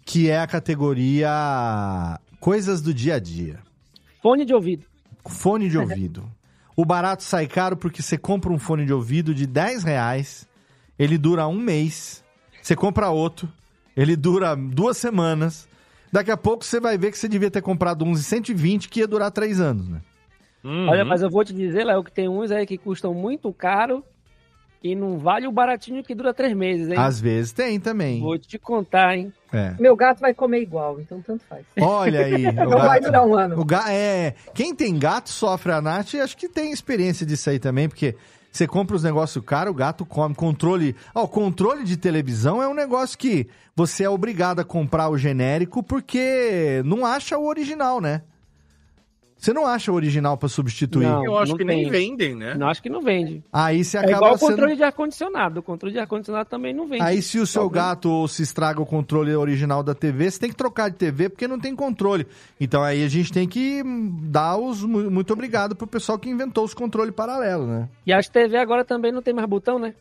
que 0.05 0.29
é 0.29 0.39
a 0.39 0.47
categoria 0.47 2.19
coisas 2.41 2.81
do 2.83 2.93
dia 2.93 3.15
a 3.15 3.19
dia. 3.19 3.59
Fone 4.23 4.45
de 4.45 4.53
ouvido. 4.55 4.85
Fone 5.27 5.69
de 5.69 5.79
ouvido. 5.79 6.25
O 6.77 6.85
barato 6.85 7.23
sai 7.23 7.47
caro 7.47 7.77
porque 7.77 8.03
você 8.03 8.17
compra 8.17 8.51
um 8.53 8.59
fone 8.59 8.85
de 8.87 8.93
ouvido 8.93 9.35
de 9.35 9.47
10 9.47 9.85
reais, 9.85 10.47
ele 10.99 11.19
dura 11.19 11.47
um 11.47 11.59
mês, 11.59 12.20
você 12.63 12.77
compra 12.77 13.11
outro, 13.11 13.49
ele 13.97 14.17
dura 14.17 14.55
duas 14.55 14.97
semanas, 14.97 15.69
daqui 16.13 16.31
a 16.31 16.37
pouco 16.37 16.65
você 16.65 16.81
vai 16.81 16.97
ver 16.97 17.11
que 17.11 17.19
você 17.19 17.29
devia 17.29 17.51
ter 17.51 17.63
comprado 17.63 18.05
uns 18.05 18.19
de 18.19 18.25
120 18.25 18.89
que 18.89 19.01
ia 19.01 19.09
durar 19.09 19.31
três 19.31 19.61
anos, 19.61 19.89
né? 19.89 20.01
Olha, 20.63 21.05
mas 21.05 21.23
eu 21.23 21.31
vou 21.31 21.45
te 21.45 21.55
dizer, 21.55 21.85
Léo, 21.85 22.05
que 22.05 22.13
tem 22.13 22.29
uns 22.29 22.51
aí 22.51 22.67
que 22.67 22.77
custam 22.77 23.15
muito 23.15 23.51
caro 23.53 24.05
e 24.83 24.95
não 24.95 25.19
vale 25.19 25.47
o 25.47 25.53
baratinho 25.53 26.03
que 26.03 26.15
dura 26.15 26.33
três 26.33 26.55
meses, 26.55 26.89
hein? 26.89 26.97
Às 26.99 27.21
vezes 27.21 27.53
tem 27.53 27.79
também. 27.79 28.21
Vou 28.21 28.39
te 28.39 28.59
contar, 28.59 29.17
hein? 29.17 29.33
É. 29.53 29.75
Meu 29.79 29.95
gato 29.95 30.21
vai 30.21 30.33
comer 30.33 30.63
igual, 30.63 31.01
então 31.01 31.21
tanto 31.21 31.45
faz. 31.45 31.65
Olha 31.79 32.25
aí. 32.25 32.43
Não 32.53 32.79
vai 32.79 33.01
durar 33.01 33.27
um 33.27 33.35
ano. 33.35 33.61
O 33.61 33.65
ga... 33.65 33.93
é... 33.93 34.35
Quem 34.55 34.75
tem 34.75 34.99
gato 34.99 35.29
sofre 35.29 35.73
a 35.73 35.81
Nath 35.81 36.15
e 36.15 36.21
acho 36.21 36.37
que 36.37 36.49
tem 36.49 36.73
experiência 36.73 37.27
disso 37.27 37.51
aí 37.51 37.59
também, 37.59 37.89
porque 37.89 38.17
você 38.51 38.67
compra 38.67 38.97
os 38.97 39.03
negócios 39.03 39.45
caros, 39.45 39.73
o 39.73 39.77
gato 39.77 40.05
come. 40.05 40.35
Controle. 40.35 40.97
Ó, 41.15 41.27
controle 41.27 41.85
de 41.85 41.97
televisão 41.97 42.63
é 42.63 42.69
um 42.69 42.75
negócio 42.75 43.17
que 43.17 43.47
você 43.77 44.05
é 44.05 44.11
obrigado 44.11 44.61
a 44.61 44.65
comprar 44.65 45.09
o 45.09 45.17
genérico 45.17 45.83
porque 45.83 46.83
não 46.85 47.07
acha 47.07 47.39
o 47.39 47.47
original, 47.47 48.01
né? 48.01 48.23
Você 49.41 49.55
não 49.55 49.67
acha 49.67 49.91
o 49.91 49.95
original 49.95 50.37
pra 50.37 50.51
substituir. 50.51 51.07
Não, 51.07 51.25
Eu 51.25 51.39
acho 51.39 51.53
não 51.53 51.57
que 51.57 51.65
tem. 51.65 51.77
nem 51.85 51.91
vendem, 51.91 52.35
né? 52.37 52.55
Não, 52.55 52.69
acho 52.69 52.83
que 52.83 52.91
não 52.91 53.01
vende. 53.01 53.43
Aí 53.51 53.83
você 53.83 53.97
É 53.97 54.01
acaba 54.01 54.17
igual 54.17 54.35
o 54.35 54.39
sendo... 54.39 54.49
controle 54.51 54.77
de 54.77 54.83
ar-condicionado. 54.83 55.61
O 55.61 55.63
controle 55.63 55.95
de 55.95 55.99
ar-condicionado 55.99 56.47
também 56.51 56.75
não 56.75 56.87
vende. 56.87 57.03
Aí 57.03 57.23
se 57.23 57.39
o 57.39 57.47
seu 57.47 57.63
Talvez. 57.63 57.83
gato 57.85 58.11
ou 58.11 58.29
se 58.29 58.43
estraga 58.43 58.83
o 58.83 58.85
controle 58.85 59.35
original 59.35 59.83
da 59.83 59.95
TV, 59.95 60.31
você 60.31 60.39
tem 60.39 60.51
que 60.51 60.57
trocar 60.57 60.91
de 60.91 60.97
TV 60.97 61.31
porque 61.31 61.49
não 61.49 61.59
tem 61.59 61.75
controle. 61.75 62.27
Então 62.61 62.83
aí 62.83 63.03
a 63.03 63.09
gente 63.09 63.33
tem 63.33 63.49
que 63.49 63.83
dar 64.25 64.59
os 64.59 64.83
mu- 64.85 65.11
muito 65.11 65.33
obrigado 65.33 65.75
pro 65.75 65.87
pessoal 65.87 66.19
que 66.19 66.29
inventou 66.29 66.63
os 66.63 66.75
controles 66.75 67.15
paralelos, 67.15 67.67
né? 67.67 67.89
E 68.07 68.13
as 68.13 68.29
TV 68.29 68.59
agora 68.59 68.85
também 68.85 69.11
não 69.11 69.23
tem 69.23 69.33
mais 69.33 69.49
botão, 69.49 69.79
né? 69.79 69.95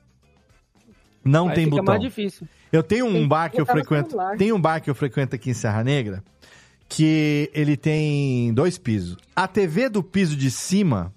Não 1.24 1.48
Aí 1.50 1.56
tem 1.56 1.64
fica 1.66 1.78
botão. 1.78 1.94
mais 1.94 2.02
difícil. 2.02 2.48
Eu 2.72 2.84
tenho 2.84 3.06
Tem 3.06 3.16
um 3.16 3.22
que 3.24 3.28
bar 3.28 3.50
que 3.50 3.60
eu 3.60 3.66
frequento, 3.66 4.16
tem 4.38 4.52
um 4.52 4.60
bar 4.62 4.80
que 4.80 4.90
eu 4.90 4.96
frequento 4.96 5.36
aqui 5.36 5.50
em 5.50 5.54
Serra 5.54 5.84
Negra 5.84 6.24
que 6.90 7.52
ele 7.54 7.78
tem 7.78 8.52
dois 8.52 8.78
pisos. 8.80 9.16
A 9.36 9.48
TV 9.48 9.88
do 9.88 10.04
piso 10.04 10.36
de 10.36 10.50
cima 10.50 11.14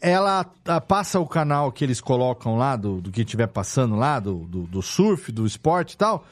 ela 0.00 0.44
ah, 0.66 0.80
passa 0.82 1.18
o 1.18 1.26
canal 1.26 1.72
que 1.72 1.82
eles 1.82 1.98
colocam 1.98 2.58
lá, 2.58 2.76
do, 2.76 3.00
do 3.00 3.10
que 3.10 3.22
estiver 3.22 3.46
passando 3.46 3.96
lá, 3.96 4.20
do, 4.20 4.40
do, 4.40 4.64
do 4.64 4.82
surf, 4.82 5.32
do 5.32 5.46
esporte 5.46 5.94
e 5.94 5.96
tal, 5.96 6.26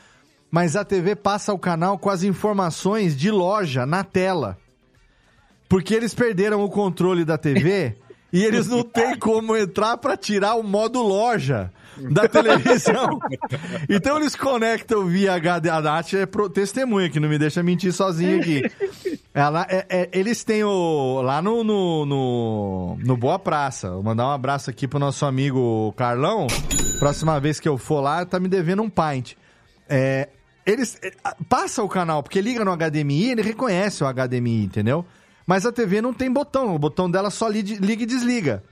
mas 0.50 0.76
a 0.76 0.84
TV 0.84 1.16
passa 1.16 1.54
o 1.54 1.58
canal 1.58 1.98
com 1.98 2.10
as 2.10 2.22
informações 2.22 3.16
de 3.16 3.30
loja 3.30 3.86
na 3.86 4.04
tela. 4.04 4.58
Porque 5.70 5.94
eles 5.94 6.12
perderam 6.12 6.62
o 6.62 6.68
controle 6.68 7.24
da 7.24 7.38
TV 7.38 7.96
e 8.30 8.44
eles 8.44 8.68
não 8.68 8.82
têm 8.82 9.18
como 9.18 9.56
entrar 9.56 9.96
para 9.96 10.18
tirar 10.18 10.56
o 10.56 10.62
modo 10.62 11.00
loja 11.00 11.72
da 12.10 12.28
televisão. 12.28 13.18
Então 13.88 14.16
eles 14.18 14.34
conectam 14.36 15.06
via 15.06 15.34
HD. 15.34 15.68
A 15.68 15.80
Nath 15.80 16.14
é 16.14 16.24
pro- 16.26 16.48
testemunha 16.48 17.10
que 17.10 17.20
não 17.20 17.28
me 17.28 17.38
deixa 17.38 17.62
mentir 17.62 17.92
sozinho 17.92 18.38
aqui. 18.40 18.62
Ela, 19.34 19.66
é- 19.68 19.86
é- 19.88 20.08
eles 20.12 20.44
têm 20.44 20.64
o. 20.64 21.20
Lá 21.22 21.42
no, 21.42 21.62
no, 21.64 22.06
no, 22.06 22.96
no 23.04 23.16
Boa 23.16 23.38
Praça. 23.38 23.90
Vou 23.90 24.02
mandar 24.02 24.26
um 24.26 24.30
abraço 24.30 24.70
aqui 24.70 24.86
pro 24.88 24.98
nosso 24.98 25.24
amigo 25.26 25.92
Carlão. 25.96 26.46
Próxima 26.98 27.38
vez 27.40 27.58
que 27.60 27.68
eu 27.68 27.76
for 27.76 28.00
lá, 28.00 28.24
tá 28.24 28.38
me 28.40 28.48
devendo 28.48 28.82
um 28.82 28.90
pint. 28.90 29.34
É, 29.88 30.28
eles. 30.64 30.98
é, 31.02 31.12
Passa 31.48 31.82
o 31.82 31.88
canal, 31.88 32.22
porque 32.22 32.40
liga 32.40 32.64
no 32.64 32.72
HDMI, 32.76 33.30
ele 33.32 33.42
reconhece 33.42 34.02
o 34.04 34.06
HDMI, 34.06 34.64
entendeu? 34.64 35.04
Mas 35.44 35.66
a 35.66 35.72
TV 35.72 36.00
não 36.00 36.14
tem 36.14 36.30
botão. 36.32 36.74
O 36.74 36.78
botão 36.78 37.10
dela 37.10 37.28
só 37.28 37.48
li- 37.48 37.62
liga 37.62 38.04
e 38.04 38.06
desliga. 38.06 38.62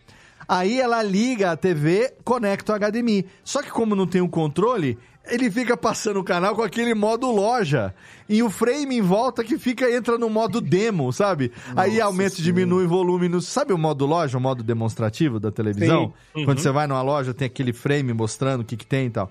Aí 0.52 0.80
ela 0.80 1.00
liga 1.00 1.52
a 1.52 1.56
TV, 1.56 2.12
conecta 2.24 2.72
o 2.72 2.76
HDMI. 2.76 3.24
Só 3.44 3.62
que 3.62 3.70
como 3.70 3.94
não 3.94 4.04
tem 4.04 4.20
o 4.20 4.28
controle, 4.28 4.98
ele 5.30 5.48
fica 5.48 5.76
passando 5.76 6.18
o 6.18 6.24
canal 6.24 6.56
com 6.56 6.62
aquele 6.62 6.92
modo 6.92 7.30
loja. 7.30 7.94
E 8.28 8.42
o 8.42 8.50
frame 8.50 8.96
em 8.96 9.00
volta 9.00 9.44
que 9.44 9.56
fica 9.56 9.88
entra 9.88 10.18
no 10.18 10.28
modo 10.28 10.60
demo, 10.60 11.12
sabe? 11.12 11.52
Aí 11.76 12.00
aumenta 12.00 12.40
e 12.40 12.42
diminui 12.42 12.86
o 12.86 12.88
volume. 12.88 13.28
No... 13.28 13.40
Sabe 13.40 13.72
o 13.72 13.78
modo 13.78 14.04
loja, 14.06 14.38
o 14.38 14.40
modo 14.40 14.64
demonstrativo 14.64 15.38
da 15.38 15.52
televisão? 15.52 16.12
Sim. 16.34 16.44
Quando 16.44 16.58
Uhum. 16.58 16.64
você 16.64 16.72
vai 16.72 16.88
numa 16.88 17.02
loja, 17.02 17.32
tem 17.32 17.46
aquele 17.46 17.72
frame 17.72 18.12
mostrando 18.12 18.62
o 18.62 18.64
que, 18.64 18.76
que 18.76 18.86
tem 18.86 19.06
e 19.06 19.10
tal. 19.10 19.30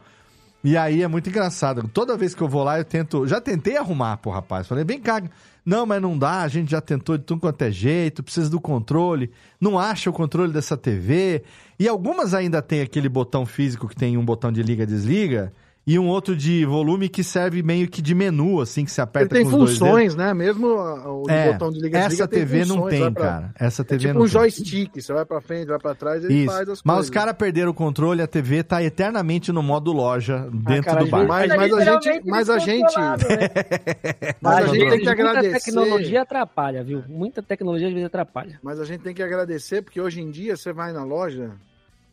E 0.63 0.77
aí 0.77 1.03
é 1.03 1.07
muito 1.09 1.29
engraçado. 1.29 1.89
Toda 1.93 2.15
vez 2.15 2.33
que 2.33 2.41
eu 2.41 2.47
vou 2.47 2.63
lá, 2.63 2.77
eu 2.77 2.85
tento. 2.85 3.27
Já 3.27 3.41
tentei 3.41 3.75
arrumar 3.75 4.15
pro 4.17 4.31
rapaz. 4.31 4.67
Falei, 4.67 4.85
vem 4.85 4.99
cá. 5.01 5.21
Não, 5.69 5.85
mas 5.85 6.01
não 6.01 6.17
dá. 6.17 6.41
A 6.41 6.47
gente 6.47 6.71
já 6.71 6.81
tentou 6.81 7.15
de 7.15 7.23
tudo 7.23 7.41
quanto 7.41 7.61
é 7.61 7.69
jeito. 7.69 8.23
Precisa 8.23 8.49
do 8.49 8.59
controle. 8.59 9.29
Não 9.61 9.77
acha 9.77 10.09
o 10.09 10.13
controle 10.13 10.51
dessa 10.51 10.75
TV. 10.75 11.43
E 11.77 11.87
algumas 11.87 12.33
ainda 12.33 12.59
tem 12.59 12.81
aquele 12.81 13.07
botão 13.07 13.45
físico 13.45 13.87
que 13.87 13.95
tem 13.95 14.17
um 14.17 14.25
botão 14.25 14.51
de 14.51 14.63
liga-desliga. 14.63 15.53
E 15.91 15.97
um 15.97 16.07
outro 16.07 16.35
de 16.35 16.63
volume 16.65 17.09
que 17.09 17.23
serve 17.23 17.63
meio 17.63 17.87
que 17.89 17.99
de 17.99 18.13
menu, 18.13 18.61
assim, 18.61 18.85
que 18.85 18.91
se 18.91 18.99
Ele 19.01 19.03
aperta 19.05 19.33
tem 19.33 19.43
com 19.43 19.49
os 19.49 19.55
dois 19.55 19.69
dedos. 19.71 19.79
funções, 19.79 20.15
né? 20.15 20.33
Mesmo 20.35 20.67
o 20.67 21.23
É, 21.27 21.51
botão 21.51 21.71
de 21.71 21.79
liga 21.79 21.97
essa 21.97 22.27
TV 22.27 22.59
não 22.63 22.75
funções, 22.75 22.89
tem, 22.91 22.99
vai 23.01 23.11
pra- 23.11 23.23
cara. 23.23 23.51
Essa 23.59 23.81
É 23.81 23.85
TV 23.85 23.99
tipo 24.01 24.13
não 24.13 24.19
um 24.21 24.23
tem. 24.25 24.31
joystick, 24.31 25.01
você 25.01 25.11
vai 25.13 25.25
pra 25.25 25.41
frente, 25.41 25.65
vai 25.67 25.79
pra 25.79 25.95
trás, 25.95 26.23
ele 26.23 26.43
Isso. 26.43 26.45
faz 26.53 26.69
as 26.69 26.83
Mas 26.83 26.93
coisas. 26.95 27.05
os 27.05 27.09
caras 27.09 27.33
perderam 27.35 27.71
o 27.71 27.73
controle, 27.73 28.21
a 28.21 28.27
TV 28.27 28.61
tá 28.61 28.83
eternamente 28.83 29.51
no 29.51 29.63
modo 29.63 29.91
loja, 29.91 30.47
dentro 30.53 30.83
cara, 30.91 31.03
do 31.05 31.09
bar. 31.09 31.25
Mas, 31.27 31.49
mas 31.55 31.73
a 31.73 31.83
gente, 32.01 32.21
mas 32.29 32.49
a 32.51 32.59
gente, 32.59 32.95
né? 32.95 33.15
mas 34.39 34.57
a 34.57 34.67
gente 34.67 34.79
tem 34.79 34.89
que 34.89 34.95
Muita 35.05 35.11
agradecer. 35.11 35.59
tecnologia 35.65 36.21
atrapalha, 36.21 36.83
viu? 36.83 37.03
Muita 37.07 37.41
tecnologia 37.41 37.87
às 37.87 37.93
vezes 37.93 38.05
atrapalha. 38.05 38.59
Mas 38.61 38.79
a 38.79 38.85
gente 38.85 39.01
tem 39.01 39.15
que 39.15 39.23
agradecer 39.23 39.81
porque 39.81 39.99
hoje 39.99 40.21
em 40.21 40.29
dia 40.29 40.55
você 40.55 40.71
vai 40.71 40.93
na 40.93 41.03
loja, 41.03 41.51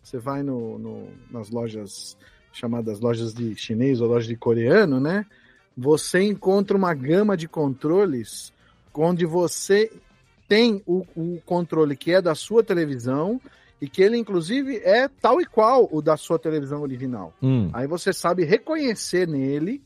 você 0.02 0.16
vai 0.18 0.42
no, 0.42 0.78
no- 0.78 1.08
nas 1.30 1.50
lojas 1.50 2.16
chamadas 2.56 3.00
lojas 3.00 3.34
de 3.34 3.54
chinês 3.56 4.00
ou 4.00 4.08
lojas 4.08 4.26
de 4.26 4.36
coreano, 4.36 4.98
né? 5.00 5.26
Você 5.76 6.22
encontra 6.22 6.76
uma 6.76 6.94
gama 6.94 7.36
de 7.36 7.46
controles 7.46 8.52
onde 8.94 9.26
você 9.26 9.90
tem 10.48 10.82
o, 10.86 11.04
o 11.14 11.40
controle 11.44 11.96
que 11.96 12.12
é 12.12 12.22
da 12.22 12.34
sua 12.34 12.62
televisão 12.62 13.40
e 13.80 13.88
que 13.88 14.02
ele 14.02 14.16
inclusive 14.16 14.78
é 14.78 15.08
tal 15.08 15.40
e 15.40 15.44
qual 15.44 15.88
o 15.92 16.00
da 16.00 16.16
sua 16.16 16.38
televisão 16.38 16.80
original. 16.80 17.34
Hum. 17.42 17.68
Aí 17.72 17.86
você 17.86 18.12
sabe 18.12 18.44
reconhecer 18.44 19.28
nele 19.28 19.82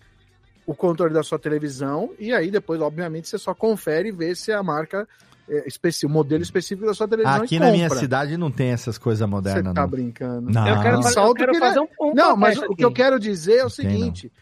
o 0.67 0.75
controle 0.75 1.13
da 1.13 1.25
sua 1.25 1.39
televisão 1.39 2.13
e 2.19 2.33
aí 2.33 2.51
depois, 2.51 2.81
obviamente, 2.81 3.29
você 3.29 3.39
só 3.39 3.53
confere 3.53 4.11
e 4.11 4.13
vê 4.13 4.35
se 4.35 4.53
a 4.53 4.63
marca 4.63 5.09
é, 5.49 5.67
especi- 5.67 6.07
o 6.07 6.09
modelo 6.09 6.43
específico 6.43 6.87
da 6.87 6.95
sua 6.95 7.09
televisão 7.09 7.43
Aqui 7.43 7.59
na 7.59 7.71
minha 7.71 7.89
compra. 7.89 8.01
cidade 8.01 8.37
não 8.37 8.51
tem 8.51 8.69
essas 8.71 8.99
coisas 8.99 9.21
Você 9.21 9.31
modernas, 9.31 9.75
tá 9.75 9.83
não. 9.83 9.89
brincando. 9.89 10.51
Não. 10.51 10.67
Eu 10.69 10.81
quero, 10.83 11.03
fazer, 11.03 11.19
eu 11.19 11.35
quero 11.35 11.51
que 11.53 11.57
ele 11.59 11.65
é- 11.65 11.69
fazer 11.69 11.81
um, 11.81 11.89
um 12.11 12.15
Não, 12.15 12.37
mas 12.37 12.55
protesto 12.55 12.73
o 12.73 12.77
que 12.77 12.85
eu 12.85 12.89
aqui. 12.89 12.97
quero 12.97 13.19
dizer 13.21 13.55
é 13.57 13.61
o 13.61 13.63
Não 13.65 13.71
seguinte: 13.71 14.33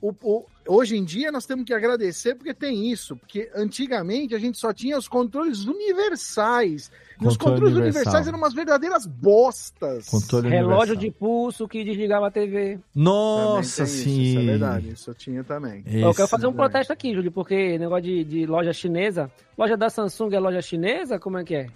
o, 0.00 0.14
o, 0.22 0.46
hoje 0.66 0.96
em 0.96 1.04
dia 1.04 1.32
nós 1.32 1.44
temos 1.44 1.64
que 1.64 1.74
agradecer 1.74 2.34
porque 2.34 2.54
tem 2.54 2.90
isso, 2.90 3.16
porque 3.16 3.50
antigamente 3.54 4.34
a 4.34 4.38
gente 4.38 4.56
só 4.58 4.72
tinha 4.72 4.96
os 4.96 5.08
controles 5.08 5.64
universais. 5.64 6.90
E 7.20 7.26
os 7.26 7.36
controles 7.36 7.74
universal. 7.74 8.00
universais 8.02 8.28
eram 8.28 8.38
umas 8.38 8.54
verdadeiras 8.54 9.04
bostas. 9.04 10.06
Controle 10.06 10.48
Relógio 10.48 10.94
universal. 10.94 10.96
de 10.96 11.10
pulso 11.10 11.66
que 11.66 11.82
desligava 11.84 12.28
a 12.28 12.30
TV. 12.30 12.78
Nossa, 12.94 13.86
sim. 13.86 14.10
Isso, 14.10 14.20
isso, 14.20 14.38
é 14.38 14.44
verdade, 14.44 14.88
isso 14.90 15.14
tinha 15.14 15.42
também. 15.42 15.82
Isso, 15.84 15.98
eu 15.98 16.14
quero 16.14 16.28
fazer 16.28 16.46
um 16.46 16.52
protesto 16.52 16.92
aqui, 16.92 17.12
Júlio, 17.12 17.32
porque 17.32 17.76
negócio 17.78 18.04
de, 18.04 18.22
de 18.24 18.46
loja 18.46 18.72
chinesa. 18.72 19.30
Loja 19.56 19.76
da 19.76 19.90
Samsung 19.90 20.32
é 20.32 20.38
loja 20.38 20.62
chinesa? 20.62 21.18
Como 21.18 21.38
é 21.38 21.44
que 21.44 21.54
é? 21.56 21.66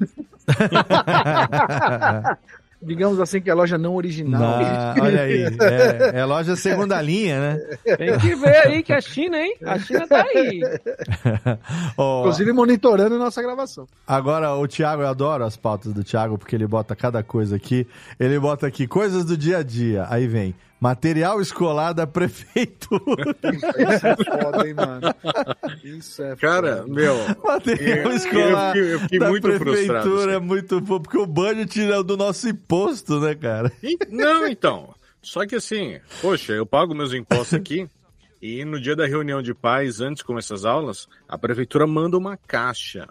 digamos 2.82 3.20
assim, 3.20 3.40
que 3.40 3.50
é 3.50 3.54
loja 3.54 3.78
não 3.78 3.94
original. 3.94 4.58
Olha 5.00 5.22
aí, 5.22 5.44
é, 5.44 6.20
é, 6.20 6.24
loja 6.24 6.56
segunda 6.56 7.00
linha, 7.00 7.40
né? 7.40 7.96
Tem 7.96 8.18
que 8.18 8.34
ver 8.34 8.66
aí 8.66 8.82
que 8.82 8.92
a 8.92 9.00
China, 9.00 9.38
hein? 9.38 9.56
A 9.64 9.78
China 9.78 10.06
tá 10.06 10.24
aí. 10.34 10.60
oh, 11.96 12.20
Inclusive 12.20 12.52
monitorando 12.52 13.18
nossa 13.18 13.40
gravação. 13.42 13.86
Agora, 14.06 14.54
o 14.54 14.66
Thiago, 14.66 15.02
eu 15.02 15.08
adoro 15.08 15.44
as 15.44 15.56
pautas 15.56 15.92
do 15.92 16.02
Thiago, 16.02 16.36
porque 16.36 16.56
ele 16.56 16.66
bota 16.66 16.96
cada 16.96 17.22
coisa 17.22 17.56
aqui. 17.56 17.86
Ele 18.18 18.38
bota 18.38 18.66
aqui 18.66 18.86
coisas 18.86 19.24
do 19.24 19.36
dia 19.36 19.58
a 19.58 19.62
dia. 19.62 20.06
Aí 20.08 20.26
vem 20.26 20.54
Material 20.82 21.40
escolar 21.40 21.92
da 21.92 22.08
prefeitura. 22.08 23.36
Isso 23.94 24.04
é 24.04 24.16
foda, 24.16 24.66
hein, 24.66 24.74
mano? 24.74 25.14
Isso 25.84 26.22
é 26.24 26.34
Cara, 26.34 26.78
foda. 26.78 26.92
meu. 26.92 27.16
Material 27.40 28.10
eu, 28.10 28.16
escolar 28.16 28.76
eu, 28.76 28.88
eu 28.88 28.98
fiquei, 28.98 29.18
da 29.20 29.28
muito 29.28 29.42
prefeitura 29.46 30.32
é 30.32 30.38
muito 30.40 30.80
bom, 30.80 30.98
porque 30.98 31.16
o 31.16 31.24
budget 31.24 31.80
é 31.80 32.02
do 32.02 32.16
nosso 32.16 32.48
imposto, 32.48 33.20
né, 33.20 33.32
cara? 33.36 33.70
Não, 34.10 34.44
então. 34.48 34.92
Só 35.22 35.46
que 35.46 35.54
assim, 35.54 36.00
poxa, 36.20 36.52
eu 36.52 36.66
pago 36.66 36.96
meus 36.96 37.14
impostos 37.14 37.54
aqui. 37.54 37.88
E 38.42 38.64
no 38.64 38.80
dia 38.80 38.96
da 38.96 39.06
reunião 39.06 39.40
de 39.40 39.54
pais, 39.54 40.00
antes 40.00 40.18
de 40.18 40.24
começar 40.24 40.56
as 40.56 40.64
aulas, 40.64 41.08
a 41.28 41.38
prefeitura 41.38 41.86
manda 41.86 42.18
uma 42.18 42.36
caixa. 42.36 43.08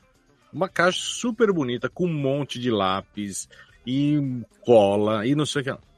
Uma 0.51 0.67
caixa 0.67 0.99
super 1.01 1.53
bonita, 1.53 1.87
com 1.87 2.03
um 2.05 2.13
monte 2.13 2.59
de 2.59 2.69
lápis 2.69 3.47
e 3.87 4.43
cola 4.65 5.25
e 5.25 5.33
não 5.35 5.45
sei 5.45 5.61
o 5.61 5.63
que. 5.63 5.90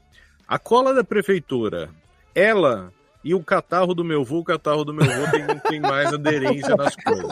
A 0.46 0.58
cola 0.58 0.92
da 0.92 1.02
prefeitura, 1.02 1.90
ela 2.34 2.92
e 3.24 3.34
o 3.34 3.42
catarro 3.42 3.94
do 3.94 4.04
meu 4.04 4.20
avô, 4.20 4.40
o 4.40 4.44
catarro 4.44 4.84
do 4.84 4.92
meu 4.92 5.10
avô 5.10 5.30
tem, 5.30 5.58
tem 5.60 5.80
mais 5.80 6.12
aderência 6.12 6.76
nas 6.76 6.94
coisas. 6.94 7.26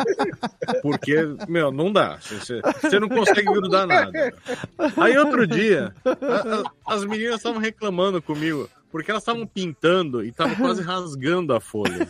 Porque, 0.80 1.14
meu, 1.46 1.70
não 1.70 1.92
dá. 1.92 2.16
Você, 2.18 2.62
você 2.80 2.98
não 2.98 3.10
consegue 3.10 3.44
grudar 3.44 3.86
nada. 3.86 4.32
Aí 4.96 5.18
outro 5.18 5.46
dia, 5.46 5.94
a, 6.02 6.90
a, 6.90 6.94
as 6.94 7.04
meninas 7.04 7.36
estavam 7.36 7.60
reclamando 7.60 8.22
comigo. 8.22 8.70
Porque 8.90 9.10
elas 9.10 9.22
estavam 9.22 9.46
pintando 9.46 10.22
e 10.24 10.28
estavam 10.28 10.54
quase 10.56 10.82
rasgando 10.82 11.54
a 11.54 11.60
folha. 11.60 12.08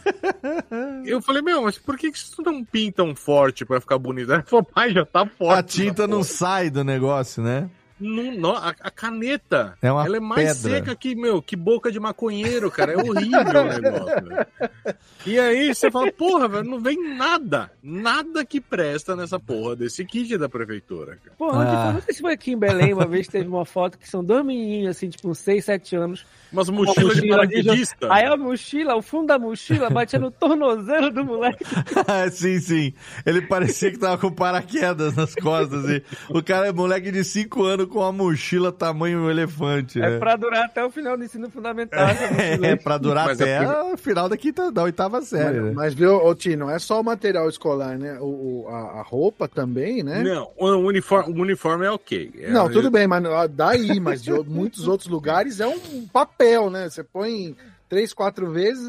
Eu 1.04 1.22
falei, 1.22 1.40
meu, 1.40 1.62
mas 1.62 1.78
por 1.78 1.96
que, 1.96 2.10
que 2.10 2.18
vocês 2.18 2.36
não 2.44 2.64
pintam 2.64 3.14
forte 3.14 3.64
para 3.64 3.80
ficar 3.80 3.98
bonito? 3.98 4.32
Ela 4.32 4.42
falou, 4.42 4.64
pai, 4.64 4.92
já 4.92 5.04
tá 5.04 5.24
forte. 5.24 5.58
A 5.58 5.62
tinta 5.62 6.06
não 6.08 6.24
sai 6.24 6.70
do 6.70 6.82
negócio, 6.82 7.42
né? 7.42 7.70
Não, 8.02 8.32
não, 8.32 8.56
a, 8.56 8.74
a, 8.80 8.90
caneta, 8.90 9.78
é 9.80 9.92
uma 9.92 10.04
ela 10.04 10.16
é 10.16 10.20
mais 10.20 10.60
pedra. 10.62 10.78
seca 10.78 10.96
que, 10.96 11.14
meu, 11.14 11.40
que 11.40 11.54
boca 11.54 11.92
de 11.92 12.00
maconheiro, 12.00 12.70
cara. 12.70 12.92
É 12.92 12.96
horrível 12.96 13.40
o 13.40 13.80
negócio. 13.80 14.96
E 15.24 15.38
aí 15.38 15.72
você 15.72 15.88
fala, 15.88 16.10
porra, 16.10 16.48
velho, 16.48 16.64
não 16.64 16.80
vem 16.80 17.16
nada. 17.16 17.70
Nada 17.80 18.44
que 18.44 18.60
presta 18.60 19.14
nessa 19.14 19.38
porra 19.38 19.76
desse 19.76 20.04
kit 20.04 20.36
da 20.36 20.48
prefeitura. 20.48 21.16
Cara. 21.22 21.36
Porra, 21.38 21.64
ah. 21.64 21.92
não 21.92 22.02
sei 22.02 22.14
se 22.14 22.20
foi 22.20 22.32
aqui 22.32 22.52
em 22.52 22.58
Belém, 22.58 22.92
uma 22.92 23.06
vez 23.06 23.28
teve 23.28 23.48
uma 23.48 23.64
foto 23.64 23.96
que 23.96 24.08
são 24.08 24.24
dois 24.24 24.44
menininhos, 24.44 24.96
assim, 24.96 25.08
tipo, 25.08 25.28
uns 25.28 25.38
6, 25.38 25.64
7 25.64 25.96
anos. 25.96 26.26
Umas 26.52 26.68
mochilas 26.68 27.16
de 27.16 27.28
paraquedista. 27.28 28.12
Aí 28.12 28.24
a 28.24 28.36
mochila, 28.36 28.96
o 28.96 29.02
fundo 29.02 29.28
da 29.28 29.38
mochila 29.38 29.88
batia 29.88 30.18
no 30.18 30.30
tornozelo 30.30 31.10
do 31.10 31.24
moleque. 31.24 31.64
sim, 32.32 32.58
sim. 32.58 32.92
Ele 33.24 33.42
parecia 33.42 33.90
que 33.90 33.98
tava 33.98 34.18
com 34.18 34.30
paraquedas 34.30 35.14
nas 35.14 35.34
costas. 35.34 35.88
E 35.88 36.02
o 36.28 36.42
cara 36.42 36.66
é 36.66 36.72
moleque 36.72 37.10
de 37.10 37.24
5 37.24 37.62
anos 37.64 37.86
com 37.92 38.02
a 38.02 38.10
mochila 38.10 38.72
tamanho 38.72 39.30
elefante. 39.30 40.00
É 40.00 40.10
né? 40.10 40.18
pra 40.18 40.34
durar 40.34 40.64
até 40.64 40.82
o 40.82 40.90
final 40.90 41.16
do 41.16 41.24
ensino 41.24 41.50
fundamental. 41.50 42.00
É, 42.00 42.70
é 42.70 42.76
pra 42.76 42.96
durar 42.96 43.26
Mas 43.26 43.40
até 43.40 43.62
é 43.62 43.82
o 43.82 43.96
final 43.96 44.28
da, 44.28 44.36
quinta, 44.36 44.72
da 44.72 44.82
oitava 44.82 45.20
série. 45.20 45.60
Mas, 45.60 45.64
né? 45.64 45.72
mas 45.74 45.94
viu, 45.94 46.16
ô, 46.16 46.34
Tino, 46.34 46.62
não 46.62 46.70
é 46.70 46.78
só 46.78 47.00
o 47.00 47.04
material 47.04 47.48
escolar, 47.48 47.98
né? 47.98 48.18
O, 48.20 48.64
o 48.64 48.68
a, 48.68 49.00
a, 49.00 49.02
roupa 49.02 49.46
também, 49.46 50.02
né? 50.02 50.22
Não, 50.22 50.50
o 50.56 50.68
uniforme, 50.86 51.32
o 51.32 51.42
uniforme 51.42 51.84
é 51.84 51.90
ok. 51.90 52.32
É, 52.38 52.50
não, 52.50 52.70
tudo 52.70 52.90
bem, 52.90 53.06
mas 53.06 53.22
daí, 53.50 54.00
mas 54.00 54.22
de 54.22 54.32
muitos 54.32 54.88
outros 54.88 55.08
lugares 55.08 55.60
é 55.60 55.66
um 55.66 56.06
papel, 56.06 56.70
né? 56.70 56.88
Você 56.88 57.04
põe 57.04 57.54
três, 57.88 58.14
quatro 58.14 58.50
vezes. 58.50 58.88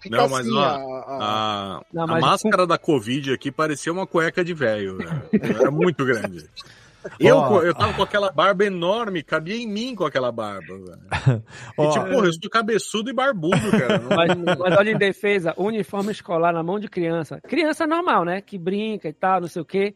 Fica 0.00 0.16
não, 0.16 0.28
mas 0.28 0.46
assim, 0.46 0.56
ó, 0.56 0.60
a, 0.60 1.78
a, 1.78 1.82
não, 1.92 2.02
a 2.04 2.20
máscara 2.20 2.66
da 2.66 2.76
Covid 2.76 3.32
aqui 3.32 3.50
parecia 3.50 3.92
uma 3.92 4.06
cueca 4.06 4.44
de 4.44 4.52
velho. 4.52 4.98
Né? 4.98 5.22
Era 5.32 5.70
muito 5.70 6.04
grande. 6.04 6.44
Eu, 7.18 7.38
oh, 7.38 7.62
eu 7.62 7.74
tava 7.74 7.92
com 7.94 8.02
aquela 8.02 8.30
barba 8.30 8.64
enorme, 8.64 9.22
cabia 9.22 9.56
em 9.56 9.66
mim 9.66 9.94
com 9.94 10.04
aquela 10.04 10.32
barba. 10.32 10.66
Velho. 10.66 11.42
Oh, 11.76 11.84
e 11.84 11.90
tipo, 11.90 12.06
porra, 12.06 12.26
eu 12.26 12.32
sou 12.32 12.50
cabeçudo 12.50 13.10
e 13.10 13.12
barbudo, 13.12 13.70
cara. 13.70 14.00
Mas, 14.08 14.36
mas, 14.36 14.78
olha 14.78 14.90
em 14.90 14.96
defesa, 14.96 15.54
uniforme 15.56 16.10
escolar 16.10 16.52
na 16.52 16.62
mão 16.62 16.78
de 16.78 16.88
criança. 16.88 17.40
Criança 17.42 17.86
normal, 17.86 18.24
né? 18.24 18.40
Que 18.40 18.56
brinca 18.58 19.08
e 19.08 19.12
tal, 19.12 19.40
não 19.40 19.48
sei 19.48 19.62
o 19.62 19.64
quê. 19.64 19.94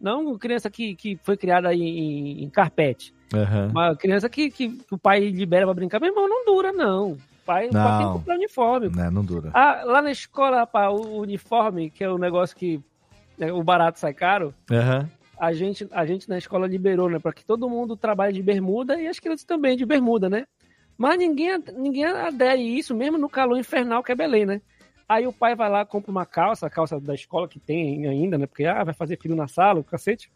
Não 0.00 0.38
criança 0.38 0.70
que, 0.70 0.94
que 0.94 1.18
foi 1.22 1.36
criada 1.36 1.74
em, 1.74 2.44
em, 2.44 2.48
carpete. 2.48 3.12
Uhum. 3.34 3.68
Uma 3.70 3.96
criança 3.96 4.28
que, 4.28 4.50
que 4.50 4.78
o 4.90 4.96
pai 4.96 5.20
libera 5.28 5.66
pra 5.66 5.74
brincar, 5.74 6.00
meu 6.00 6.10
irmão, 6.10 6.28
não 6.28 6.44
dura, 6.44 6.72
não. 6.72 7.12
O 7.12 7.18
pai, 7.44 7.68
não, 7.70 7.80
o 7.80 7.84
pai 7.84 7.98
tem 7.98 8.06
que 8.06 8.12
comprar 8.12 8.34
uniforme. 8.36 8.88
Não, 8.88 9.10
não 9.10 9.24
dura. 9.24 9.50
Ah, 9.52 9.82
lá 9.84 10.00
na 10.00 10.10
escola, 10.10 10.58
rapaz, 10.58 10.92
o 10.92 11.20
uniforme, 11.20 11.90
que 11.90 12.04
é 12.04 12.08
o 12.08 12.18
negócio 12.18 12.56
que 12.56 12.80
né, 13.36 13.52
o 13.52 13.62
barato 13.62 13.98
sai 13.98 14.14
caro, 14.14 14.54
uhum 14.70 15.17
a 15.38 15.52
gente, 15.52 15.86
a 15.90 16.04
gente 16.04 16.28
na 16.28 16.38
escola 16.38 16.66
liberou, 16.66 17.08
né? 17.08 17.18
Para 17.18 17.32
que 17.32 17.44
todo 17.44 17.68
mundo 17.68 17.96
trabalhe 17.96 18.32
de 18.32 18.42
bermuda 18.42 19.00
e 19.00 19.06
as 19.06 19.18
crianças 19.18 19.44
também 19.44 19.76
de 19.76 19.86
bermuda, 19.86 20.28
né? 20.28 20.46
Mas 20.96 21.18
ninguém, 21.18 21.62
ninguém 21.76 22.04
adere 22.04 22.60
isso, 22.60 22.94
mesmo 22.94 23.16
no 23.16 23.28
calor 23.28 23.56
infernal 23.58 24.02
que 24.02 24.10
é 24.10 24.14
Belém, 24.14 24.44
né? 24.44 24.60
Aí 25.08 25.26
o 25.26 25.32
pai 25.32 25.54
vai 25.54 25.70
lá, 25.70 25.86
compra 25.86 26.10
uma 26.10 26.26
calça, 26.26 26.66
a 26.66 26.70
calça 26.70 27.00
da 27.00 27.14
escola 27.14 27.48
que 27.48 27.58
tem 27.58 28.06
ainda, 28.06 28.36
né? 28.36 28.46
Porque 28.46 28.64
ah, 28.64 28.84
vai 28.84 28.92
fazer 28.92 29.16
frio 29.16 29.34
na 29.34 29.46
sala, 29.48 29.80
o 29.80 29.84
cacete. 29.84 30.30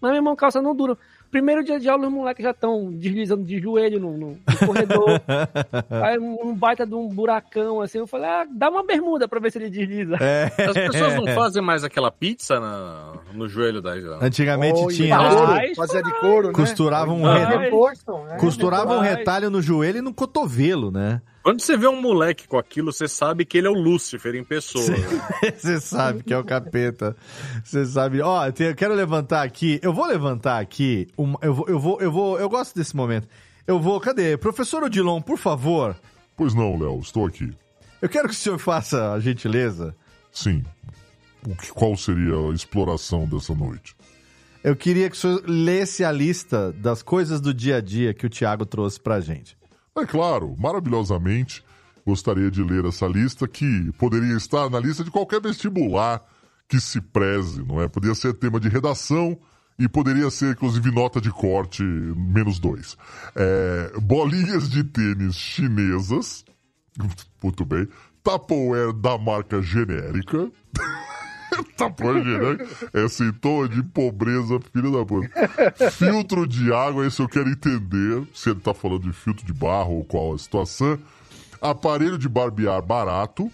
Mas, 0.00 0.10
meu 0.10 0.18
irmão, 0.18 0.34
calça 0.34 0.60
não 0.60 0.74
dura. 0.74 0.98
Primeiro 1.34 1.64
dia 1.64 1.80
de 1.80 1.88
aula, 1.88 2.06
os 2.06 2.12
moleques 2.12 2.44
já 2.44 2.52
estão 2.52 2.92
deslizando 2.92 3.42
de 3.42 3.58
joelho 3.58 3.98
no, 3.98 4.16
no, 4.16 4.28
no 4.28 4.66
corredor. 4.68 5.20
aí 5.90 6.16
um, 6.16 6.54
baita 6.54 6.86
de 6.86 6.94
um 6.94 7.08
buracão, 7.08 7.80
assim. 7.80 7.98
Eu 7.98 8.06
falei, 8.06 8.30
ah, 8.30 8.46
dá 8.48 8.70
uma 8.70 8.86
bermuda 8.86 9.26
pra 9.26 9.40
ver 9.40 9.50
se 9.50 9.58
ele 9.58 9.68
desliza. 9.68 10.14
É. 10.20 10.44
As 10.44 10.92
pessoas 10.92 11.16
não 11.16 11.26
fazem 11.34 11.60
mais 11.60 11.82
aquela 11.82 12.08
pizza 12.08 12.60
na, 12.60 13.14
no 13.32 13.48
joelho 13.48 13.82
da 13.82 13.94
Antigamente 14.22 14.78
oh, 14.78 14.86
tinha. 14.86 15.18
Couro, 15.18 15.74
fazia 15.74 16.02
de 16.04 16.20
couro, 16.20 16.46
né? 16.46 16.52
Costuravam 16.52 17.20
um, 17.20 17.24
re... 17.24 17.58
né? 17.58 18.36
Costuravam 18.38 18.98
um 18.98 19.00
retalho 19.00 19.50
no 19.50 19.60
joelho 19.60 19.98
e 19.98 20.02
no 20.02 20.14
cotovelo, 20.14 20.92
né? 20.92 21.20
Quando 21.44 21.60
você 21.60 21.76
vê 21.76 21.86
um 21.86 22.00
moleque 22.00 22.48
com 22.48 22.56
aquilo, 22.56 22.90
você 22.90 23.06
sabe 23.06 23.44
que 23.44 23.58
ele 23.58 23.66
é 23.66 23.70
o 23.70 23.74
Lúcifer 23.74 24.34
em 24.34 24.42
pessoa. 24.42 24.82
Você 25.54 25.78
sabe 25.78 26.22
que 26.22 26.32
é 26.32 26.38
o 26.38 26.42
capeta. 26.42 27.14
Você 27.62 27.84
sabe. 27.84 28.22
Ó, 28.22 28.46
eu 28.46 28.74
quero 28.74 28.94
levantar 28.94 29.42
aqui. 29.42 29.78
Eu 29.82 29.92
vou 29.92 30.06
levantar 30.06 30.58
aqui. 30.58 31.06
Uma, 31.18 31.38
eu, 31.42 31.52
vou, 31.52 31.68
eu 31.68 31.78
vou, 31.78 32.00
eu 32.00 32.10
vou. 32.10 32.40
Eu 32.40 32.48
gosto 32.48 32.74
desse 32.74 32.96
momento. 32.96 33.28
Eu 33.66 33.78
vou. 33.78 34.00
Cadê? 34.00 34.38
Professor 34.38 34.84
Odilon, 34.84 35.20
por 35.20 35.36
favor. 35.36 35.94
Pois 36.34 36.54
não, 36.54 36.78
Léo, 36.78 36.98
estou 37.00 37.26
aqui. 37.26 37.52
Eu 38.00 38.08
quero 38.08 38.26
que 38.26 38.34
o 38.34 38.38
senhor 38.38 38.58
faça 38.58 39.12
a 39.12 39.20
gentileza. 39.20 39.94
Sim. 40.32 40.64
O 41.46 41.54
que, 41.54 41.70
qual 41.72 41.94
seria 41.94 42.36
a 42.36 42.54
exploração 42.54 43.26
dessa 43.26 43.54
noite? 43.54 43.94
Eu 44.62 44.74
queria 44.74 45.10
que 45.10 45.16
o 45.16 45.18
senhor 45.18 45.44
lesse 45.46 46.06
a 46.06 46.10
lista 46.10 46.72
das 46.72 47.02
coisas 47.02 47.38
do 47.38 47.52
dia 47.52 47.76
a 47.76 47.80
dia 47.82 48.14
que 48.14 48.24
o 48.24 48.30
Tiago 48.30 48.64
trouxe 48.64 48.98
pra 48.98 49.20
gente. 49.20 49.54
É 49.96 50.04
claro, 50.04 50.54
maravilhosamente. 50.58 51.64
Gostaria 52.06 52.50
de 52.50 52.62
ler 52.62 52.84
essa 52.84 53.06
lista 53.06 53.48
que 53.48 53.90
poderia 53.98 54.36
estar 54.36 54.68
na 54.68 54.78
lista 54.78 55.02
de 55.02 55.10
qualquer 55.10 55.40
vestibular 55.40 56.22
que 56.68 56.80
se 56.80 57.00
preze, 57.00 57.62
não 57.62 57.80
é? 57.80 57.88
Poderia 57.88 58.14
ser 58.14 58.34
tema 58.34 58.60
de 58.60 58.68
redação 58.68 59.38
e 59.78 59.88
poderia 59.88 60.30
ser, 60.30 60.52
inclusive, 60.52 60.90
nota 60.90 61.20
de 61.20 61.30
corte 61.30 61.82
menos 61.82 62.58
dois. 62.58 62.96
É, 63.34 63.92
bolinhas 64.00 64.68
de 64.68 64.84
tênis 64.84 65.36
chinesas. 65.36 66.44
Muito 67.42 67.64
bem. 67.64 67.88
Tupperware 68.22 68.92
da 68.92 69.16
marca 69.16 69.62
genérica. 69.62 70.50
Tupperware 71.76 72.24
genérica. 72.24 72.66
É 72.92 73.08
sintoma 73.08 73.68
de 73.68 73.82
pobreza, 73.82 74.58
filho 74.72 74.92
da 74.92 75.04
puta. 75.04 75.90
Filtro 75.90 76.46
de 76.46 76.72
água, 76.72 77.06
esse 77.06 77.20
eu 77.20 77.28
quero 77.28 77.48
entender. 77.48 78.22
Se 78.32 78.50
ele 78.50 78.60
tá 78.60 78.74
falando 78.74 79.02
de 79.02 79.12
filtro 79.12 79.44
de 79.44 79.52
barro 79.52 79.94
ou 79.94 80.04
qual 80.04 80.34
a 80.34 80.38
situação. 80.38 80.98
Aparelho 81.60 82.18
de 82.18 82.28
barbear 82.28 82.82
barato. 82.82 83.50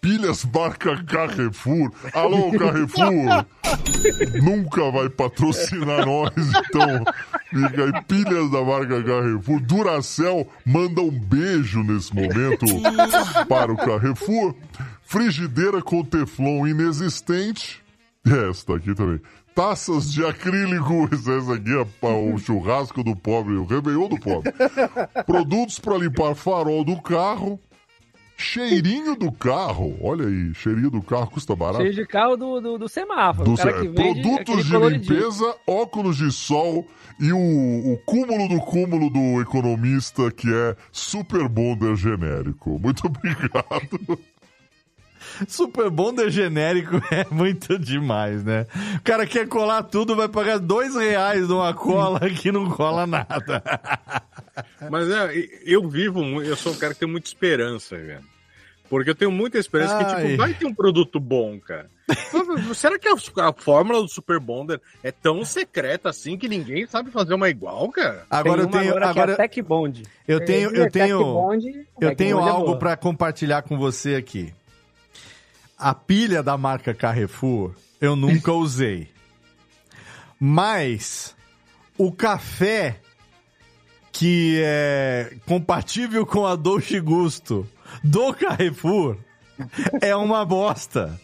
pilhas 0.00 0.44
marca 0.44 1.02
Carrefour. 1.04 1.90
Alô, 2.12 2.50
Carrefour! 2.52 3.46
Nunca 4.42 4.90
vai 4.90 5.08
patrocinar 5.08 6.04
nós, 6.04 6.32
então. 6.36 7.04
Fica 7.50 7.84
aí, 7.84 8.02
pilhas 8.04 8.50
da 8.50 8.62
marca 8.62 9.02
Carrefour. 9.02 9.60
Duracell 9.60 10.46
manda 10.64 11.00
um 11.00 11.10
beijo 11.10 11.82
nesse 11.82 12.14
momento 12.14 12.66
para 13.48 13.72
o 13.72 13.76
Carrefour. 13.76 14.54
Frigideira 15.12 15.82
com 15.82 16.02
teflon 16.02 16.66
inexistente. 16.66 17.82
Esta 18.24 18.76
aqui 18.76 18.94
também. 18.94 19.20
Taças 19.54 20.10
de 20.10 20.24
acrílico, 20.24 21.06
essa 21.12 21.52
aqui 21.52 21.70
é 21.70 22.06
o 22.06 22.38
churrasco 22.38 23.04
do 23.04 23.14
pobre, 23.14 23.52
o 23.56 23.66
Réveillon 23.66 24.08
do 24.08 24.18
pobre. 24.18 24.50
Produtos 25.26 25.78
para 25.78 25.98
limpar 25.98 26.34
farol 26.34 26.82
do 26.82 26.98
carro. 27.02 27.60
Cheirinho 28.38 29.14
do 29.14 29.30
carro, 29.30 29.94
olha 30.00 30.26
aí, 30.26 30.54
cheirinho 30.54 30.90
do 30.90 31.02
carro 31.02 31.30
custa 31.30 31.54
barato. 31.54 31.82
Cheio 31.82 31.94
de 31.94 32.06
carro 32.06 32.34
do, 32.34 32.60
do, 32.62 32.78
do 32.78 32.88
semáforo. 32.88 33.44
Do 33.44 33.52
o 33.52 33.56
cara 33.58 33.70
ce- 33.74 33.80
que 33.82 33.88
vende 33.88 34.22
Produtos 34.22 34.64
de 34.64 34.76
limpeza, 34.78 35.54
óculos 35.66 36.16
de 36.16 36.32
sol 36.32 36.88
e 37.20 37.30
o, 37.34 37.36
o 37.92 37.98
cúmulo 38.06 38.48
do 38.48 38.58
cúmulo 38.60 39.10
do 39.10 39.42
economista 39.42 40.30
que 40.32 40.48
é 40.52 40.74
Super 40.90 41.46
Bonder 41.48 41.94
genérico. 41.96 42.78
Muito 42.80 43.06
obrigado. 43.06 44.18
Super 45.48 45.90
Bonder 45.90 46.30
genérico 46.30 46.96
é 47.10 47.26
muito 47.30 47.78
demais, 47.78 48.44
né? 48.44 48.66
O 48.96 49.02
cara 49.02 49.26
quer 49.26 49.46
colar 49.48 49.82
tudo, 49.84 50.16
vai 50.16 50.28
pagar 50.28 50.58
dois 50.58 50.94
reais 50.94 51.48
numa 51.48 51.72
cola 51.74 52.20
que 52.30 52.50
não 52.52 52.70
cola 52.70 53.06
nada. 53.06 53.62
Mas 54.90 55.10
é, 55.10 55.30
eu 55.64 55.88
vivo, 55.88 56.42
eu 56.42 56.56
sou 56.56 56.72
um 56.72 56.76
cara 56.76 56.94
que 56.94 57.00
tem 57.00 57.08
muita 57.08 57.28
esperança, 57.28 57.96
cara. 57.96 58.32
Porque 58.88 59.08
eu 59.08 59.14
tenho 59.14 59.30
muita 59.30 59.58
esperança 59.58 59.96
que, 59.96 60.04
Ai. 60.04 60.24
tipo, 60.26 60.36
vai 60.36 60.52
ter 60.52 60.66
um 60.66 60.74
produto 60.74 61.18
bom, 61.18 61.58
cara. 61.58 61.88
Será 62.74 62.98
que 62.98 63.08
a, 63.08 63.14
a 63.48 63.52
fórmula 63.54 64.02
do 64.02 64.08
Super 64.08 64.38
Bonder 64.38 64.78
é 65.02 65.10
tão 65.10 65.46
secreta 65.46 66.10
assim 66.10 66.36
que 66.36 66.46
ninguém 66.46 66.86
sabe 66.86 67.10
fazer 67.10 67.32
uma 67.32 67.48
igual, 67.48 67.88
cara? 67.90 68.26
Agora 68.28 68.60
eu 68.62 68.66
Tem 68.66 68.80
uma 68.80 68.80
tenho, 68.82 68.90
agora 68.94 69.00
que 69.00 69.18
é 69.18 69.22
agora 69.22 69.32
a 69.32 69.36
Tech 69.36 69.62
Bond. 69.62 70.02
eu 70.28 70.44
tenho, 70.44 70.70
eu 70.76 70.90
Tech 70.90 70.92
tenho, 70.92 71.24
Bond, 71.24 71.86
eu 71.98 72.14
tenho 72.14 72.36
Bond 72.36 72.48
é 72.48 72.52
algo 72.52 72.66
boa. 72.66 72.78
pra 72.78 72.96
compartilhar 72.96 73.62
com 73.62 73.78
você 73.78 74.14
aqui. 74.14 74.52
A 75.82 75.96
pilha 75.96 76.44
da 76.44 76.56
marca 76.56 76.94
Carrefour 76.94 77.74
eu 78.00 78.14
nunca 78.14 78.52
usei, 78.52 79.08
mas 80.38 81.34
o 81.98 82.12
café 82.12 83.00
que 84.12 84.60
é 84.62 85.34
compatível 85.44 86.24
com 86.24 86.46
a 86.46 86.54
Dolce 86.54 87.00
Gusto 87.00 87.68
do 88.04 88.32
Carrefour 88.32 89.16
é 90.00 90.14
uma 90.14 90.44
bosta. 90.44 91.20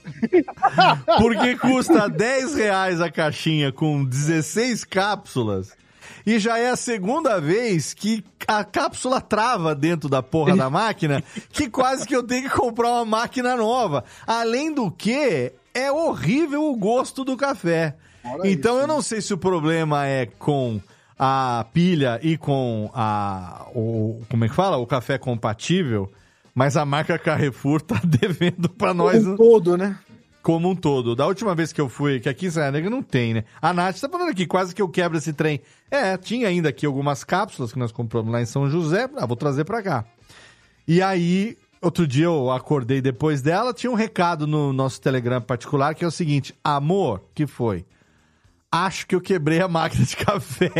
Porque 1.19 1.57
custa 1.57 2.09
10 2.09 2.57
reais 2.57 3.01
a 3.01 3.09
caixinha 3.13 3.71
com 3.71 4.05
16 4.05 4.83
cápsulas. 4.83 5.77
E 6.27 6.39
já 6.39 6.59
é 6.59 6.71
a 6.71 6.77
segunda 6.77 7.41
vez 7.41 7.95
que 7.95 8.25
a 8.47 8.65
cápsula 8.65 9.21
trava 9.21 9.75
dentro 9.75 10.09
da 10.09 10.23
porra 10.23 10.57
da 10.57 10.71
máquina, 10.71 11.23
que 11.51 11.69
quase 11.69 12.07
que 12.07 12.15
eu 12.15 12.23
tenho 12.23 12.49
que 12.49 12.57
comprar 12.57 12.91
uma 12.91 13.05
máquina 13.05 13.57
nova. 13.57 14.05
Além 14.27 14.73
do 14.73 14.91
que, 14.91 15.53
é 15.75 15.93
horrível 15.93 16.65
o 16.65 16.77
gosto 16.77 17.25
do 17.25 17.37
café. 17.37 17.95
então 18.45 18.79
eu 18.79 18.87
não 18.87 19.01
sei 19.01 19.21
se 19.21 19.33
o 19.33 19.39
problema 19.39 20.07
é 20.07 20.27
com 20.27 20.81
a 21.19 21.65
pilha 21.73 22.21
e 22.23 22.37
com 22.37 22.91
a 22.95 23.67
o 23.75 24.23
como 24.29 24.45
é 24.45 24.49
que 24.49 24.55
fala? 24.55 24.77
O 24.77 24.87
café 24.87 25.19
compatível, 25.19 26.11
mas 26.55 26.77
a 26.77 26.85
marca 26.85 27.19
Carrefour 27.19 27.81
tá 27.81 28.01
devendo 28.05 28.69
pra 28.69 28.95
nós 28.95 29.27
Um 29.27 29.37
todo, 29.37 29.77
né? 29.77 29.99
Como 30.43 30.69
um 30.69 30.75
todo. 30.75 31.15
Da 31.15 31.27
última 31.27 31.55
vez 31.55 31.73
que 31.73 31.81
eu 31.81 31.89
fui, 31.89 32.21
que 32.21 32.29
aqui 32.29 32.47
em 32.47 32.51
Serra 32.51 32.71
Negra 32.71 32.91
não 32.91 33.03
tem, 33.03 33.35
né? 33.35 33.45
A 33.61 33.73
Nath 33.73 34.01
tá 34.01 34.09
falando 34.09 34.31
aqui, 34.31 34.47
quase 34.47 34.75
que 34.75 34.83
eu 34.83 34.89
quebro 34.89 35.19
esse 35.19 35.33
trem. 35.33 35.61
É, 35.91 36.17
tinha 36.17 36.49
ainda 36.49 36.69
aqui 36.69 36.87
algumas 36.87 37.25
cápsulas 37.25 37.73
que 37.73 37.79
nós 37.79 37.93
compramos 37.93 38.33
lá 38.33 38.41
em 38.41 38.47
São 38.47 38.69
José. 38.69 39.09
Ah, 39.17 39.27
vou 39.27 39.37
trazer 39.37 39.65
pra 39.65 39.83
cá. 39.83 40.05
E 40.87 41.03
aí, 41.03 41.57
outro 41.83 42.07
dia 42.07 42.25
eu 42.25 42.51
acordei 42.51 43.01
depois 43.01 43.43
dela, 43.43 43.75
tinha 43.75 43.91
um 43.91 43.95
recado 43.95 44.47
no 44.47 44.73
nosso 44.73 45.01
Telegram 45.01 45.41
particular 45.41 45.95
que 45.95 46.05
é 46.05 46.09
o 46.09 46.11
seguinte: 46.11 46.55
Amor, 46.65 47.23
que 47.35 47.47
foi? 47.47 47.85
Acho 48.71 49.07
que 49.07 49.15
eu 49.15 49.21
quebrei 49.21 49.61
a 49.63 49.69
máquina 49.69 50.05
de 50.05 50.15
café. 50.15 50.71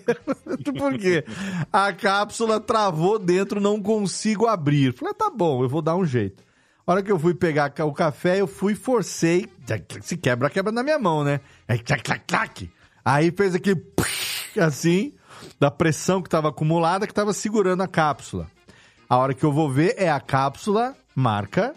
Por 0.78 0.98
quê? 0.98 1.22
A 1.70 1.92
cápsula 1.92 2.58
travou 2.58 3.18
dentro, 3.18 3.60
não 3.60 3.80
consigo 3.80 4.46
abrir. 4.46 4.94
Falei, 4.94 5.12
tá 5.12 5.28
bom, 5.28 5.62
eu 5.62 5.68
vou 5.68 5.82
dar 5.82 5.96
um 5.96 6.04
jeito. 6.04 6.45
A 6.86 6.92
hora 6.92 7.02
que 7.02 7.10
eu 7.10 7.18
fui 7.18 7.34
pegar 7.34 7.72
o 7.80 7.92
café, 7.92 8.40
eu 8.40 8.46
fui 8.46 8.74
e 8.74 8.76
forcei. 8.76 9.48
Se 10.02 10.16
quebra, 10.16 10.48
quebra 10.48 10.70
na 10.70 10.82
minha 10.84 10.98
mão, 10.98 11.24
né? 11.24 11.40
Aí, 11.66 11.78
clac, 11.80 12.02
clac, 12.04 12.24
clac. 12.26 12.70
Aí 13.04 13.32
fez 13.32 13.54
aquele 13.56 13.82
assim, 14.60 15.12
da 15.58 15.68
pressão 15.70 16.22
que 16.22 16.28
tava 16.28 16.48
acumulada, 16.50 17.06
que 17.06 17.12
tava 17.14 17.32
segurando 17.32 17.82
a 17.82 17.88
cápsula. 17.88 18.46
A 19.08 19.16
hora 19.16 19.34
que 19.34 19.44
eu 19.44 19.52
vou 19.52 19.70
ver 19.70 19.94
é 19.98 20.08
a 20.10 20.20
cápsula 20.20 20.96
marca 21.14 21.74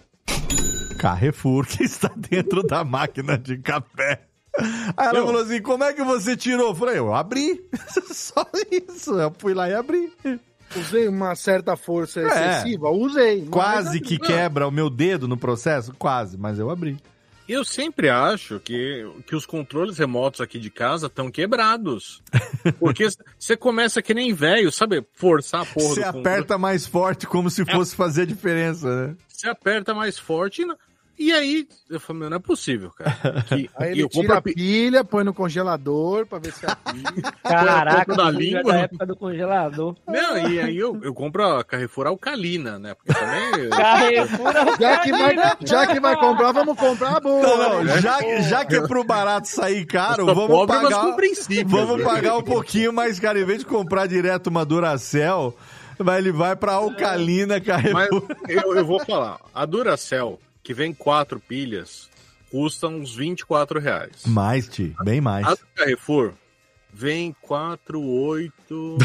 Carrefour 0.99 1.65
que 1.65 1.83
está 1.83 2.11
dentro 2.15 2.61
da 2.61 2.83
máquina 2.83 3.37
de 3.37 3.57
café. 3.57 4.25
Aí 4.97 5.07
ela 5.07 5.19
Eu- 5.19 5.25
falou 5.25 5.41
assim: 5.41 5.61
como 5.61 5.83
é 5.83 5.93
que 5.93 6.03
você 6.03 6.35
tirou? 6.35 6.69
Eu 6.69 6.75
falei, 6.75 6.97
eu 6.99 7.13
abri. 7.15 7.63
Só 8.13 8.45
isso. 8.71 9.13
Eu 9.19 9.33
fui 9.39 9.53
lá 9.53 9.69
e 9.69 9.73
abri. 9.73 10.11
Usei 10.75 11.07
uma 11.07 11.35
certa 11.35 11.75
força 11.75 12.19
É. 12.21 12.25
excessiva? 12.25 12.89
Usei. 12.89 13.45
Quase 13.47 13.99
que 13.99 14.17
quebra 14.19 14.67
o 14.67 14.71
meu 14.71 14.89
dedo 14.89 15.27
no 15.27 15.37
processo? 15.37 15.93
Quase, 15.97 16.37
mas 16.37 16.59
eu 16.59 16.69
abri. 16.69 16.97
Eu 17.47 17.65
sempre 17.65 18.09
acho 18.09 18.59
que, 18.59 19.03
que 19.25 19.35
os 19.35 19.43
controles 19.43 19.97
remotos 19.97 20.39
aqui 20.39 20.59
de 20.59 20.69
casa 20.69 21.07
estão 21.07 21.31
quebrados. 21.31 22.21
Porque 22.79 23.07
você 23.39 23.57
começa 23.57 24.03
que 24.03 24.13
nem 24.13 24.31
velho, 24.35 24.71
sabe? 24.71 25.03
Forçar 25.13 25.61
a 25.63 25.65
porra 25.65 25.95
Você 25.95 26.03
aperta 26.03 26.59
mais 26.59 26.85
forte 26.85 27.25
como 27.25 27.49
se 27.49 27.65
fosse 27.65 27.95
fazer 27.95 28.21
a 28.21 28.25
diferença, 28.25 29.07
né? 29.07 29.15
Você 29.27 29.49
aperta 29.49 29.95
mais 29.95 30.19
forte 30.19 30.61
e, 30.61 30.65
não- 30.65 30.77
e 31.19 31.33
aí 31.33 31.67
eu 31.89 31.99
falo, 31.99 32.19
meu, 32.19 32.29
não 32.29 32.37
é 32.37 32.39
possível, 32.39 32.91
cara. 32.91 33.43
Que, 33.47 33.69
Aí 33.75 33.89
e 33.89 33.91
ele 33.91 34.03
eu 34.03 34.09
tira 34.09 34.35
compro 34.35 34.37
a 34.37 34.41
pilha, 34.41 35.03
põe 35.03 35.23
no 35.25 35.33
congelador 35.33 36.25
pra 36.25 36.39
ver 36.39 36.53
se 36.53 36.65
é 36.65 36.69
a 36.69 36.75
pilha. 36.77 37.31
Caraca, 37.43 38.15
da 38.15 38.31
língua. 38.31 38.71
da 38.71 38.79
época 38.79 39.05
do 39.05 39.15
congelador. 39.17 39.95
Não, 40.07 40.37
e 40.49 40.59
aí 40.61 40.77
eu, 40.77 40.97
eu 41.03 41.13
compro 41.13 41.43
a 41.43 41.63
Carrefour 41.63 42.07
Alcalina, 42.07 42.79
né? 42.79 42.93
Porque 42.93 43.13
também. 43.13 43.69
Carrefour 43.75 44.53
Já 44.79 44.97
que, 44.99 45.11
vai, 45.11 45.35
já 45.65 45.87
que 45.87 45.99
vai 45.99 46.15
comprar, 46.15 46.51
vamos 46.53 46.77
comprar 46.77 47.17
a 47.17 47.19
boa. 47.19 47.41
Não, 47.41 47.57
não, 47.57 47.83
né? 47.83 47.99
já, 47.99 48.41
já 48.41 48.63
que 48.63 48.77
é 48.77 48.87
pro 48.87 49.03
barato 49.03 49.49
sair 49.49 49.85
caro, 49.85 50.25
vamos 50.25 50.47
pobre, 50.47 50.77
mas 50.77 50.83
pagar. 50.83 51.15
Vamos 51.65 51.97
né? 51.97 52.03
pagar 52.05 52.37
um 52.37 52.43
pouquinho 52.43 52.93
mais 52.93 53.19
caro. 53.19 53.39
Em 53.39 53.45
vez 53.45 53.59
de 53.59 53.65
comprar 53.65 54.07
direto 54.07 54.47
uma 54.47 54.63
Duracell, 54.63 55.53
vai, 55.97 56.19
ele 56.19 56.31
vai 56.31 56.55
pra 56.55 56.73
Alcalina 56.73 57.55
Mas 57.55 57.65
Carrefour. 57.65 58.23
eu, 58.47 58.75
eu 58.75 58.85
vou 58.85 59.03
falar, 59.03 59.39
a 59.53 59.65
Duracell, 59.65 60.39
que 60.63 60.73
vem 60.73 60.93
quatro 60.93 61.39
pilhas, 61.39 62.09
custa 62.51 62.87
uns 62.87 63.15
24 63.15 63.79
reais. 63.79 64.23
Mais, 64.25 64.67
Ti, 64.67 64.95
bem 65.03 65.21
mais. 65.21 65.45
A 65.47 65.55
do 65.55 65.65
Carrefour 65.75 66.33
vem 66.91 67.35
4, 67.41 68.01
8, 68.01 68.97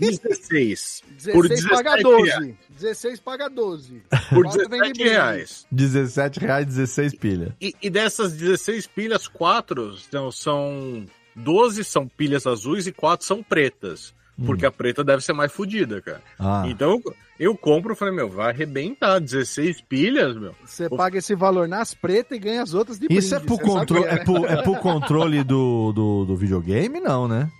16. 0.00 1.02
16 1.10 1.68
paga 1.68 1.90
reais. 1.90 2.02
12. 2.02 2.56
16 2.70 3.20
paga 3.20 3.48
12. 3.48 4.02
Por 4.30 4.44
Quatro 4.44 4.68
vem 4.68 4.82
de 4.82 4.92
17 4.92 4.92
brinde. 4.92 5.08
reais. 5.10 5.66
17 5.70 6.40
reais, 6.40 6.66
16 6.66 7.14
pilha. 7.14 7.56
E, 7.60 7.74
e 7.80 7.88
dessas 7.88 8.32
16 8.32 8.86
pilhas, 8.88 9.28
4 9.28 9.96
então, 10.08 10.30
são. 10.30 11.06
12 11.38 11.84
são 11.84 12.08
pilhas 12.08 12.46
azuis 12.46 12.86
e 12.86 12.92
4 12.92 13.26
são 13.26 13.42
pretas. 13.42 14.14
Porque 14.44 14.66
a 14.66 14.70
preta 14.70 15.02
deve 15.02 15.22
ser 15.24 15.32
mais 15.32 15.50
fodida, 15.50 16.02
cara. 16.02 16.20
Ah. 16.38 16.64
Então 16.66 16.90
eu, 17.04 17.14
eu 17.38 17.56
compro 17.56 17.92
e 17.94 17.96
falei, 17.96 18.14
meu, 18.14 18.28
vai 18.28 18.50
arrebentar. 18.52 19.18
16 19.18 19.80
pilhas, 19.82 20.36
meu. 20.36 20.54
Você 20.64 20.90
paga 20.90 21.18
esse 21.18 21.34
valor 21.34 21.66
nas 21.66 21.94
pretas 21.94 22.36
e 22.36 22.40
ganha 22.40 22.62
as 22.62 22.74
outras 22.74 22.98
de 22.98 23.06
Isso 23.10 23.34
é 23.34 23.38
brinde, 23.38 23.46
pro, 23.46 23.56
você 23.56 23.62
sabe 23.72 23.78
contro 23.78 24.02
que 24.02 24.08
é 24.08 24.16
pro, 24.24 24.46
é 24.46 24.62
pro 24.62 24.76
controle 24.76 25.42
do, 25.42 25.92
do, 25.92 26.24
do 26.26 26.36
videogame? 26.36 27.00
Não, 27.00 27.26
né? 27.26 27.50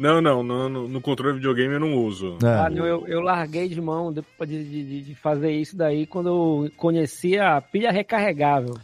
Não, 0.00 0.20
não, 0.22 0.42
no, 0.42 0.68
no, 0.68 0.88
no 0.88 1.00
controle 1.00 1.34
de 1.34 1.40
videogame 1.40 1.74
eu 1.74 1.80
não 1.80 1.94
uso. 1.94 2.38
Ah, 2.42 2.66
É. 2.66 2.74
não, 2.74 2.86
eu, 2.86 3.06
eu 3.06 3.20
larguei 3.20 3.68
de 3.68 3.80
mão 3.80 4.12
de, 4.12 4.22
de, 4.46 4.64
de- 4.64 5.02
de 5.02 5.14
fazer 5.14 5.52
isso 5.52 5.76
daí 5.76 6.06
quando 6.06 6.28
eu 6.30 6.70
conheci 6.76 7.38
a 7.38 7.60
pilha 7.60 7.92
recarregável. 7.92 8.74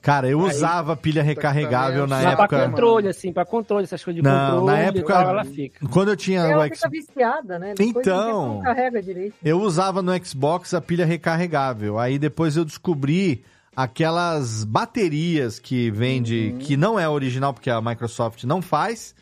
Cara, 0.00 0.28
eu 0.28 0.40
Aí- 0.44 0.50
usava 0.54 0.96
pilha 0.96 1.22
recarregável 1.22 2.06
na 2.06 2.16
Mas 2.22 2.34
pra 2.34 2.44
época. 2.44 2.68
controle, 2.70 3.08
assim, 3.08 3.32
pra 3.32 3.44
controle, 3.44 3.84
essas 3.84 4.02
coisas 4.02 4.22
de 4.22 4.28
Não, 4.28 4.50
controle. 4.60 4.66
na 4.66 4.78
época- 4.78 5.12
tal, 5.14 5.28
ela 5.30 5.44
fica. 5.44 5.86
Quando 5.88 6.08
eu 6.08 6.16
tinha 6.16 6.40
Ela 6.42 6.66
o 6.66 6.70
fica 6.70 6.88
viciada, 6.88 7.58
né? 7.58 7.74
Depois 7.76 8.04
de 8.04 8.10
Então. 8.12 8.54
não 8.56 8.62
carrega 8.62 9.02
direito. 9.02 9.34
Eu 9.44 9.60
usava 9.60 10.00
no 10.00 10.12
Xbox 10.24 10.72
a 10.72 10.80
pilha 10.80 11.04
recarregável. 11.04 11.98
Aí 11.98 12.18
depois 12.18 12.56
eu 12.56 12.64
descobri 12.64 13.44
aquelas 13.76 14.64
baterias 14.64 15.58
que 15.58 15.90
vende, 15.90 16.54
que 16.60 16.76
não 16.76 16.98
é 16.98 17.08
original 17.08 17.52
porque 17.54 17.70
a 17.70 17.80
Microsoft 17.80 18.44
não 18.44 18.60
faz, 18.60 19.14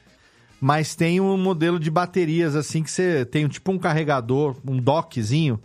mas 0.60 0.94
tem 0.94 1.20
um 1.20 1.36
modelo 1.36 1.78
de 1.78 1.90
baterias 1.90 2.56
assim 2.56 2.82
que 2.82 2.90
você 2.90 3.24
tem 3.24 3.46
tipo 3.48 3.70
um 3.70 3.78
carregador, 3.78 4.56
um 4.66 4.78
dockzinho, 4.78 5.60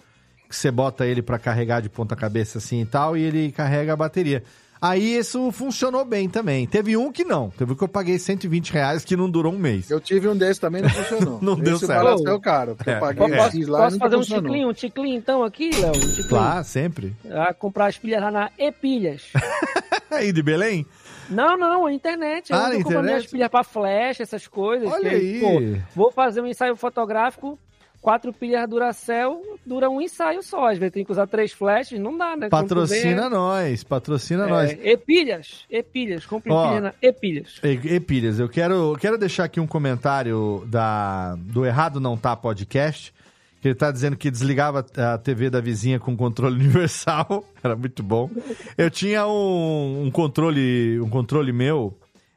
que 0.50 0.56
você 0.56 0.70
bota 0.70 1.06
ele 1.06 1.22
pra 1.22 1.40
carregar 1.40 1.82
de 1.82 1.88
ponta 1.90 2.16
cabeça 2.16 2.58
assim 2.58 2.82
e 2.82 2.86
tal, 2.86 3.16
e 3.16 3.22
ele 3.24 3.52
carrega 3.52 3.94
a 3.94 3.96
bateria. 3.96 4.44
Aí 4.82 5.16
isso 5.18 5.52
funcionou 5.52 6.04
bem 6.04 6.28
também. 6.28 6.66
Teve 6.66 6.98
um 6.98 7.12
que 7.12 7.24
não. 7.24 7.52
Teve 7.52 7.74
um 7.74 7.76
que 7.76 7.84
eu 7.84 7.88
paguei 7.88 8.18
120 8.18 8.72
reais 8.74 9.06
que 9.06 9.16
não 9.16 9.30
durou 9.30 9.54
um 9.54 9.58
mês. 9.60 9.92
Eu 9.92 10.00
tive 10.02 10.28
um 10.28 10.36
desse 10.36 10.60
também, 10.60 10.82
não 10.82 10.90
funcionou. 10.90 11.38
não 11.44 11.56
deu 11.56 11.76
Esse 11.76 11.86
certo. 11.86 12.04
barato 12.04 12.28
é 12.28 12.34
o 12.34 12.40
caro. 12.40 12.76
porque 12.76 12.90
É. 12.90 12.96
Eu 12.96 13.00
paguei 13.00 13.34
É. 13.36 13.40
X 13.52 13.68
lá 13.68 13.80
Posso 13.84 13.98
fazer 14.00 14.16
um 14.16 14.22
ticlinho, 14.22 14.70
um 14.70 14.74
ticlinho 14.74 15.18
então 15.18 15.44
aqui, 15.44 15.70
Léo? 15.80 15.92
Um. 15.96 16.28
Claro, 16.28 16.64
sempre. 16.64 17.16
Ah, 17.30 17.54
comprar 17.54 17.86
as 17.88 17.98
pilhas 18.00 18.22
lá 18.24 18.32
na 18.32 18.50
E-Pilhas. 18.58 19.32
Aí 20.10 20.32
de 20.32 20.42
Belém? 20.42 20.86
Não, 21.30 21.56
não, 21.56 21.86
a 21.86 21.94
internet. 21.94 22.52
Eu 22.52 22.58
Ah, 22.58 22.62
comprando 22.64 22.80
internet? 22.82 23.06
minhas 23.06 23.28
pilhas 23.28 23.48
pra 23.50 23.64
flash, 23.64 24.20
essas 24.20 24.48
coisas. 24.48 24.92
Olha 24.92 25.10
que 25.10 25.16
aí. 25.16 25.40
pô, 25.40 25.82
vou 25.96 26.12
fazer 26.12 26.42
um 26.42 26.48
ensaio 26.48 26.76
fotográfico, 26.76 27.58
quatro 28.02 28.34
pilhas 28.34 28.68
Duracell, 28.68 29.60
dura 29.66 29.90
um 29.90 30.02
ensaio 30.02 30.42
só. 30.42 30.70
Às 30.70 30.78
vezes 30.78 30.94
tem 30.94 31.06
que 31.06 31.12
usar 31.12 31.28
três 31.28 31.54
flashes, 31.54 32.00
não 32.00 32.18
dá, 32.18 32.36
né? 32.36 32.50
Patrocina 32.50 33.24
vê, 33.24 33.30
nós, 33.30 33.84
patrocina 33.84 34.46
é, 34.46 34.50
nós. 34.50 34.72
é, 34.72 34.92
E-Pilhas, 34.94 35.66
E-Pilhas, 35.70 36.26
compre 36.26 36.52
Ó. 36.52 36.68
pilha 36.68 36.82
na 36.82 36.94
E-Pilhas. 37.02 37.62
E, 37.64 37.68
e 37.68 38.00
pilhas, 38.00 38.40
eu 38.40 38.50
quero, 38.50 38.98
quero 39.00 39.18
deixar 39.18 39.44
aqui 39.44 39.60
um 39.60 39.68
comentário 39.68 40.66
da, 40.68 41.36
do 41.36 41.66
Errado 41.66 42.00
Não 42.00 42.18
Tá 42.18 42.36
Podcast, 42.36 43.14
que 43.62 43.68
ele 43.68 43.76
tá 43.76 43.92
dizendo 43.92 44.18
que 44.18 44.32
desligava 44.32 44.84
a 44.98 45.18
TV 45.20 45.50
da 45.52 45.62
vizinha 45.62 46.00
com 46.00 46.18
controle 46.18 46.56
universal. 46.60 47.46
Era 47.64 47.76
muito 47.76 48.02
bom. 48.02 48.30
Eu 48.76 48.90
tinha 48.90 49.28
um, 49.28 50.06
um 50.06 50.12
controle, 50.12 51.00
um 51.00 51.10
controle 51.10 51.54
meu, 51.54 51.96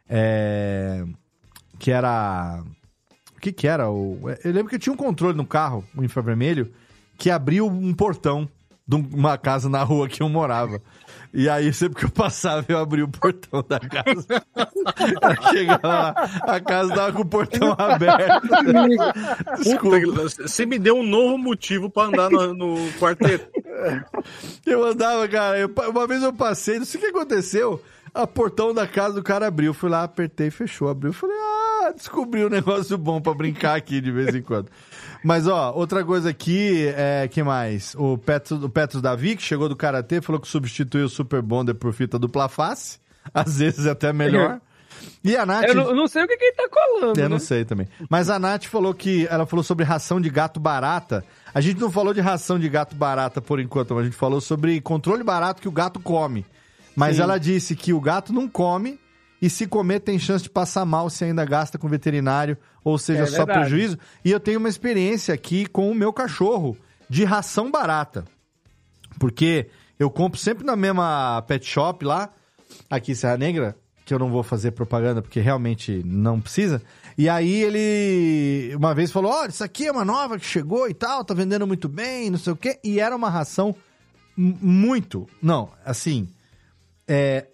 é, 0.08 1.02
que 1.78 1.90
era... 1.90 2.62
O 3.44 3.46
que 3.46 3.52
que 3.52 3.68
era? 3.68 3.90
O, 3.90 4.18
eu 4.42 4.52
lembro 4.52 4.68
que 4.70 4.76
eu 4.76 4.78
tinha 4.78 4.92
um 4.94 4.96
controle 4.96 5.36
no 5.36 5.44
carro, 5.44 5.84
um 5.94 6.02
infravermelho, 6.02 6.72
que 7.18 7.30
abriu 7.30 7.66
um 7.66 7.92
portão 7.92 8.48
de 8.88 8.96
uma 8.96 9.36
casa 9.36 9.68
na 9.68 9.82
rua 9.82 10.08
que 10.08 10.22
eu 10.22 10.30
morava. 10.30 10.80
E 11.32 11.46
aí, 11.46 11.70
sempre 11.70 11.98
que 11.98 12.06
eu 12.06 12.10
passava, 12.10 12.64
eu 12.68 12.78
abria 12.78 13.04
o 13.04 13.08
portão 13.08 13.62
da 13.68 13.78
casa. 13.80 14.26
Eu 15.44 15.52
Chegava 15.52 15.86
lá, 15.88 16.14
a 16.42 16.60
casa 16.60 16.94
tava 16.94 17.12
com 17.12 17.20
o 17.22 17.26
portão 17.26 17.74
aberto. 17.76 18.48
Desculpa. 19.62 20.00
Puta, 20.00 20.22
você 20.48 20.64
me 20.64 20.78
deu 20.78 20.96
um 20.96 21.02
novo 21.06 21.36
motivo 21.36 21.90
pra 21.90 22.04
andar 22.04 22.30
no, 22.30 22.54
no 22.54 22.76
quarteto. 22.94 23.46
Eu 24.64 24.84
andava, 24.84 25.26
cara, 25.28 25.58
eu- 25.58 25.70
uma 25.90 26.06
vez 26.06 26.22
eu 26.22 26.32
passei, 26.32 26.78
não 26.78 26.86
sei 26.86 26.98
o 27.00 27.04
que 27.04 27.10
aconteceu, 27.10 27.82
a 28.14 28.26
portão 28.26 28.72
da 28.72 28.86
casa 28.86 29.14
do 29.14 29.22
cara 29.22 29.48
abriu. 29.48 29.74
Fui 29.74 29.90
lá, 29.90 30.04
apertei, 30.04 30.50
fechou, 30.50 30.88
abriu. 30.88 31.12
Falei, 31.12 31.36
ah, 31.36 31.92
descobri 31.94 32.44
um 32.44 32.48
negócio 32.50 32.96
bom 32.96 33.20
pra 33.20 33.34
brincar 33.34 33.76
aqui 33.76 34.00
de 34.00 34.12
vez 34.12 34.34
em 34.34 34.42
quando. 34.42 34.68
Mas, 35.22 35.48
ó, 35.48 35.72
outra 35.74 36.04
coisa 36.04 36.30
aqui, 36.30 36.86
é, 36.96 37.26
que 37.28 37.42
mais? 37.42 37.94
O 37.96 38.16
Petros, 38.16 38.62
o 38.62 38.68
Petros 38.68 39.02
Davi, 39.02 39.34
que 39.36 39.42
chegou 39.42 39.68
do 39.68 39.74
Karatê, 39.74 40.20
falou 40.20 40.40
que 40.40 40.46
substituiu 40.46 41.06
o 41.06 41.08
Super 41.08 41.42
Bonder 41.42 41.74
por 41.74 41.92
fita 41.92 42.18
dupla 42.18 42.48
face. 42.48 42.98
Às 43.32 43.58
vezes 43.58 43.86
até 43.86 44.12
melhor. 44.12 44.60
E 45.22 45.36
a 45.36 45.44
Nath... 45.44 45.64
Eu 45.64 45.74
não, 45.74 45.84
eu 45.88 45.94
não 45.94 46.06
sei 46.06 46.22
o 46.22 46.28
que, 46.28 46.36
que 46.36 46.44
ele 46.44 46.56
tá 46.56 46.68
colando. 46.68 47.18
Eu 47.18 47.24
né? 47.24 47.28
não 47.28 47.38
sei 47.38 47.64
também. 47.64 47.88
Mas 48.08 48.28
a 48.30 48.38
Nath 48.38 48.64
falou 48.64 48.92
que. 48.94 49.26
Ela 49.30 49.46
falou 49.46 49.62
sobre 49.62 49.84
ração 49.84 50.20
de 50.20 50.28
gato 50.30 50.60
barata. 50.60 51.24
A 51.54 51.60
gente 51.60 51.80
não 51.80 51.90
falou 51.90 52.12
de 52.12 52.20
ração 52.20 52.58
de 52.58 52.68
gato 52.68 52.94
barata 52.94 53.40
por 53.40 53.58
enquanto, 53.58 53.94
mas 53.94 54.02
a 54.02 54.04
gente 54.04 54.16
falou 54.16 54.40
sobre 54.40 54.80
controle 54.80 55.22
barato 55.22 55.62
que 55.62 55.68
o 55.68 55.72
gato 55.72 55.98
come. 55.98 56.44
Mas 56.94 57.16
Sim. 57.16 57.22
ela 57.22 57.38
disse 57.38 57.74
que 57.74 57.92
o 57.92 58.00
gato 58.00 58.32
não 58.32 58.48
come 58.48 58.98
e 59.40 59.50
se 59.50 59.66
comer 59.66 60.00
tem 60.00 60.18
chance 60.18 60.44
de 60.44 60.50
passar 60.50 60.84
mal 60.84 61.10
se 61.10 61.24
ainda 61.24 61.44
gasta 61.44 61.76
com 61.76 61.88
veterinário, 61.88 62.56
ou 62.82 62.96
seja, 62.96 63.24
É 63.24 63.26
só 63.26 63.44
prejuízo. 63.44 63.98
E 64.24 64.30
eu 64.30 64.40
tenho 64.40 64.58
uma 64.58 64.68
experiência 64.68 65.34
aqui 65.34 65.66
com 65.66 65.90
o 65.90 65.94
meu 65.94 66.12
cachorro 66.12 66.76
de 67.08 67.24
ração 67.24 67.70
barata. 67.70 68.24
Porque 69.18 69.68
eu 69.98 70.10
compro 70.10 70.38
sempre 70.38 70.64
na 70.64 70.76
mesma 70.76 71.42
pet 71.46 71.66
shop 71.66 72.04
lá, 72.04 72.30
aqui 72.88 73.12
em 73.12 73.14
Serra 73.14 73.36
Negra, 73.36 73.76
que 74.04 74.12
eu 74.12 74.18
não 74.18 74.30
vou 74.30 74.42
fazer 74.42 74.72
propaganda 74.72 75.22
porque 75.22 75.40
realmente 75.40 76.02
não 76.04 76.40
precisa. 76.40 76.82
E 77.16 77.28
aí 77.28 77.62
ele 77.62 78.74
uma 78.76 78.94
vez 78.94 79.10
falou: 79.10 79.30
Olha, 79.30 79.50
isso 79.50 79.62
aqui 79.62 79.86
é 79.86 79.92
uma 79.92 80.04
nova 80.04 80.38
que 80.38 80.46
chegou 80.46 80.88
e 80.88 80.94
tal, 80.94 81.24
tá 81.24 81.32
vendendo 81.32 81.66
muito 81.66 81.88
bem, 81.88 82.30
não 82.30 82.38
sei 82.38 82.52
o 82.52 82.56
quê. 82.56 82.78
E 82.82 82.98
era 82.98 83.14
uma 83.14 83.30
ração 83.30 83.74
muito, 84.36 85.28
não, 85.40 85.70
assim, 85.84 86.28
é 87.06 87.46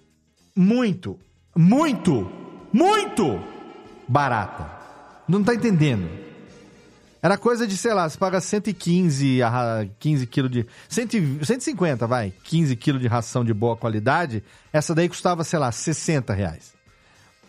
muito, 0.57 1.19
muito, 1.57 2.31
muito 2.73 3.41
barata. 4.09 4.71
Não 5.29 5.43
tá 5.45 5.55
entendendo. 5.55 6.09
Era 7.23 7.37
coisa 7.37 7.67
de, 7.67 7.77
sei 7.77 7.93
lá, 7.93 8.09
você 8.09 8.17
paga 8.17 8.41
115 8.41 9.43
a 9.43 9.49
ra- 9.51 9.87
15 9.99 10.27
quilos 10.27 10.51
de. 10.51 10.67
100, 10.89 11.45
150, 11.45 12.07
vai. 12.07 12.33
15 12.45 12.75
quilos 12.77 13.01
de 13.01 13.07
ração 13.09 13.45
de 13.45 13.53
boa 13.53 13.77
qualidade. 13.77 14.43
Essa 14.73 14.95
daí 14.95 15.07
custava, 15.09 15.45
sei 15.45 15.59
lá, 15.59 15.71
60 15.71 16.33
reais. 16.33 16.73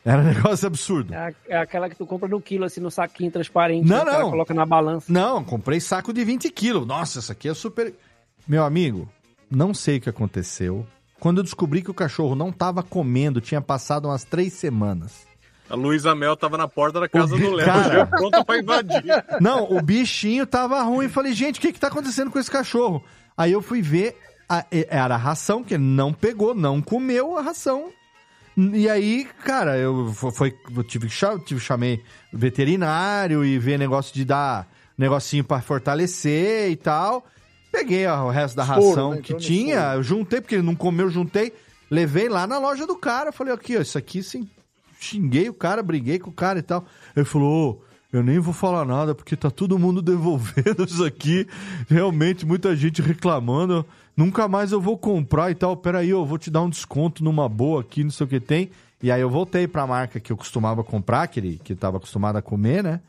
Era 0.03 0.21
um 0.21 0.25
negócio 0.33 0.67
absurdo. 0.67 1.13
É, 1.13 1.33
é 1.47 1.57
aquela 1.57 1.89
que 1.89 1.95
tu 1.95 2.05
compra 2.05 2.27
no 2.27 2.41
quilo, 2.41 2.65
assim, 2.65 2.81
no 2.81 2.91
saquinho 2.91 3.31
transparente. 3.31 3.87
Não, 3.87 4.03
né, 4.03 4.11
não. 4.11 4.29
Coloca 4.31 4.53
na 4.53 4.65
balança. 4.65 5.05
Não, 5.11 5.41
comprei 5.41 5.79
saco 5.79 6.11
de 6.11 6.23
20 6.25 6.49
quilos. 6.51 6.85
Nossa, 6.85 7.19
essa 7.19 7.31
aqui 7.31 7.47
é 7.47 7.53
super. 7.53 7.93
Meu 8.45 8.65
amigo, 8.65 9.07
não 9.49 9.73
sei 9.73 9.97
o 9.97 10.01
que 10.01 10.09
aconteceu. 10.09 10.85
Quando 11.21 11.37
eu 11.37 11.43
descobri 11.43 11.81
que 11.81 11.89
o 11.91 11.93
cachorro 11.93 12.35
não 12.35 12.51
tava 12.51 12.83
comendo, 12.83 13.39
tinha 13.39 13.61
passado 13.61 14.09
umas 14.09 14.23
três 14.25 14.53
semanas. 14.53 15.25
A 15.69 15.75
Luísa 15.75 16.13
Mel 16.15 16.35
tava 16.35 16.57
na 16.57 16.67
porta 16.67 16.99
da 16.99 17.07
casa 17.07 17.37
do 17.37 17.53
Léo, 17.53 17.65
cara. 17.65 17.93
já 17.99 18.05
pronta 18.07 18.43
pra 18.43 18.57
invadir. 18.59 19.03
Não, 19.39 19.71
o 19.71 19.81
bichinho 19.81 20.45
tava 20.45 20.81
ruim. 20.81 21.07
Falei, 21.07 21.31
gente, 21.31 21.59
o 21.59 21.61
que 21.61 21.71
que 21.71 21.79
tá 21.79 21.87
acontecendo 21.87 22.29
com 22.31 22.37
esse 22.39 22.51
cachorro? 22.51 23.01
Aí 23.37 23.51
eu 23.53 23.61
fui 23.61 23.81
ver, 23.81 24.17
a- 24.49 24.65
era 24.69 25.13
a 25.15 25.17
ração, 25.17 25.63
que 25.63 25.75
ele 25.75 25.83
não 25.83 26.11
pegou, 26.11 26.53
não 26.55 26.81
comeu 26.81 27.37
a 27.37 27.41
ração. 27.41 27.89
E 28.57 28.89
aí, 28.89 29.25
cara, 29.45 29.77
eu, 29.77 30.11
fo- 30.13 30.31
foi, 30.31 30.53
eu 30.75 30.83
tive 30.83 31.07
que 31.07 31.39
tive, 31.45 31.59
chamei 31.61 32.01
veterinário 32.33 33.45
e 33.45 33.57
ver 33.57 33.77
negócio 33.79 34.13
de 34.13 34.25
dar 34.25 34.67
negocinho 34.97 35.43
pra 35.43 35.61
fortalecer 35.61 36.69
e 36.69 36.75
tal. 36.75 37.25
Peguei 37.71 38.05
ó, 38.05 38.25
o 38.25 38.29
resto 38.29 38.55
da 38.55 38.65
Soro, 38.65 38.87
ração 38.87 39.11
né? 39.11 39.17
que 39.17 39.33
Entrou 39.33 39.39
no 39.39 39.45
tinha, 39.45 39.93
eu 39.93 40.03
juntei, 40.03 40.41
porque 40.41 40.55
ele 40.55 40.63
não 40.63 40.75
comeu, 40.75 41.07
eu 41.07 41.11
juntei. 41.11 41.53
Levei 41.89 42.29
lá 42.29 42.45
na 42.45 42.57
loja 42.57 42.85
do 42.85 42.95
cara. 42.95 43.31
Falei, 43.31 43.53
aqui, 43.53 43.77
ó, 43.77 43.81
isso 43.81 43.97
aqui 43.97 44.21
sim. 44.21 44.47
Xinguei 44.99 45.49
o 45.49 45.53
cara, 45.53 45.81
briguei 45.81 46.19
com 46.19 46.29
o 46.29 46.33
cara 46.33 46.59
e 46.59 46.61
tal. 46.61 46.85
Ele 47.15 47.25
falou, 47.25 47.81
ô, 47.81 47.81
eu 48.13 48.21
nem 48.21 48.39
vou 48.39 48.53
falar 48.53 48.85
nada, 48.85 49.15
porque 49.15 49.35
tá 49.35 49.49
todo 49.49 49.79
mundo 49.79 49.99
devolvendo 50.03 50.83
isso 50.85 51.03
aqui. 51.03 51.47
Realmente, 51.89 52.45
muita 52.45 52.75
gente 52.75 53.01
reclamando. 53.01 53.85
Nunca 54.15 54.47
mais 54.47 54.71
eu 54.71 54.81
vou 54.81 54.97
comprar 54.97 55.49
e 55.49 55.55
tal. 55.55 55.75
Peraí, 55.77 56.09
eu 56.09 56.25
vou 56.25 56.37
te 56.37 56.51
dar 56.51 56.61
um 56.61 56.69
desconto 56.69 57.23
numa 57.23 57.47
boa 57.47 57.81
aqui, 57.81 58.03
não 58.03 58.11
sei 58.11 58.25
o 58.25 58.29
que 58.29 58.39
tem. 58.39 58.69
E 59.01 59.11
aí 59.11 59.21
eu 59.21 59.29
voltei 59.29 59.67
pra 59.67 59.87
marca 59.87 60.19
que 60.19 60.31
eu 60.31 60.37
costumava 60.37 60.83
comprar, 60.83 61.27
que 61.27 61.39
ele 61.39 61.59
que 61.63 61.73
tava 61.73 61.97
acostumado 61.97 62.37
a 62.37 62.41
comer, 62.41 62.83
né? 62.83 62.99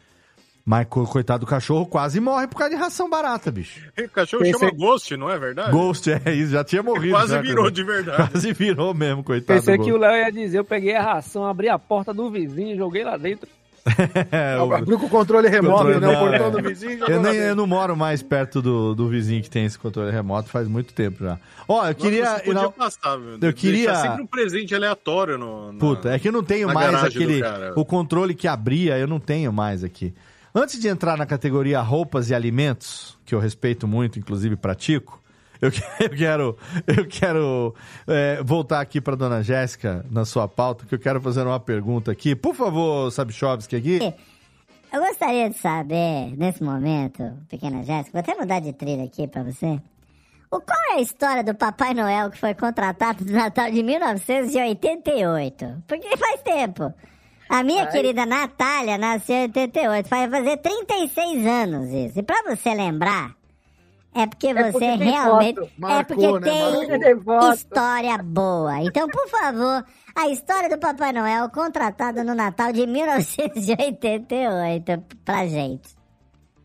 Mas, 0.65 0.87
co- 0.89 1.05
coitado 1.07 1.45
do 1.45 1.49
cachorro, 1.49 1.87
quase 1.87 2.21
morre 2.21 2.47
por 2.47 2.57
causa 2.57 2.75
de 2.75 2.81
ração 2.81 3.11
barata, 3.11 3.51
bicho. 3.51 3.81
O 3.99 4.09
cachorro 4.09 4.43
Pensei- 4.45 4.61
chama 4.69 4.73
Ghost, 4.79 5.17
não 5.17 5.29
é 5.29 5.39
verdade? 5.39 5.73
Ghost, 5.73 6.09
é 6.11 6.33
isso, 6.33 6.53
já 6.53 6.63
tinha 6.63 6.83
morrido. 6.83 7.15
Quase 7.15 7.33
já, 7.33 7.41
virou 7.41 7.65
cara. 7.65 7.71
de 7.73 7.83
verdade. 7.85 8.31
Quase 8.31 8.53
virou 8.53 8.95
mesmo, 8.95 9.25
coitado. 9.25 9.59
Pensei 9.59 9.77
que 9.79 9.93
o. 9.93 9.97
Léo 9.99 10.17
ia 10.17 10.31
dizer, 10.31 10.59
eu 10.59 10.65
peguei 10.65 10.95
a 10.95 11.03
ração, 11.03 11.45
abri 11.47 11.69
a 11.69 11.79
porta 11.79 12.15
do 12.15 12.31
vizinho, 12.31 12.77
joguei 12.77 13.03
lá 13.05 13.17
dentro. 13.17 13.49
É, 14.31 14.57
o- 14.63 14.73
Abriu 14.73 14.97
com 14.97 15.07
o 15.07 15.11
controle 15.11 15.49
remoto, 15.49 15.79
Controle- 15.85 15.99
né? 16.01 16.09
O 16.09 16.13
não, 16.13 16.21
portão 16.21 16.47
é. 16.47 16.51
do 16.53 16.69
vizinho. 16.69 17.05
Eu, 17.09 17.21
nem, 17.21 17.35
eu 17.35 17.57
não 17.57 17.67
moro 17.67 17.97
mais 17.97 18.23
perto 18.23 18.63
do, 18.63 18.95
do 18.95 19.09
vizinho 19.09 19.43
que 19.43 19.51
tem 19.51 19.65
esse 19.65 19.77
controle 19.77 20.13
remoto 20.13 20.49
faz 20.49 20.69
muito 20.69 20.95
tempo 20.95 21.25
já. 21.25 21.37
Ó, 21.67 21.85
eu 21.89 21.95
queria. 21.97 22.27
Você 22.37 22.45
podia 22.45 22.63
não- 22.63 22.71
passar, 22.71 23.19
meu. 23.19 23.39
eu 23.43 23.53
queria- 23.53 23.87
Deixar 23.89 24.03
sempre 24.03 24.23
um 24.23 24.27
presente 24.29 24.73
aleatório 24.73 25.37
no. 25.37 25.73
na- 25.73 25.79
Puta, 25.81 26.15
é 26.15 26.19
que 26.21 26.29
eu 26.29 26.33
não 26.33 26.45
tenho 26.45 26.73
mais 26.73 26.95
aquele. 27.03 27.43
O 27.75 27.85
controle 27.85 28.35
que 28.37 28.47
abria, 28.47 28.97
eu 28.97 29.09
não 29.09 29.19
tenho 29.19 29.53
mais 29.53 29.83
aqui. 29.83 30.15
Antes 30.55 30.79
de 30.79 30.89
entrar 30.89 31.17
na 31.17 31.25
categoria 31.27 31.81
roupas 31.81 32.29
e 32.31 32.35
alimentos, 32.35 33.19
que 33.25 33.35
eu 33.35 33.39
respeito 33.39 33.89
muito, 33.89 34.19
inclusive 34.19 34.55
pratico, 34.57 35.21
eu 35.61 35.71
que- 35.71 35.83
eu 36.05 36.11
quero, 36.11 36.59
eu 36.87 37.07
quero 37.07 37.75
é, 38.07 38.43
voltar 38.43 38.81
aqui 38.81 39.01
para 39.01 39.17
dona 39.17 39.43
Jéssica 39.43 40.05
na 40.11 40.25
sua 40.25 40.47
pauta, 40.47 40.85
que 40.87 40.95
eu 40.95 40.99
quero 40.99 41.21
fazer 41.23 41.47
uma 41.47 41.59
pergunta 41.61 42.13
aqui. 42.13 42.35
Por 42.37 42.55
favor, 42.55 43.11
Sabichovski 43.11 43.77
aqui. 43.77 43.99
Eu 44.93 45.01
gostaria 45.01 45.49
de 45.49 45.57
saber, 45.57 46.37
nesse 46.37 46.63
momento, 46.63 47.33
pequena 47.49 47.83
Jéssica, 47.83 48.11
vou 48.13 48.21
até 48.21 48.35
mudar 48.39 48.61
de 48.61 48.75
trilha 48.75 49.05
aqui 49.05 49.27
pra 49.27 49.43
você. 49.43 49.81
O, 50.51 50.61
qual 50.61 50.79
é 50.91 50.97
a 50.97 51.01
história 51.01 51.43
do 51.43 51.55
Papai 51.55 51.95
Noel 51.95 52.31
que 52.31 52.39
foi 52.39 52.53
contratado 52.53 53.25
no 53.25 53.33
Natal 53.33 53.71
de 53.71 53.83
1988? 53.83 55.83
Porque 55.89 56.15
faz 56.19 56.43
tempo. 56.43 56.93
A 57.49 57.63
minha 57.63 57.87
querida 57.87 58.25
Natália 58.27 58.97
nasceu 58.99 59.37
em 59.37 59.43
88, 59.43 60.09
vai 60.09 60.29
fazer 60.31 60.57
36 60.59 61.47
anos 61.47 61.89
isso. 61.91 62.19
E 62.19 62.23
pra 62.23 62.43
você 62.45 62.73
lembrar, 62.75 63.35
é 64.15 64.27
porque 64.27 64.49
É 64.49 64.55
você 64.55 64.73
porque 64.73 64.87
realmente. 65.05 65.61
é 65.61 65.69
Marcou, 65.79 66.17
porque 66.17 66.41
né? 66.51 66.99
tem 66.99 67.21
foto. 67.23 67.55
história 67.55 68.19
boa. 68.19 68.81
Então, 68.83 69.07
por 69.09 69.29
favor, 69.29 69.85
a 70.17 70.29
história 70.29 70.69
do 70.71 70.79
Papai 70.79 71.13
Noel 71.13 71.49
contratado 71.51 72.25
no 72.25 72.35
Natal 72.35 72.73
de 72.73 72.87
1988 72.87 75.05
pra 75.25 75.47
gente. 75.47 75.95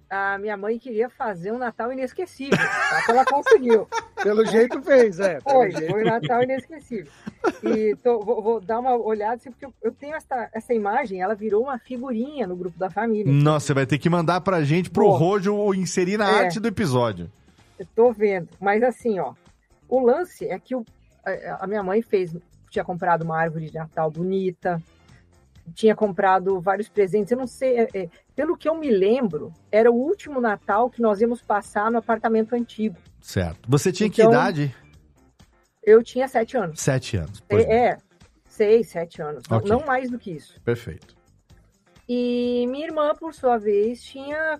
a 0.10 0.38
minha 0.38 0.56
mãe 0.56 0.80
queria 0.80 1.10
fazer 1.10 1.52
um 1.52 1.58
Natal 1.58 1.92
inesquecível. 1.92 2.58
Só 2.58 3.06
que 3.06 3.12
ela 3.12 3.26
conseguiu. 3.26 3.88
Pelo 4.24 4.46
jeito 4.46 4.82
fez, 4.82 5.20
é. 5.20 5.40
Foi, 5.42 5.72
jeito. 5.72 5.92
foi 5.92 6.02
um 6.04 6.06
Natal 6.06 6.44
inesquecível. 6.44 7.12
E 7.64 7.96
tô- 8.04 8.20
vou, 8.20 8.42
vou 8.42 8.60
dar 8.62 8.80
uma 8.80 8.96
olhada, 8.96 9.36
assim, 9.36 9.52
porque 9.52 9.66
eu, 9.66 9.74
eu 9.84 9.92
tenho 9.92 10.16
essa, 10.16 10.50
essa 10.54 10.74
imagem, 10.74 11.22
ela 11.22 11.36
virou 11.36 11.64
uma 11.64 11.78
figurinha 11.78 12.46
no 12.48 12.56
grupo 12.56 12.78
da 12.78 12.90
família. 12.90 13.32
Nossa, 13.32 13.68
você 13.68 13.74
vai 13.74 13.86
ter 13.86 13.98
que 13.98 14.10
mandar 14.10 14.42
pra 14.42 14.64
gente, 14.64 14.90
pro 14.90 15.06
Boa. 15.06 15.18
Rojo, 15.18 15.74
inserir 15.74 16.18
na 16.18 16.30
É. 16.30 16.44
arte 16.46 16.60
do 16.60 16.68
episódio. 16.68 17.30
Eu 17.80 17.86
tô 17.96 18.12
vendo. 18.12 18.50
Mas 18.60 18.82
assim, 18.84 19.20
ó, 19.20 19.34
o 19.88 20.00
lance 20.00 20.46
é 20.48 20.58
que 20.60 20.76
o- 20.76 20.86
a, 21.26 21.64
a 21.64 21.68
minha 21.68 21.84
mãe 21.84 22.02
fez, 22.02 22.36
tinha 22.70 22.84
comprado 22.84 23.22
uma 23.24 23.38
árvore 23.40 23.70
de 23.70 23.76
Natal 23.78 24.10
bonita, 24.10 24.82
tinha 25.74 25.96
comprado 25.96 26.60
vários 26.60 26.88
presentes. 26.90 27.32
Eu 27.32 27.38
não 27.38 27.48
sei, 27.48 27.80
é, 27.80 27.90
é, 27.94 28.10
pelo 28.36 28.58
que 28.58 28.68
eu 28.70 28.76
me 28.76 28.90
lembro, 28.90 29.54
era 29.72 29.92
o 29.92 29.96
último 29.96 30.40
Natal 30.42 30.90
que 30.90 31.02
nós 31.02 31.22
íamos 31.22 31.42
passar 31.42 31.92
no 31.92 31.98
apartamento 31.98 32.54
antigo. 32.54 32.96
Certo. 33.22 33.60
Você 33.70 33.92
tinha 33.92 34.10
que 34.10 34.22
Então- 34.22 34.32
idade? 34.32 34.76
Eu 35.84 36.04
tinha 36.04 36.28
sete 36.28 36.58
anos. 36.58 36.82
Sete 36.82 37.16
anos. 37.18 37.42
É, 37.50 37.76
é, 37.90 37.98
seis, 38.50 38.90
sete 38.90 39.22
anos. 39.22 39.44
Não- 39.50 39.58
Ok. 39.58 39.70
Não 39.70 39.86
mais 39.86 40.10
do 40.12 40.20
que 40.20 40.32
isso. 40.32 40.60
Perfeito. 40.62 41.16
E 42.10 42.66
minha 42.70 42.86
irmã, 42.88 43.14
por 43.16 43.34
sua 43.34 43.58
vez, 43.58 44.02
tinha 44.04 44.60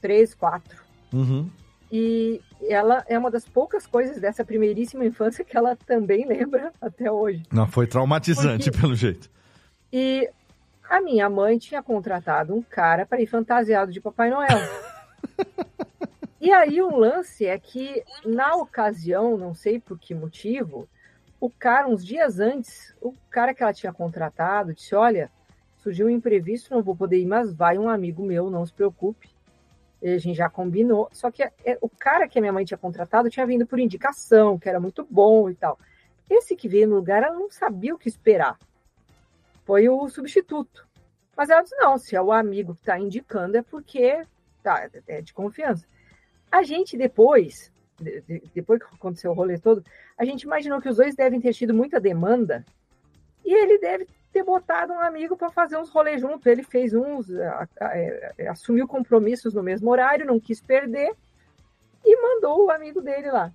três, 0.00 0.34
quatro. 0.34 0.82
Uhum. 1.12 1.48
E 1.90 2.40
ela 2.68 3.04
é 3.08 3.16
uma 3.18 3.30
das 3.30 3.44
poucas 3.44 3.86
coisas 3.86 4.20
dessa 4.20 4.44
primeiríssima 4.44 5.04
infância 5.04 5.44
que 5.44 5.56
ela 5.56 5.76
também 5.76 6.26
lembra 6.26 6.72
até 6.80 7.10
hoje. 7.10 7.42
Não, 7.52 7.66
foi 7.68 7.86
traumatizante, 7.86 8.70
Porque- 8.70 8.80
pelo 8.80 8.94
jeito. 8.94 9.30
E 9.96 10.28
a 10.90 11.00
minha 11.00 11.30
mãe 11.30 11.56
tinha 11.56 11.80
contratado 11.80 12.52
um 12.52 12.60
cara 12.60 13.06
para 13.06 13.20
ir 13.20 13.28
fantasiado 13.28 13.92
de 13.92 14.00
Papai 14.00 14.28
Noel. 14.28 14.58
e 16.40 16.50
aí 16.50 16.82
o 16.82 16.96
lance 16.96 17.46
é 17.46 17.56
que, 17.56 18.02
na 18.26 18.56
ocasião, 18.56 19.38
não 19.38 19.54
sei 19.54 19.78
por 19.78 19.96
que 19.96 20.12
motivo, 20.12 20.88
o 21.38 21.48
cara, 21.48 21.86
uns 21.86 22.04
dias 22.04 22.40
antes, 22.40 22.92
o 23.00 23.14
cara 23.30 23.54
que 23.54 23.62
ela 23.62 23.72
tinha 23.72 23.92
contratado 23.92 24.74
disse: 24.74 24.96
Olha, 24.96 25.30
surgiu 25.76 26.08
um 26.08 26.10
imprevisto, 26.10 26.74
não 26.74 26.82
vou 26.82 26.96
poder 26.96 27.20
ir, 27.20 27.26
mas 27.26 27.54
vai 27.54 27.78
um 27.78 27.88
amigo 27.88 28.24
meu, 28.24 28.50
não 28.50 28.66
se 28.66 28.72
preocupe. 28.72 29.30
E 30.02 30.08
a 30.08 30.18
gente 30.18 30.36
já 30.36 30.50
combinou. 30.50 31.08
Só 31.12 31.30
que 31.30 31.44
é, 31.44 31.78
o 31.80 31.88
cara 31.88 32.26
que 32.26 32.36
a 32.36 32.40
minha 32.40 32.52
mãe 32.52 32.64
tinha 32.64 32.76
contratado 32.76 33.30
tinha 33.30 33.46
vindo 33.46 33.64
por 33.64 33.78
indicação, 33.78 34.58
que 34.58 34.68
era 34.68 34.80
muito 34.80 35.06
bom 35.08 35.48
e 35.48 35.54
tal. 35.54 35.78
Esse 36.28 36.56
que 36.56 36.68
veio 36.68 36.88
no 36.88 36.96
lugar, 36.96 37.22
ela 37.22 37.38
não 37.38 37.48
sabia 37.48 37.94
o 37.94 37.98
que 37.98 38.08
esperar. 38.08 38.58
Foi 39.64 39.88
o 39.88 40.08
substituto. 40.08 40.86
Mas 41.36 41.50
ela 41.50 41.62
disse: 41.62 41.76
não, 41.76 41.96
se 41.98 42.14
é 42.14 42.22
o 42.22 42.32
amigo 42.32 42.74
que 42.74 42.80
está 42.80 42.98
indicando, 42.98 43.56
é 43.56 43.62
porque 43.62 44.22
tá, 44.62 44.88
é 45.08 45.20
de 45.20 45.32
confiança. 45.34 45.86
A 46.50 46.62
gente 46.62 46.96
depois, 46.96 47.72
de- 48.00 48.20
de- 48.22 48.42
depois 48.54 48.80
que 48.82 48.94
aconteceu 48.94 49.30
o 49.30 49.34
rolê 49.34 49.58
todo, 49.58 49.84
a 50.16 50.24
gente 50.24 50.42
imaginou 50.42 50.80
que 50.80 50.88
os 50.88 50.96
dois 50.96 51.14
devem 51.14 51.40
ter 51.40 51.52
tido 51.52 51.74
muita 51.74 51.98
demanda 51.98 52.64
e 53.44 53.52
ele 53.52 53.78
deve 53.78 54.06
ter 54.32 54.42
botado 54.44 54.92
um 54.92 55.00
amigo 55.00 55.36
para 55.36 55.50
fazer 55.50 55.76
uns 55.76 55.90
rolês 55.90 56.20
junto. 56.20 56.48
Ele 56.48 56.62
fez 56.62 56.92
uns, 56.94 57.30
a- 57.34 57.68
a- 57.80 57.96
é, 57.98 58.48
assumiu 58.48 58.86
compromissos 58.86 59.54
no 59.54 59.62
mesmo 59.62 59.90
horário, 59.90 60.26
não 60.26 60.38
quis 60.40 60.60
perder 60.60 61.12
e 62.04 62.16
mandou 62.20 62.66
o 62.66 62.70
amigo 62.70 63.00
dele 63.00 63.30
lá. 63.30 63.52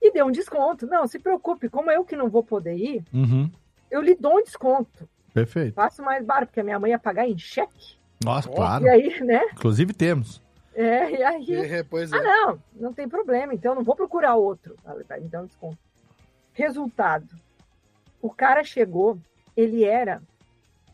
E 0.00 0.10
deu 0.12 0.26
um 0.26 0.30
desconto. 0.32 0.86
Não, 0.86 1.06
se 1.06 1.18
preocupe, 1.18 1.68
como 1.68 1.90
eu 1.90 2.04
que 2.04 2.16
não 2.16 2.30
vou 2.30 2.42
poder 2.42 2.74
ir, 2.76 3.04
Uhum. 3.12 3.50
eu 3.90 4.00
lhe 4.00 4.14
dou 4.14 4.38
um 4.38 4.42
desconto. 4.42 5.06
Perfeito. 5.32 5.74
Faço 5.74 6.02
mais 6.02 6.24
barato, 6.24 6.46
porque 6.46 6.60
a 6.60 6.64
minha 6.64 6.78
mãe 6.78 6.90
ia 6.90 6.98
pagar 6.98 7.26
em 7.28 7.38
cheque. 7.38 7.98
Nossa, 8.24 8.48
claro. 8.48 8.84
E 8.84 8.88
aí, 8.88 9.20
né? 9.22 9.42
Inclusive 9.52 9.92
temos. 9.92 10.42
É, 10.74 11.10
e 11.10 11.22
aí. 11.22 11.54
É, 11.54 11.82
pois 11.82 12.12
é. 12.12 12.16
Ah, 12.16 12.22
não, 12.22 12.62
não 12.74 12.92
tem 12.92 13.08
problema, 13.08 13.54
então 13.54 13.72
eu 13.72 13.76
não 13.76 13.84
vou 13.84 13.96
procurar 13.96 14.34
outro. 14.36 14.76
Ela 14.84 15.02
vai 15.08 15.20
me 15.20 15.28
dar 15.28 15.42
um 15.42 15.46
desconto. 15.46 15.78
Resultado: 16.52 17.28
o 18.20 18.30
cara 18.30 18.62
chegou, 18.64 19.18
ele 19.56 19.84
era. 19.84 20.22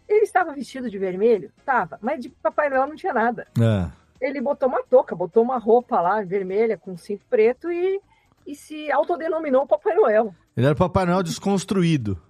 Ele 0.09 0.22
estava 0.24 0.53
vestido 0.53 0.89
de 0.89 0.99
vermelho? 0.99 1.51
Tava, 1.64 1.99
mas 2.01 2.20
de 2.22 2.28
Papai 2.28 2.68
Noel 2.70 2.87
não 2.87 2.95
tinha 2.95 3.12
nada. 3.12 3.47
Ah, 3.61 3.91
Ele 4.20 4.41
botou 4.41 4.68
uma 4.68 4.82
touca, 4.84 5.16
botou 5.16 5.43
uma 5.43 5.59
roupa 5.59 6.01
lá 6.01 6.22
vermelha 6.22 6.78
com 6.78 6.97
cinto 6.97 7.24
preto 7.28 7.70
e, 7.72 8.01
e 8.47 8.55
se 8.55 8.91
autodenominou 8.93 9.66
Papai 9.66 9.97
Noel. 9.97 10.32
ele 10.57 10.66
era 10.66 10.74
o 10.74 10.78
Papai 10.78 11.07
Noel 11.07 11.24
desconstruído. 11.24 12.22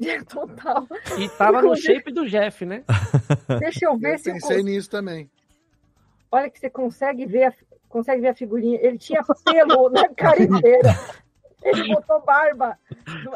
Total. 0.28 0.86
E 1.18 1.28
tava 1.30 1.62
no 1.62 1.76
shape 1.76 2.12
do 2.12 2.28
Jeff, 2.28 2.64
né? 2.64 2.82
Deixa 3.60 3.86
eu 3.86 3.96
ver 3.96 4.14
Eu 4.14 4.18
se 4.18 4.30
eu 4.30 4.34
pensei 4.34 4.56
cons- 4.56 4.64
nisso 4.64 4.90
também. 4.90 5.30
Olha 6.30 6.50
que 6.50 6.58
você 6.58 6.68
consegue 6.68 7.26
ver, 7.26 7.44
a, 7.44 7.52
consegue 7.88 8.20
ver 8.22 8.28
a 8.28 8.34
figurinha. 8.34 8.78
Ele 8.82 8.98
tinha 8.98 9.22
pelo 9.44 9.88
na 9.90 10.08
cara 10.08 10.42
inteira. 10.42 10.98
Ele 11.62 11.94
botou 11.94 12.20
barba. 12.24 12.76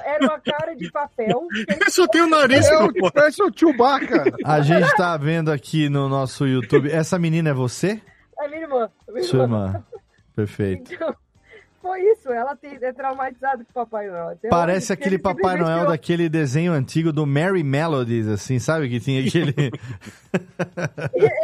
Era 0.04 0.24
uma 0.26 0.38
cara 0.40 0.74
de 0.74 0.90
papel. 0.90 1.46
Ele 1.68 1.90
só 1.90 2.06
tem 2.08 2.22
o 2.22 2.26
nariz. 2.28 2.66
É, 2.66 3.10
parece 3.14 3.42
o 3.42 3.50
Chewbacca. 3.54 4.24
A 4.44 4.60
gente 4.60 4.94
tá 4.96 5.16
vendo 5.16 5.50
aqui 5.50 5.88
no 5.88 6.08
nosso 6.08 6.46
YouTube. 6.46 6.90
Essa 6.90 7.18
menina 7.18 7.50
é 7.50 7.54
você? 7.54 8.02
É 8.38 8.48
minha 8.48 8.62
irmã. 8.62 8.90
Minha 9.08 9.22
Sua 9.24 9.42
irmã. 9.44 9.84
Perfeito. 10.36 10.92
Então, 10.92 11.14
foi 11.80 12.00
isso. 12.02 12.30
Ela 12.32 12.54
tem, 12.56 12.78
é 12.80 12.92
traumatizada 12.92 13.64
com 13.64 13.70
o 13.70 13.74
Papai 13.74 14.08
Noel. 14.08 14.28
Até 14.30 14.48
Parece 14.48 14.86
hoje, 14.86 14.92
aquele 14.94 15.14
ele 15.16 15.22
Papai 15.22 15.56
Noel 15.56 15.76
tirou- 15.78 15.90
daquele 15.90 16.28
desenho 16.28 16.72
antigo 16.72 17.12
do 17.12 17.24
Merry 17.26 17.62
Melodies, 17.62 18.26
assim, 18.28 18.58
sabe? 18.58 18.88
Que 18.88 19.00
tinha 19.00 19.24
aquele. 19.26 19.54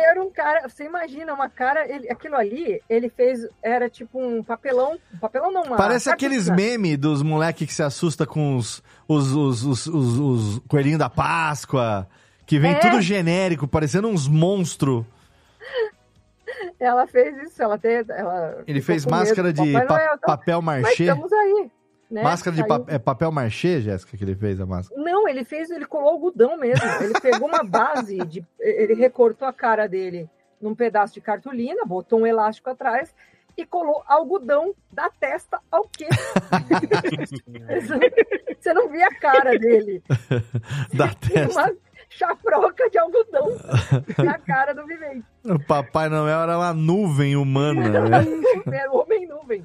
Era 0.08 0.22
um 0.22 0.30
cara, 0.30 0.68
você 0.68 0.84
imagina, 0.84 1.32
uma 1.32 1.48
cara, 1.48 1.86
ele, 1.90 2.08
aquilo 2.10 2.36
ali, 2.36 2.80
ele 2.88 3.08
fez, 3.08 3.46
era 3.62 3.88
tipo 3.88 4.18
um 4.20 4.42
papelão, 4.42 4.98
um 5.14 5.18
papelão 5.18 5.52
não, 5.52 5.62
uma 5.62 5.76
Parece 5.76 6.10
aqueles 6.10 6.48
memes 6.48 6.98
dos 6.98 7.22
moleques 7.22 7.66
que 7.68 7.74
se 7.74 7.82
assusta 7.82 8.26
com 8.26 8.56
os, 8.56 8.82
os, 9.08 9.30
os, 9.32 9.62
os, 9.64 9.86
os- 9.86 10.18
os 10.18 10.58
coelhinhos 10.68 10.98
da 10.98 11.08
Páscoa, 11.08 12.06
que 12.46 12.58
vem 12.58 12.72
É. 12.72 12.78
tudo 12.78 13.00
genérico, 13.00 13.66
parecendo 13.66 14.08
uns 14.08 14.28
monstros. 14.28 15.04
Ela 16.78 17.06
fez 17.06 17.36
isso, 17.42 17.62
ela 17.62 17.78
tem, 17.78 18.04
ela 18.08 18.62
Ele 18.66 18.80
fez 18.80 19.04
máscara 19.06 19.52
de 19.52 19.72
pa- 19.72 19.84
Noel, 19.84 20.14
então, 20.14 20.26
papel 20.26 20.62
marchê. 20.62 21.04
estamos 21.04 21.32
aí, 21.32 21.70
né? 22.10 22.22
Máscara 22.22 22.54
de 22.56 22.66
pa- 22.66 22.84
é 22.88 22.98
papel 22.98 23.32
marchê, 23.32 23.80
Jéssica, 23.80 24.16
que 24.16 24.24
ele 24.24 24.34
fez 24.34 24.60
a 24.60 24.66
máscara. 24.66 25.00
Não, 25.00 25.28
ele 25.28 25.44
fez, 25.44 25.70
ele 25.70 25.86
colou 25.86 26.10
algodão 26.10 26.56
mesmo. 26.58 26.84
Ele 27.00 27.14
pegou 27.20 27.48
uma 27.48 27.62
base, 27.64 28.18
de, 28.18 28.44
ele 28.60 28.94
recortou 28.94 29.46
a 29.48 29.52
cara 29.52 29.88
dele 29.88 30.28
num 30.60 30.74
pedaço 30.74 31.14
de 31.14 31.20
cartolina, 31.20 31.84
botou 31.84 32.20
um 32.20 32.26
elástico 32.26 32.70
atrás 32.70 33.14
e 33.56 33.64
colou 33.64 34.02
algodão 34.06 34.74
da 34.92 35.08
testa 35.10 35.60
ao 35.70 35.88
queixo. 35.88 36.18
Você 38.60 38.72
não 38.72 38.88
via 38.88 39.06
a 39.06 39.14
cara 39.14 39.58
dele. 39.58 40.02
Da 40.92 41.08
testa. 41.14 41.60
uma 41.60 41.72
chaproca 42.16 42.88
de 42.90 42.98
algodão 42.98 43.56
na 44.24 44.38
cara 44.38 44.72
do 44.74 44.86
vivente. 44.86 45.24
O 45.44 45.58
Papai 45.58 46.08
Noel 46.08 46.40
era 46.42 46.56
uma 46.58 46.72
nuvem 46.72 47.36
humana, 47.36 47.88
né? 48.08 48.26
Era 48.72 48.90
o 48.90 49.00
homem 49.02 49.26
nuvem. 49.26 49.64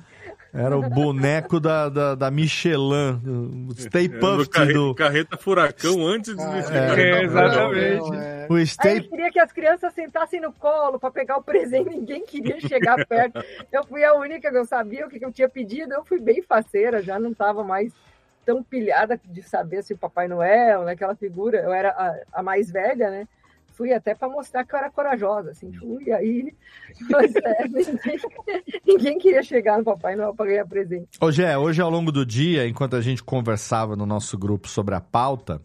Era 0.52 0.76
o 0.76 0.90
boneco 0.90 1.60
da, 1.60 1.90
da, 1.90 2.16
da 2.16 2.32
Michelin, 2.32 3.22
o 3.70 3.74
Stay 3.76 4.08
Do 4.08 4.20
Puft 4.20 4.50
carre- 4.50 4.74
do... 4.74 4.96
Carreta 4.96 5.38
furacão 5.38 6.08
antes 6.08 6.36
de 6.36 6.44
vestir 6.48 6.76
é, 6.76 6.88
carreta 6.88 7.22
exatamente. 7.24 8.00
furacão. 8.00 8.48
O 8.50 8.56
Aí 8.56 8.66
Stay 8.66 8.92
ele 8.96 9.08
queria 9.08 9.32
que 9.32 9.40
as 9.40 9.52
crianças 9.52 9.94
sentassem 9.94 10.42
no 10.42 10.52
colo 10.52 11.00
para 11.00 11.12
pegar 11.12 11.38
o 11.38 11.44
presente, 11.44 11.92
ninguém 11.92 12.26
queria 12.26 12.60
chegar 12.60 13.06
perto. 13.06 13.44
Eu 13.72 13.86
fui 13.86 14.04
a 14.04 14.16
única 14.16 14.50
que 14.50 14.58
eu 14.58 14.66
sabia 14.66 15.06
o 15.06 15.10
que 15.10 15.20
que 15.20 15.26
eu 15.26 15.32
tinha 15.32 15.48
pedido, 15.48 15.94
eu 15.94 16.04
fui 16.04 16.20
bem 16.20 16.42
faceira, 16.42 17.04
já 17.04 17.20
não 17.20 17.30
estava 17.32 17.64
mais 17.64 17.94
tão 18.50 18.64
pilhada 18.64 19.22
de 19.24 19.44
saber 19.44 19.84
se 19.84 19.94
o 19.94 19.98
Papai 19.98 20.28
Noel, 20.28 20.84
né, 20.84 20.94
aquela 20.94 21.14
figura, 21.14 21.60
eu 21.60 21.72
era 21.72 21.90
a, 21.90 22.40
a 22.40 22.44
mais 22.44 22.72
velha, 22.72 23.12
né? 23.12 23.28
Fui 23.74 23.94
até 23.94 24.16
para 24.16 24.28
mostrar 24.28 24.66
que 24.66 24.74
eu 24.74 24.80
era 24.80 24.90
corajosa, 24.90 25.52
assim, 25.52 25.72
fui 25.72 26.12
aí. 26.12 26.52
Mas 27.12 27.36
é, 27.36 27.68
ninguém, 27.68 28.20
ninguém 28.88 29.18
queria 29.20 29.44
chegar 29.44 29.78
no 29.78 29.84
Papai 29.84 30.16
Noel 30.16 30.34
para 30.34 30.48
ganhar 30.48 30.66
presente. 30.66 31.10
Hoje 31.22 31.44
é, 31.44 31.56
hoje 31.56 31.80
ao 31.80 31.92
longo 31.92 32.12
do 32.12 32.26
dia, 32.26 32.68
enquanto 32.68 32.96
a 32.96 33.02
gente 33.02 33.24
conversava 33.24 33.96
no 33.96 34.06
nosso 34.08 34.36
grupo 34.36 34.68
sobre 34.68 34.96
a 34.96 35.00
pauta, 35.00 35.62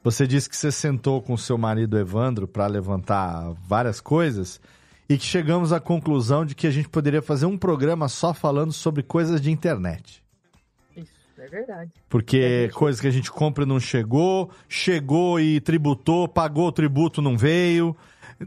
você 0.00 0.24
disse 0.24 0.48
que 0.48 0.56
você 0.56 0.70
sentou 0.70 1.20
com 1.20 1.36
seu 1.36 1.58
marido 1.58 1.98
Evandro 1.98 2.46
para 2.46 2.68
levantar 2.68 3.52
várias 3.66 4.00
coisas 4.00 4.60
e 5.08 5.18
que 5.18 5.24
chegamos 5.24 5.72
à 5.72 5.80
conclusão 5.80 6.46
de 6.46 6.54
que 6.54 6.68
a 6.68 6.70
gente 6.70 6.88
poderia 6.88 7.20
fazer 7.20 7.46
um 7.46 7.58
programa 7.58 8.08
só 8.08 8.32
falando 8.32 8.72
sobre 8.72 9.02
coisas 9.02 9.40
de 9.40 9.50
internet. 9.50 10.22
É 11.38 11.46
verdade. 11.46 11.90
Porque 12.08 12.68
coisas 12.74 13.00
que 13.00 13.06
a 13.06 13.12
gente 13.12 13.30
compra 13.30 13.64
e 13.64 13.66
não 13.66 13.78
chegou, 13.78 14.50
chegou 14.68 15.38
e 15.38 15.60
tributou, 15.60 16.26
pagou 16.26 16.66
o 16.66 16.72
tributo, 16.72 17.22
não 17.22 17.38
veio, 17.38 17.96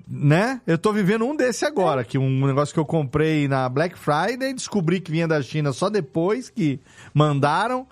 né? 0.07 0.61
Eu 0.67 0.77
tô 0.77 0.91
vivendo 0.91 1.25
um 1.25 1.35
desse 1.35 1.65
agora, 1.65 2.03
que 2.03 2.17
um 2.17 2.45
negócio 2.45 2.73
que 2.73 2.79
eu 2.79 2.85
comprei 2.85 3.47
na 3.47 3.67
Black 3.69 3.97
Friday, 3.97 4.53
descobri 4.53 4.99
que 4.99 5.11
vinha 5.11 5.27
da 5.27 5.41
China 5.41 5.71
só 5.71 5.89
depois 5.89 6.49
que 6.49 6.79
mandaram, 7.13 7.87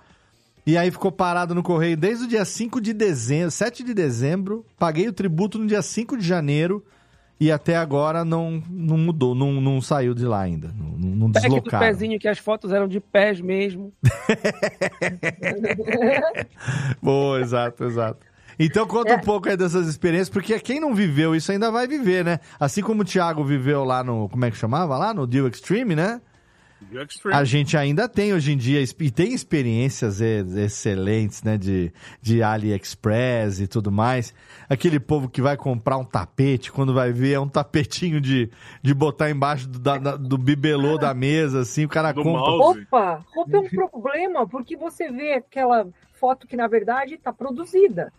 e 0.66 0.76
aí 0.76 0.90
ficou 0.90 1.10
parado 1.10 1.54
no 1.54 1.62
correio 1.62 1.96
desde 1.96 2.24
o 2.24 2.28
dia 2.28 2.44
5 2.44 2.80
de 2.80 2.92
dezembro, 2.92 3.50
7 3.50 3.82
de 3.82 3.94
dezembro, 3.94 4.64
paguei 4.78 5.08
o 5.08 5.12
tributo 5.12 5.58
no 5.58 5.66
dia 5.66 5.82
5 5.82 6.16
de 6.16 6.26
janeiro, 6.26 6.84
e 7.40 7.50
até 7.50 7.74
agora 7.74 8.22
não, 8.22 8.62
não 8.68 8.98
mudou, 8.98 9.34
não, 9.34 9.62
não 9.62 9.80
saiu 9.80 10.14
de 10.14 10.26
lá 10.26 10.42
ainda. 10.42 10.68
Não, 10.76 10.90
não 10.98 11.30
do 11.30 11.40
deslocaram. 11.40 11.86
pezinho 11.86 12.18
que 12.18 12.28
as 12.28 12.38
fotos 12.38 12.70
eram 12.70 12.86
de 12.86 13.00
pés 13.00 13.40
mesmo. 13.40 13.94
Boa, 17.02 17.40
exato, 17.40 17.84
exato. 17.84 18.26
Então 18.58 18.86
conta 18.86 19.14
um 19.14 19.20
pouco 19.20 19.48
aí 19.48 19.56
dessas 19.56 19.88
experiências, 19.88 20.28
porque 20.28 20.60
quem 20.60 20.78
não 20.78 20.94
viveu 20.94 21.34
isso 21.34 21.50
ainda 21.50 21.70
vai 21.70 21.88
viver, 21.88 22.22
né? 22.22 22.40
Assim 22.58 22.82
como 22.82 23.00
o 23.00 23.04
Thiago 23.06 23.42
viveu 23.42 23.84
lá 23.84 24.04
no, 24.04 24.28
como 24.28 24.44
é 24.44 24.50
que 24.50 24.56
chamava 24.58 24.98
lá? 24.98 25.14
No 25.14 25.26
Deal 25.26 25.48
Extreme, 25.48 25.96
né? 25.96 26.20
A 27.34 27.44
gente 27.44 27.76
ainda 27.76 28.08
tem 28.08 28.32
hoje 28.32 28.52
em 28.52 28.56
dia, 28.56 28.80
e 28.80 29.10
tem 29.10 29.32
experiências 29.34 30.20
ex- 30.20 30.54
excelentes, 30.56 31.42
né? 31.42 31.56
De, 31.58 31.92
de 32.22 32.42
AliExpress 32.42 33.60
e 33.60 33.66
tudo 33.66 33.92
mais. 33.92 34.34
Aquele 34.68 34.98
povo 34.98 35.28
que 35.28 35.42
vai 35.42 35.56
comprar 35.56 35.96
um 35.98 36.04
tapete, 36.04 36.72
quando 36.72 36.94
vai 36.94 37.12
ver, 37.12 37.32
é 37.34 37.40
um 37.40 37.48
tapetinho 37.48 38.20
de, 38.20 38.50
de 38.82 38.94
botar 38.94 39.30
embaixo 39.30 39.68
do, 39.68 39.78
da- 39.78 40.16
do 40.16 40.38
bibelô 40.38 40.96
da 40.98 41.12
mesa, 41.14 41.60
assim, 41.60 41.84
o 41.84 41.88
cara 41.88 42.12
compra. 42.22 42.40
Opa, 42.86 43.24
roupa 43.34 43.56
é 43.56 43.60
um 43.60 43.68
problema, 43.68 44.46
porque 44.48 44.76
você 44.76 45.10
vê 45.10 45.34
aquela 45.34 45.86
foto 46.14 46.46
que, 46.46 46.56
na 46.56 46.66
verdade, 46.66 47.14
está 47.14 47.32
produzida. 47.32 48.12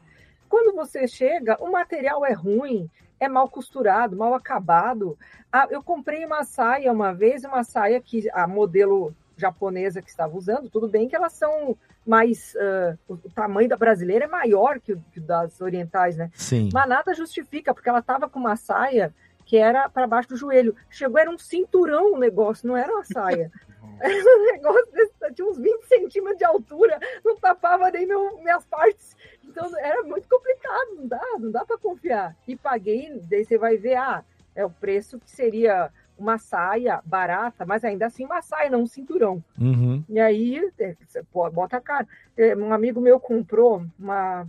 Quando 0.49 0.75
você 0.75 1.07
chega, 1.07 1.55
o 1.61 1.71
material 1.71 2.25
é 2.25 2.33
ruim, 2.33 2.89
é 3.21 3.29
mal 3.29 3.47
costurado, 3.47 4.17
mal 4.17 4.33
acabado. 4.33 5.17
Ah, 5.53 5.67
eu 5.69 5.83
comprei 5.83 6.25
uma 6.25 6.43
saia 6.43 6.91
uma 6.91 7.13
vez, 7.13 7.43
uma 7.43 7.63
saia 7.63 8.01
que 8.01 8.27
a 8.31 8.47
modelo 8.47 9.15
japonesa 9.37 10.01
que 10.01 10.09
estava 10.09 10.35
usando, 10.35 10.69
tudo 10.69 10.87
bem 10.87 11.07
que 11.07 11.15
elas 11.15 11.33
são 11.33 11.77
mais. 12.05 12.55
ah, 12.57 12.97
o 13.07 13.13
o 13.13 13.29
tamanho 13.29 13.69
da 13.69 13.77
brasileira 13.77 14.25
é 14.25 14.27
maior 14.27 14.79
que 14.79 14.93
o, 14.93 15.03
que 15.13 15.19
o 15.19 15.23
das 15.23 15.61
orientais, 15.61 16.17
né? 16.17 16.31
Sim. 16.33 16.69
Mas 16.73 16.89
nada 16.89 17.13
justifica, 17.13 17.75
porque 17.75 17.87
ela 17.87 17.99
estava 17.99 18.27
com 18.27 18.39
uma 18.39 18.55
saia 18.55 19.13
que 19.45 19.55
era 19.55 19.87
para 19.87 20.07
baixo 20.07 20.29
do 20.29 20.37
joelho. 20.37 20.75
Chegou, 20.89 21.19
era 21.19 21.29
um 21.29 21.37
cinturão 21.37 22.13
o 22.13 22.17
negócio, 22.17 22.67
não 22.67 22.75
era 22.75 22.91
uma 22.91 23.03
saia. 23.03 23.51
Era 24.01 24.13
um 24.13 24.45
negócio 24.51 24.91
desse, 24.91 25.33
tinha 25.33 25.47
uns 25.47 25.57
20 25.57 25.83
centímetros 25.83 26.37
de 26.37 26.45
altura, 26.45 26.99
não 27.23 27.35
tapava 27.37 27.89
nem 27.91 28.05
meu, 28.05 28.37
minhas 28.39 28.65
partes. 28.65 29.15
Então 29.51 29.77
era 29.77 30.01
muito 30.03 30.27
complicado, 30.27 30.95
não 30.95 31.07
dá, 31.07 31.21
não 31.39 31.51
dá 31.51 31.65
para 31.65 31.77
confiar. 31.77 32.35
E 32.47 32.55
paguei, 32.55 33.19
daí 33.29 33.43
você 33.45 33.57
vai 33.57 33.77
ver, 33.77 33.95
ah, 33.95 34.23
é 34.55 34.65
o 34.65 34.69
preço 34.69 35.19
que 35.19 35.29
seria 35.29 35.89
uma 36.17 36.37
saia 36.37 37.01
barata, 37.03 37.65
mas 37.65 37.83
ainda 37.83 38.05
assim 38.05 38.23
uma 38.25 38.41
saia, 38.41 38.69
não 38.69 38.83
um 38.83 38.87
cinturão. 38.87 39.43
Uhum. 39.59 40.03
E 40.07 40.19
aí, 40.19 40.71
é, 40.79 40.95
você 41.07 41.23
bota 41.33 41.77
a 41.77 41.81
cara. 41.81 42.07
É, 42.37 42.55
Um 42.55 42.71
amigo 42.71 43.01
meu 43.01 43.19
comprou 43.19 43.83
uma 43.99 44.47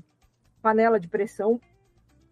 panela 0.61 1.01
de 1.01 1.09
pressão 1.09 1.61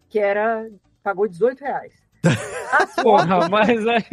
que 0.09 0.19
era. 0.19 0.69
pagou 1.03 1.27
18 1.27 1.59
reais. 1.61 1.93
Porra, 3.01 3.49
mas 3.49 3.87
aí 3.87 4.03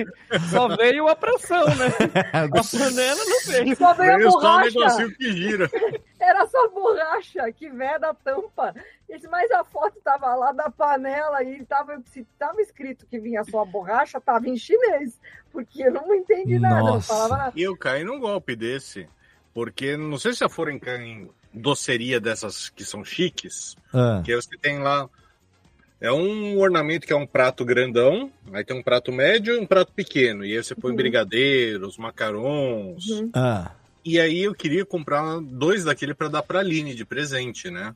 só 0.50 0.74
veio 0.74 1.06
a 1.08 1.14
pressão, 1.14 1.66
né? 1.66 1.88
A 2.32 2.48
panela 2.48 3.20
não 3.24 3.40
veio. 3.52 3.76
Só 3.76 3.92
veio 3.92 4.14
a 4.14 4.16
Veio 4.16 4.30
só 4.32 4.38
um 4.38 4.40
borracha. 4.40 4.70
negocinho 4.78 5.14
que 5.14 5.32
gira. 5.32 5.70
Era 6.28 6.46
só 6.46 6.68
borracha 6.68 7.50
que 7.52 7.70
veda 7.70 8.10
a 8.10 8.14
tampa. 8.14 8.74
Esse, 9.08 9.26
mas 9.28 9.50
a 9.50 9.64
foto 9.64 9.98
tava 10.04 10.34
lá 10.34 10.52
da 10.52 10.70
panela 10.70 11.42
e 11.42 11.64
tava, 11.64 12.00
se 12.12 12.24
tava 12.38 12.60
escrito 12.60 13.06
que 13.06 13.18
vinha 13.18 13.42
só 13.44 13.62
a 13.62 13.64
borracha, 13.64 14.20
tava 14.20 14.48
em 14.48 14.56
chinês. 14.56 15.18
Porque 15.50 15.82
eu 15.84 15.92
não 15.92 16.14
entendi 16.14 16.58
nada, 16.58 16.82
não 16.82 17.00
falava 17.00 17.36
nada. 17.36 17.52
E 17.56 17.62
eu 17.62 17.76
caí 17.76 18.04
num 18.04 18.20
golpe 18.20 18.54
desse. 18.54 19.08
Porque 19.54 19.96
não 19.96 20.18
sei 20.18 20.32
se 20.34 20.40
já 20.40 20.48
foram 20.48 20.72
em, 20.72 20.80
em 21.00 21.30
doceria 21.52 22.20
dessas 22.20 22.68
que 22.68 22.84
são 22.84 23.02
chiques. 23.04 23.74
Ah. 23.92 24.20
Que 24.24 24.36
você 24.36 24.56
tem 24.58 24.78
lá. 24.78 25.08
É 26.00 26.12
um 26.12 26.58
ornamento 26.60 27.04
que 27.06 27.12
é 27.12 27.16
um 27.16 27.26
prato 27.26 27.64
grandão, 27.64 28.30
aí 28.52 28.64
tem 28.64 28.78
um 28.78 28.82
prato 28.84 29.10
médio 29.10 29.54
e 29.54 29.58
um 29.58 29.66
prato 29.66 29.92
pequeno. 29.92 30.44
E 30.44 30.56
aí 30.56 30.62
você 30.62 30.72
põe 30.74 30.92
Uhum. 30.92 30.96
brigadeiros, 30.96 31.98
macarons. 31.98 33.24
Ah. 33.34 33.72
E 34.04 34.18
aí 34.18 34.42
eu 34.44 34.54
queria 34.54 34.84
comprar 34.86 35.40
dois 35.40 35.84
daquele 35.84 36.14
para 36.14 36.28
dar 36.28 36.42
pra 36.42 36.60
Aline 36.60 36.94
de 36.94 37.04
presente, 37.04 37.70
né? 37.70 37.94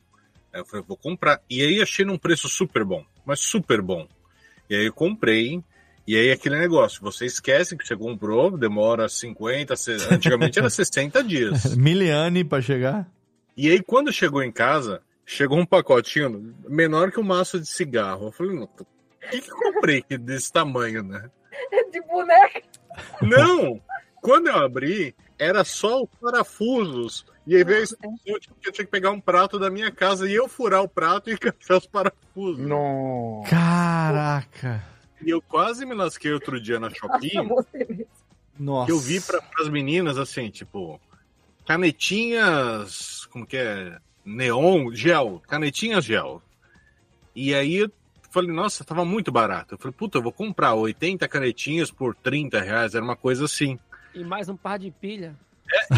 Aí 0.53 0.61
eu 0.61 0.65
falei, 0.65 0.85
vou 0.87 0.97
comprar. 0.97 1.41
E 1.49 1.61
aí 1.61 1.81
achei 1.81 2.05
num 2.05 2.17
preço 2.17 2.47
super 2.47 2.83
bom, 2.83 3.03
mas 3.25 3.39
super 3.39 3.81
bom. 3.81 4.07
E 4.69 4.75
aí 4.75 4.85
eu 4.85 4.93
comprei. 4.93 5.63
E 6.05 6.15
aí 6.17 6.31
aquele 6.31 6.57
negócio, 6.59 7.01
você 7.01 7.25
esquece 7.25 7.77
que 7.77 7.87
você 7.87 7.95
comprou, 7.95 8.57
demora 8.57 9.07
50, 9.07 9.75
se- 9.75 9.91
antigamente 10.11 10.59
era 10.59 10.69
60 10.69 11.23
dias. 11.23 11.73
Miliane 11.77 12.43
pra 12.43 12.61
chegar. 12.61 13.09
E 13.55 13.69
aí 13.69 13.81
quando 13.81 14.11
chegou 14.11 14.43
em 14.43 14.51
casa, 14.51 15.01
chegou 15.25 15.57
um 15.57 15.65
pacotinho 15.65 16.53
menor 16.67 17.11
que 17.11 17.19
um 17.19 17.23
maço 17.23 17.59
de 17.59 17.67
cigarro. 17.67 18.27
Eu 18.27 18.31
falei, 18.31 18.55
não, 18.55 18.63
o 18.63 19.29
que, 19.31 19.41
que 19.41 19.51
eu 19.51 19.55
comprei 19.73 20.01
que 20.01 20.17
desse 20.17 20.51
tamanho, 20.51 21.01
né? 21.03 21.29
É 21.71 21.89
de 21.89 22.01
boneca. 22.01 22.61
Não! 23.21 23.79
Quando 24.21 24.47
eu 24.47 24.55
abri, 24.57 25.15
era 25.43 25.63
só 25.63 26.03
os 26.03 26.09
parafusos. 26.21 27.25
E 27.45 27.55
aí 27.55 27.63
veio 27.63 27.79
a 27.79 27.83
instrução 27.83 28.39
de 28.39 28.47
que 28.47 28.69
eu 28.69 28.71
tinha 28.71 28.85
que 28.85 28.91
pegar 28.91 29.11
um 29.11 29.19
prato 29.19 29.59
da 29.59 29.69
minha 29.69 29.91
casa 29.91 30.29
e 30.29 30.33
eu 30.33 30.47
furar 30.47 30.81
o 30.81 30.87
prato 30.87 31.29
e 31.29 31.33
encaixar 31.35 31.77
os 31.77 31.87
parafusos. 31.87 32.65
Não. 32.65 33.43
Caraca. 33.49 34.83
E 35.21 35.29
eu 35.29 35.41
quase 35.41 35.85
me 35.85 35.93
lasquei 35.93 36.31
outro 36.31 36.59
dia 36.59 36.79
na 36.79 36.89
Shopping. 36.89 37.49
Nossa. 38.57 38.85
que 38.85 38.91
eu 38.91 38.99
vi 38.99 39.19
para 39.19 39.41
as 39.59 39.69
meninas 39.69 40.17
assim, 40.17 40.49
tipo, 40.49 40.99
canetinhas, 41.65 43.25
como 43.25 43.45
que 43.45 43.57
é? 43.57 43.97
Neon, 44.23 44.93
gel, 44.93 45.41
canetinhas 45.47 46.05
gel. 46.05 46.41
E 47.35 47.53
aí 47.53 47.77
eu 47.77 47.91
falei, 48.29 48.51
nossa, 48.51 48.83
tava 48.83 49.03
muito 49.03 49.31
barato. 49.31 49.75
Eu 49.75 49.77
falei, 49.77 49.93
puta, 49.97 50.17
eu 50.17 50.21
vou 50.21 50.31
comprar 50.31 50.73
80 50.73 51.27
canetinhas 51.27 51.91
por 51.91 52.15
30 52.15 52.59
reais, 52.61 52.95
era 52.95 53.03
uma 53.03 53.15
coisa 53.15 53.45
assim. 53.45 53.77
E 54.13 54.23
mais 54.23 54.49
um 54.49 54.55
par 54.55 54.77
de 54.79 54.91
pilha. 54.91 55.35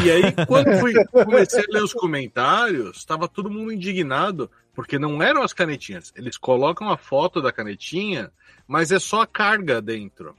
E 0.04 0.10
aí, 0.12 0.46
quando 0.48 0.68
eu 0.68 0.80
fui, 0.80 0.94
comecei 1.26 1.62
a 1.62 1.66
ler 1.70 1.84
os 1.84 1.94
comentários, 1.94 2.98
estava 2.98 3.28
todo 3.28 3.50
mundo 3.50 3.72
indignado, 3.74 4.50
porque 4.74 4.98
não 4.98 5.22
eram 5.22 5.42
as 5.42 5.54
canetinhas. 5.54 6.14
Eles 6.16 6.38
colocam 6.38 6.90
a 6.90 6.98
foto 6.98 7.42
da 7.42 7.52
canetinha, 7.52 8.32
mas 8.68 8.92
é 8.92 9.00
só 9.00 9.22
a 9.22 9.28
carga 9.28 9.82
dentro. 9.82 10.36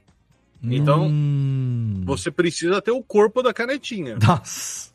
Então, 0.63 1.07
Hum. 1.07 2.01
você 2.03 2.31
precisa 2.31 2.81
ter 2.81 2.91
o 2.91 3.03
corpo 3.03 3.43
da 3.43 3.53
canetinha. 3.53 4.17
Nossa. 4.25 4.91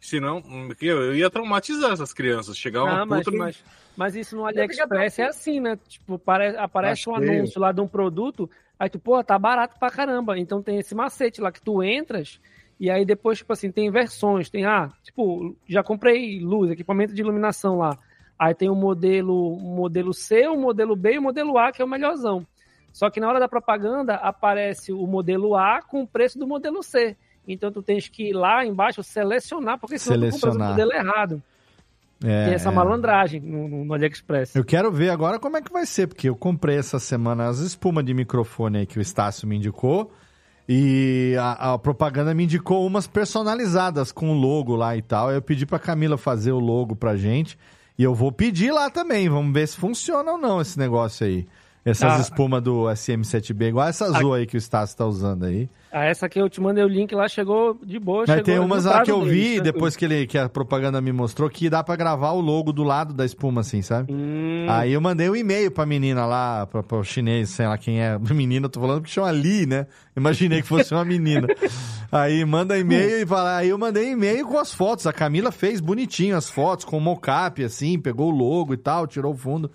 Senão, 0.00 0.38
hum, 0.46 0.68
eu 0.80 1.14
ia 1.16 1.28
traumatizar 1.28 1.92
essas 1.92 2.12
crianças. 2.12 2.56
Chegar 2.56 2.84
uma 2.84 3.02
Ah, 3.02 3.06
mas, 3.06 3.24
puta. 3.24 3.36
mas, 3.36 3.64
mas 3.96 4.14
isso 4.14 4.36
no 4.36 4.46
AliExpress 4.46 5.18
é 5.18 5.26
assim, 5.26 5.58
né? 5.58 5.76
Tipo, 5.88 6.16
pare- 6.18 6.56
aparece 6.56 7.10
um 7.10 7.16
feio. 7.16 7.32
anúncio 7.40 7.60
lá 7.60 7.72
de 7.72 7.80
um 7.80 7.88
produto, 7.88 8.48
aí 8.78 8.88
tu, 8.88 8.98
pô, 8.98 9.22
tá 9.24 9.38
barato 9.38 9.78
pra 9.78 9.90
caramba. 9.90 10.38
Então 10.38 10.62
tem 10.62 10.78
esse 10.78 10.94
macete 10.94 11.40
lá 11.40 11.50
que 11.50 11.60
tu 11.60 11.82
entras, 11.82 12.40
e 12.78 12.90
aí 12.90 13.04
depois, 13.04 13.38
tipo 13.38 13.52
assim, 13.52 13.70
tem 13.72 13.90
versões. 13.90 14.48
Tem, 14.48 14.64
ah, 14.64 14.90
tipo, 15.02 15.56
já 15.68 15.82
comprei 15.82 16.40
luz, 16.40 16.70
equipamento 16.70 17.14
de 17.14 17.20
iluminação 17.20 17.78
lá. 17.78 17.98
Aí 18.38 18.54
tem 18.54 18.70
o 18.70 18.74
modelo, 18.74 19.54
o 19.56 19.74
modelo 19.74 20.14
C, 20.14 20.46
o 20.46 20.56
modelo 20.56 20.94
B 20.94 21.14
e 21.14 21.18
o 21.18 21.22
modelo 21.22 21.58
A, 21.58 21.72
que 21.72 21.82
é 21.82 21.84
o 21.84 21.88
melhorzão. 21.88 22.46
Só 22.92 23.10
que 23.10 23.20
na 23.20 23.28
hora 23.28 23.40
da 23.40 23.48
propaganda 23.48 24.14
aparece 24.14 24.92
o 24.92 25.06
modelo 25.06 25.56
A 25.56 25.82
com 25.82 26.02
o 26.02 26.06
preço 26.06 26.38
do 26.38 26.46
modelo 26.46 26.82
C. 26.82 27.16
Então 27.46 27.72
tu 27.72 27.82
tens 27.82 28.08
que 28.08 28.28
ir 28.30 28.32
lá 28.32 28.64
embaixo 28.64 29.02
selecionar, 29.02 29.78
porque 29.78 29.98
senão 29.98 30.28
tu 30.28 30.32
compra 30.32 30.36
o 30.36 30.52
Selecionar. 30.52 30.70
modelo 30.70 30.92
errado. 30.92 31.42
É, 32.24 32.46
Tem 32.46 32.54
essa 32.54 32.68
é. 32.68 32.72
malandragem 32.72 33.40
no, 33.40 33.84
no, 33.84 33.94
AliExpress. 33.94 34.54
Eu 34.54 34.64
quero 34.64 34.90
ver 34.90 35.10
agora 35.10 35.38
como 35.38 35.56
é 35.56 35.62
que 35.62 35.72
vai 35.72 35.86
ser, 35.86 36.08
porque 36.08 36.28
eu 36.28 36.34
comprei 36.34 36.76
essa 36.76 36.98
semana 36.98 37.46
as 37.46 37.58
espumas 37.58 38.04
de 38.04 38.12
microfone 38.12 38.78
aí 38.78 38.86
que 38.86 38.98
o 38.98 39.02
Estácio 39.02 39.46
me 39.46 39.56
indicou. 39.56 40.12
E 40.68 41.34
a, 41.40 41.72
a 41.74 41.78
propaganda 41.78 42.34
me 42.34 42.44
indicou 42.44 42.84
umas 42.86 43.06
personalizadas 43.06 44.12
com 44.12 44.30
o 44.30 44.34
logo 44.34 44.76
lá 44.76 44.96
e 44.96 45.00
tal. 45.02 45.32
Eu 45.32 45.40
pedi 45.40 45.64
pra 45.64 45.78
Camila 45.78 46.18
fazer 46.18 46.52
o 46.52 46.58
logo 46.58 46.94
pra 46.94 47.16
gente. 47.16 47.56
E 47.96 48.02
eu 48.02 48.14
vou 48.14 48.30
pedir 48.30 48.70
lá 48.70 48.90
também. 48.90 49.28
Vamos 49.28 49.52
ver 49.52 49.66
se 49.66 49.76
funciona 49.76 50.32
ou 50.32 50.38
não 50.38 50.60
esse 50.60 50.78
negócio 50.78 51.26
aí. 51.26 51.46
Essas 51.84 52.12
Ah. 52.12 52.20
espumas 52.20 52.62
do 52.62 52.84
SM7B, 52.90 53.68
igual 53.68 53.88
essa 53.88 54.04
azul 54.04 54.34
aí 54.34 54.46
que 54.46 54.56
o 54.56 54.58
Estácio 54.58 54.96
tá 54.96 55.06
usando 55.06 55.44
aí. 55.44 55.70
Ah, 55.90 56.04
essa 56.04 56.28
que 56.28 56.38
eu 56.38 56.48
te 56.50 56.60
mandei 56.60 56.84
o 56.84 56.88
link 56.88 57.14
lá, 57.14 57.26
chegou 57.28 57.78
de 57.82 57.98
boa. 57.98 58.20
Mas 58.20 58.28
chegou 58.28 58.44
tem 58.44 58.58
umas 58.58 58.84
lá 58.84 59.02
que 59.02 59.10
eu 59.10 59.22
vi, 59.22 59.54
tranquilo. 59.54 59.64
depois 59.64 59.96
que, 59.96 60.04
ele, 60.04 60.26
que 60.26 60.36
a 60.36 60.48
propaganda 60.48 61.00
me 61.00 61.12
mostrou, 61.12 61.48
que 61.48 61.70
dá 61.70 61.82
pra 61.82 61.96
gravar 61.96 62.32
o 62.32 62.40
logo 62.40 62.72
do 62.72 62.82
lado 62.82 63.14
da 63.14 63.24
espuma, 63.24 63.62
assim, 63.62 63.80
sabe? 63.80 64.12
Hum, 64.12 64.66
Aí 64.68 64.92
eu 64.92 65.00
mandei 65.00 65.30
um 65.30 65.36
e-mail 65.36 65.70
pra 65.70 65.86
menina 65.86 66.26
lá, 66.26 66.66
pra, 66.66 66.82
pra 66.82 66.98
o 66.98 67.04
chinês, 67.04 67.48
sei 67.50 67.66
lá 67.66 67.78
quem 67.78 68.02
é. 68.02 68.18
Menina, 68.38 68.66
eu 68.66 68.70
tô 68.70 68.80
falando 68.80 69.00
porque 69.00 69.12
chama 69.14 69.32
Li, 69.32 69.64
né? 69.64 69.86
Imaginei 70.16 70.60
que 70.60 70.68
fosse 70.68 70.92
uma 70.92 71.04
menina. 71.04 71.46
aí 72.12 72.44
manda 72.44 72.78
e-mail 72.78 73.22
e 73.22 73.26
fala. 73.26 73.56
Aí 73.56 73.70
eu 73.70 73.78
mandei 73.78 74.10
e-mail 74.10 74.46
com 74.46 74.58
as 74.58 74.74
fotos. 74.74 75.06
A 75.06 75.12
Camila 75.12 75.50
fez 75.50 75.80
bonitinho 75.80 76.36
as 76.36 76.50
fotos, 76.50 76.84
com 76.84 77.00
mocap, 77.00 77.64
assim, 77.64 77.98
pegou 77.98 78.30
o 78.30 78.36
logo 78.36 78.74
e 78.74 78.76
tal, 78.76 79.06
tirou 79.06 79.32
o 79.32 79.36
fundo. 79.36 79.70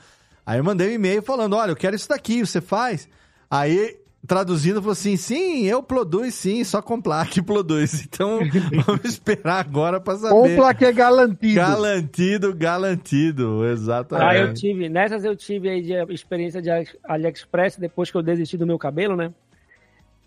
Aí 0.45 0.60
eu 0.60 0.64
mandei 0.64 0.90
um 0.90 0.94
e-mail 0.94 1.23
falando: 1.23 1.56
olha, 1.56 1.72
eu 1.72 1.76
quero 1.76 1.95
isso 1.95 2.10
daqui, 2.10 2.45
você 2.45 2.61
faz? 2.61 3.07
Aí 3.49 3.98
traduzindo, 4.25 4.81
falou 4.81 4.93
assim: 4.93 5.17
sim, 5.17 5.65
eu 5.65 5.83
produz 5.83 6.35
sim, 6.35 6.63
só 6.63 6.81
com 6.81 7.01
plaque 7.01 7.41
produz. 7.43 8.03
Então, 8.03 8.39
vamos 8.85 9.05
esperar 9.05 9.59
agora 9.59 9.99
pra 9.99 10.15
saber. 10.15 10.33
Com 10.33 10.55
plaque 10.55 10.85
é 10.85 10.91
galantido. 10.91 11.55
Galantido, 11.55 12.53
galantido, 12.53 13.65
exatamente. 13.65 14.27
Ah, 14.27 14.37
eu 14.37 14.53
tive, 14.53 14.89
nessas 14.89 15.23
eu 15.23 15.35
tive 15.35 15.69
aí 15.69 15.81
de 15.81 15.93
experiência 16.13 16.61
de 16.61 16.69
AliExpress 17.03 17.77
depois 17.77 18.09
que 18.09 18.17
eu 18.17 18.23
desisti 18.23 18.57
do 18.57 18.67
meu 18.67 18.77
cabelo, 18.77 19.15
né? 19.15 19.31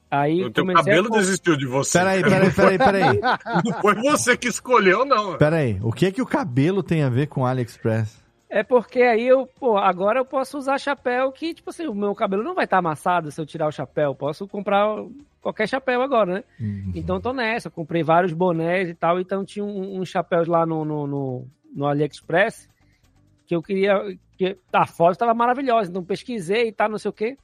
Aí 0.09 0.45
o 0.45 0.51
teu 0.51 0.65
cabelo 0.67 1.13
a... 1.13 1.19
desistiu 1.19 1.57
de 1.57 1.67
você. 1.67 1.99
Peraí, 1.99 2.23
peraí, 2.23 2.53
peraí, 2.53 2.79
peraí. 2.79 3.21
Não 3.65 3.81
foi 3.81 3.95
você 3.97 4.37
que 4.37 4.47
escolheu, 4.47 5.05
não. 5.05 5.37
Peraí, 5.37 5.79
o 5.83 5.93
que 5.93 6.07
é 6.07 6.13
que 6.13 6.23
o 6.23 6.27
cabelo 6.27 6.83
tem 6.83 7.03
a 7.03 7.09
ver 7.09 7.27
com 7.27 7.45
AliExpress? 7.45 8.25
É 8.49 8.63
porque 8.63 9.03
aí 9.03 9.27
eu, 9.27 9.47
pô, 9.47 9.77
agora 9.77 10.21
eu 10.21 10.25
posso 10.25 10.57
usar 10.57 10.79
chapéu 10.79 11.33
que, 11.33 11.53
tipo 11.53 11.71
assim, 11.71 11.87
o 11.87 11.95
meu 11.95 12.15
cabelo 12.15 12.45
não 12.45 12.55
vai 12.55 12.65
estar 12.65 12.79
amassado 12.79 13.31
se 13.31 13.41
eu 13.41 13.47
tirar 13.47 13.67
o 13.67 13.73
chapéu. 13.73 14.15
Posso 14.15 14.47
comprar 14.47 14.87
qualquer 15.43 15.69
chapéu 15.69 16.01
agora, 16.01 16.35
né? 16.35 16.45
Uhum. 16.61 16.93
Então 16.95 17.21
tô 17.21 17.33
nessa. 17.33 17.69
Comprei 17.69 18.05
vários 18.05 18.33
bonés 18.33 18.89
e 18.89 18.95
tal. 18.95 19.19
Então 19.21 19.45
tinha 19.45 19.65
uns 19.65 19.75
um, 19.75 20.01
um 20.01 20.05
chapéus 20.05 20.47
lá 20.47 20.65
no, 20.65 20.85
no, 20.85 21.07
no, 21.07 21.47
no, 21.75 21.87
AliExpress 21.87 22.69
que 23.47 23.55
eu 23.55 23.63
queria. 23.63 24.17
que 24.39 24.57
A 24.73 24.87
foto 24.87 25.13
estava 25.13 25.35
maravilhosa. 25.35 25.91
Então 25.91 26.05
pesquisei 26.05 26.69
e 26.69 26.73
tal, 26.73 26.89
não 26.89 26.99
sei 26.99 27.09
o 27.09 27.15
quê. 27.15 27.37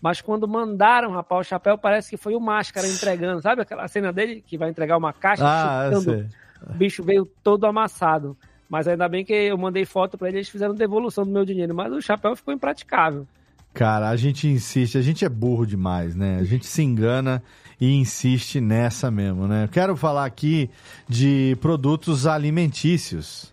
Mas 0.00 0.20
quando 0.20 0.46
mandaram, 0.46 1.10
rapaz, 1.10 1.46
o 1.46 1.48
chapéu 1.48 1.78
parece 1.78 2.10
que 2.10 2.16
foi 2.18 2.34
o 2.34 2.40
máscara 2.40 2.86
entregando. 2.86 3.40
Sabe 3.40 3.62
aquela 3.62 3.88
cena 3.88 4.12
dele 4.12 4.42
que 4.46 4.58
vai 4.58 4.68
entregar 4.68 4.98
uma 4.98 5.12
caixa? 5.12 5.44
Ah, 5.46 5.90
chutando, 5.90 6.28
o 6.68 6.72
bicho 6.74 7.02
veio 7.02 7.24
todo 7.42 7.66
amassado. 7.66 8.36
Mas 8.70 8.86
ainda 8.86 9.08
bem 9.08 9.24
que 9.24 9.32
eu 9.32 9.58
mandei 9.58 9.84
foto 9.84 10.16
para 10.16 10.28
eles, 10.28 10.38
eles 10.38 10.48
fizeram 10.48 10.74
devolução 10.74 11.24
do 11.24 11.32
meu 11.32 11.44
dinheiro. 11.44 11.74
Mas 11.74 11.92
o 11.92 12.00
chapéu 12.00 12.36
ficou 12.36 12.54
impraticável. 12.54 13.26
Cara, 13.74 14.08
a 14.08 14.16
gente 14.16 14.46
insiste, 14.48 14.96
a 14.96 15.02
gente 15.02 15.24
é 15.24 15.28
burro 15.28 15.66
demais, 15.66 16.14
né? 16.14 16.38
A 16.40 16.44
gente 16.44 16.66
se 16.66 16.82
engana 16.82 17.42
e 17.80 17.92
insiste 17.92 18.60
nessa 18.60 19.10
mesmo, 19.10 19.46
né? 19.48 19.64
Eu 19.64 19.68
quero 19.68 19.96
falar 19.96 20.24
aqui 20.24 20.70
de 21.08 21.56
produtos 21.60 22.26
alimentícios 22.26 23.52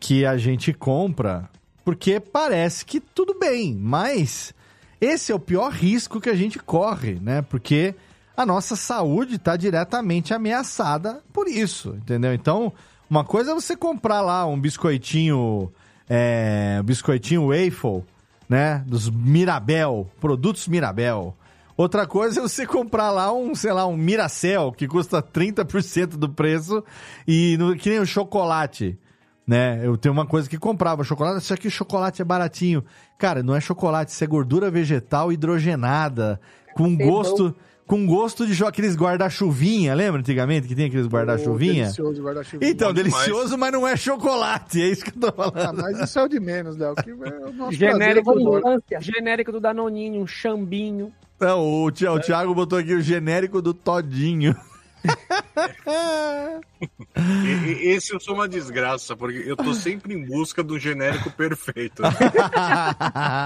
que 0.00 0.24
a 0.24 0.36
gente 0.36 0.72
compra 0.72 1.48
porque 1.84 2.20
parece 2.20 2.84
que 2.84 3.00
tudo 3.00 3.38
bem, 3.38 3.74
mas 3.74 4.54
esse 5.00 5.32
é 5.32 5.34
o 5.34 5.40
pior 5.40 5.72
risco 5.72 6.20
que 6.20 6.28
a 6.28 6.34
gente 6.34 6.58
corre, 6.58 7.14
né? 7.14 7.40
Porque 7.40 7.94
a 8.36 8.44
nossa 8.44 8.76
saúde 8.76 9.36
está 9.36 9.56
diretamente 9.56 10.34
ameaçada 10.34 11.22
por 11.32 11.48
isso, 11.48 11.96
entendeu? 11.96 12.34
Então, 12.34 12.72
uma 13.08 13.24
coisa 13.24 13.52
é 13.52 13.54
você 13.54 13.76
comprar 13.76 14.20
lá 14.20 14.46
um 14.46 14.58
biscoitinho, 14.58 15.72
é, 16.08 16.80
biscoitinho 16.84 17.48
waffle, 17.48 18.04
né? 18.48 18.84
Dos 18.86 19.08
Mirabel, 19.08 20.08
produtos 20.20 20.68
Mirabel. 20.68 21.36
Outra 21.76 22.06
coisa 22.06 22.40
é 22.40 22.42
você 22.42 22.66
comprar 22.66 23.10
lá 23.10 23.32
um, 23.32 23.54
sei 23.54 23.72
lá, 23.72 23.86
um 23.86 23.96
Miracel, 23.96 24.72
que 24.72 24.88
custa 24.88 25.22
30% 25.22 26.16
do 26.16 26.28
preço, 26.28 26.82
e 27.26 27.56
no, 27.56 27.76
que 27.76 27.88
nem 27.88 28.00
o 28.00 28.06
chocolate 28.06 28.98
né? 29.48 29.80
Eu 29.82 29.96
tenho 29.96 30.12
uma 30.12 30.26
coisa 30.26 30.46
que 30.46 30.58
comprava 30.58 31.02
chocolate, 31.02 31.42
só 31.42 31.56
que 31.56 31.68
o 31.68 31.70
chocolate 31.70 32.20
é 32.20 32.24
baratinho. 32.24 32.84
Cara, 33.16 33.42
não 33.42 33.56
é 33.56 33.60
chocolate, 33.62 34.12
isso 34.12 34.22
é 34.22 34.26
gordura 34.26 34.70
vegetal 34.70 35.32
hidrogenada, 35.32 36.38
com 36.74 36.94
gosto, 36.94 37.56
com 37.88 38.06
gosto 38.06 38.46
de 38.46 38.62
aqueles 38.62 38.94
guarda-chuvinha, 38.94 39.94
lembra 39.94 40.20
antigamente 40.20 40.68
que 40.68 40.74
tinha 40.74 40.88
aqueles 40.88 41.06
guarda-chuvinha? 41.06 41.84
delicioso 41.84 42.22
guarda-chuvinha. 42.22 42.70
Então, 42.70 42.92
delicioso, 42.92 43.56
mas 43.56 43.72
não 43.72 43.88
é 43.88 43.96
chocolate, 43.96 44.82
é 44.82 44.88
isso 44.88 45.04
que 45.06 45.16
eu 45.16 45.20
tô 45.22 45.32
falando. 45.32 45.58
Ah, 45.58 45.72
mas 45.72 45.98
isso 45.98 46.18
é 46.18 46.22
o 46.22 46.28
de 46.28 46.38
menos, 46.38 46.76
Léo, 46.76 46.94
que 46.96 47.10
é 47.10 47.14
o 47.14 47.52
nosso 47.54 47.72
genérico, 47.72 48.34
do, 48.34 48.60
genérico 49.00 49.50
do 49.52 49.58
Danoninho, 49.58 50.20
um 50.20 50.26
chambinho. 50.26 51.10
Não, 51.40 51.60
o, 51.60 51.86
o 51.86 52.20
Thiago 52.20 52.54
botou 52.54 52.78
aqui 52.78 52.92
o 52.92 53.00
genérico 53.00 53.62
do 53.62 53.72
Todinho. 53.72 54.54
Esse 57.80 58.14
eu 58.14 58.20
sou 58.20 58.34
uma 58.34 58.48
desgraça, 58.48 59.16
porque 59.16 59.38
eu 59.38 59.56
tô 59.56 59.74
sempre 59.74 60.14
em 60.14 60.24
busca 60.24 60.62
do 60.62 60.78
genérico 60.78 61.30
perfeito. 61.30 62.02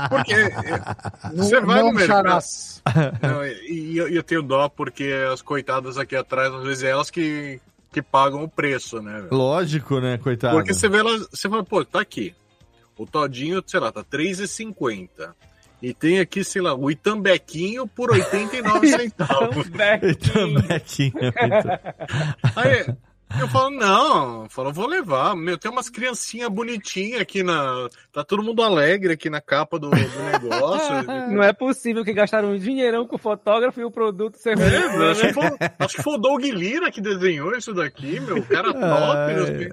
Porque 0.09 0.35
você 1.35 1.61
vai 1.61 1.83
no 1.83 1.93
mercado. 1.93 2.45
Não, 3.23 3.47
e 3.47 3.97
eu, 3.97 4.09
eu 4.09 4.23
tenho 4.23 4.43
dó 4.43 4.69
porque 4.69 5.12
as 5.33 5.43
coitadas 5.43 5.99
aqui 5.99 6.16
atrás, 6.16 6.53
às 6.53 6.62
vezes 6.62 6.85
é 6.85 6.91
elas 6.91 7.11
que, 7.11 7.61
que 7.93 8.03
pagam 8.03 8.43
o 8.45 8.49
preço, 8.49 9.01
né? 9.01 9.27
Lógico, 9.31 10.01
né, 10.01 10.19
coitado. 10.19 10.57
Porque 10.57 10.74
você 10.74 10.89
vê 10.89 10.99
elas, 10.99 11.29
você 11.31 11.49
fala, 11.49 11.65
pô, 11.65 11.85
tá 11.85 12.01
aqui. 12.01 12.35
O 12.97 13.07
todinho, 13.07 13.62
sei 13.66 13.81
lá, 13.81 13.91
tá 13.91 14.01
R$3,50. 14.01 15.09
E 15.83 15.93
tem 15.93 16.21
aqui, 16.21 16.45
sei 16.45 16.63
lá, 16.63 16.75
o 16.75 16.91
Itambequinho 16.91 17.89
por 17.89 18.13
89 18.13 18.87
centavos. 18.89 19.67
Itambequinho. 20.03 21.13
Aí 22.55 22.87
eu 23.41 23.49
falo, 23.49 23.71
não, 23.71 24.45
eu 24.45 24.51
falo, 24.51 24.73
vou 24.73 24.87
levar. 24.87 25.35
Meu, 25.35 25.57
tem 25.57 25.71
umas 25.71 25.89
criancinhas 25.89 26.49
bonitinhas 26.49 27.21
aqui 27.21 27.43
na. 27.43 27.89
Tá 28.13 28.23
todo 28.23 28.43
mundo 28.43 28.63
alegre 28.63 29.15
aqui 29.15 29.31
na 29.31 29.41
capa 29.41 29.79
do, 29.79 29.91
do 29.91 29.97
negócio. 29.97 31.03
Não 31.33 31.43
é 31.43 31.53
possível 31.53 32.05
que 32.05 32.13
gastaram 32.13 32.53
um 32.53 32.59
dinheirão 32.59 33.07
com 33.07 33.17
o 33.17 33.19
fotógrafo 33.19 33.81
e 33.81 33.85
o 33.85 33.91
produto 33.91 34.37
ser 34.37 34.59
é, 34.59 35.11
acho, 35.11 35.23
que 35.23 35.33
foi, 35.33 35.45
acho 35.79 35.97
que 35.97 36.03
foi 36.03 36.15
o 36.15 36.19
Doug 36.19 36.45
Lira 36.45 36.91
que 36.91 37.01
desenhou 37.01 37.57
isso 37.57 37.73
daqui, 37.73 38.21
meu. 38.21 38.39
O 38.39 38.47
cara 38.47 38.71
top. 38.73 39.73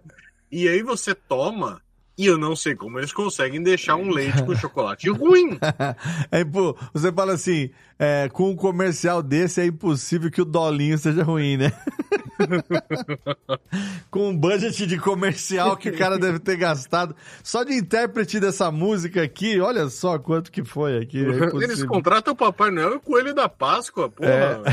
E 0.52 0.68
aí 0.68 0.82
você 0.82 1.14
toma 1.14 1.82
e 2.20 2.26
eu 2.26 2.38
não 2.38 2.54
sei 2.54 2.76
como 2.76 3.00
eles 3.00 3.14
conseguem 3.14 3.64
deixar 3.64 3.96
um 3.96 4.10
leite 4.10 4.44
com 4.44 4.54
chocolate 4.60 5.10
ruim. 5.10 5.58
É, 6.32 6.44
pô, 6.44 6.76
você 6.94 7.12
fala 7.12 7.34
assim, 7.34 7.70
é, 7.98 8.30
com 8.32 8.50
um 8.50 8.56
comercial 8.56 9.24
desse 9.24 9.62
é 9.62 9.66
impossível 9.66 10.30
que 10.30 10.42
o 10.42 10.46
dolinho 10.46 10.98
seja 10.98 11.24
ruim, 11.24 11.56
né? 11.56 11.72
com 14.10 14.30
um 14.30 14.38
budget 14.38 14.86
de 14.86 14.98
comercial 14.98 15.78
que 15.78 15.90
o 15.90 15.98
cara 15.98 16.18
deve 16.18 16.40
ter 16.40 16.58
gastado. 16.58 17.16
Só 17.44 17.64
de 17.64 17.74
intérprete 17.74 18.40
dessa 18.40 18.72
música 18.72 19.22
aqui, 19.24 19.60
olha 19.60 19.88
só 19.90 20.18
quanto 20.18 20.52
que 20.52 20.64
foi 20.64 20.98
aqui. 20.98 21.24
É 21.26 21.64
eles 21.64 21.84
contratam 21.84 22.34
o 22.34 22.36
Papai 22.36 22.72
Noel 22.72 22.94
e 22.94 22.96
o 22.96 23.00
Coelho 23.00 23.34
da 23.34 23.50
Páscoa, 23.50 24.10
porra. 24.10 24.64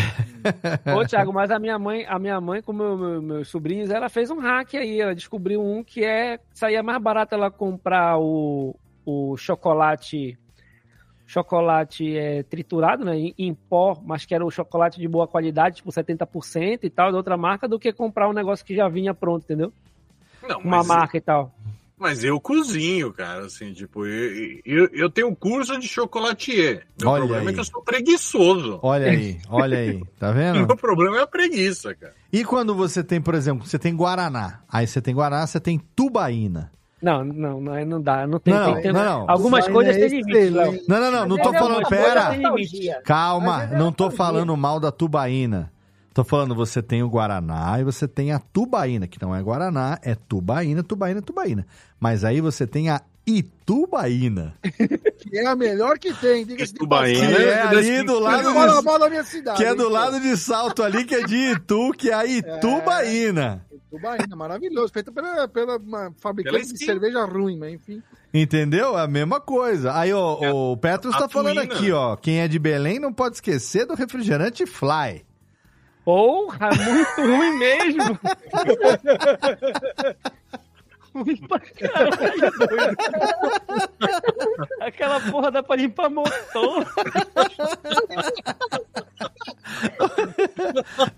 É. 0.87 0.93
Ô, 0.95 1.05
Thiago, 1.05 1.33
mas 1.33 1.51
a 1.51 1.59
minha 1.59 1.79
mãe, 1.79 2.07
a 2.07 2.19
minha 2.19 2.41
mãe 2.41 2.63
com 2.63 2.73
meu, 2.73 2.97
meu, 2.97 3.23
meus 3.23 3.49
sobrinhos, 3.49 3.91
ela 3.91 4.09
fez 4.09 4.31
um 4.31 4.39
hack 4.39 4.75
aí. 4.75 5.01
Ela 5.01 5.15
descobriu 5.15 5.63
um 5.63 5.83
que 5.83 6.05
é 6.05 6.39
saía 6.53 6.83
mais 6.83 7.01
barato 7.03 7.35
ela 7.35 7.51
comprar 7.51 8.19
o, 8.19 8.75
o 9.05 9.37
chocolate 9.37 10.39
chocolate 11.27 12.17
é, 12.17 12.43
triturado, 12.45 13.05
né, 13.05 13.19
em, 13.19 13.35
em, 13.37 13.55
pó, 13.55 14.01
mas 14.05 14.25
que 14.25 14.35
era 14.35 14.45
o 14.45 14.51
chocolate 14.51 15.01
de 15.01 15.09
boa 15.09 15.27
qualidade, 15.27 15.77
tipo 15.77 15.91
70% 15.91 16.85
e 16.85 16.91
tal, 16.91 17.11
de 17.11 17.17
outra 17.17 17.37
marca, 17.37 17.69
do 17.69 17.79
que 17.79 17.93
comprar 17.93 18.29
um 18.29 18.33
negócio 18.33 18.65
que 18.65 18.75
já 18.75 18.89
vinha 18.89 19.13
pronto, 19.13 19.45
entendeu? 19.45 19.73
Não, 20.49 20.61
Uma 20.61 20.85
marca 20.85 21.17
e 21.17 21.21
tal. 21.21 21.53
Mas 21.99 22.23
eu 22.23 22.39
cozinho, 22.39 23.11
cara, 23.11 23.47
assim, 23.47 23.73
tipo, 23.73 24.07
eu, 24.07 24.61
eu, 24.67 24.89
eu 24.93 25.11
tenho 25.11 25.35
curso 25.35 25.81
de 25.81 25.89
chocolatier. 25.89 26.87
Meu 27.01 27.09
olha 27.09 27.21
problema 27.21 27.49
aí. 27.49 27.49
é 27.49 27.53
que 27.55 27.61
eu 27.61 27.65
sou 27.65 27.83
preguiçoso. 27.83 28.79
Olha 28.83 29.11
aí, 29.11 29.41
olha 29.49 29.79
aí, 29.79 30.05
tá 30.19 30.31
vendo? 30.33 30.67
Meu 30.67 30.77
problema 30.77 31.17
é 31.17 31.23
a 31.23 31.27
preguiça, 31.27 31.95
cara. 31.95 32.13
E 32.31 32.45
quando 32.45 32.75
você 32.75 33.03
tem, 33.03 33.19
por 33.19 33.35
exemplo, 33.35 33.67
você 33.67 33.79
tem 33.79 33.97
Guaraná, 33.97 34.61
aí 34.69 34.87
você 34.87 35.01
tem 35.01 35.15
Guaraná, 35.15 35.47
você 35.47 35.59
tem 35.59 35.79
tubaína. 35.97 36.71
Não, 37.01 37.23
não, 37.23 37.61
não, 37.61 37.85
não 37.85 38.01
dá. 38.01 38.27
Não 38.27 38.39
tem, 38.39 38.55
Não, 38.55 38.73
tem, 38.75 38.83
tem- 38.85 38.93
não, 38.93 39.05
não. 39.05 39.31
Algumas 39.31 39.69
coisas 39.69 39.97
têm 39.97 40.09
limite, 40.09 40.51
Léo. 40.51 40.81
Não, 40.89 41.01
não, 41.01 41.11
não, 41.11 41.29
não 41.29 41.37
tô 41.37 41.53
é 41.53 41.59
falando, 41.59 41.89
pera. 41.89 43.03
Calma, 43.05 43.65
é 43.65 43.77
não 43.79 43.93
tô 43.93 44.11
falando 44.11 44.57
mal 44.57 44.81
da 44.81 44.91
tubaína. 44.91 45.71
Tô 46.15 46.25
falando, 46.25 46.55
você 46.55 46.83
tem 46.83 47.03
o 47.03 47.11
Guaraná 47.11 47.79
e 47.79 47.85
você 47.85 48.09
tem 48.09 48.33
a 48.33 48.39
tubaína, 48.39 49.07
que 49.07 49.21
não 49.21 49.37
é 49.37 49.43
Guaraná, 49.43 49.99
é 50.03 50.15
tubaína, 50.15 50.83
tubaína, 50.83 51.21
tubaína. 51.21 51.67
Mas 52.01 52.25
aí 52.25 52.41
você 52.41 52.67
tem 52.67 52.89
a 52.89 53.03
Itubaína, 53.27 54.55
Que 55.19 55.39
é 55.39 55.47
a 55.47 55.57
melhor 55.57 55.99
que 55.99 56.15
tem, 56.15 56.45
diga-se 56.47 56.73
de 56.73 56.79
Itubaína. 56.79 57.37
que 57.37 57.43
é 57.43 57.63
ali 57.63 58.03
do 58.05 58.19
lado 58.21 58.49
de, 58.49 58.99
da 59.01 59.11
minha 59.11 59.25
cidade. 59.25 59.57
que 59.57 59.65
é 59.65 59.75
do 59.75 59.89
lado 59.89 60.21
de 60.21 60.37
Salto 60.37 60.83
ali, 60.83 61.05
que 61.05 61.15
é 61.15 61.23
de 61.25 61.37
Itu, 61.53 61.93
que 61.93 62.11
é 62.11 62.15
a 62.15 62.25
Itubaína. 62.25 63.67
Tubaína, 63.91 64.37
maravilhoso. 64.37 64.93
Feita 64.93 65.11
pela, 65.11 65.49
pela 65.49 65.77
uma 65.79 66.13
fabricante 66.21 66.59
Pela 66.67 66.73
de 66.75 66.85
cerveja 66.85 67.25
ruim, 67.25 67.57
mas 67.59 67.75
enfim. 67.75 68.03
Entendeu? 68.33 68.97
É 68.99 69.03
a 69.03 69.07
mesma 69.09 69.41
coisa. 69.41 69.97
Aí 69.99 70.13
ó, 70.13 70.73
o 70.73 70.77
Petros 70.77 71.15
a 71.15 71.21
tá 71.21 71.29
falando 71.29 71.57
Tuína. 71.57 71.75
aqui, 71.75 71.91
ó. 71.93 72.17
Quem 72.17 72.41
é 72.41 72.49
de 72.49 72.59
Belém 72.59 72.99
não 73.01 73.13
pode 73.13 73.37
esquecer 73.37 73.87
do 73.87 73.95
refrigerante 73.95 74.67
Fly. 74.67 75.25
Porra, 76.05 76.69
muito 76.71 77.37
ruim 77.37 77.59
mesmo. 77.59 78.19
ruim 81.23 81.37
pra 81.37 81.59
caralho, 81.61 82.53
doido. 82.59 82.97
Aquela 84.81 85.21
porra 85.21 85.51
dá 85.51 85.63
pra 85.63 85.77
limpar 85.77 86.09
motor. 86.11 86.87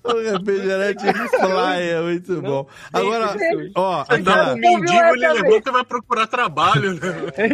O 0.04 0.20
refrigerante 0.20 1.04
Fly, 1.28 1.82
é 1.90 2.00
muito 2.00 2.40
bom. 2.42 2.66
Agora, 2.92 3.36
ó, 3.74 4.04
Você 4.04 4.18
dá 4.22 4.32
aquela- 4.32 4.54
um 4.54 4.56
mendigo, 4.56 4.92
ele 5.14 5.28
levanta 5.32 5.70
e 5.70 5.72
vai 5.72 5.84
procurar 5.84 6.26
trabalho. 6.26 6.94
Né? 6.94 7.00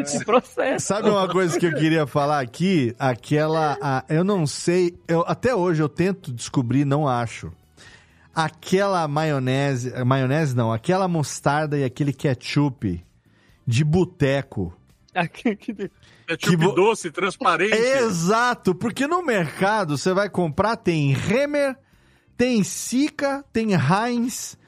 Esse 0.00 0.24
processo. 0.24 0.86
Sabe 0.86 1.08
uma 1.10 1.28
coisa 1.28 1.58
que 1.58 1.66
eu 1.66 1.74
queria 1.74 2.06
falar 2.06 2.40
aqui? 2.40 2.94
Aquela. 2.98 3.76
a- 3.80 4.04
eu 4.08 4.24
não 4.24 4.46
sei. 4.46 4.94
Eu, 5.08 5.24
até 5.26 5.54
hoje 5.54 5.82
eu 5.82 5.88
tento 5.88 6.32
descobrir, 6.32 6.84
não 6.84 7.08
acho. 7.08 7.52
Aquela 8.34 9.06
maionese. 9.06 9.92
Maionese 10.04 10.56
não, 10.56 10.72
aquela 10.72 11.06
mostarda 11.06 11.78
e 11.78 11.84
aquele 11.84 12.12
ketchup 12.12 13.04
de 13.66 13.84
boteco. 13.84 14.76
É 15.14 15.28
Que 15.28 16.56
vo- 16.56 16.72
doce, 16.72 17.10
transparente. 17.10 17.74
Exato, 17.76 18.74
porque 18.74 19.06
no 19.06 19.22
mercado 19.22 19.96
você 19.96 20.12
vai 20.12 20.28
comprar, 20.28 20.76
tem 20.76 21.12
Remer, 21.12 21.76
tem 22.36 22.64
Sica, 22.64 23.44
tem 23.52 23.68
Heinz. 23.74 24.58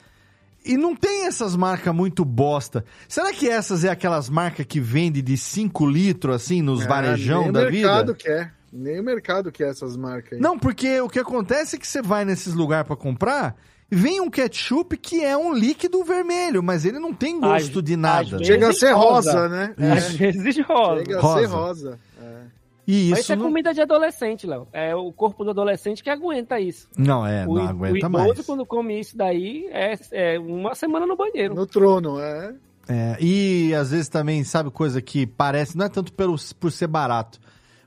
E 0.65 0.77
não 0.77 0.97
tem 0.97 1.27
essas 1.27 1.55
marcas 1.55 1.95
muito 1.95 2.25
bosta. 2.25 2.85
Será 3.09 3.33
que 3.33 3.49
essas 3.49 3.85
é 3.85 3.89
aquelas 3.89 4.29
marcas 4.29 4.67
que 4.67 4.81
vende 4.81 5.23
de 5.23 5.37
5 5.39 5.87
litros, 5.87 6.35
assim, 6.35 6.61
nos 6.61 6.85
Ah, 6.85 6.89
varejão 6.89 7.53
da 7.53 7.61
o 7.69 7.71
mercado 7.71 8.07
vida? 8.13 8.15
quer. 8.15 8.56
Nem 8.77 9.01
o 9.01 9.05
mercado 9.05 9.51
quer 9.51 9.71
essas 9.71 9.97
marcas 9.97 10.35
aí. 10.35 10.41
Não, 10.41 10.59
porque 10.59 11.01
o 11.01 11.09
que 11.09 11.19
acontece 11.19 11.77
é 11.77 11.79
que 11.79 11.87
você 11.87 12.03
vai 12.03 12.25
nesses 12.25 12.55
lugares 12.55 12.87
pra 12.87 12.97
comprar, 12.97 13.57
vem 13.91 14.21
um 14.21 14.31
ketchup 14.31 14.97
que 14.97 15.25
é 15.25 15.37
um 15.37 15.53
líquido 15.53 16.03
vermelho, 16.05 16.63
mas 16.63 16.85
ele 16.85 16.99
não 16.99 17.13
tem 17.15 17.41
gosto 17.41 17.83
de 17.83 17.97
nada. 17.97 18.43
Chega 18.45 18.69
a 18.69 18.73
ser 18.73 18.93
rosa, 18.93 19.33
rosa. 19.33 19.49
né? 19.49 19.75
Às 19.97 20.15
vezes 20.15 20.59
rosa. 20.65 21.05
Chega 21.05 21.19
a 21.19 21.21
Rosa. 21.21 21.41
ser 21.41 21.47
rosa. 21.47 22.01
É. 22.21 22.57
E 22.87 23.11
Mas 23.11 23.21
isso 23.21 23.33
é 23.33 23.37
não... 23.37 23.47
comida 23.47 23.75
de 23.75 23.81
adolescente, 23.81 24.47
Léo. 24.47 24.69
É 24.73 24.95
o 24.95 25.13
corpo 25.13 25.43
do 25.43 25.51
adolescente 25.51 26.05
que 26.05 26.09
aguenta 26.11 26.61
isso. 26.61 26.89
Não, 26.97 27.27
é, 27.27 27.45
o, 27.45 27.55
não 27.55 27.67
aguenta 27.67 27.95
o 27.95 27.97
idoso, 27.97 28.11
mais. 28.11 28.47
quando 28.47 28.65
come 28.65 29.01
isso 29.01 29.17
daí, 29.17 29.69
é, 29.73 29.99
é 30.13 30.39
uma 30.39 30.73
semana 30.77 31.05
no 31.05 31.17
banheiro. 31.17 31.53
No 31.53 31.67
trono, 31.67 32.21
é. 32.21 32.55
É, 32.89 33.17
e 33.21 33.75
às 33.75 33.91
vezes 33.91 34.09
também, 34.09 34.45
sabe, 34.45 34.71
coisa 34.71 35.03
que 35.03 35.27
parece, 35.27 35.77
não 35.77 35.87
é 35.87 35.89
tanto 35.89 36.13
pelo, 36.13 36.37
por 36.61 36.71
ser 36.71 36.87
barato, 36.87 37.41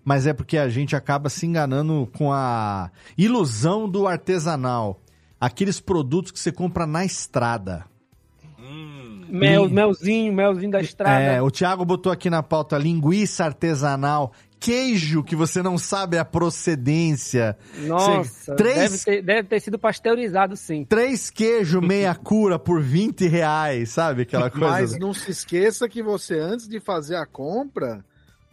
mas 0.04 0.26
é 0.28 0.34
porque 0.34 0.58
a 0.58 0.70
gente 0.70 0.96
acaba 0.96 1.30
se 1.30 1.46
enganando 1.46 2.10
com 2.18 2.32
a 2.32 2.90
ilusão 3.18 3.88
do 3.90 4.08
artesanal. 4.08 5.00
Aqueles 5.40 5.80
produtos 5.80 6.32
que 6.32 6.40
você 6.40 6.52
compra 6.52 6.86
na 6.86 7.06
estrada. 7.06 7.86
Mel, 9.32 9.64
Hum. 9.66 9.70
melzinho, 9.70 10.34
melzinho 10.34 10.72
da 10.72 10.82
estrada. 10.82 11.22
É, 11.22 11.42
o 11.42 11.52
Thiago 11.52 11.86
botou 11.86 12.12
aqui 12.12 12.30
na 12.30 12.42
pauta 12.42 12.78
linguiça 12.78 13.46
artesanal, 13.46 14.34
queijo 14.60 15.24
que 15.24 15.36
você 15.36 15.62
não 15.62 15.78
sabe 15.78 16.18
a 16.18 16.26
procedência. 16.26 17.56
Nossa, 17.86 18.24
Você- 18.24 18.56
três, 18.56 18.76
deve, 18.92 19.04
ter, 19.06 19.22
deve 19.22 19.48
ter 19.48 19.60
sido 19.62 19.78
pasteurizado, 19.80 20.56
sim. 20.58 20.84
três 20.84 21.30
queijo 21.30 21.80
meia 21.80 22.14
cura 22.16 22.58
por 22.58 22.82
20 22.82 23.28
reais, 23.28 23.90
sabe? 23.90 24.24
Aquela 24.24 24.50
coisa. 24.50 24.68
Mas 24.68 24.98
não 25.00 25.14
se 25.14 25.30
esqueça 25.32 25.88
que 25.88 26.02
você, 26.02 26.40
antes 26.40 26.68
de 26.68 26.80
fazer 26.80 27.16
a 27.16 27.26
compra, 27.26 28.04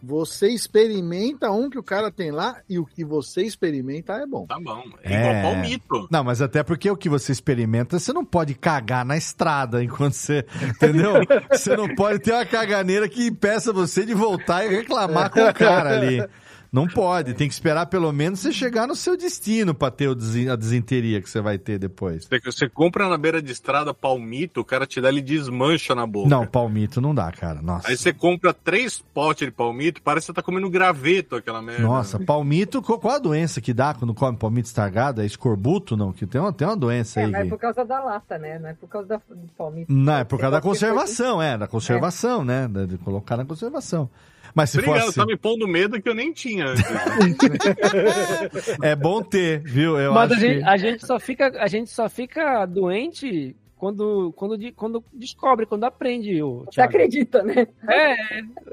você 0.01 0.49
experimenta 0.49 1.51
um 1.51 1.69
que 1.69 1.79
o 1.79 1.83
cara 1.83 2.11
tem 2.11 2.31
lá 2.31 2.57
e 2.69 2.77
o 2.77 2.85
que 2.85 3.03
você 3.03 3.41
experimenta 3.41 4.13
é 4.13 4.25
bom. 4.25 4.45
Tá 4.45 4.59
bom. 4.59 4.83
É 5.03 5.19
igual 5.19 5.53
palmito. 5.53 6.07
Não, 6.11 6.23
mas 6.23 6.41
até 6.41 6.63
porque 6.63 6.89
o 6.89 6.95
que 6.95 7.09
você 7.09 7.31
experimenta, 7.31 7.99
você 7.99 8.13
não 8.13 8.23
pode 8.23 8.53
cagar 8.53 9.03
na 9.03 9.17
estrada 9.17 9.83
enquanto 9.83 10.13
você. 10.13 10.45
Entendeu? 10.61 11.13
você 11.51 11.75
não 11.75 11.93
pode 11.95 12.19
ter 12.19 12.33
uma 12.33 12.45
caganeira 12.45 13.09
que 13.09 13.27
impeça 13.27 13.73
você 13.73 14.05
de 14.05 14.13
voltar 14.13 14.65
e 14.65 14.69
reclamar 14.69 15.31
com 15.31 15.43
o 15.43 15.53
cara 15.53 15.97
ali. 15.97 16.23
Não 16.71 16.87
pode, 16.87 17.33
tem 17.33 17.47
que 17.47 17.53
esperar 17.53 17.85
pelo 17.85 18.11
menos 18.11 18.39
você 18.39 18.51
chegar 18.51 18.87
no 18.87 18.95
seu 18.95 19.15
destino 19.15 19.73
pra 19.73 19.89
ter 19.91 20.09
a 20.51 20.55
desinteria 20.55 21.21
que 21.21 21.29
você 21.29 21.41
vai 21.41 21.57
ter 21.57 21.77
depois. 21.77 22.25
Você, 22.25 22.39
você 22.39 22.69
compra 22.69 23.07
na 23.07 23.17
beira 23.17 23.41
de 23.41 23.51
estrada 23.51 23.93
palmito, 23.93 24.61
o 24.61 24.65
cara 24.65 24.85
te 24.85 24.99
dá, 24.99 25.09
ele 25.09 25.21
desmancha 25.21 25.95
na 25.95 26.05
boca. 26.05 26.29
Não, 26.29 26.45
palmito 26.45 26.99
não 27.01 27.13
dá, 27.13 27.31
cara. 27.31 27.61
Nossa. 27.61 27.89
Aí 27.89 27.97
você 27.97 28.13
compra 28.13 28.53
três 28.53 28.99
potes 29.13 29.47
de 29.47 29.51
palmito, 29.51 30.01
parece 30.01 30.25
que 30.25 30.33
você 30.33 30.35
tá 30.35 30.43
comendo 30.43 30.69
graveto 30.69 31.35
aquela 31.35 31.61
merda. 31.61 31.83
Nossa, 31.83 32.19
palmito, 32.19 32.81
qual 32.81 33.15
a 33.15 33.19
doença 33.19 33.61
que 33.61 33.73
dá 33.73 33.93
quando 33.93 34.13
come 34.13 34.37
palmito 34.37 34.67
estragado? 34.67 35.21
É 35.21 35.25
escorbuto, 35.25 35.95
não? 35.95 36.11
Que 36.11 36.25
tem 36.25 36.39
uma, 36.39 36.51
tem 36.51 36.67
uma 36.67 36.77
doença 36.77 37.21
É, 37.21 37.25
aí. 37.25 37.31
mas 37.31 37.47
é 37.47 37.49
por 37.49 37.59
causa 37.59 37.85
da 37.85 37.99
lata, 38.03 38.37
né? 38.37 38.59
Não 38.59 38.69
é 38.69 38.73
por 38.73 38.87
causa 38.89 39.07
da, 39.07 39.17
do 39.17 39.47
palmito. 39.57 39.91
Não, 39.91 40.17
é 40.17 40.23
por 40.23 40.39
causa 40.39 40.57
da 40.57 40.61
conservação, 40.61 41.41
é, 41.41 41.57
da 41.57 41.67
conservação, 41.67 42.43
né? 42.43 42.67
De 42.87 42.97
colocar 42.97 43.37
na 43.37 43.45
conservação. 43.45 44.09
Mas 44.57 44.71
se 44.71 44.79
Obrigado, 44.79 45.01
for 45.01 45.09
assim, 45.09 45.19
tá 45.19 45.25
me 45.27 45.37
pondo 45.37 45.67
medo 45.67 46.01
que 46.01 46.09
eu 46.09 46.15
nem 46.15 46.33
tinha. 46.33 46.56
Antes. 46.61 46.83
é 48.81 48.95
bom 48.95 49.21
ter, 49.21 49.59
viu? 49.59 49.99
Eu 49.99 50.13
Mas 50.13 50.31
a 50.31 50.35
acho 50.35 50.41
gente, 50.41 50.59
que... 50.59 50.69
a 50.69 50.77
gente 50.77 51.05
só 51.05 51.19
fica, 51.19 51.51
a 51.59 51.67
gente 51.67 51.89
só 51.89 52.09
fica 52.09 52.65
doente 52.65 53.55
quando, 53.77 54.33
quando, 54.35 54.57
de- 54.57 54.71
quando 54.71 55.03
descobre, 55.13 55.65
quando 55.65 55.83
aprende. 55.83 56.41
O 56.41 56.65
Você 56.65 56.81
acredita, 56.81 57.43
né? 57.43 57.67
É. 57.87 58.15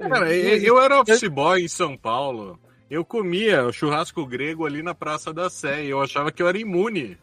Cara, 0.09 0.35
eu, 0.35 0.81
era 0.81 1.01
office 1.01 1.29
boy 1.29 1.63
em 1.63 1.69
São 1.69 1.97
Paulo. 1.97 2.59
Eu 2.91 3.05
comia 3.05 3.65
o 3.65 3.73
churrasco 3.73 4.25
grego 4.27 4.67
ali 4.67 4.83
na 4.83 4.95
Praça 4.95 5.33
da 5.33 5.51
Sé 5.51 5.85
e 5.85 5.91
eu 5.91 6.01
achava 6.01 6.31
que 6.31 6.43
eu 6.43 6.49
era 6.49 6.59
imune. 6.59 7.17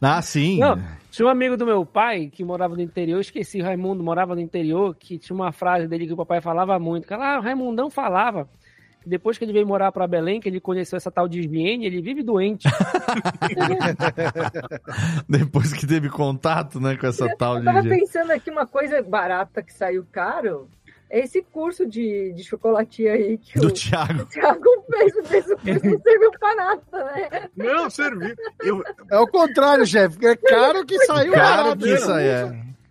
Ah, 0.00 0.20
sim. 0.20 0.58
Não, 0.58 0.82
tinha 1.12 1.26
um 1.26 1.30
amigo 1.30 1.56
do 1.56 1.64
meu 1.64 1.86
pai 1.86 2.28
que 2.28 2.42
morava 2.42 2.74
no 2.74 2.82
interior, 2.82 3.16
eu 3.16 3.20
esqueci, 3.20 3.60
o 3.60 3.64
Raimundo 3.64 4.02
morava 4.02 4.34
no 4.34 4.40
interior, 4.40 4.96
que 4.96 5.16
tinha 5.16 5.34
uma 5.34 5.52
frase 5.52 5.86
dele 5.86 6.08
que 6.08 6.12
o 6.12 6.16
papai 6.16 6.40
falava 6.40 6.76
muito. 6.80 7.06
Que 7.06 7.14
ah, 7.14 7.38
o 7.38 7.42
Raimundão 7.42 7.88
falava. 7.88 8.48
Depois 9.06 9.38
que 9.38 9.44
ele 9.44 9.52
veio 9.52 9.66
morar 9.66 9.92
pra 9.92 10.06
Belém, 10.06 10.40
que 10.40 10.48
ele 10.48 10.60
conheceu 10.60 10.96
essa 10.96 11.10
tal 11.10 11.28
de 11.28 11.40
higiene, 11.40 11.86
ele 11.86 12.00
vive 12.00 12.22
doente. 12.22 12.68
Depois 15.28 15.72
que 15.72 15.86
teve 15.86 16.08
contato, 16.08 16.80
né, 16.80 16.96
com 16.96 17.06
essa 17.06 17.28
tal 17.36 17.54
Eu 17.54 17.60
de... 17.60 17.64
tava 17.66 17.82
pensando 17.82 18.30
aqui 18.30 18.50
uma 18.50 18.66
coisa 18.66 19.02
barata 19.02 19.62
que 19.62 19.72
saiu 19.72 20.06
caro. 20.10 20.68
É 21.10 21.20
esse 21.20 21.42
curso 21.42 21.86
de, 21.86 22.32
de 22.32 22.42
chocolatia 22.42 23.12
aí 23.12 23.36
que 23.36 23.60
Do 23.60 23.68
o, 23.68 23.70
Thiago. 23.70 24.22
o 24.22 24.24
Thiago 24.32 24.64
fez, 24.90 25.28
fez 25.28 25.44
o 25.50 25.56
curso 25.58 25.86
não 25.86 26.00
serviu 26.00 26.30
pra 26.40 26.54
nada, 26.54 26.82
né? 26.90 27.48
Não, 27.54 27.90
serviu. 27.90 28.34
Eu, 28.60 28.82
É 29.10 29.18
o 29.18 29.26
contrário, 29.26 29.86
chefe. 29.86 30.24
É 30.26 30.34
caro 30.34 30.86
que 30.86 30.98
saiu 31.04 31.32
Caro 31.32 31.76
barato, 31.76 31.84
que 31.84 31.90
né? 31.90 31.98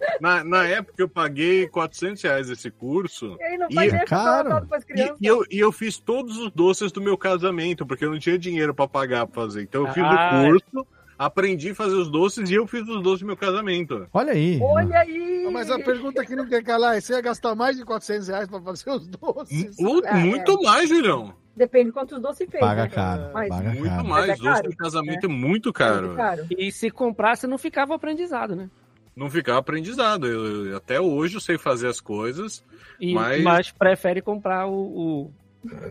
É. 0.01 0.17
na, 0.19 0.43
na 0.43 0.65
época 0.67 0.95
eu 1.01 1.09
paguei 1.09 1.67
400 1.67 2.21
reais 2.23 2.49
esse 2.49 2.69
curso. 2.71 3.37
E 3.39 3.43
aí 3.43 3.57
não 3.57 3.67
E- 3.69 4.05
Caro. 4.05 4.65
pras 4.67 4.83
E, 4.83 4.85
crianças. 4.87 5.17
e 5.21 5.25
eu, 5.25 5.43
e 5.49 5.59
eu 5.59 5.71
fiz 5.71 5.97
todos 5.99 6.37
os 6.37 6.51
doces 6.51 6.91
do 6.91 7.01
meu 7.01 7.17
casamento, 7.17 7.85
porque 7.85 8.03
eu 8.05 8.11
não 8.11 8.19
tinha 8.19 8.37
dinheiro 8.37 8.73
pra 8.73 8.87
pagar 8.87 9.25
pra 9.27 9.41
fazer. 9.43 9.63
Então 9.63 9.85
eu 9.87 9.93
fiz 9.93 10.03
Ah, 10.03 10.41
o 10.43 10.49
curso, 10.49 10.87
aprendi 11.17 11.69
a 11.71 11.75
fazer 11.75 11.95
os 11.95 12.09
doces 12.09 12.49
e 12.49 12.53
eu 12.55 12.65
fiz 12.67 12.81
os 12.87 13.01
doces 13.03 13.19
do 13.21 13.27
meu 13.27 13.37
casamento. 13.37 14.07
Olha 14.13 14.33
aí. 14.33 14.59
Olha 14.61 14.99
aí! 14.99 15.47
Mas 15.51 15.69
a 15.69 15.77
pergunta 15.79 16.25
que 16.25 16.35
não 16.35 16.47
quer 16.47 16.63
calar 16.63 16.97
é: 16.97 17.01
você 17.01 17.13
ia 17.13 17.21
gastar 17.21 17.53
mais 17.55 17.75
de 17.77 17.83
400 17.85 18.27
reais 18.29 18.47
pra 18.47 18.61
fazer 18.61 18.89
os 18.89 19.07
doces? 19.07 19.75
Mu- 19.79 20.01
É, 20.05 20.13
muito 20.15 20.61
mais, 20.63 20.87
Julião. 20.89 21.33
Depende 21.53 21.91
quantos 21.91 22.19
doces 22.21 22.47
fez. 22.49 22.61
Paga 22.61 22.83
né? 22.83 22.87
caro, 22.89 23.29
Mas- 23.33 23.49
paga 23.49 23.69
Muito 23.71 23.83
caro. 23.83 24.07
mais. 24.07 24.27
Mas 24.27 24.39
é 24.39 24.43
Doce 24.61 24.69
de 24.69 24.75
casamento 24.77 25.25
é, 25.25 25.27
muito 25.29 25.39
Muito 25.39 25.73
caro. 25.73 26.15
caro. 26.15 26.45
E 26.57 26.71
se 26.71 26.89
comprasse, 26.89 27.45
não 27.45 27.57
ficava 27.57 27.93
aprendizado, 27.93 28.55
né? 28.55 28.69
Não 29.15 29.29
ficava 29.29 29.59
aprendizado. 29.59 30.25
Eu, 30.27 30.65
eu- 30.67 30.77
até 30.77 30.99
hoje 30.99 31.35
eu 31.35 31.41
sei 31.41 31.57
fazer 31.57 31.87
as 31.87 31.99
coisas. 31.99 32.63
E, 32.99 33.13
Mas- 33.13 33.41
mas... 33.43 33.71
prefere 33.71 34.21
comprar 34.21 34.67
o, 34.67 34.73
o- 34.73 35.31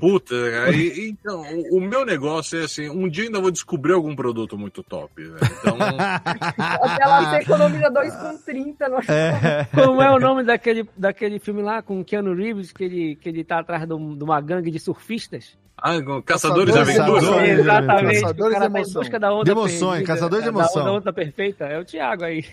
Puta, 0.01 0.35
aí, 0.67 1.11
então, 1.11 1.43
o, 1.71 1.77
o 1.77 1.81
meu 1.81 2.05
negócio 2.05 2.59
é 2.61 2.65
assim, 2.65 2.91
um 2.91 3.09
dia 3.09 3.25
ainda 3.27 3.41
vou 3.41 3.53
descobrir 3.53 3.93
algum 3.93 4.17
produto 4.17 4.59
muito 4.59 4.83
top. 4.83 5.13
velho. 5.23 5.37
Então, 5.37 5.77
Até 6.59 7.05
lá 7.07 7.31
você 7.31 7.37
economiza 7.45 7.89
2,30 7.89 8.89
no 8.89 9.13
É. 9.13 9.69
Como 9.73 10.03
é 10.03 10.11
o 10.11 10.19
nome 10.19 10.43
daquele, 10.43 10.89
daquele 10.97 11.39
filme 11.39 11.63
lá 11.63 11.83
com 11.83 12.03
Keanu 12.05 12.35
Reeves, 12.35 12.73
que 12.73 12.83
ele, 12.83 13.15
que 13.17 13.29
ele 13.29 13.45
tá 13.45 13.61
atrás 13.61 13.87
de 13.87 13.95
um- 13.95 14.17
de 14.17 14.25
uma 14.25 14.41
gangue 14.41 14.73
de 14.73 14.81
surfistas? 14.81 15.57
ah, 15.83 15.93
caçadores 16.27 16.75
de 16.75 16.81
Caçadores. 16.81 17.25
aventura. 17.29 17.31
Caçadores. 17.31 17.59
Exatamente. 17.61 18.21
Caçadores 18.23 18.57
o 18.57 18.59
cara 18.59 18.67
de 18.67 18.73
tá 18.73 18.79
em 18.79 18.83
emoção. 18.83 19.03
busca 19.03 19.21
da 19.21 19.33
onda 19.35 19.45
De 19.45 19.51
emoções, 19.53 19.81
perdida, 19.99 20.07
caçador 20.15 20.39
de 20.41 20.45
da 20.45 20.51
emoção. 20.51 20.83
onda, 20.83 20.93
onda 20.95 21.13
perfeita. 21.13 21.65
É 21.67 21.79
o 21.79 21.85
Thiago 21.85 22.25
aí. 22.25 22.45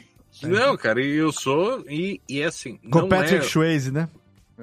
Não, 0.44 0.78
cara, 0.78 1.02
e 1.02 1.16
eu 1.16 1.32
sou. 1.32 1.84
E, 1.90 2.22
e 2.28 2.42
é 2.42 2.46
assim. 2.46 2.78
Com 2.92 3.02
não 3.02 3.10
Patrick 3.10 3.46
é, 3.46 3.48
Swayze, 3.50 3.92
né? 3.92 4.10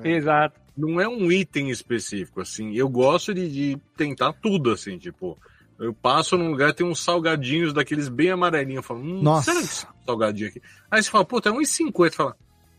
Exato. 0.02 0.60
não 0.76 1.00
é 1.00 1.08
um 1.08 1.30
item 1.30 1.70
específico, 1.70 2.40
assim. 2.40 2.74
Eu 2.74 2.88
gosto 2.88 3.32
de, 3.32 3.48
de 3.50 3.78
tentar 3.96 4.32
tudo, 4.34 4.70
assim, 4.70 4.98
tipo. 4.98 5.38
Eu 5.76 5.92
passo 5.92 6.38
num 6.38 6.50
lugar, 6.50 6.72
tem 6.72 6.86
uns 6.86 7.02
salgadinhos 7.02 7.72
daqueles 7.72 8.08
bem 8.08 8.30
amarelinhos. 8.30 8.76
Eu 8.76 8.82
falo, 8.82 9.00
hum, 9.00 9.20
Nossa. 9.20 9.50
será 9.50 9.58
que 9.58 9.64
esse 9.64 9.86
salgadinho 10.06 10.48
aqui? 10.48 10.62
Aí 10.88 11.02
você 11.02 11.10
fala, 11.10 11.24
puta, 11.24 11.48
é 11.48 11.52
1,50. 11.52 12.12
Fala, 12.12 12.36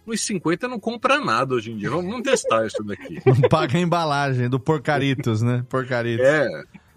1,50 0.08 0.68
não 0.70 0.80
compra 0.80 1.20
nada 1.20 1.56
hoje 1.56 1.72
em 1.72 1.78
dia. 1.78 1.90
Vamos, 1.90 2.06
vamos 2.06 2.24
testar 2.24 2.66
isso 2.66 2.82
daqui. 2.84 3.20
Não 3.26 3.50
paga 3.50 3.78
a 3.78 3.82
embalagem 3.82 4.50
do 4.50 4.60
Porcaritos, 4.60 5.42
né? 5.42 5.66
Porcaritos. 5.68 6.26
É. 6.26 6.48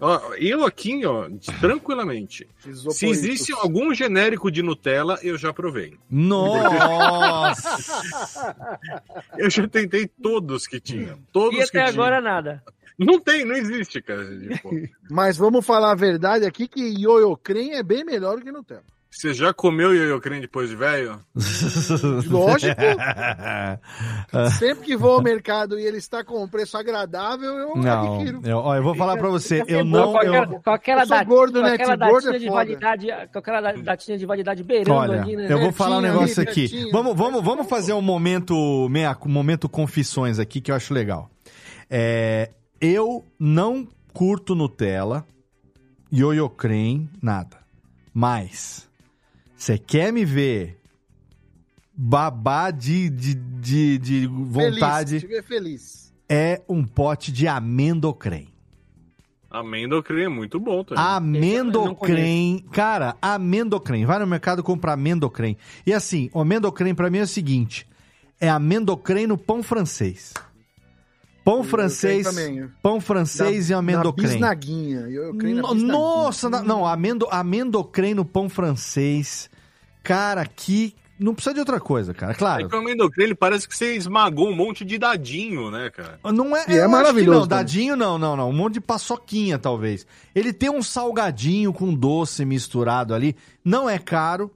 Ó, 0.01 0.33
eu 0.35 0.65
aqui, 0.65 1.05
ó, 1.05 1.29
tranquilamente. 1.59 2.47
Se 2.91 3.07
existe 3.07 3.51
algum 3.53 3.93
genérico 3.93 4.49
de 4.49 4.63
Nutella, 4.63 5.19
eu 5.21 5.37
já 5.37 5.51
provei. 5.53 5.97
Nossa! 6.09 7.77
Eu 9.37 9.49
já 9.49 9.67
tentei 9.67 10.07
todos 10.07 10.67
que 10.67 10.79
tinha. 10.79 11.17
Todos 11.31 11.53
E 11.53 11.57
que 11.57 11.63
até 11.77 11.91
tinha. 11.91 12.01
agora 12.01 12.19
nada. 12.21 12.63
Não 12.97 13.19
tem, 13.19 13.45
não 13.45 13.55
existe, 13.55 14.01
cara. 14.01 14.25
Tipo, 14.37 14.69
Mas 15.09 15.37
vamos 15.37 15.65
falar 15.65 15.91
a 15.91 15.95
verdade 15.95 16.45
aqui 16.45 16.67
que 16.67 16.81
ioiô 16.81 17.35
creme 17.37 17.71
é 17.71 17.83
bem 17.83 18.03
melhor 18.03 18.37
do 18.37 18.43
que 18.43 18.51
Nutella. 18.51 18.83
Você 19.11 19.33
já 19.33 19.53
comeu 19.53 19.93
ioiô 19.93 20.19
creme 20.21 20.41
depois 20.41 20.69
de 20.69 20.75
velho? 20.75 21.19
Lógico. 22.29 22.75
Sempre 24.57 24.85
que 24.85 24.95
vou 24.97 25.13
ao 25.13 25.21
mercado 25.21 25.79
e 25.79 25.83
ele 25.85 25.97
está 25.97 26.23
com 26.23 26.43
um 26.43 26.47
preço 26.47 26.77
agradável, 26.77 27.49
eu 27.57 27.75
Não, 27.75 28.15
adquiro. 28.15 28.41
eu, 28.45 28.57
ó, 28.57 28.75
eu 28.75 28.83
vou 28.83 28.95
falar 28.95 29.17
pra 29.17 29.29
você, 29.29 29.63
eu 29.67 29.83
não... 29.83 30.13
com 30.13 30.17
aquela, 30.19 30.37
eu- 30.37 30.61
com 30.61 30.71
aquela, 30.71 31.01
eu 31.03 31.07
sou 31.07 31.17
da- 31.17 31.23
gordo, 31.23 31.59
com 31.59 31.65
né, 31.65 31.73
aquela? 31.73 31.95
Gordo 31.95 32.25
datinha 32.25 32.35
é 32.35 32.39
de 32.39 32.49
validade, 32.49 33.07
com 33.33 33.39
aquela 33.39 33.61
da- 33.61 33.71
datinha 33.73 34.17
de 34.17 34.25
validade 34.25 34.63
beirando 34.63 34.99
Olha, 34.99 35.21
ali, 35.21 35.35
né? 35.35 35.47
eu 35.49 35.59
vou 35.59 35.71
falar 35.71 35.97
um 35.97 36.01
negócio 36.01 36.41
aqui. 36.41 36.69
pertinho. 36.69 36.91
Vamos, 36.91 37.15
vamos, 37.15 37.43
vamos 37.43 37.67
fazer 37.67 37.93
um 37.93 38.01
momento, 38.01 38.87
meia, 38.89 39.17
um 39.25 39.29
momento 39.29 39.67
confissões 39.67 40.39
aqui 40.39 40.61
que 40.61 40.71
eu 40.71 40.75
acho 40.75 40.93
legal. 40.93 41.29
É, 41.89 42.51
eu 42.79 43.25
não 43.39 43.87
curto 44.13 44.53
Nutella, 44.55 45.25
ioiô 46.11 46.49
creme, 46.49 47.09
nada. 47.21 47.57
Mas, 48.13 48.88
você 49.63 49.77
quer 49.77 50.13
me 50.13 50.23
ver 50.23 50.79
babar 51.93 52.71
de, 52.71 53.09
de, 53.09 53.33
de, 53.35 53.97
de 53.97 54.27
vontade, 54.27 55.19
Feliz, 55.19 55.23
estiver 55.23 55.43
feliz. 55.43 56.13
é 56.29 56.61
um 56.67 56.85
pote 56.85 57.31
de 57.31 57.45
amendocrem. 57.47 58.47
Amendocrem 59.51 60.25
é 60.25 60.29
muito 60.29 60.59
bom 60.59 60.83
também. 60.83 61.03
Amendocrem, 61.03 62.63
cara, 62.71 63.17
amendocrem. 63.21 64.05
Vai 64.05 64.19
no 64.19 64.27
mercado 64.27 64.63
comprar 64.63 64.93
amendocrem. 64.93 65.57
E 65.85 65.93
assim, 65.93 66.29
o 66.33 66.39
amendocrem 66.39 66.95
pra 66.95 67.09
mim 67.09 67.17
é 67.17 67.23
o 67.23 67.27
seguinte: 67.27 67.85
é 68.39 68.47
amendocrem 68.47 69.27
no 69.27 69.37
pão 69.37 69.61
francês. 69.61 70.33
Pão 71.55 71.63
francês, 71.63 72.27
também. 72.27 72.69
pão 72.81 73.01
francês 73.01 73.69
e 73.69 73.73
Na 73.73 73.79
amendocrem. 73.79 74.27
bisnaguinha. 74.29 74.99
Eu, 75.09 75.33
creio 75.35 75.55
na 75.57 75.61
bisnaguinha. 75.63 75.91
Nossa, 75.91 76.49
na- 76.49 76.61
não, 76.61 76.85
amendo, 76.85 77.27
amendocrem 77.31 78.13
no 78.13 78.23
pão 78.23 78.47
francês. 78.49 79.49
Cara, 80.03 80.45
que 80.45 80.93
não 81.19 81.33
precisa 81.33 81.53
de 81.53 81.59
outra 81.59 81.79
coisa, 81.79 82.13
cara. 82.13 82.31
É 82.31 82.35
Claro. 82.35 82.69
que 82.69 82.75
o 82.75 82.79
amendocrem 82.79 83.25
ele 83.25 83.35
parece 83.35 83.67
que 83.67 83.75
você 83.75 83.95
esmagou 83.95 84.47
um 84.49 84.55
monte 84.55 84.85
de 84.85 84.97
dadinho, 84.97 85.69
né, 85.71 85.89
cara? 85.89 86.19
Não 86.31 86.55
é, 86.55 86.63
E 86.67 86.73
é 86.73 86.77
eu 86.77 86.81
acho 86.81 86.85
que 86.85 86.87
maravilhoso 86.87 87.39
Não, 87.41 87.47
também. 87.47 87.63
dadinho 87.65 87.95
não, 87.95 88.17
não, 88.17 88.35
não. 88.37 88.49
Um 88.49 88.53
monte 88.53 88.75
de 88.75 88.81
paçoquinha, 88.81 89.57
talvez. 89.59 90.05
Ele 90.33 90.53
tem 90.53 90.69
um 90.69 90.81
salgadinho 90.83 91.73
com 91.73 91.93
doce 91.93 92.45
misturado 92.45 93.13
ali. 93.13 93.35
Não 93.65 93.89
é 93.89 93.97
caro 93.99 94.49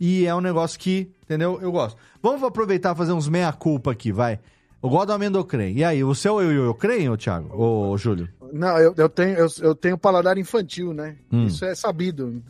e 0.00 0.24
é 0.26 0.34
um 0.34 0.40
negócio 0.40 0.78
que, 0.78 1.10
entendeu? 1.24 1.58
Eu 1.60 1.70
gosto. 1.72 1.98
Vamos 2.22 2.42
aproveitar 2.42 2.94
e 2.94 2.96
fazer 2.98 3.12
uns 3.12 3.28
meia-culpa 3.28 3.90
aqui, 3.92 4.10
vai. 4.12 4.38
Eu 4.82 4.90
gosto 4.90 5.06
do 5.06 5.12
amendocrem. 5.12 5.76
E 5.76 5.84
aí, 5.84 6.04
o 6.04 6.14
seu 6.14 6.40
eu, 6.40 6.52
eu, 6.52 6.64
eu 6.66 6.74
creio, 6.74 7.16
Thiago? 7.16 7.54
Ô, 7.56 7.96
Júlio? 7.96 8.28
Não, 8.52 8.78
eu, 8.78 8.94
eu 8.96 9.08
tenho, 9.08 9.36
eu, 9.36 9.48
eu 9.60 9.74
tenho 9.74 9.98
paladar 9.98 10.38
infantil, 10.38 10.92
né? 10.92 11.16
Hum. 11.32 11.46
Isso 11.46 11.64
é 11.64 11.74
sabido. 11.74 12.42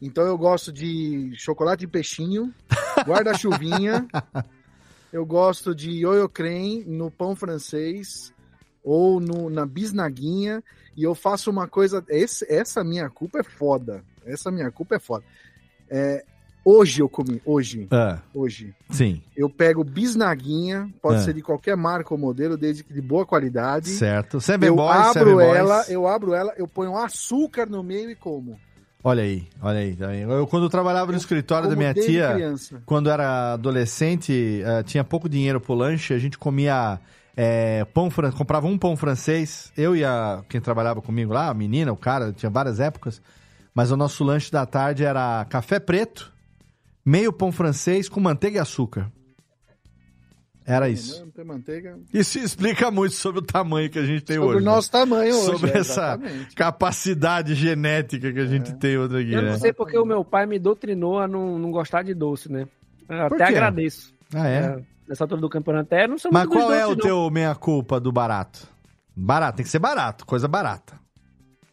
Então 0.00 0.24
eu 0.24 0.36
gosto 0.36 0.72
de 0.72 1.32
chocolate 1.36 1.80
de 1.80 1.86
peixinho, 1.86 2.52
guarda-chuvinha. 3.06 4.06
eu 5.12 5.24
gosto 5.24 5.74
de 5.74 5.90
ioiô 5.90 6.28
creme 6.28 6.84
no 6.84 7.10
pão 7.10 7.34
francês 7.34 8.32
ou 8.82 9.20
no, 9.20 9.48
na 9.48 9.64
bisnaguinha. 9.64 10.62
E 10.96 11.02
eu 11.02 11.14
faço 11.14 11.50
uma 11.50 11.68
coisa. 11.68 12.04
Esse, 12.08 12.50
essa 12.50 12.82
minha 12.82 13.08
culpa 13.10 13.40
é 13.40 13.42
foda. 13.42 14.02
Essa 14.24 14.50
minha 14.50 14.70
culpa 14.70 14.96
é 14.96 14.98
foda. 14.98 15.24
É, 15.88 16.24
hoje 16.68 17.00
eu 17.00 17.08
comi, 17.08 17.40
hoje, 17.44 17.86
Ah, 17.92 18.18
hoje. 18.34 18.74
sim, 18.90 19.22
Eu 19.36 19.48
pego 19.48 19.84
bisnaguinha, 19.84 20.90
pode 21.00 21.18
É. 21.18 21.20
ser 21.22 21.34
de 21.34 21.42
qualquer 21.42 21.76
marca 21.76 22.12
ou 22.12 22.18
modelo, 22.18 22.56
desde 22.56 22.82
que 22.82 22.92
de 22.92 23.00
boa 23.00 23.24
qualidade. 23.24 23.88
certo. 23.90 24.40
Seven 24.40 24.68
Eu 24.70 24.74
Boys, 24.76 25.06
Seven 25.12 25.22
abro 25.32 25.34
Boys. 25.46 25.56
ela, 25.58 25.84
eu 25.88 26.06
abro 26.08 26.34
ela, 26.34 26.52
eu 26.56 26.66
ponho 26.66 26.96
açúcar 26.96 27.66
no 27.66 27.82
meio 27.82 28.10
e 28.10 28.16
como. 28.16 28.58
Olha 29.04 29.22
aí, 29.22 29.46
olha 29.62 29.78
aí. 29.78 29.96
Eu, 30.22 30.46
quando 30.48 30.64
eu 30.64 30.68
trabalhava 30.70 31.12
no 31.12 31.18
escritório 31.18 31.68
da 31.68 31.76
minha 31.76 31.94
tia, 31.94 32.32
criança. 32.34 32.82
quando 32.84 33.08
era 33.08 33.52
adolescente, 33.52 34.62
eh, 34.64 34.82
tinha 34.82 35.04
pouco 35.04 35.28
dinheiro 35.28 35.60
pro 35.60 35.74
lanche, 35.74 36.12
a 36.12 36.18
gente 36.18 36.36
comia 36.36 36.98
eh, 37.36 37.84
pão 37.94 38.10
francês, 38.10 38.36
comprava 38.36 38.66
um 38.66 38.76
pão 38.76 38.96
francês, 38.96 39.70
eu 39.76 39.94
e 39.94 40.04
a, 40.04 40.42
quem 40.48 40.60
trabalhava 40.60 41.00
comigo 41.00 41.32
lá, 41.32 41.48
a 41.48 41.54
menina, 41.54 41.92
o 41.92 41.96
cara, 41.96 42.32
tinha 42.32 42.50
várias 42.50 42.80
épocas, 42.80 43.22
mas 43.72 43.92
o 43.92 43.96
nosso 43.96 44.24
lanche 44.24 44.50
da 44.50 44.66
tarde 44.66 45.04
era 45.04 45.44
café 45.44 45.78
preto, 45.78 46.32
meio 47.06 47.32
pão 47.32 47.52
francês 47.52 48.08
com 48.08 48.18
manteiga 48.18 48.58
e 48.58 48.60
açúcar. 48.60 49.10
Era 50.68 50.88
isso. 50.88 51.20
Não 51.24 51.30
tem 51.30 51.44
manteiga. 51.44 51.96
Isso 52.12 52.40
explica 52.40 52.90
muito 52.90 53.14
sobre 53.14 53.38
o 53.38 53.42
tamanho 53.42 53.88
que 53.88 54.00
a 54.00 54.04
gente 54.04 54.24
tem 54.24 54.34
Sobre 54.36 54.56
hoje. 54.56 54.62
o 54.62 54.64
nosso 54.64 54.90
tamanho 54.90 55.32
hoje. 55.32 55.44
Sobre 55.52 55.70
é, 55.70 55.78
essa 55.78 56.18
capacidade 56.56 57.54
genética 57.54 58.32
que 58.32 58.40
a 58.40 58.46
gente 58.46 58.74
tem 58.74 58.98
outra 58.98 59.20
aqui, 59.20 59.32
Eu 59.32 59.42
né? 59.42 59.50
não 59.52 59.58
sei 59.60 59.72
porque 59.72 59.96
o 59.96 60.04
meu 60.04 60.24
pai 60.24 60.44
me 60.44 60.58
doutrinou 60.58 61.20
a 61.20 61.28
não, 61.28 61.56
não 61.56 61.70
gostar 61.70 62.02
de 62.02 62.12
doce, 62.14 62.50
né? 62.50 62.66
Eu 63.08 63.28
Por 63.28 63.36
até 63.40 63.46
quê? 63.46 63.52
agradeço. 63.52 64.12
Ah, 64.34 64.48
é? 64.48 64.82
Nessa 65.08 65.22
altura 65.22 65.40
do 65.40 65.48
campeonato 65.48 65.84
até 65.94 66.08
não 66.08 66.18
sou 66.18 66.32
Mas 66.32 66.48
qual 66.48 66.72
é 66.72 66.84
o 66.84 66.90
não. 66.90 66.96
teu 66.96 67.30
meia-culpa 67.30 68.00
do 68.00 68.10
barato? 68.10 68.66
Barato, 69.14 69.58
tem 69.58 69.64
que 69.64 69.70
ser 69.70 69.78
barato, 69.78 70.26
coisa 70.26 70.48
barata. 70.48 70.98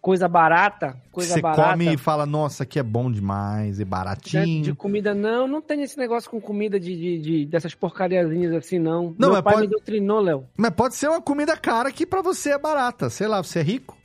Coisa 0.04 0.28
barata, 0.28 0.98
coisa 1.14 1.36
Você 1.36 1.42
barata. 1.42 1.72
come 1.72 1.94
e 1.94 1.98
fala, 1.98 2.26
nossa, 2.26 2.64
aqui 2.64 2.78
é 2.78 2.84
bom 2.84 3.10
demais, 3.10 3.76
e 3.80 3.86
De, 3.86 3.86
baratinho. 3.86 4.62
de 4.62 4.74
comida, 4.74 5.14
não, 5.16 5.48
não 5.48 5.62
tem 5.62 5.82
esse 5.82 5.98
negócio 5.98 6.30
com 6.30 6.42
comida 6.42 6.78
de, 6.78 6.94
de, 6.94 7.20
de- 7.22 7.46
dessas 7.46 7.74
porcariazinhas 7.74 8.54
assim, 8.54 8.78
não. 8.80 9.16
Não, 9.18 9.30
Meu 9.30 9.32
mas 9.32 9.42
pai 9.42 9.54
pode- 9.54 9.68
me 9.68 9.72
doutrinou, 9.72 10.20
Léo. 10.20 10.46
Mas 10.58 10.72
pode 10.72 10.96
ser 10.96 11.08
uma 11.08 11.22
comida 11.22 11.56
cara 11.56 11.90
que 11.90 12.06
pra 12.06 12.22
você 12.22 12.52
é 12.52 12.58
barata. 12.60 13.10
Sei 13.10 13.28
lá, 13.30 13.42
você 13.42 13.60
é 13.60 13.64
rico? 13.64 13.98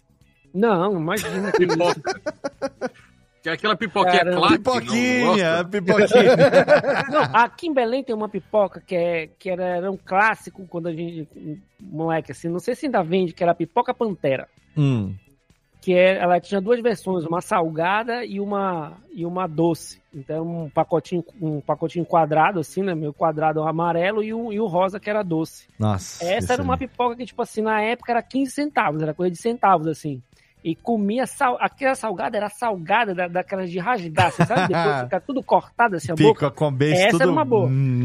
Não, 0.55 1.01
imagina 1.01 1.51
que 1.51 1.65
isso. 1.65 1.77
Que 3.43 3.49
é 3.49 3.53
aquela 3.53 3.75
pipoquinha 3.77 4.19
Caramba. 4.19 4.37
clássica. 4.39 4.59
Pipoquinha, 4.59 5.65
pipoquinha. 5.65 6.37
Não, 7.11 7.23
aqui 7.41 7.67
em 7.67 7.75
Belém 7.75 8.05
tem 8.05 8.15
uma 8.15 8.29
pipoca 8.29 8.81
que, 8.87 8.95
é, 8.95 9.29
que 9.39 9.51
era, 9.51 9.65
era 9.65 9.91
um 9.91 9.97
clássico 9.97 10.65
quando 10.69 10.87
a 10.89 10.93
gente. 10.93 11.29
Moleque, 11.81 12.31
assim, 12.33 12.49
não 12.49 12.59
sei 12.61 12.75
se 12.77 12.87
ainda 12.87 13.03
vende, 13.03 13.33
que 13.33 13.43
era 13.43 13.51
a 13.51 13.55
pipoca 13.55 13.93
pantera. 13.93 14.49
hum, 14.77 15.15
Que 15.81 15.95
é, 15.95 16.19
ela 16.19 16.41
tinha 16.41 16.61
duas 16.61 16.81
versões, 16.81 17.25
uma 17.25 17.41
salgada 17.41 18.25
e 18.25 18.41
uma, 18.41 18.95
e 19.13 19.25
uma 19.25 19.47
doce. 19.47 20.03
Então, 20.13 20.65
um 20.65 20.71
pacotinho, 20.71 21.25
um 21.41 21.61
pacotinho 21.61 22.05
quadrado, 22.05 22.61
assim, 22.61 22.83
né? 22.83 22.95
Meio 22.95 23.13
quadrado 23.13 23.63
amarelo 23.63 24.23
e 24.23 24.35
o, 24.35 24.53
e 24.53 24.59
o 24.59 24.67
rosa, 24.67 24.99
que 24.99 25.09
era 25.09 25.23
doce. 25.23 25.69
nossa. 25.79 26.25
Essa 26.25 26.55
era 26.55 26.63
uma 26.63 26.77
pipoca 26.77 27.17
que, 27.17 27.27
tipo 27.27 27.41
assim, 27.43 27.63
na 27.63 27.81
época 27.81 28.13
era 28.13 28.23
15 28.23 28.51
centavos, 28.51 29.03
era 29.03 29.15
coisa 29.15 29.31
de 29.31 29.39
centavos, 29.39 29.87
assim. 29.87 30.21
E 30.65 30.75
comia 30.75 31.27
sal... 31.27 31.57
aquela 31.61 31.95
salgada 31.95 32.37
era 32.37 32.49
salgada 32.49 33.15
da, 33.15 33.29
daquelas 33.29 33.71
de 33.71 33.79
rasgar, 33.79 34.33
você 34.33 34.45
sabe? 34.45 34.69
Depois 34.69 35.01
fica 35.05 35.21
tudo 35.21 35.43
cortado 35.43 35.97
assim 35.97 36.13
a 36.13 36.17
boca. 36.17 36.35
Fica 36.35 36.51
com 36.51 36.73
beijo 36.73 37.01
Essa 37.01 37.11
tudo... 37.11 37.23
era 37.23 37.31
uma 37.31 37.45
boa. 37.45 37.69
Hum, 37.69 38.03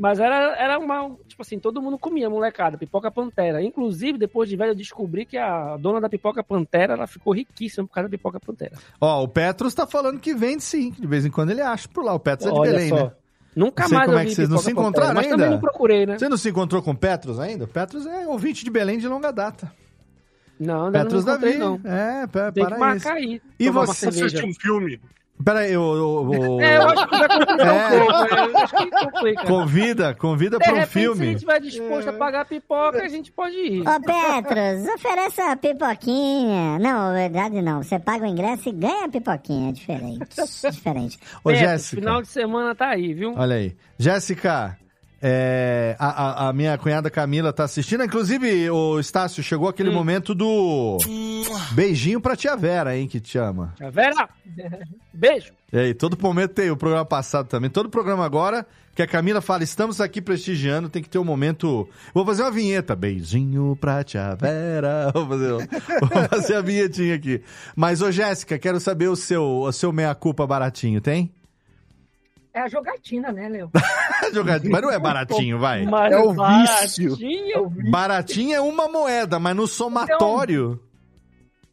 Mas 0.00 0.18
era, 0.18 0.56
era 0.56 0.78
uma. 0.78 1.14
Tipo 1.28 1.42
assim, 1.42 1.58
todo 1.58 1.82
mundo 1.82 1.98
comia, 1.98 2.30
molecada, 2.30 2.78
pipoca 2.78 3.10
pantera. 3.10 3.62
Inclusive, 3.62 4.16
depois 4.16 4.48
de 4.48 4.56
velho, 4.56 4.70
eu 4.70 4.74
descobri 4.74 5.26
que 5.26 5.36
a 5.36 5.76
dona 5.76 6.00
da 6.00 6.08
pipoca 6.08 6.42
pantera 6.42 6.94
ela 6.94 7.06
ficou 7.06 7.34
riquíssima 7.34 7.86
por 7.86 7.92
causa 7.92 8.08
da 8.08 8.10
pipoca 8.10 8.40
pantera. 8.40 8.72
Ó, 8.98 9.22
o 9.24 9.28
Petros 9.28 9.74
tá 9.74 9.86
falando 9.86 10.18
que 10.18 10.34
vende 10.34 10.62
sim. 10.62 10.90
De 10.98 11.06
vez 11.06 11.26
em 11.26 11.30
quando 11.30 11.50
ele 11.50 11.60
acha 11.60 11.86
por 11.86 12.02
lá. 12.02 12.14
O 12.14 12.18
Petros 12.18 12.48
é 12.48 12.52
de 12.52 12.58
Olha 12.58 12.70
Belém, 12.72 12.88
só. 12.88 12.96
né? 12.96 13.12
Nunca 13.54 13.82
Não 13.82 13.88
sei 13.88 13.98
mais 13.98 14.06
como 14.06 14.16
eu 14.16 14.20
é 14.20 14.22
que 14.24 14.28
vi 14.30 14.34
vocês 14.36 14.48
não 14.48 14.56
se 14.58 14.64
pantera, 14.64 14.80
encontraram 14.80 15.14
Mas 15.14 15.24
ainda? 15.24 15.36
também 15.36 15.50
não 15.50 15.60
procurei, 15.60 16.06
né? 16.06 16.18
Você 16.18 16.28
não 16.30 16.36
se 16.38 16.48
encontrou 16.48 16.82
com 16.82 16.90
o 16.92 16.96
Petros 16.96 17.38
ainda? 17.38 17.64
O 17.64 17.68
Petros 17.68 18.06
é 18.06 18.26
ouvinte 18.26 18.64
de 18.64 18.70
Belém 18.70 18.96
de 18.96 19.06
longa 19.06 19.30
data. 19.30 19.70
Não, 20.58 20.86
ainda 20.86 21.00
Petros 21.02 21.24
não 21.26 21.38
Davi. 21.38 21.58
não. 21.58 21.80
É, 21.84 22.26
pa- 22.26 22.52
Tem 22.52 22.64
que 22.64 22.70
para 22.70 22.78
marcar 22.78 23.14
aí. 23.16 23.42
E 23.58 23.68
você. 23.68 24.08
Assistir 24.08 24.44
um 24.46 24.54
filme. 24.54 24.98
Peraí, 25.44 25.76
o... 25.76 25.80
o, 25.82 26.56
o- 26.56 26.60
É, 26.60 26.76
eu 26.76 26.82
acho 26.88 27.08
que 27.08 27.18
vai 27.18 27.28
complicar 27.28 27.66
É. 27.66 27.72
um 27.72 27.98
pouco. 28.06 28.12
né? 28.34 28.40
Eu 28.50 28.58
acho 28.58 28.76
que 28.76 28.90
complica. 28.90 29.44
Convida, 29.46 30.14
convida 30.14 30.58
De 30.58 30.64
pra 30.64 30.72
um 30.74 30.76
repente, 30.78 30.92
se 30.92 30.98
a 30.98 31.02
filme. 31.02 31.24
gente 31.26 31.34
estiver 31.36 31.60
disposto 31.60 32.08
a 32.08 32.12
pagar 32.12 32.44
pipoca, 32.44 33.02
a 33.02 33.08
gente 33.08 33.32
pode 33.32 33.56
ir. 33.56 33.80
Ô, 33.82 34.00
Petros, 34.00 34.94
oferece 34.94 35.40
a 35.40 35.56
pipoquinha. 35.56 36.78
Não, 36.78 37.08
na 37.08 37.12
verdade 37.14 37.62
não. 37.62 37.82
Você 37.82 37.98
paga 37.98 38.24
o 38.24 38.28
ingresso 38.28 38.68
e 38.68 38.72
ganha 38.72 39.06
a 39.06 39.08
pipoquinha. 39.08 39.70
É 39.70 39.72
diferente. 39.72 40.26
diferente. 40.70 41.18
Ô, 41.42 41.48
Petros, 41.50 41.58
Jéssica. 41.60 42.00
Final 42.02 42.22
de 42.22 42.28
semana 42.28 42.74
tá 42.74 42.88
aí, 42.88 43.14
viu? 43.14 43.34
Olha 43.36 43.56
aí. 43.56 43.74
Jéssica, 43.98 44.76
é, 45.22 45.94
a, 45.98 46.48
a- 46.48 46.52
minha 46.52 46.76
cunhada 46.78 47.10
Camila 47.10 47.52
tá 47.52 47.64
assistindo. 47.64 48.02
Inclusive, 48.04 48.70
o 48.70 48.98
Estácio, 48.98 49.42
chegou 49.42 49.68
aquele 49.68 49.90
momento 49.90 50.34
do 50.34 50.98
beijinho 51.72 52.20
pra 52.20 52.36
tia 52.36 52.56
Vera, 52.56 52.96
hein, 52.96 53.06
que 53.06 53.20
te 53.20 53.38
ama. 53.38 53.72
Tia 53.76 53.90
Vera, 53.90 54.28
beijo. 55.12 55.52
E 55.72 55.78
aí, 55.78 55.94
todo 55.94 56.18
momento 56.20 56.52
tem, 56.54 56.70
o 56.70 56.76
programa 56.76 57.04
passado 57.04 57.46
também. 57.46 57.70
Todo 57.70 57.88
programa 57.88 58.24
agora, 58.24 58.66
que 58.94 59.02
a 59.02 59.06
Camila 59.06 59.40
fala, 59.40 59.62
estamos 59.62 60.00
aqui 60.00 60.20
prestigiando, 60.20 60.88
tem 60.88 61.00
que 61.02 61.08
ter 61.08 61.18
um 61.18 61.24
momento... 61.24 61.88
Vou 62.12 62.26
fazer 62.26 62.42
uma 62.42 62.50
vinheta. 62.50 62.96
Beijinho 62.96 63.76
pra 63.80 64.02
tia 64.02 64.34
Vera. 64.34 65.12
Vou 65.14 65.28
fazer, 65.28 65.48
vou 65.52 66.28
fazer 66.28 66.54
a 66.56 66.60
vinhetinha 66.60 67.14
aqui. 67.14 67.40
Mas, 67.76 68.02
ô 68.02 68.10
Jéssica, 68.10 68.58
quero 68.58 68.80
saber 68.80 69.08
o 69.08 69.14
seu, 69.16 69.44
o 69.60 69.70
seu 69.72 69.92
meia-culpa 69.92 70.44
baratinho, 70.46 71.00
tem? 71.00 71.30
É 72.52 72.60
a 72.60 72.68
jogatina, 72.68 73.30
né, 73.30 73.48
Léo? 73.48 73.70
Jogadinho, 74.32 74.72
mas 74.72 74.82
não 74.82 74.90
é 74.90 74.98
baratinho, 74.98 75.58
vai. 75.58 75.84
Mas 75.84 76.12
É 76.12 76.18
o 76.18 76.32
baratinho. 76.34 77.16
Baratinho 77.90 78.54
é 78.56 78.60
uma 78.60 78.88
moeda, 78.88 79.38
mas 79.38 79.54
no 79.56 79.66
somatório 79.66 80.80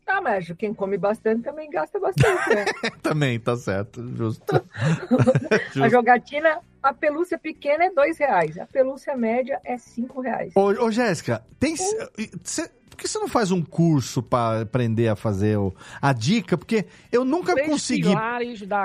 Ah, 0.06 0.22
mas 0.22 0.52
quem 0.58 0.74
come 0.74 0.98
bastante 0.98 1.42
também 1.44 1.70
gasta 1.70 2.00
bastante, 2.00 2.50
né? 2.50 2.66
também 3.02 3.40
tá 3.40 3.56
certo, 3.58 4.06
justo. 4.16 4.44
a 4.54 5.58
Justo. 5.74 5.90
jogatina, 5.90 6.60
a 6.82 6.94
pelúcia 6.94 7.38
pequena 7.38 7.86
é 7.86 7.90
dois 7.92 8.18
reais, 8.18 8.58
a 8.58 8.66
pelúcia 8.66 9.16
média 9.18 9.60
é 9.66 9.78
cinco 9.78 10.22
reais. 10.22 10.54
Ô, 10.56 10.68
ô 10.86 10.92
Jéssica, 10.92 11.44
tem. 11.60 11.76
cê- 11.76 12.70
por 12.98 13.04
que 13.04 13.08
você 13.08 13.20
não 13.20 13.28
faz 13.28 13.52
um 13.52 13.62
curso 13.62 14.24
pra 14.24 14.62
aprender 14.62 15.08
a 15.08 15.16
fazer 15.16 15.56
o- 15.58 15.74
a 16.02 16.12
dica? 16.14 16.58
Porque 16.58 16.86
eu 17.12 17.24
nunca 17.24 17.54
Três 17.54 17.70
consegui. 17.70 18.12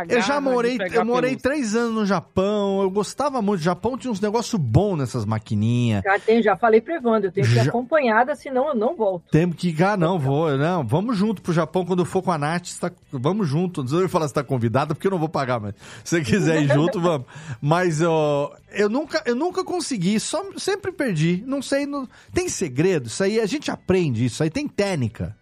Eu 0.08 0.20
já 0.20 0.38
morei, 0.40 0.78
eu 0.92 1.04
morei 1.04 1.30
pelúcia. 1.30 1.50
três 1.50 1.74
anos 1.74 1.94
no 1.94 2.06
Japão, 2.06 2.82
eu 2.82 2.90
gostava 2.90 3.40
muito. 3.40 3.60
O 3.60 3.64
Japão 3.64 3.96
tinha 3.96 4.10
uns 4.10 4.20
negócios 4.20 4.60
bons 4.60 4.98
nessas 4.98 5.24
maquininhas. 5.24 6.02
Já, 6.04 6.18
tem, 6.18 6.42
já 6.42 6.56
falei 6.56 6.80
pro 6.80 6.92
Evandro, 6.94 7.28
eu 7.28 7.32
tenho 7.32 7.46
que 7.46 7.52
ir 7.52 7.56
Já- 7.56 7.62
acompanhada, 7.70 8.34
senão 8.36 8.68
eu 8.68 8.74
não 8.74 8.94
volto. 8.94 9.24
Temos 9.30 9.56
que. 9.56 9.74
Ah, 9.82 9.96
não, 9.96 10.18
vou. 10.18 10.56
Não, 10.58 10.86
vamos 10.86 11.16
junto 11.16 11.40
pro 11.40 11.52
Japão 11.52 11.84
quando 11.86 12.00
eu 12.00 12.06
for 12.06 12.22
com 12.22 12.30
a 12.30 12.36
Nath. 12.38 12.68
Tá, 12.78 12.92
vamos 13.10 13.48
junto. 13.48 13.80
Não 13.82 13.88
sei 13.88 14.08
falar 14.08 14.28
se 14.28 14.34
tá 14.34 14.44
convidada, 14.44 14.94
porque 14.94 15.06
eu 15.06 15.10
não 15.10 15.18
vou 15.18 15.28
pagar, 15.28 15.58
mas 15.58 15.74
se 16.04 16.16
você 16.16 16.20
quiser 16.22 16.62
ir 16.62 16.68
junto, 16.68 17.00
vamos. 17.00 17.26
Mas 17.60 18.02
ó, 18.02 18.54
eu 18.72 18.88
nunca, 18.90 19.22
eu 19.24 19.34
nunca 19.34 19.64
consegui, 19.64 20.20
só, 20.20 20.44
sempre 20.58 20.92
perdi. 20.92 21.42
Não 21.46 21.62
sei. 21.62 21.86
não- 21.86 22.06
tem 22.34 22.48
segredo? 22.48 23.06
Isso 23.06 23.22
aí 23.22 23.40
a 23.40 23.46
gente 23.46 23.70
aprende, 23.70 24.01
isso 24.10 24.42
aí 24.42 24.50
tem 24.50 24.66
técnica. 24.68 25.36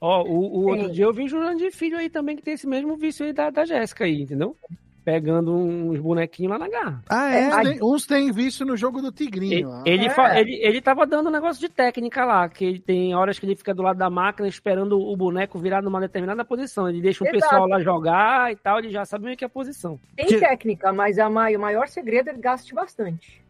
Ó, 0.00 0.22
o, 0.22 0.58
o 0.60 0.68
outro 0.68 0.92
dia 0.92 1.04
eu 1.06 1.12
vi 1.12 1.26
Juliano 1.26 1.56
de 1.58 1.70
Filho 1.70 1.96
aí 1.96 2.10
também, 2.10 2.36
que 2.36 2.42
tem 2.42 2.54
esse 2.54 2.66
mesmo 2.66 2.96
vício 2.96 3.24
aí 3.24 3.32
da, 3.32 3.48
da 3.50 3.64
Jéssica 3.64 4.04
aí, 4.04 4.22
entendeu? 4.22 4.54
Pegando 5.02 5.54
uns 5.54 5.98
bonequinhos 6.00 6.50
lá 6.52 6.58
na 6.58 6.66
garra. 6.68 7.02
Ah, 7.10 7.26
Uns 7.28 7.34
é? 7.34 7.62
tem, 7.62 7.78
uns 7.82 8.06
tem 8.06 8.32
vício 8.32 8.64
no 8.64 8.74
jogo 8.74 9.02
do 9.02 9.08
Ele, 9.08 9.14
Tigrinho. 9.14 9.68
lá. 9.68 9.82
ele, 9.84 10.06
É. 10.06 10.10
fa- 10.10 10.38
ele, 10.40 10.54
ele 10.62 10.80
tava 10.80 11.06
dando 11.06 11.28
um 11.28 11.32
negócio 11.32 11.60
de 11.60 11.68
técnica 11.68 12.24
lá, 12.24 12.48
que 12.48 12.64
ele 12.64 12.78
tem 12.78 13.14
horas 13.14 13.38
que 13.38 13.44
ele 13.44 13.54
fica 13.54 13.74
do 13.74 13.82
lado 13.82 13.98
da 13.98 14.08
máquina 14.08 14.48
esperando 14.48 14.98
o 14.98 15.14
boneco 15.14 15.58
virar 15.58 15.82
numa 15.82 16.00
determinada 16.00 16.42
posição. 16.42 16.88
Ele 16.88 17.02
deixa 17.02 17.22
o 17.22 17.26
Exato. 17.26 17.38
pessoal 17.42 17.66
lá 17.68 17.80
jogar 17.80 18.50
e 18.50 18.56
tal, 18.56 18.78
ele 18.78 18.88
já 18.90 19.04
sabe 19.04 19.26
meio 19.26 19.36
que 19.36 19.44
a 19.44 19.48
posição. 19.48 20.00
Tem 20.16 20.26
Que- 20.26 20.38
técnica, 20.40 20.90
mas 20.90 21.18
a 21.18 21.28
mai- 21.28 21.54
o 21.54 21.60
maior 21.60 21.86
segredo 21.88 22.30
é 22.30 22.32
gaste 22.34 22.74
bastante. 22.74 23.43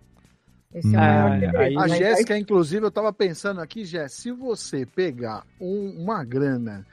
Esse 0.74 0.94
é 0.96 1.30
segredo. 1.40 1.58
aí- 1.58 1.76
A 1.78 1.88
Jéssica, 1.88 2.36
inclusive, 2.38 2.84
eu 2.84 2.90
tava 2.90 3.12
pensando 3.12 3.60
aqui, 3.60 3.84
Jé, 3.84 4.08
se 4.08 4.30
você 4.32 4.84
pegar 4.84 5.44
um- 5.60 6.02
uma 6.02 6.24
grana 6.24 6.84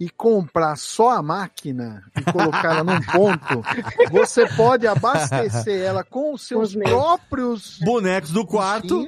e 0.00 0.08
comprar 0.10 0.76
só 0.76 1.10
a 1.10 1.22
máquina 1.22 2.02
e 2.18 2.22
colocar 2.32 2.76
ela 2.76 2.84
num 2.84 3.00
ponto, 3.02 3.62
você 4.10 4.46
pode 4.56 4.86
abastecer 4.86 5.82
ela 5.82 6.02
com 6.04 6.32
os 6.34 6.42
seus 6.46 6.74
Os 6.74 6.82
próprios 6.82 7.78
Bonecos 7.80 8.30
do 8.30 8.46
quarto. 8.46 9.06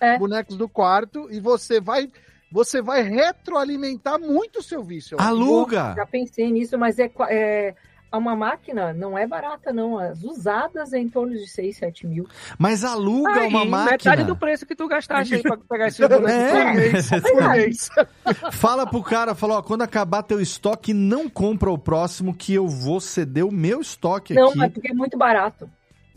É. 0.00 0.16
bonecos 0.16 0.56
do 0.56 0.68
quarto, 0.68 1.28
e 1.30 1.40
você 1.40 1.80
vai 1.80 2.08
você 2.52 2.80
vai 2.80 3.02
retroalimentar 3.02 4.18
muito 4.18 4.60
o 4.60 4.62
seu 4.62 4.82
vício. 4.82 5.16
eu. 5.16 5.20
Aluga. 5.24 5.92
Já 5.96 6.06
pensei 6.06 6.50
nisso, 6.50 6.78
mas 6.78 6.98
é, 6.98 7.10
é 7.28 7.74
uma 8.16 8.34
máquina 8.34 8.92
não 8.94 9.18
é 9.18 9.26
barata, 9.26 9.72
não. 9.72 9.98
As 9.98 10.22
usadas 10.22 10.92
é 10.94 10.98
em 10.98 11.08
torno 11.08 11.34
de 11.34 11.46
6, 11.46 11.76
7 11.76 12.06
mil. 12.06 12.26
Mas 12.58 12.82
aluga 12.84 13.40
Aí, 13.40 13.48
uma 13.48 13.64
máquina. 13.64 13.90
metade 13.92 14.24
do 14.24 14.34
preço 14.34 14.64
que 14.64 14.74
tu 14.74 14.88
gastaste 14.88 15.34
aí 15.34 15.42
pra 15.42 15.58
pegar 15.58 15.88
esse 15.88 16.00
boneco. 16.08 16.28
É. 16.28 17.20
Por 17.20 17.48
mês. 17.50 17.88
Fala 18.52 18.86
pro 18.86 19.02
cara, 19.02 19.34
fala, 19.34 19.58
ó, 19.58 19.62
quando 19.62 19.82
acabar 19.82 20.22
teu 20.22 20.40
estoque, 20.40 20.94
não 20.94 21.28
compra 21.28 21.70
o 21.70 21.76
próximo 21.78 22.34
que 22.34 22.54
eu 22.54 22.66
vou 22.66 23.00
ceder 23.00 23.44
o 23.44 23.52
meu 23.52 23.80
estoque 23.80 24.32
Não, 24.34 24.48
aqui. 24.48 24.58
mas 24.58 24.72
porque 24.72 24.90
é 24.90 24.94
muito 24.94 25.18
barato. 25.18 25.68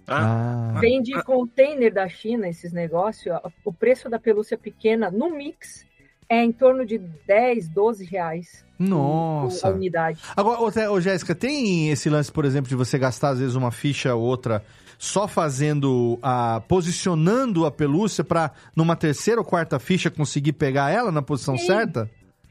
Ah. 0.07 0.73
Vem 0.79 1.01
de 1.01 1.13
container 1.23 1.93
da 1.93 2.07
China, 2.07 2.47
esses 2.47 2.71
negócios. 2.73 3.33
O 3.63 3.71
preço 3.71 4.09
da 4.09 4.19
pelúcia 4.19 4.57
pequena 4.57 5.09
no 5.09 5.29
mix 5.29 5.85
é 6.31 6.41
em 6.41 6.51
torno 6.53 6.85
de 6.85 6.97
10, 6.97 7.67
12 7.67 8.05
reais 8.05 8.63
Nossa. 8.79 9.67
a 9.67 9.71
unidade. 9.71 10.21
Agora, 10.33 10.89
ô, 10.89 11.01
Jéssica, 11.01 11.35
tem 11.35 11.89
esse 11.89 12.09
lance, 12.09 12.31
por 12.31 12.45
exemplo, 12.45 12.69
de 12.69 12.75
você 12.75 12.97
gastar 12.97 13.31
às 13.31 13.39
vezes 13.39 13.53
uma 13.53 13.69
ficha 13.69 14.15
ou 14.15 14.23
outra 14.23 14.63
só 14.97 15.27
fazendo 15.27 16.17
a 16.21 16.61
posicionando 16.69 17.65
a 17.65 17.71
pelúcia 17.71 18.23
pra 18.23 18.51
numa 18.73 18.95
terceira 18.95 19.41
ou 19.41 19.45
quarta 19.45 19.77
ficha 19.77 20.09
conseguir 20.09 20.53
pegar 20.53 20.89
ela 20.89 21.11
na 21.11 21.21
posição 21.21 21.57
Sim. 21.57 21.65
certa? 21.65 22.09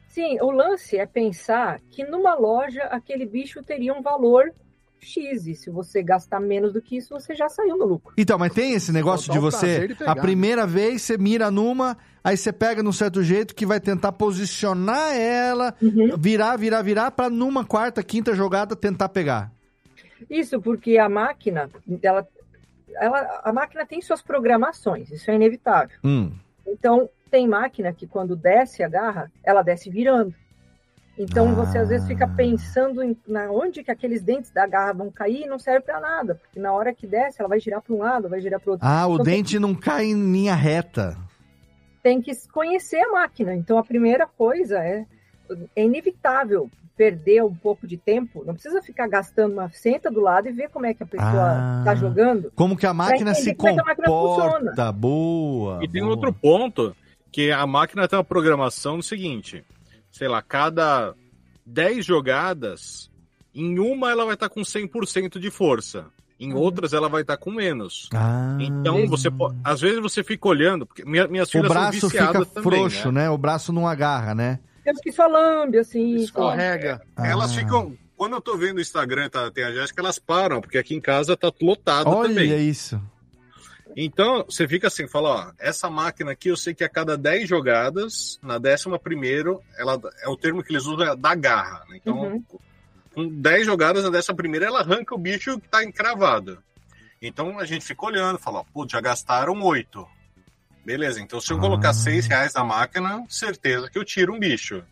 Sim, 0.08 0.38
o 0.42 0.50
lance 0.50 0.98
é 0.98 1.06
pensar 1.06 1.80
que 1.90 2.04
numa 2.04 2.34
loja 2.34 2.82
aquele 2.82 3.24
bicho 3.24 3.62
teria 3.62 3.94
um 3.94 4.02
valor 4.02 4.52
X. 5.00 5.46
E 5.46 5.54
se 5.54 5.70
você 5.70 6.02
gastar 6.02 6.40
menos 6.40 6.72
do 6.72 6.82
que 6.82 6.96
isso, 6.96 7.14
você 7.14 7.34
já 7.34 7.48
saiu 7.48 7.78
no 7.78 7.86
lucro. 7.86 8.12
Então, 8.18 8.36
mas 8.36 8.52
tem 8.52 8.74
esse 8.74 8.92
negócio 8.92 9.32
de 9.32 9.38
você, 9.38 9.58
prazer 9.58 9.88
de 9.88 9.94
pegar, 9.94 10.12
a 10.12 10.16
primeira 10.16 10.66
vez 10.66 11.00
você 11.00 11.16
mira 11.16 11.50
numa, 11.50 11.96
aí 12.22 12.36
você 12.36 12.52
pega 12.52 12.82
num 12.82 12.92
certo 12.92 13.22
jeito 13.22 13.54
que 13.54 13.64
vai 13.66 13.80
tentar 13.80 14.12
posicionar 14.12 15.14
ela, 15.14 15.74
Uhum. 15.80 16.16
virar, 16.18 16.56
virar, 16.56 16.82
virar, 16.82 17.10
pra 17.10 17.28
numa 17.30 17.64
quarta, 17.64 18.02
quinta 18.02 18.34
jogada 18.34 18.74
tentar 18.76 19.08
pegar. 19.08 19.50
Isso 20.28 20.60
porque 20.60 20.98
a 20.98 21.08
máquina, 21.08 21.70
ela, 22.02 22.26
ela, 22.96 23.40
a 23.44 23.52
máquina 23.52 23.86
tem 23.86 24.00
suas 24.00 24.20
programações, 24.22 25.10
isso 25.10 25.30
é 25.30 25.34
inevitável. 25.34 25.96
Hum. 26.04 26.32
Então, 26.66 27.08
tem 27.30 27.48
máquina 27.48 27.92
que 27.92 28.06
quando 28.06 28.36
desce 28.36 28.82
a 28.82 28.88
garra, 28.88 29.30
ela 29.42 29.62
desce 29.62 29.88
virando. 29.88 30.34
Então, 31.18 31.54
você 31.54 31.76
às 31.78 31.88
vezes 31.88 32.06
fica 32.06 32.24
Ah. 32.24 32.28
pensando 32.28 33.02
em 33.02 33.14
na 33.26 33.50
onde 33.50 33.82
que 33.84 33.90
aqueles 33.90 34.22
dentes 34.22 34.50
da 34.50 34.66
garra 34.66 34.92
vão 34.92 35.10
cair 35.10 35.42
e 35.42 35.46
não 35.46 35.58
serve 35.58 35.80
para 35.80 36.00
nada, 36.00 36.34
porque 36.36 36.58
na 36.58 36.72
hora 36.72 36.94
que 36.94 37.06
desce, 37.06 37.40
ela 37.40 37.48
vai 37.48 37.60
girar 37.60 37.82
para 37.82 37.94
um 37.94 37.98
lado, 37.98 38.28
vai 38.28 38.40
girar 38.40 38.58
para 38.60 38.70
outro. 38.72 38.86
Ah, 38.86 39.06
o 39.06 39.14
Então, 39.14 39.24
dente 39.24 39.58
não 39.58 39.74
cai 39.74 40.06
em 40.06 40.14
linha 40.32 40.54
reta. 40.54 41.16
Tem 42.02 42.20
que 42.20 42.32
conhecer 42.48 43.00
a 43.00 43.12
máquina. 43.12 43.54
Então, 43.54 43.78
a 43.78 43.84
primeira 43.84 44.26
coisa 44.26 44.78
é, 44.78 45.04
é 45.76 45.84
inevitável 45.84 46.70
perder 46.96 47.42
um 47.42 47.54
pouco 47.54 47.86
de 47.86 47.96
tempo. 47.96 48.44
Não 48.44 48.52
precisa 48.54 48.82
ficar 48.82 49.08
gastando 49.08 49.52
uma 49.54 49.70
senta 49.70 50.10
do 50.10 50.20
lado 50.20 50.48
e 50.48 50.52
ver 50.52 50.68
como 50.68 50.84
é 50.86 50.92
que 50.92 51.02
a 51.02 51.06
pessoa 51.06 51.30
Ah. 51.32 51.76
está 51.80 51.94
jogando. 51.94 52.52
Como 52.54 52.76
que 52.76 52.84
a 52.86 52.92
máquina 52.92 53.34
se 53.34 53.54
como 53.54 53.70
é 53.70 53.74
que 53.74 53.80
a 53.80 53.84
máquina 53.84 54.06
comporta. 54.06 54.58
funciona. 54.66 54.92
Boa. 54.92 55.78
E 55.82 55.88
tem 55.88 56.02
boa. 56.02 56.12
outro 56.14 56.32
ponto, 56.32 56.94
que 57.32 57.50
a 57.50 57.66
máquina 57.66 58.06
tem 58.06 58.18
uma 58.18 58.24
programação 58.24 58.98
do 58.98 59.02
seguinte, 59.02 59.64
sei 60.12 60.28
lá, 60.28 60.42
cada 60.42 61.14
10 61.64 62.04
jogadas, 62.04 63.10
em 63.54 63.78
uma 63.78 64.10
ela 64.10 64.24
vai 64.26 64.34
estar 64.34 64.48
com 64.50 64.60
100% 64.60 65.38
de 65.38 65.50
força, 65.50 66.06
em 66.40 66.52
outras 66.54 66.92
ela 66.92 67.08
vai 67.08 67.20
estar 67.22 67.36
com 67.36 67.50
menos. 67.52 68.08
Ah. 68.14 68.56
Então 68.58 69.06
você 69.06 69.30
pode, 69.30 69.56
às 69.62 69.80
vezes 69.80 70.00
você 70.00 70.24
fica 70.24 70.48
olhando, 70.48 70.86
porque 70.86 71.04
minha- 71.04 71.28
minhas 71.28 71.48
o 71.48 71.52
filhas 71.52 71.66
são 71.68 71.74
braço 71.76 72.08
viciadas 72.08 72.48
fica 72.48 72.60
também, 72.62 72.78
frouxo, 72.78 73.12
né? 73.12 73.22
né? 73.24 73.30
O 73.30 73.36
braço 73.38 73.72
não 73.72 73.86
agarra, 73.86 74.34
né? 74.34 74.58
Temos 74.82 75.00
que 75.02 75.12
falar 75.12 75.68
assim. 75.78 76.14
Escorrega. 76.16 77.00
Elas 77.18 77.52
Ah. 77.52 77.54
ficam, 77.60 77.94
quando 78.16 78.32
eu 78.32 78.40
tô 78.40 78.56
vendo 78.56 78.78
o 78.78 78.80
Instagram, 78.80 79.28
tá, 79.28 79.50
tem 79.50 79.62
a 79.64 79.72
Jéssica, 79.72 80.00
elas 80.00 80.18
param, 80.18 80.60
porque 80.60 80.78
aqui 80.78 80.94
em 80.94 81.00
casa 81.00 81.36
tá 81.36 81.52
lotado 81.60 82.08
Olha 82.08 82.28
também. 82.30 82.68
isso. 82.68 83.00
Então, 83.96 84.44
você 84.48 84.68
fica 84.68 84.86
assim, 84.86 85.08
fala, 85.08 85.28
ó, 85.28 85.52
essa 85.58 85.90
máquina 85.90 86.30
aqui 86.30 86.48
eu 86.48 86.56
sei 86.56 86.72
que 86.72 86.84
a 86.84 86.88
cada 86.88 87.16
10 87.18 87.48
jogadas, 87.48 88.38
na 88.40 88.56
décima 88.56 88.98
primeiro, 89.00 89.60
ela 89.76 90.00
é 90.22 90.28
o 90.28 90.36
termo 90.36 90.62
que 90.62 90.72
eles 90.72 90.86
usam 90.86 91.08
é 91.08 91.16
da 91.16 91.34
garra. 91.34 91.84
né? 91.88 91.96
Então, 92.00 92.16
Uhum. 92.16 92.44
Com 93.14 93.26
10 93.28 93.66
jogadas 93.66 94.10
décima 94.10 94.36
primeira, 94.36 94.66
ela 94.66 94.80
arranca 94.80 95.14
o 95.14 95.18
bicho 95.18 95.58
que 95.60 95.68
tá 95.68 95.84
encravado. 95.84 96.58
Então 97.20 97.58
a 97.58 97.64
gente 97.66 97.84
fica 97.84 98.06
olhando, 98.06 98.38
fala, 98.38 98.64
putz, 98.64 98.92
já 98.92 99.00
gastaram 99.00 99.60
8. 99.62 100.06
Beleza, 100.84 101.20
então 101.20 101.40
se 101.40 101.52
eu 101.52 101.58
Ah. 101.58 101.60
colocar 101.60 101.92
6 101.92 102.26
reais 102.26 102.54
na 102.54 102.64
máquina, 102.64 103.22
certeza 103.28 103.90
que 103.90 103.98
eu 103.98 104.04
tiro 104.04 104.32
um 104.34 104.38
bicho. 104.38 104.82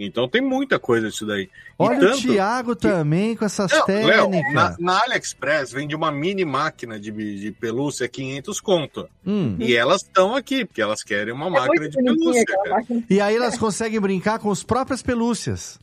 Então 0.00 0.28
tem 0.28 0.40
muita 0.40 0.78
coisa 0.78 1.08
disso 1.10 1.26
daí. 1.26 1.42
E 1.42 1.50
Olha 1.76 1.98
o 1.98 2.00
tanto- 2.00 2.22
Thiago 2.22 2.76
também 2.76 3.34
com 3.36 3.44
essas 3.44 3.70
não, 3.72 3.84
técnicas. 3.84 4.52
na, 4.54 4.76
na 4.78 5.02
AliExpress 5.02 5.72
vende 5.72 5.94
uma 5.96 6.12
mini 6.12 6.44
máquina 6.44 6.98
de, 7.00 7.10
de 7.10 7.50
pelúcia 7.50 8.08
500 8.08 8.60
conto. 8.60 9.08
Hum. 9.26 9.56
E 9.58 9.74
elas 9.76 10.02
estão 10.02 10.36
aqui, 10.36 10.64
porque 10.64 10.80
elas 10.80 11.02
querem 11.02 11.34
uma 11.34 11.50
máquina 11.50 11.80
muito 11.80 11.98
de 11.98 12.04
pelúcia. 12.04 12.44
máquina. 12.70 13.02
E 13.10 13.20
aí 13.20 13.34
elas 13.34 13.58
conseguem 13.58 14.00
brincar 14.00 14.38
com 14.38 14.50
as 14.52 14.62
próprias 14.62 15.02
pelúcias. 15.02 15.80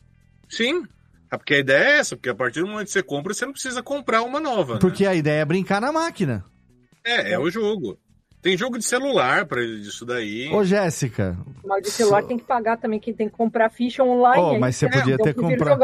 Sim. 0.49 0.83
É 1.35 1.37
porque 1.37 1.53
a 1.55 1.59
ideia 1.59 1.83
é 1.83 1.97
essa, 1.99 2.15
porque 2.15 2.29
a 2.29 2.35
partir 2.35 2.61
do 2.61 2.67
momento 2.67 2.85
que 2.87 2.91
você 2.93 3.03
compra, 3.03 3.33
você 3.33 3.45
não 3.45 3.53
precisa 3.53 3.83
comprar 3.83 4.21
uma 4.23 4.39
nova. 4.39 4.73
né? 4.75 4.79
Porque 4.79 5.05
a 5.05 5.13
ideia 5.13 5.41
é 5.41 5.45
brincar 5.45 5.79
na 5.79 5.91
máquina. 5.91 6.43
É, 7.03 7.33
é 7.33 7.39
o 7.39 7.49
jogo. 7.49 7.97
Tem 8.41 8.55
jogo 8.55 8.77
de 8.77 8.85
celular 8.85 9.45
pra 9.47 9.63
isso 9.63 10.05
daí. 10.05 10.51
Ô, 10.53 10.63
Jéssica. 10.63 11.35
Mas 11.65 11.81
de 11.83 11.89
celular 11.89 12.21
tem 12.23 12.37
que 12.37 12.43
pagar 12.45 12.77
também, 12.77 12.99
quem 12.99 13.11
tem 13.13 13.27
que 13.27 13.35
comprar 13.35 13.69
ficha 13.71 14.03
online. 14.03 14.39
Oh, 14.55 14.59
mas 14.59 14.75
você 14.75 14.85
É, 14.85 14.89
podia 14.89 15.17
ter 15.17 15.33
comprado- 15.33 15.79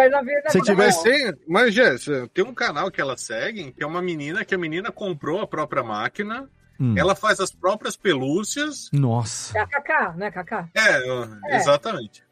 Se 0.50 0.60
real. 0.60 1.34
Mas 1.48 1.74
Jess, 1.74 2.06
tem 2.34 2.46
um 2.46 2.54
canal 2.54 2.92
que 2.92 3.02
elas 3.02 3.22
seguem, 3.22 3.72
que 3.72 3.84
é 3.84 3.88
uma 3.88 4.02
menina, 4.02 4.46
que 4.46 4.54
a 4.54 4.58
menina 4.60 4.92
comprou 4.92 5.42
a 5.42 5.48
própria 5.48 5.82
máquina, 5.84 6.48
Hum. 6.80 6.94
ela 6.98 7.16
faz 7.16 7.40
as 7.40 7.52
próprias 7.52 7.96
pelúcias. 7.98 8.90
Nossa. 8.94 9.58
É 9.58 9.62
a 9.62 9.68
Kaká, 9.68 10.14
né, 10.16 10.30
Kaká? 10.32 10.70
É, 10.76 11.54
É. 11.54 11.58
exatamente. 11.58 12.24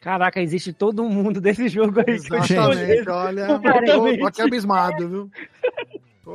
Caraca, 0.00 0.40
existe 0.40 0.72
todo 0.72 1.04
mundo 1.04 1.40
desse 1.40 1.68
jogo 1.68 2.00
aí. 2.00 2.14
Exatamente, 2.14 3.08
olha. 3.08 3.46
Tô, 3.46 4.18
tô 4.18 4.26
aqui 4.26 4.42
abismado, 4.42 5.08
viu? 5.08 5.30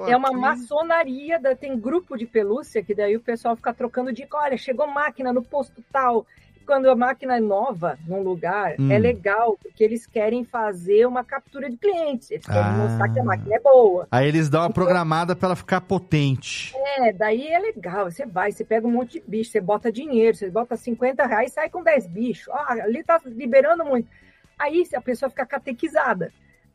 é 0.07 0.15
uma 0.15 0.31
maçonaria, 0.31 1.39
da, 1.39 1.55
tem 1.55 1.79
grupo 1.79 2.17
de 2.17 2.25
pelúcia, 2.25 2.83
que 2.83 2.93
daí 2.93 3.15
o 3.15 3.21
pessoal 3.21 3.55
fica 3.55 3.73
trocando 3.73 4.11
dica. 4.11 4.37
Olha, 4.37 4.57
chegou 4.57 4.87
máquina 4.87 5.31
no 5.33 5.41
posto 5.41 5.83
tal. 5.91 6.27
Quando 6.65 6.89
a 6.89 6.95
máquina 6.95 7.37
é 7.37 7.39
nova 7.39 7.97
num 8.07 8.21
lugar, 8.23 8.75
Hum. 8.79 8.91
é 8.91 8.97
legal, 8.97 9.57
porque 9.61 9.83
eles 9.83 10.07
querem 10.07 10.43
fazer 10.43 11.05
uma 11.05 11.23
captura 11.23 11.69
de 11.69 11.77
clientes. 11.77 12.31
Eles 12.31 12.45
querem 12.45 12.61
Ah. 12.61 12.71
mostrar 12.71 13.09
que 13.09 13.19
a 13.19 13.23
máquina 13.23 13.55
é 13.55 13.59
boa. 13.59 14.07
Aí 14.11 14.27
eles 14.27 14.49
dão 14.49 14.61
uma 14.61 14.69
programada 14.71 15.35
pra 15.35 15.49
ela 15.49 15.55
ficar 15.55 15.81
potente. 15.81 16.73
É, 16.97 17.13
daí 17.13 17.47
é 17.47 17.59
legal. 17.59 18.09
Você 18.09 18.25
vai, 18.25 18.51
você 18.51 18.63
pega 18.65 18.87
um 18.87 18.91
monte 18.91 19.19
de 19.19 19.23
bicho, 19.27 19.51
você 19.51 19.61
bota 19.61 19.91
dinheiro, 19.91 20.35
você 20.35 20.49
bota 20.49 20.75
50 20.75 21.25
reais 21.25 21.51
e 21.51 21.53
sai 21.53 21.69
com 21.69 21.83
10 21.83 22.07
bichos. 22.07 22.49
Ah, 22.51 22.73
ali 22.83 23.03
tá 23.03 23.21
liberando 23.25 23.85
muito. 23.85 24.07
Aí 24.57 24.83
a 24.95 25.01
pessoa 25.01 25.29
fica 25.29 25.45
catequizada. 25.45 26.31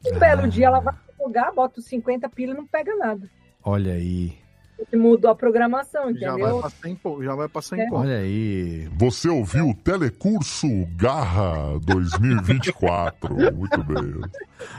Um 0.06 0.18
belo 0.18 0.46
dia 0.48 0.66
ela 0.66 0.80
vai 0.80 0.94
jogar, 1.18 1.52
bota 1.52 1.80
os 1.80 1.86
50 1.86 2.28
pila 2.28 2.52
e 2.52 2.56
não 2.56 2.66
pega 2.66 2.94
nada. 2.96 3.28
Olha 3.62 3.92
aí. 3.92 4.39
Você 4.88 4.96
mudou 4.96 5.30
a 5.30 5.34
programação, 5.34 6.12
Já 6.14 6.30
vai 6.32 6.40
entendeu? 6.40 6.60
passar 6.62 6.88
em, 6.88 6.98
já 7.22 7.34
vai 7.34 7.48
passar 7.48 7.78
É. 7.78 7.84
em 7.84 7.88
conta. 7.88 8.00
Olha 8.08 8.16
aí. 8.18 8.88
Você 8.96 9.28
ouviu 9.28 9.68
o 9.68 9.74
Telecurso 9.74 10.66
Garra 10.96 11.78
2024. 11.82 13.34
Muito 13.54 13.82
bem. 13.84 14.20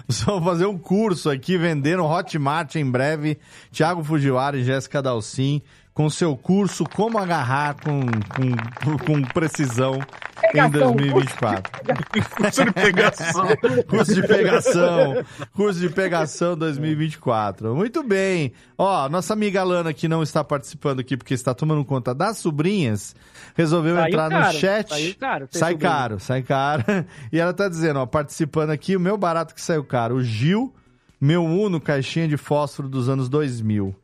Só 0.10 0.40
vou 0.40 0.44
fazer 0.52 0.66
um 0.66 0.78
curso 0.78 1.30
aqui, 1.30 1.58
vender 1.58 1.98
no 1.98 2.06
Hotmart 2.06 2.76
em 2.76 2.90
breve. 2.90 3.38
Thiago 3.72 4.04
Fujiwara 4.04 4.58
e 4.58 4.64
Jéssica 4.64 5.02
Dalcin 5.02 5.62
com 5.94 6.10
seu 6.10 6.36
curso 6.36 6.84
Como 6.96 7.18
Agarrar 7.18 7.76
com, 7.84 8.02
com, 8.06 8.98
com 8.98 9.22
precisão 9.34 9.96
em 9.96 10.52
Pegação, 10.54 10.96
2024. 10.96 11.72
Curso 12.36 12.66
de 12.66 12.72
pegação. 12.74 13.48
curso 13.88 14.14
de 14.16 14.28
pegação. 14.28 15.26
Curso 15.54 15.80
de 15.80 15.90
pegação 15.90 16.58
2024. 16.58 17.76
Muito 17.76 18.04
bem. 18.04 18.52
Ó, 18.78 19.08
nossa 19.08 19.34
amiga 19.34 19.64
Lana, 19.64 19.94
que 19.94 20.08
não 20.10 20.22
está 20.22 20.44
participando 20.44 21.00
aqui 21.00 21.16
porque 21.16 21.34
está 21.34 21.54
tomando 21.54 21.86
conta 21.86 22.14
das 22.14 22.40
sobrinhas, 22.40 23.16
resolveu 23.56 23.96
Saiu 23.96 24.08
entrar 24.08 24.30
no 24.30 24.40
caro, 24.40 24.58
chat. 24.58 24.90
saiu 24.90 25.16
caro 25.16 25.48
Sai 25.52 25.72
sobrinha. 25.72 25.92
caro, 25.92 26.20
sai 26.20 26.42
caro. 26.42 26.84
E 27.32 27.40
ela 27.40 27.54
tá 27.54 27.70
dizendo, 27.70 28.00
ó, 28.00 28.06
participando 28.06 28.72
aqui, 28.72 28.96
o 28.98 29.00
meu 29.00 29.18
barato 29.18 29.54
que 29.56 29.62
saiu 29.62 29.84
caro. 29.86 30.16
O 30.16 30.24
Gil, 30.24 30.74
meu 31.20 31.46
Uno, 31.46 31.80
caixinha 31.80 32.28
de 32.28 32.36
fósforo 32.36 32.90
dos 32.90 33.08
anos 33.08 33.30
2000. 33.30 33.96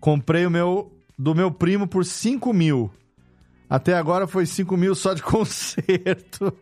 Comprei 0.00 0.44
o 0.44 0.50
meu 0.50 0.92
do 1.18 1.34
meu 1.34 1.50
primo 1.50 1.86
por 1.86 2.04
5 2.04 2.52
mil. 2.52 2.90
Até 3.68 3.94
agora 3.94 4.26
foi 4.26 4.46
5 4.46 4.76
mil 4.76 4.94
só 4.94 5.12
de 5.14 5.22
conserto. 5.24 6.52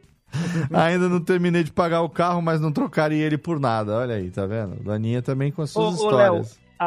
Ainda 0.72 1.08
não 1.08 1.20
terminei 1.20 1.62
de 1.62 1.72
pagar 1.72 2.02
o 2.02 2.08
carro, 2.10 2.42
mas 2.42 2.60
não 2.60 2.72
trocaria 2.72 3.24
ele 3.24 3.38
por 3.38 3.60
nada. 3.60 3.96
Olha 3.96 4.16
aí, 4.16 4.30
tá 4.30 4.44
vendo? 4.46 4.82
Daninha 4.82 5.22
também 5.22 5.52
com 5.52 5.62
as 5.62 5.74
Ô, 5.76 5.92
suas 5.92 6.00
ô, 6.00 6.10
Léo, 6.16 6.40
histórias. 6.40 6.60
a, 6.78 6.86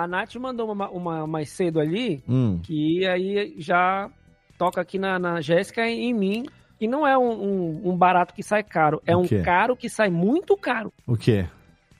a, 0.00 0.02
a 0.04 0.06
Nath 0.08 0.34
mandou 0.36 0.70
uma, 0.70 0.88
uma 0.90 1.26
mais 1.26 1.48
cedo 1.50 1.80
ali, 1.80 2.22
Hum. 2.28 2.60
que 2.62 3.06
aí 3.06 3.54
já 3.58 4.10
toca 4.58 4.80
aqui 4.80 4.98
na, 4.98 5.18
na 5.18 5.40
Jéssica 5.40 5.88
e 5.88 6.00
em 6.04 6.14
mim. 6.14 6.46
E 6.80 6.86
não 6.86 7.04
é 7.06 7.18
um, 7.18 7.30
um, 7.32 7.80
um 7.90 7.96
barato 7.96 8.32
que 8.32 8.42
sai 8.42 8.62
caro, 8.62 9.02
é 9.04 9.16
um 9.16 9.26
caro 9.42 9.74
que 9.74 9.88
sai 9.88 10.10
muito 10.10 10.56
caro. 10.56 10.92
O 11.06 11.16
quê? 11.16 11.46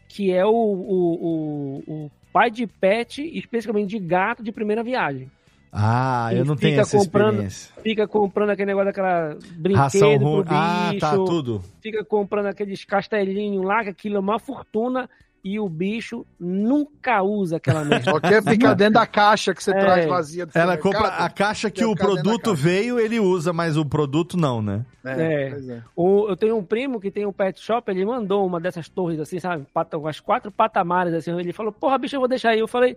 Que 0.09 0.31
é 0.33 0.45
o, 0.47 0.51
o, 0.51 1.83
o, 1.89 2.05
o 2.07 2.11
pai 2.39 2.53
de 2.53 2.69
pet, 2.69 3.21
especificamente 3.37 3.89
de 3.89 3.99
gato 3.99 4.45
de 4.45 4.53
primeira 4.53 4.85
viagem. 4.85 5.29
Ah, 5.73 6.29
eu 6.33 6.45
E 6.45 6.47
não 6.47 6.55
tenho 6.55 6.81
essa 6.81 6.97
comprando, 6.97 7.33
experiência. 7.43 7.75
Fica 7.83 8.07
comprando 8.07 8.51
aquele 8.51 8.67
negócio 8.67 8.87
daquela 8.87 9.37
brinquedo 9.57 9.77
Ração 9.77 10.17
ruim. 10.19 10.43
bicho. 10.45 10.55
Ah, 10.55 10.93
tá, 11.01 11.15
tudo. 11.17 11.61
Fica 11.83 12.05
comprando 12.05 12.47
aqueles 12.47 12.85
castelinhos 12.85 13.65
lá, 13.65 13.83
que 13.83 13.91
aquilo 13.91 14.17
é 14.19 14.21
uma 14.21 14.39
fortuna. 14.39 15.11
E 15.45 15.59
o 15.61 15.69
bicho 15.69 16.27
nunca 16.39 17.23
usa 17.23 17.57
aquela 17.57 17.85
merda. 17.85 18.11
Só 18.11 18.21
quer 18.21 18.43
ficar 18.43 18.75
dentro 18.75 18.95
da 18.95 19.07
caixa 19.07 19.55
que 19.55 19.63
você 19.63 19.71
É. 19.71 19.79
traz 19.79 20.07
vazia 20.07 20.45
do 20.47 20.53
Ela 20.55 20.77
compra 20.77 21.09
a 21.09 21.31
caixa 21.31 21.71
que 21.71 21.85
o 21.85 21.95
produto 21.95 22.55
veio, 22.55 22.99
ele 22.99 23.21
usa, 23.21 23.53
mas 23.53 23.77
o 23.77 23.85
produto 23.85 24.37
não, 24.37 24.61
né? 24.61 24.85
É. 25.05 25.51
pois 25.51 25.69
é. 25.71 25.83
O- 25.97 26.27
eu 26.29 26.37
tenho 26.37 26.57
um 26.57 26.65
primo 26.65 27.01
que 27.01 27.11
tem 27.11 27.25
um 27.25 27.33
pet 27.33 27.61
shop, 27.61 27.91
ele 27.91 28.05
mandou 28.05 28.45
uma 28.47 28.61
dessas 28.61 28.89
torres 28.89 29.21
assim, 29.21 29.39
sabe? 29.39 29.65
Pata, 29.73 29.97
umas 29.97 30.21
quatro 30.21 30.51
patamares 30.51 31.15
assim. 31.15 31.31
Ele 31.39 31.53
falou, 31.53 31.73
porra, 31.73 31.97
bicho, 31.99 32.17
eu 32.17 32.21
vou 32.21 32.29
deixar 32.29 32.51
aí. 32.51 32.59
Eu 32.59 32.69
falei, 32.69 32.97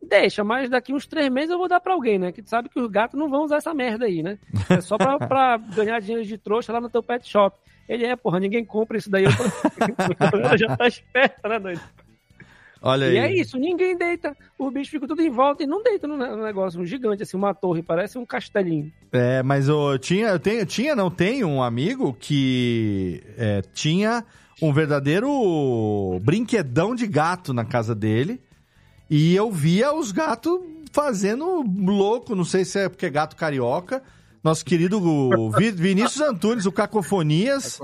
deixa, 0.00 0.42
mas 0.44 0.70
daqui 0.70 0.92
uns 0.94 1.06
três 1.06 1.28
meses 1.30 1.50
eu 1.50 1.58
vou 1.58 1.68
dar 1.68 1.80
pra 1.80 1.92
alguém, 1.92 2.18
né? 2.18 2.32
Que 2.32 2.40
tu 2.40 2.48
sabe 2.48 2.68
que 2.68 2.80
os 2.80 2.88
gatos 2.90 3.18
não 3.18 3.28
vão 3.28 3.44
usar 3.44 3.56
essa 3.56 3.74
merda 3.74 4.06
aí, 4.06 4.22
né? 4.22 4.38
É 4.70 4.80
só 4.80 4.96
pra, 4.96 5.18
pra 5.18 5.56
ganhar 5.76 6.00
dinheiro 6.00 6.24
de 6.24 6.38
trouxa 6.38 6.72
lá 6.72 6.80
no 6.80 6.88
teu 6.88 7.02
pet 7.02 7.28
shop. 7.28 7.56
Ele 7.90 8.04
é, 8.06 8.14
porra, 8.14 8.38
ninguém 8.38 8.64
compra 8.64 8.96
isso 8.96 9.10
daí. 9.10 9.24
Eu 9.24 9.32
falei, 9.32 10.56
já 10.58 10.76
tá 10.76 10.86
esperto, 10.86 11.48
né, 11.48 11.58
doido? 11.58 11.80
Olha 12.82 13.06
E 13.06 13.18
aí. 13.18 13.36
é 13.36 13.40
isso, 13.40 13.58
ninguém 13.58 13.96
deita. 13.98 14.34
Os 14.58 14.72
bichos 14.72 14.88
ficam 14.88 15.08
tudo 15.08 15.20
em 15.20 15.28
volta 15.28 15.64
e 15.64 15.66
não 15.66 15.82
deita 15.82 16.06
no 16.06 16.16
ne- 16.16 16.28
no 16.36 16.42
negócio. 16.44 16.80
Um 16.80 16.86
gigante, 16.86 17.22
assim, 17.24 17.36
uma 17.36 17.52
torre, 17.52 17.82
parece 17.82 18.16
um 18.16 18.24
castelinho. 18.24 18.90
É, 19.12 19.42
mas 19.42 19.68
eu 19.68 19.98
tinha, 19.98 20.28
eu 20.28 20.38
tenho, 20.38 20.64
tinha, 20.64 20.94
não 20.94 21.10
tenho 21.10 21.48
um 21.48 21.62
amigo 21.62 22.14
que 22.18 23.22
é, 23.36 23.60
tinha 23.74 24.24
um 24.62 24.72
verdadeiro 24.72 25.28
brinquedão 26.22 26.94
de 26.94 27.06
gato 27.06 27.52
na 27.52 27.64
casa 27.64 27.94
dele. 27.94 28.40
E 29.10 29.34
eu 29.34 29.50
via 29.50 29.92
os 29.92 30.12
gatos 30.12 30.60
fazendo 30.92 31.62
louco, 31.84 32.34
não 32.36 32.44
sei 32.44 32.64
se 32.64 32.78
é 32.78 32.88
porque 32.88 33.06
é 33.06 33.10
gato 33.10 33.36
carioca. 33.36 34.02
Nosso 34.42 34.64
querido 34.64 34.98
Vi- 35.58 35.70
Vinícius 35.70 36.20
Antunes, 36.22 36.64
o 36.64 36.72
Cacofonias, 36.72 37.78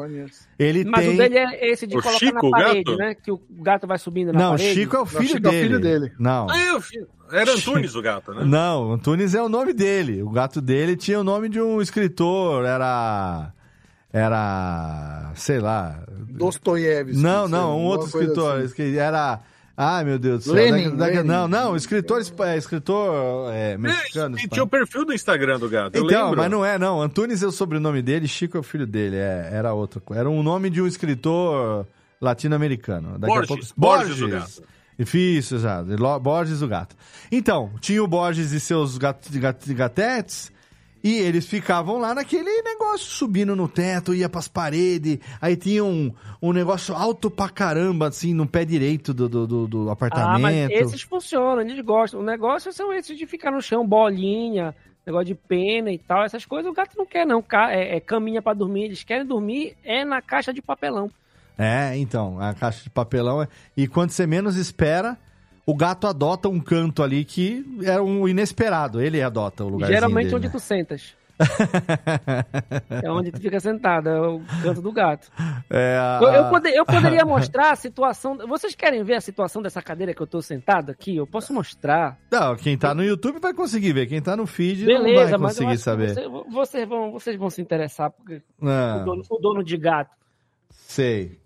ele 0.58 0.84
Mas 0.86 1.04
tem... 1.04 1.14
o 1.14 1.18
dele 1.18 1.36
é 1.38 1.70
esse 1.70 1.86
de 1.86 1.98
O 1.98 2.00
colocar 2.00 2.18
Chico, 2.18 2.34
na 2.42 2.48
o 2.48 2.50
parede, 2.50 2.84
gato? 2.84 2.96
né? 2.96 3.14
Que 3.14 3.30
o 3.30 3.40
gato 3.60 3.86
vai 3.86 3.98
subindo 3.98 4.32
na 4.32 4.38
Não, 4.38 4.46
o 4.54 4.56
parede. 4.56 4.72
Chico 4.80 4.96
é 4.96 5.00
o 5.00 5.04
filho, 5.06 5.28
Chico 5.28 5.46
é 5.46 5.48
o 5.48 5.52
dele. 5.52 5.62
filho 5.68 5.80
dele. 5.80 6.12
Não. 6.18 6.46
Ah, 6.50 6.58
eu 6.64 6.80
fi- 6.80 7.06
Era 7.30 7.52
Antunes 7.52 7.94
o 7.94 8.00
gato, 8.00 8.32
né? 8.32 8.42
Não, 8.44 8.92
Antunes 8.92 9.34
é 9.34 9.42
o 9.42 9.48
nome 9.50 9.74
dele. 9.74 10.22
O 10.22 10.30
gato 10.30 10.62
dele 10.62 10.96
tinha 10.96 11.20
o 11.20 11.24
nome 11.24 11.48
de 11.50 11.60
um 11.60 11.82
escritor, 11.82 12.64
era. 12.64 13.52
Era. 14.10 15.32
sei 15.34 15.58
lá. 15.60 16.02
Dostoiévski. 16.30 17.20
Não, 17.20 17.46
não, 17.48 17.78
um 17.78 17.84
outro 17.84 18.06
escritor. 18.06 18.56
assim. 18.56 18.64
esque- 18.64 18.96
Era. 18.98 19.40
Ai, 19.76 20.04
meu 20.04 20.18
Deus 20.18 20.44
do 20.44 20.44
céu. 20.44 20.54
Lenin, 20.54 20.90
Da- 20.96 20.96
da- 20.96 21.06
Lenin. 21.06 21.28
Não, 21.28 21.46
não, 21.46 21.76
escritor, 21.76 22.22
é, 22.40 22.56
escritor 22.56 23.52
é, 23.52 23.76
mexicano. 23.76 24.36
Tinha 24.36 24.62
o 24.64 24.66
perfil 24.66 25.04
do 25.04 25.12
Instagram 25.12 25.58
do 25.58 25.68
gato. 25.68 25.94
eu 25.96 26.04
Então, 26.06 26.22
lembro. 26.30 26.36
mas 26.40 26.50
não 26.50 26.64
é, 26.64 26.78
não. 26.78 27.02
Antunes 27.02 27.42
é 27.42 27.46
o 27.46 27.52
sobrenome 27.52 28.00
dele, 28.00 28.26
Chico 28.26 28.56
é 28.56 28.60
o 28.60 28.62
filho 28.62 28.86
dele. 28.86 29.16
É, 29.16 29.50
era 29.52 29.74
outra 29.74 30.00
coisa. 30.00 30.20
Era 30.20 30.30
um 30.30 30.42
nome 30.42 30.70
de 30.70 30.80
um 30.80 30.86
escritor 30.86 31.86
latino-americano. 32.18 33.18
Borges, 33.18 33.48
pouco... 33.48 33.64
Borges 33.76 34.22
o 34.22 34.28
gato. 34.28 34.62
Isso, 34.98 35.56
exato. 35.56 35.88
Borges 36.20 36.62
o 36.62 36.68
gato. 36.68 36.96
Então, 37.30 37.70
tinha 37.80 38.02
o 38.02 38.06
Borges 38.06 38.52
e 38.52 38.60
seus 38.60 38.96
gat, 38.96 39.18
gat, 39.38 39.74
gatetes. 39.74 40.50
E 41.08 41.18
eles 41.20 41.46
ficavam 41.46 41.98
lá 41.98 42.12
naquele 42.12 42.62
negócio, 42.62 43.06
subindo 43.06 43.54
no 43.54 43.68
teto, 43.68 44.12
ia 44.12 44.28
pras 44.28 44.48
paredes. 44.48 45.18
Aí 45.40 45.54
tinha 45.56 45.84
um, 45.84 46.12
um 46.42 46.52
negócio 46.52 46.96
alto 46.96 47.30
pra 47.30 47.48
caramba, 47.48 48.08
assim, 48.08 48.34
no 48.34 48.44
pé 48.44 48.64
direito 48.64 49.14
do, 49.14 49.28
do, 49.28 49.46
do- 49.46 49.66
do 49.68 49.88
Ah, 49.88 49.92
apartamento. 49.92 50.40
mas 50.42 50.70
esses 50.72 51.02
funcionam, 51.02 51.60
eles 51.62 51.78
gostam. 51.84 52.18
O 52.18 52.24
negócio 52.24 52.72
são 52.72 52.92
esses 52.92 53.16
de 53.16 53.24
ficar 53.24 53.52
no 53.52 53.62
chão, 53.62 53.86
bolinha, 53.86 54.74
negócio 55.06 55.26
de 55.26 55.34
pena 55.36 55.92
e 55.92 55.98
tal. 55.98 56.24
Essas 56.24 56.44
coisas 56.44 56.68
o 56.68 56.74
gato 56.74 56.98
não 56.98 57.06
quer, 57.06 57.24
não. 57.24 57.44
É, 57.70 57.98
é 57.98 58.00
caminha 58.00 58.42
pra 58.42 58.52
dormir. 58.52 58.86
Eles 58.86 59.04
querem 59.04 59.24
dormir 59.24 59.76
é 59.84 60.04
na 60.04 60.20
caixa 60.20 60.52
de 60.52 60.60
papelão. 60.60 61.08
É, 61.56 61.96
então, 61.96 62.40
a 62.40 62.52
caixa 62.52 62.82
de 62.82 62.90
papelão. 62.90 63.40
é- 63.42 63.48
E 63.76 63.86
quando 63.86 64.10
você 64.10 64.26
menos 64.26 64.56
espera, 64.56 65.16
o 65.66 65.74
gato 65.74 66.06
adota 66.06 66.48
um 66.48 66.60
canto 66.60 67.02
ali 67.02 67.24
que 67.24 67.64
é 67.84 68.00
um 68.00 68.26
inesperado. 68.28 69.00
Ele 69.02 69.20
adota 69.20 69.64
o 69.64 69.68
lugar. 69.68 69.88
Geralmente 69.90 70.26
dele, 70.26 70.36
onde 70.36 70.46
né? 70.46 70.52
tu 70.52 70.60
sentas. 70.60 71.14
é 73.02 73.10
onde 73.10 73.30
tu 73.30 73.38
fica 73.40 73.60
sentado, 73.60 74.08
é 74.08 74.20
o 74.20 74.40
canto 74.62 74.80
do 74.80 74.90
gato. 74.90 75.30
É, 75.68 75.98
a- 76.00 76.18
Eu, 76.22 76.28
eu 76.28 76.74
eu 76.74 76.84
poderia 76.86 77.24
mostrar 77.26 77.72
a 77.72 77.76
situação. 77.76 78.38
Vocês 78.48 78.74
querem 78.74 79.02
ver 79.04 79.16
a 79.16 79.20
situação 79.20 79.60
dessa 79.60 79.82
cadeira 79.82 80.14
que 80.14 80.20
eu 80.22 80.26
tô 80.26 80.40
sentado 80.40 80.90
aqui? 80.90 81.16
Eu 81.16 81.26
posso 81.26 81.52
mostrar. 81.52 82.18
Não, 82.30 82.56
quem 82.56 82.78
tá 82.78 82.94
no 82.94 83.04
YouTube 83.04 83.38
vai 83.38 83.52
conseguir 83.52 83.92
ver. 83.92 84.06
Quem 84.06 84.22
tá 84.22 84.34
no 84.36 84.46
feed 84.46 84.86
não 84.86 85.02
Beleza, 85.02 85.30
vai 85.32 85.38
mas 85.38 85.58
eu 85.58 85.64
conseguir 85.66 85.78
saber. 85.82 86.14
você- 86.14 86.28
vocês, 86.50 86.88
vão, 86.88 87.12
vocês 87.12 87.36
vão 87.36 87.50
se 87.50 87.60
interessar, 87.60 88.10
porque 88.10 88.40
Ah, 88.62 89.00
o, 89.02 89.04
dono, 89.04 89.22
o 89.28 89.38
dono 89.38 89.62
de 89.64 89.76
gato. 89.76 90.10
sei. 90.70 91.38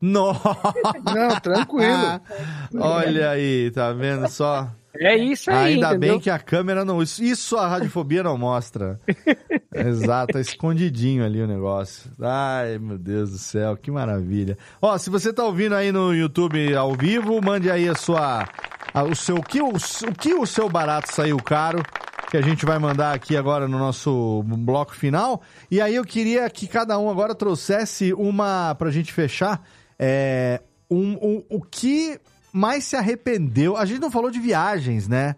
Nossa! 0.00 0.56
Não, 1.04 1.40
tranquilo. 1.40 2.20
Olha 2.80 3.30
aí, 3.30 3.70
tá 3.70 3.92
vendo 3.92 4.28
só? 4.28 4.68
É 4.98 5.16
isso 5.16 5.50
aí, 5.50 5.74
Ainda 5.74 5.90
entendeu? 5.90 6.10
bem 6.14 6.20
que 6.20 6.28
a 6.30 6.38
câmera 6.38 6.84
não. 6.84 7.00
Isso, 7.00 7.22
isso 7.22 7.56
a 7.56 7.68
radiofobia 7.68 8.22
não 8.24 8.36
mostra. 8.36 8.98
Exato, 9.72 10.32
tá 10.32 10.40
escondidinho 10.40 11.24
ali 11.24 11.40
o 11.40 11.46
negócio. 11.46 12.10
Ai, 12.20 12.76
meu 12.78 12.98
Deus 12.98 13.30
do 13.30 13.38
céu, 13.38 13.76
que 13.76 13.90
maravilha. 13.90 14.58
Ó, 14.82 14.98
se 14.98 15.08
você 15.08 15.32
tá 15.32 15.44
ouvindo 15.44 15.74
aí 15.76 15.92
no 15.92 16.12
YouTube 16.12 16.74
ao 16.74 16.94
vivo, 16.96 17.40
mande 17.40 17.70
aí 17.70 17.88
a 17.88 17.94
sua. 17.94 18.48
a- 18.92 19.04
o 19.04 19.14
seu. 19.14 19.36
O 19.36 19.42
que 19.42 19.60
o, 19.62 19.68
o 19.68 20.14
que 20.18 20.34
o 20.34 20.44
seu 20.44 20.68
barato 20.68 21.12
saiu 21.14 21.36
caro. 21.38 21.82
Que 22.28 22.36
a 22.36 22.42
gente 22.42 22.64
vai 22.66 22.78
mandar 22.78 23.12
aqui 23.14 23.36
agora 23.36 23.66
no 23.68 23.78
nosso 23.78 24.42
bloco 24.44 24.94
final. 24.94 25.40
E 25.70 25.80
aí 25.80 25.94
eu 25.96 26.04
queria 26.04 26.48
que 26.50 26.66
cada 26.68 26.98
um 26.98 27.08
agora 27.10 27.34
trouxesse 27.34 28.12
uma. 28.12 28.74
Pra 28.74 28.90
gente 28.90 29.12
fechar. 29.12 29.62
É, 30.02 30.62
um, 30.90 31.12
um- 31.20 31.44
o 31.50 31.60
que 31.60 32.18
mais 32.52 32.84
se 32.84 32.96
arrependeu. 32.96 33.76
A 33.76 33.84
gente 33.84 34.00
não 34.00 34.10
falou 34.10 34.30
de 34.30 34.40
viagens, 34.40 35.06
né? 35.06 35.36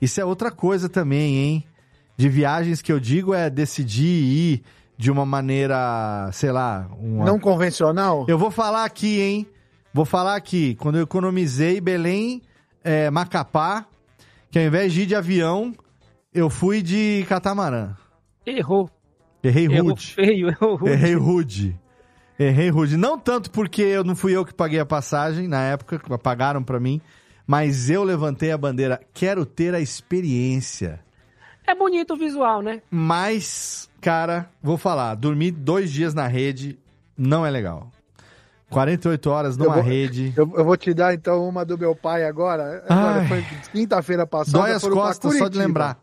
Isso 0.00 0.20
é 0.20 0.24
outra 0.24 0.50
coisa 0.50 0.86
também, 0.88 1.36
hein? 1.38 1.64
De 2.16 2.28
viagens 2.28 2.82
que 2.82 2.92
eu 2.92 3.00
digo 3.00 3.32
é 3.32 3.48
decidir 3.48 4.04
ir 4.04 4.62
de 4.98 5.10
uma 5.10 5.24
maneira, 5.24 6.28
sei 6.32 6.52
lá, 6.52 6.88
uma... 7.00 7.24
Não 7.24 7.38
convencional? 7.40 8.26
Eu 8.28 8.36
vou 8.38 8.50
falar 8.50 8.84
aqui, 8.84 9.20
hein? 9.20 9.46
Vou 9.94 10.04
falar 10.04 10.36
aqui. 10.36 10.74
Quando 10.76 10.98
eu 10.98 11.02
economizei 11.04 11.80
Belém, 11.80 12.42
é, 12.84 13.10
Macapá, 13.10 13.86
que 14.50 14.58
ao 14.58 14.64
invés 14.66 14.92
de 14.92 15.02
ir 15.02 15.06
de 15.06 15.14
avião, 15.14 15.74
eu 16.34 16.50
fui 16.50 16.82
de 16.82 17.24
catamarã. 17.28 17.94
Errou. 18.46 18.90
Errei 19.42 19.64
Errou 19.64 19.88
rude. 19.88 20.06
feio, 20.14 20.48
errou 20.48 20.76
rude. 20.76 20.92
Errei 20.92 21.14
rude. 21.14 21.80
Errei 22.48 22.70
rude. 22.70 22.96
Não 22.96 23.18
tanto 23.18 23.50
porque 23.50 23.82
eu 23.82 24.04
não 24.04 24.16
fui 24.16 24.36
eu 24.36 24.44
que 24.44 24.54
paguei 24.54 24.80
a 24.80 24.86
passagem 24.86 25.46
na 25.46 25.62
época, 25.62 25.98
que 25.98 26.18
pagaram 26.18 26.62
pra 26.62 26.80
mim, 26.80 27.00
mas 27.46 27.90
eu 27.90 28.02
levantei 28.02 28.50
a 28.50 28.58
bandeira. 28.58 29.00
Quero 29.12 29.46
ter 29.46 29.74
a 29.74 29.80
experiência. 29.80 31.00
É 31.66 31.74
bonito 31.74 32.14
o 32.14 32.16
visual, 32.16 32.60
né? 32.60 32.82
Mas, 32.90 33.88
cara, 34.00 34.48
vou 34.62 34.76
falar, 34.76 35.14
dormir 35.14 35.52
dois 35.52 35.92
dias 35.92 36.12
na 36.12 36.26
rede 36.26 36.78
não 37.16 37.46
é 37.46 37.50
legal. 37.50 37.90
48 38.72 39.30
horas 39.30 39.56
numa 39.56 39.70
eu 39.70 39.74
vou, 39.74 39.82
rede. 39.82 40.32
Eu, 40.36 40.50
eu, 40.56 40.64
vou 40.64 40.76
te 40.76 40.94
dar 40.94 41.14
então 41.14 41.46
uma 41.46 41.64
do 41.64 41.76
meu 41.76 41.94
pai 41.94 42.24
agora. 42.24 42.82
agora 42.88 43.28
foi 43.28 43.44
quinta-feira 43.70 44.26
passada. 44.26 44.58
Dói 44.58 44.72
as 44.72 44.82
costas 44.82 45.36
só 45.36 45.48
de 45.48 45.58
lembrar. 45.58 45.98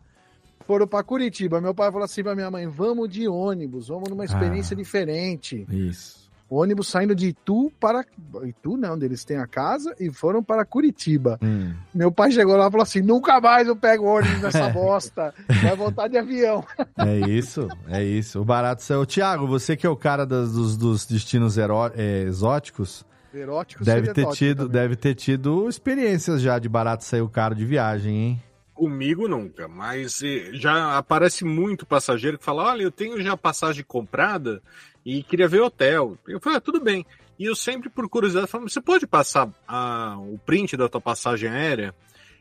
Foram 0.60 0.86
para 0.86 1.02
Curitiba. 1.02 1.60
Meu 1.60 1.74
pai 1.74 1.90
falou 1.90 2.04
assim 2.04 2.22
pra 2.22 2.34
minha 2.34 2.50
mãe: 2.50 2.66
vamos 2.68 3.08
de 3.08 3.26
ônibus, 3.26 3.88
vamos 3.88 4.08
numa 4.08 4.24
experiência 4.24 4.74
ah, 4.74 4.76
diferente. 4.76 5.66
Isso. 5.68 6.19
Ônibus 6.50 6.88
saindo 6.88 7.14
de 7.14 7.28
Itu 7.28 7.72
para. 7.78 8.04
Itu 8.44 8.76
não, 8.76 8.94
onde 8.94 9.04
eles 9.06 9.24
têm 9.24 9.36
a 9.36 9.46
casa, 9.46 9.94
e 10.00 10.10
foram 10.10 10.42
para 10.42 10.64
Curitiba. 10.64 11.38
Hum. 11.40 11.72
Meu 11.94 12.10
pai 12.10 12.32
chegou 12.32 12.56
lá 12.56 12.66
e 12.66 12.70
falou 12.70 12.82
assim: 12.82 13.00
nunca 13.00 13.40
mais 13.40 13.68
eu 13.68 13.76
pego 13.76 14.06
ônibus 14.06 14.42
nessa 14.42 14.68
bosta. 14.70 15.32
Vai 15.62 15.76
voltar 15.76 16.08
de 16.08 16.18
avião. 16.18 16.64
É 16.96 17.30
isso, 17.30 17.68
é 17.88 18.02
isso. 18.02 18.40
O 18.40 18.44
barato 18.44 18.82
saiu. 18.82 19.06
Tiago, 19.06 19.46
você 19.46 19.76
que 19.76 19.86
é 19.86 19.90
o 19.90 19.96
cara 19.96 20.26
dos, 20.26 20.76
dos 20.76 21.06
destinos 21.06 21.56
é, 21.56 22.22
exóticos. 22.22 23.04
Eróticos 23.32 23.86
deve 23.86 24.12
ter 24.12 24.26
tido 24.30 24.68
Deve 24.68 24.96
ter 24.96 25.14
tido 25.14 25.68
experiências 25.68 26.42
já 26.42 26.58
de 26.58 26.68
barato 26.68 27.04
saiu 27.04 27.28
caro 27.28 27.54
de 27.54 27.64
viagem, 27.64 28.16
hein? 28.16 28.42
Comigo 28.80 29.28
nunca, 29.28 29.68
mas 29.68 30.22
eh, 30.22 30.52
já 30.54 30.96
aparece 30.96 31.44
muito 31.44 31.84
passageiro 31.84 32.38
que 32.38 32.44
fala: 32.44 32.64
olha, 32.64 32.82
eu 32.82 32.90
tenho 32.90 33.20
já 33.20 33.36
passagem 33.36 33.84
comprada 33.84 34.62
e 35.04 35.22
queria 35.22 35.46
ver 35.46 35.60
hotel. 35.60 36.16
Eu 36.26 36.40
falei, 36.40 36.56
ah, 36.56 36.60
tudo 36.62 36.80
bem. 36.80 37.04
E 37.38 37.44
eu 37.44 37.54
sempre, 37.54 37.90
por 37.90 38.08
curiosidade, 38.08 38.46
falo, 38.46 38.66
você 38.66 38.80
pode 38.80 39.06
passar 39.06 39.50
a, 39.68 40.16
o 40.18 40.38
print 40.38 40.78
da 40.78 40.88
tua 40.88 41.00
passagem 41.00 41.50
aérea? 41.50 41.94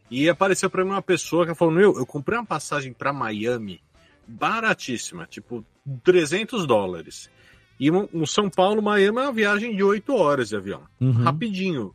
E 0.10 0.30
apareceu 0.30 0.70
para 0.70 0.86
mim 0.86 0.91
uma 0.91 1.02
pessoa 1.02 1.45
que 1.45 1.53
falou: 1.53 1.74
meu, 1.74 1.98
eu 1.98 2.06
comprei 2.06 2.38
uma 2.40 2.45
passagem 2.45 2.94
para 2.94 3.11
Miami, 3.11 3.82
baratíssima, 4.26 5.26
tipo 5.26 5.66
300 6.06 6.66
dólares. 6.66 7.30
E 7.78 7.91
um, 7.91 8.26
São 8.26 8.49
Paulo-Miami 8.49 9.18
é 9.18 9.24
uma 9.24 9.34
viagem 9.34 9.76
de 9.76 9.84
8 9.84 10.14
horas 10.16 10.48
de 10.48 10.56
avião, 10.56 10.84
Uhum. 11.02 11.11
rapidinho. 11.24 11.94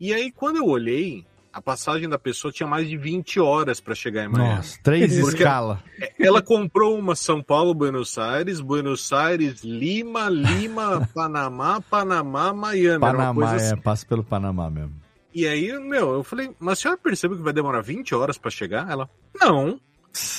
E 0.00 0.12
aí, 0.12 0.32
quando 0.32 0.56
eu 0.56 0.66
olhei, 0.66 1.24
a 1.52 1.60
passagem 1.60 2.08
da 2.08 2.18
pessoa 2.18 2.50
tinha 2.52 2.66
mais 2.66 2.88
de 2.88 2.96
20 2.96 3.38
horas 3.40 3.80
para 3.80 3.94
chegar 3.94 4.24
em 4.24 4.28
Miami. 4.28 4.54
Nossa, 4.56 4.78
três 4.82 5.12
escala. 5.12 5.82
Ela 6.18 6.40
comprou 6.40 6.98
uma 6.98 7.14
São 7.14 7.42
Paulo, 7.42 7.74
Buenos 7.74 8.16
Aires, 8.18 8.60
Buenos 8.60 9.12
Aires, 9.12 9.62
Lima, 9.62 10.28
Lima, 10.28 11.06
Panamá, 11.14 11.80
Panamá, 11.80 12.52
Miami. 12.52 13.00
Panamá, 13.00 13.52
é, 13.52 13.56
assim. 13.56 13.76
passa 13.76 14.06
pelo 14.06 14.24
Panamá 14.24 14.70
mesmo. 14.70 14.94
E 15.34 15.46
aí, 15.46 15.72
meu, 15.78 16.12
eu 16.12 16.24
falei, 16.24 16.50
mas 16.58 16.78
a 16.78 16.82
senhora 16.82 17.00
percebeu 17.02 17.36
que 17.36 17.42
vai 17.42 17.52
demorar 17.52 17.80
20 17.82 18.14
horas 18.14 18.36
para 18.38 18.50
chegar? 18.50 18.90
Ela, 18.90 19.08
não. 19.38 19.80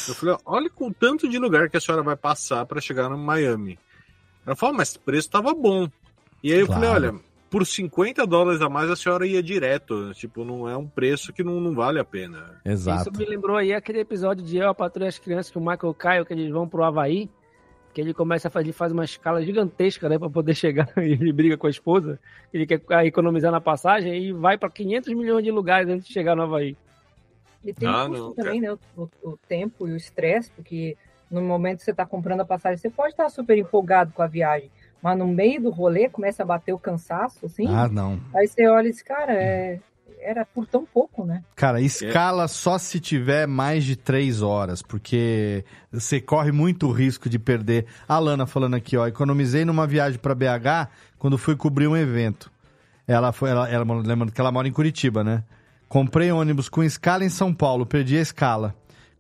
Eu 0.08 0.14
falei, 0.14 0.36
olha 0.46 0.70
com 0.70 0.88
o 0.88 0.94
tanto 0.94 1.28
de 1.28 1.40
lugar 1.40 1.70
que 1.70 1.78
a 1.78 1.82
senhora 1.82 2.04
vai 2.04 2.16
passar 2.16 2.66
para 2.66 2.80
chegar 2.80 3.10
no 3.10 3.18
Miami. 3.18 3.80
Ela 4.46 4.56
falou, 4.56 4.76
mas 4.76 4.96
o 4.96 5.00
preço 5.00 5.30
tava 5.32 5.54
bom. 5.54 5.90
E 6.44 6.52
aí 6.54 6.60
eu 6.60 6.68
Claro. 6.68 6.82
falei, 6.84 6.96
olha, 7.10 7.20
por 7.54 7.68
50 7.68 8.26
dólares 8.26 8.62
a 8.62 8.68
mais 8.68 8.90
a 8.90 8.96
senhora 8.96 9.28
ia 9.28 9.44
direto. 9.44 10.12
Tipo, 10.16 10.44
não 10.44 10.68
é 10.68 10.76
um 10.76 10.88
preço 10.88 11.32
que 11.32 11.44
não, 11.44 11.62
não 11.62 11.76
vale 11.76 12.00
a 12.00 12.04
pena. 12.04 12.60
Exato. 12.66 13.12
Isso 13.12 13.20
me 13.20 13.26
lembrou 13.26 13.56
aí 13.56 13.72
aquele 13.72 14.00
episódio 14.00 14.44
de 14.44 14.58
Eu, 14.58 14.70
a 14.70 14.74
Patrulha 14.74 15.06
e 15.06 15.10
as 15.10 15.20
Crianças, 15.20 15.52
que 15.52 15.60
o 15.60 15.62
Michael 15.62 15.94
Caio, 15.94 16.26
que 16.26 16.34
eles 16.34 16.50
vão 16.50 16.68
pro 16.68 16.84
Havaí, 16.84 17.30
que 17.94 18.02
ele 18.02 18.12
começa 18.12 18.48
a 18.48 18.52
fazer, 18.52 18.66
ele 18.66 18.74
faz 18.74 18.92
uma 18.92 19.06
escala 19.06 19.46
gigantesca, 19.46 20.10
né, 20.10 20.18
pra 20.18 20.32
poder 20.32 20.56
chegar, 20.58 20.92
e 20.98 21.12
ele 21.12 21.32
briga 21.32 21.56
com 21.56 21.68
a 21.68 21.70
esposa, 21.70 22.20
ele 22.52 22.66
quer 22.66 22.82
economizar 23.06 23.52
na 23.52 23.62
passagem 23.62 24.18
e 24.20 24.34
vai 24.34 24.58
pra 24.58 24.68
500 24.68 25.14
milhões 25.14 25.44
de 25.44 25.52
lugares 25.52 25.88
antes 25.88 26.08
de 26.08 26.12
chegar 26.12 26.36
no 26.36 26.42
Havaí. 26.42 26.76
E 27.64 27.72
tem 27.72 27.88
Ah, 27.88 28.06
o 28.06 28.10
custo 28.10 28.24
não, 28.24 28.34
também, 28.34 28.62
né? 28.62 28.76
O, 28.98 29.08
o 29.22 29.38
tempo 29.48 29.88
e 29.88 29.92
o 29.92 29.96
estresse, 29.96 30.50
porque 30.56 30.98
no 31.30 31.40
momento 31.40 31.78
que 31.78 31.84
você 31.84 31.92
está 31.92 32.04
comprando 32.04 32.42
a 32.42 32.46
passagem, 32.46 32.80
você 32.80 32.90
pode 32.90 33.14
estar 33.14 33.30
super 33.30 33.56
empolgado 33.60 34.12
com 34.12 34.24
a 34.24 34.28
viagem, 34.28 34.72
mas 35.04 35.18
no 35.18 35.28
meio 35.28 35.62
do 35.62 35.70
rolê 35.70 36.08
começa 36.08 36.44
a 36.44 36.46
bater 36.46 36.72
o 36.72 36.80
cansaço, 36.80 37.46
assim. 37.46 37.68
Ah, 37.68 37.90
não. 37.90 38.18
Aí 38.34 38.48
você 38.48 38.66
olha 38.68 38.88
e 38.88 38.92
diz, 38.92 39.02
cara, 39.02 39.34
é... 39.34 39.82
era 40.22 40.46
por 40.46 40.66
tão 40.66 40.86
pouco, 40.86 41.26
né? 41.26 41.44
Cara, 41.58 41.82
escala 41.82 42.48
só 42.48 42.78
se 42.78 43.02
tiver 43.02 43.46
mais 43.46 43.84
de 43.84 43.98
três 43.98 44.42
horas, 44.42 44.82
porque 44.82 45.66
você 45.92 46.22
corre 46.22 46.54
muito 46.54 46.90
risco 46.90 47.28
de 47.28 47.38
perder. 47.38 47.86
A 48.08 48.18
Lana 48.18 48.48
falando 48.48 48.76
aqui, 48.76 48.96
ó, 48.96 49.06
economizei 49.06 49.66
numa 49.66 49.86
viagem 49.86 50.18
pra 50.18 50.34
BH 50.34 50.88
quando 51.20 51.38
fui 51.38 51.58
cobrir 51.58 51.88
um 51.88 51.98
evento. 51.98 52.50
Ela 53.06 53.34
foi, 53.34 53.50
ela, 53.50 53.70
ela 53.70 53.84
lembrando 53.84 54.32
que 54.32 54.40
ela 54.40 54.54
mora 54.54 54.70
em 54.70 54.72
Curitiba, 54.72 55.22
né? 55.22 55.44
Comprei 55.90 56.32
ônibus 56.32 56.70
com 56.70 56.82
escala 56.82 57.26
em 57.26 57.30
São 57.30 57.54
Paulo, 57.54 57.86
perdi 57.86 58.18
a 58.18 58.22
escala. 58.22 58.74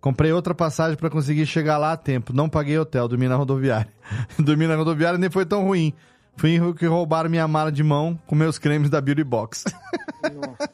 Comprei 0.04 0.34
outra 0.34 0.54
passagem 0.54 0.98
pra 0.98 1.10
conseguir 1.10 1.46
chegar 1.46 1.78
lá 1.78 1.94
a 1.94 1.98
tempo. 1.98 2.34
Não 2.34 2.50
paguei 2.50 2.78
hotel, 2.78 3.08
dormi 3.08 3.26
na 3.26 3.38
rodoviária. 3.38 3.88
dormi 4.38 4.68
na 4.68 4.76
rodoviária 4.76 5.18
nem 5.18 5.30
foi 5.30 5.46
tão 5.46 5.64
ruim. 5.64 5.94
Fui 6.36 6.60
que 6.78 6.86
roubaram 6.86 7.30
minha 7.30 7.48
mala 7.48 7.72
de 7.72 7.82
mão 7.82 8.20
com 8.28 8.36
meus 8.36 8.60
cremes 8.60 8.90
da 8.90 9.00
Beauty 9.00 9.24
Box. 9.24 9.64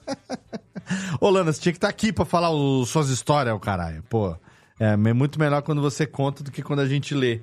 Ô, 1.21 1.29
Lana, 1.29 1.53
você 1.53 1.61
tinha 1.61 1.71
que 1.71 1.77
estar 1.77 1.89
aqui 1.89 2.11
pra 2.11 2.25
falar 2.25 2.49
os, 2.49 2.89
suas 2.89 3.09
histórias, 3.09 3.53
o 3.53 3.59
caralho. 3.59 4.01
Pô, 4.09 4.35
é 4.79 4.93
é 4.93 5.13
muito 5.13 5.39
melhor 5.39 5.61
quando 5.61 5.79
você 5.79 6.07
conta 6.07 6.43
do 6.43 6.49
que 6.49 6.63
quando 6.63 6.79
a 6.79 6.87
gente 6.87 7.13
lê. 7.13 7.41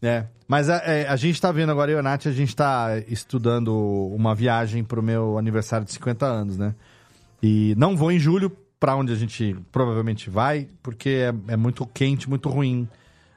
né? 0.00 0.28
Mas 0.46 0.70
a, 0.70 0.76
é, 0.76 1.08
a 1.08 1.16
gente 1.16 1.40
tá 1.40 1.50
vendo 1.50 1.72
agora, 1.72 1.90
eu 1.90 1.96
e 1.96 1.98
a 1.98 2.02
Nath, 2.04 2.28
a 2.28 2.32
gente 2.32 2.54
tá 2.54 3.02
estudando 3.08 3.74
uma 4.14 4.32
viagem 4.32 4.84
pro 4.84 5.02
meu 5.02 5.36
aniversário 5.38 5.84
de 5.84 5.92
50 5.92 6.24
anos, 6.24 6.56
né? 6.56 6.72
E 7.42 7.74
não 7.76 7.96
vou 7.96 8.12
em 8.12 8.18
julho 8.20 8.56
pra 8.78 8.94
onde 8.94 9.12
a 9.12 9.16
gente 9.16 9.56
provavelmente 9.72 10.28
vai, 10.28 10.68
porque 10.82 11.08
é, 11.08 11.52
é 11.52 11.56
muito 11.56 11.86
quente, 11.86 12.28
muito 12.28 12.48
ruim. 12.48 12.88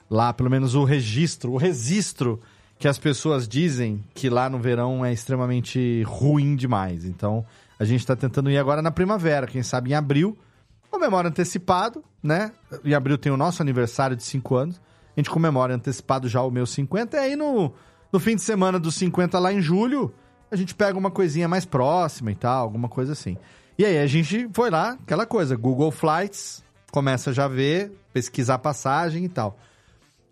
Lá, 0.10 0.34
pelo 0.34 0.50
menos 0.50 0.74
o 0.74 0.84
registro, 0.84 1.52
o 1.52 1.58
registro 1.58 2.40
que 2.80 2.88
as 2.88 2.98
pessoas 2.98 3.48
dizem 3.48 4.04
que 4.14 4.30
lá 4.30 4.50
no 4.50 4.58
verão 4.58 5.06
é 5.06 5.12
extremamente 5.14 6.02
ruim 6.04 6.56
demais. 6.56 7.06
Então, 7.06 7.46
a 7.78 7.84
gente 7.84 8.06
tá 8.06 8.16
tentando 8.16 8.50
ir 8.50 8.58
agora 8.58 8.82
na 8.82 8.90
primavera, 8.90 9.46
quem 9.46 9.62
sabe 9.62 9.92
em 9.92 9.94
abril. 9.94 10.38
Comemora 10.90 11.28
antecipado, 11.28 12.04
né? 12.24 12.52
Em 12.84 12.94
abril 12.94 13.18
tem 13.18 13.32
o 13.32 13.38
nosso 13.38 13.62
aniversário 13.62 14.16
de 14.16 14.24
5 14.24 14.56
anos. 14.56 14.82
A 15.16 15.20
gente 15.20 15.30
comemora 15.30 15.76
antecipado 15.76 16.28
já 16.28 16.42
o 16.42 16.50
meu 16.50 16.66
50. 16.66 17.16
E 17.16 17.20
aí 17.20 17.36
no, 17.36 17.74
no 18.12 18.20
fim 18.20 18.36
de 18.36 18.42
semana 18.42 18.80
dos 18.80 18.96
50 18.96 19.38
lá 19.38 19.54
em 19.54 19.62
julho, 19.62 20.14
a 20.50 20.56
gente 20.56 20.74
pega 20.74 20.98
uma 20.98 21.12
coisinha 21.12 21.48
mais 21.48 21.66
próxima 21.66 22.32
e 22.32 22.36
tal, 22.36 22.64
alguma 22.64 22.90
coisa 22.90 23.12
assim. 23.12 23.38
E 23.80 23.86
aí 23.86 23.98
a 23.98 24.08
gente 24.08 24.50
foi 24.52 24.70
lá, 24.70 24.98
aquela 25.02 25.26
coisa, 25.26 25.56
Google 25.56 25.90
Flights, 25.90 26.62
começa 26.92 27.32
já 27.32 27.46
a 27.46 27.48
ver, 27.48 27.90
pesquisar 28.12 28.60
passagem 28.60 29.24
e 29.24 29.30
tal. 29.30 29.58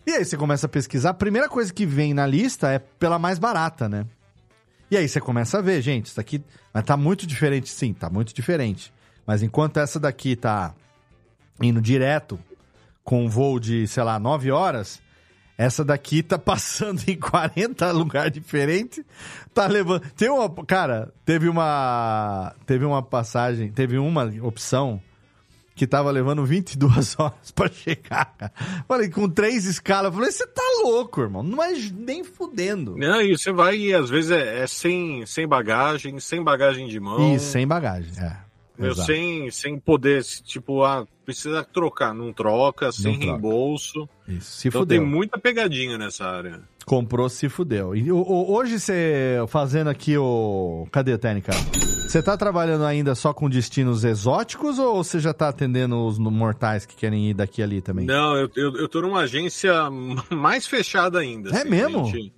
E 0.06 0.12
aí 0.12 0.26
você 0.26 0.36
começa 0.36 0.66
a 0.66 0.70
pesquisar, 0.70 1.12
a 1.12 1.14
primeira 1.14 1.48
coisa 1.48 1.74
que 1.74 1.86
vem 1.86 2.14
na 2.14 2.28
lista 2.28 2.70
é 2.70 2.78
pela 2.78 3.18
mais 3.18 3.40
barata, 3.40 3.88
né? 3.88 4.06
E 4.92 4.98
aí 4.98 5.08
você 5.08 5.22
começa 5.22 5.60
a 5.60 5.62
ver, 5.62 5.82
gente, 5.82 6.08
isso 6.08 6.18
daqui 6.18 6.44
mas 6.74 6.84
tá 6.84 6.98
muito 6.98 7.26
diferente, 7.26 7.70
sim, 7.70 7.94
tá 7.94 8.10
muito 8.10 8.34
diferente. 8.34 8.94
Mas 9.26 9.42
enquanto 9.42 9.78
essa 9.78 9.98
daqui 9.98 10.36
tá 10.36 10.76
indo 11.62 11.80
direto 11.80 12.38
com 13.02 13.24
um 13.24 13.30
voo 13.30 13.62
de, 13.62 13.88
sei 13.88 14.04
lá, 14.04 14.20
9 14.20 14.52
horas, 14.52 15.02
essa 15.58 15.84
daqui 15.84 16.22
tá 16.22 16.38
passando 16.38 17.02
em 17.08 17.18
40 17.18 17.92
lugares 17.92 18.32
diferentes, 18.32 19.04
tá 19.54 19.68
levando... 19.68 20.02
Tem 20.16 20.30
uma... 20.30 20.50
Cara, 20.66 21.12
teve 21.26 21.50
uma... 21.50 22.54
Teve 22.66 22.86
uma 22.86 23.02
passagem, 23.02 23.72
teve 23.72 23.98
uma 23.98 24.26
opção 24.44 25.02
que 25.78 25.86
tava 25.86 26.10
levando 26.10 26.44
22 26.44 27.16
horas 27.20 27.52
pra 27.52 27.70
chegar. 27.70 28.34
Falei, 28.88 29.10
com 29.10 29.30
três 29.30 29.66
escalas, 29.66 30.14
falei, 30.14 30.32
você 30.32 30.46
tá 30.48 30.64
louco, 30.84 31.22
irmão, 31.22 31.44
não 31.44 31.64
é 31.64 31.72
nem 31.94 32.24
fudendo. 32.24 32.98
Não, 32.98 33.22
e 33.22 33.38
você 33.38 33.52
vai 33.52 33.78
e 33.78 33.94
às 33.94 34.10
vezes 34.10 34.32
é, 34.32 34.64
é 34.64 34.68
sem, 34.68 35.26
sem 35.26 35.48
bagagem, 35.48 36.20
sem 36.20 36.44
bagagem 36.44 36.88
de 36.88 37.00
mão. 37.00 37.36
Isso, 37.36 37.52
sem 37.52 37.68
bagagem, 37.68 38.12
é. 38.20 38.47
Eu 38.78 38.92
Exato. 38.92 39.08
sem, 39.08 39.50
sem 39.50 39.80
poder, 39.80 40.24
tipo, 40.24 40.84
ah, 40.84 41.08
precisa 41.26 41.64
trocar, 41.64 42.14
não 42.14 42.32
troca, 42.32 42.92
sem 42.92 43.18
troca. 43.18 43.26
reembolso. 43.26 44.08
Isso, 44.28 44.52
se 44.52 44.68
então 44.68 44.82
fudeu. 44.82 45.00
tem 45.00 45.08
muita 45.08 45.38
pegadinha 45.40 45.98
nessa 45.98 46.26
área. 46.26 46.62
Comprou, 46.86 47.28
se 47.28 47.50
fudeu. 47.50 47.96
E, 47.96 48.10
hoje 48.12 48.80
você, 48.80 49.36
fazendo 49.50 49.90
aqui 49.90 50.18
o... 50.18 50.88
Cadê 50.90 51.14
a 51.14 51.18
técnica? 51.18 51.52
Você 52.08 52.24
tá 52.24 52.38
trabalhando 52.38 52.86
ainda 52.86 53.14
só 53.14 53.34
com 53.34 53.50
destinos 53.50 54.06
exóticos 54.06 54.80
ou 54.80 55.04
você 55.04 55.20
já 55.20 55.34
tá 55.34 55.50
atendendo 55.50 56.06
os 56.06 56.18
mortais 56.18 56.86
que 56.86 56.96
querem 56.96 57.30
ir 57.30 57.34
daqui 57.34 57.62
ali 57.62 57.82
também? 57.82 58.06
Não, 58.06 58.38
eu, 58.38 58.50
eu, 58.56 58.78
eu 58.78 58.88
tô 58.88 59.02
numa 59.02 59.20
agência 59.20 59.74
mais 60.32 60.66
fechada 60.66 61.20
ainda. 61.20 61.50
É 61.50 61.66
mesmo? 61.66 62.02
A 62.02 62.04
gente, 62.06 62.32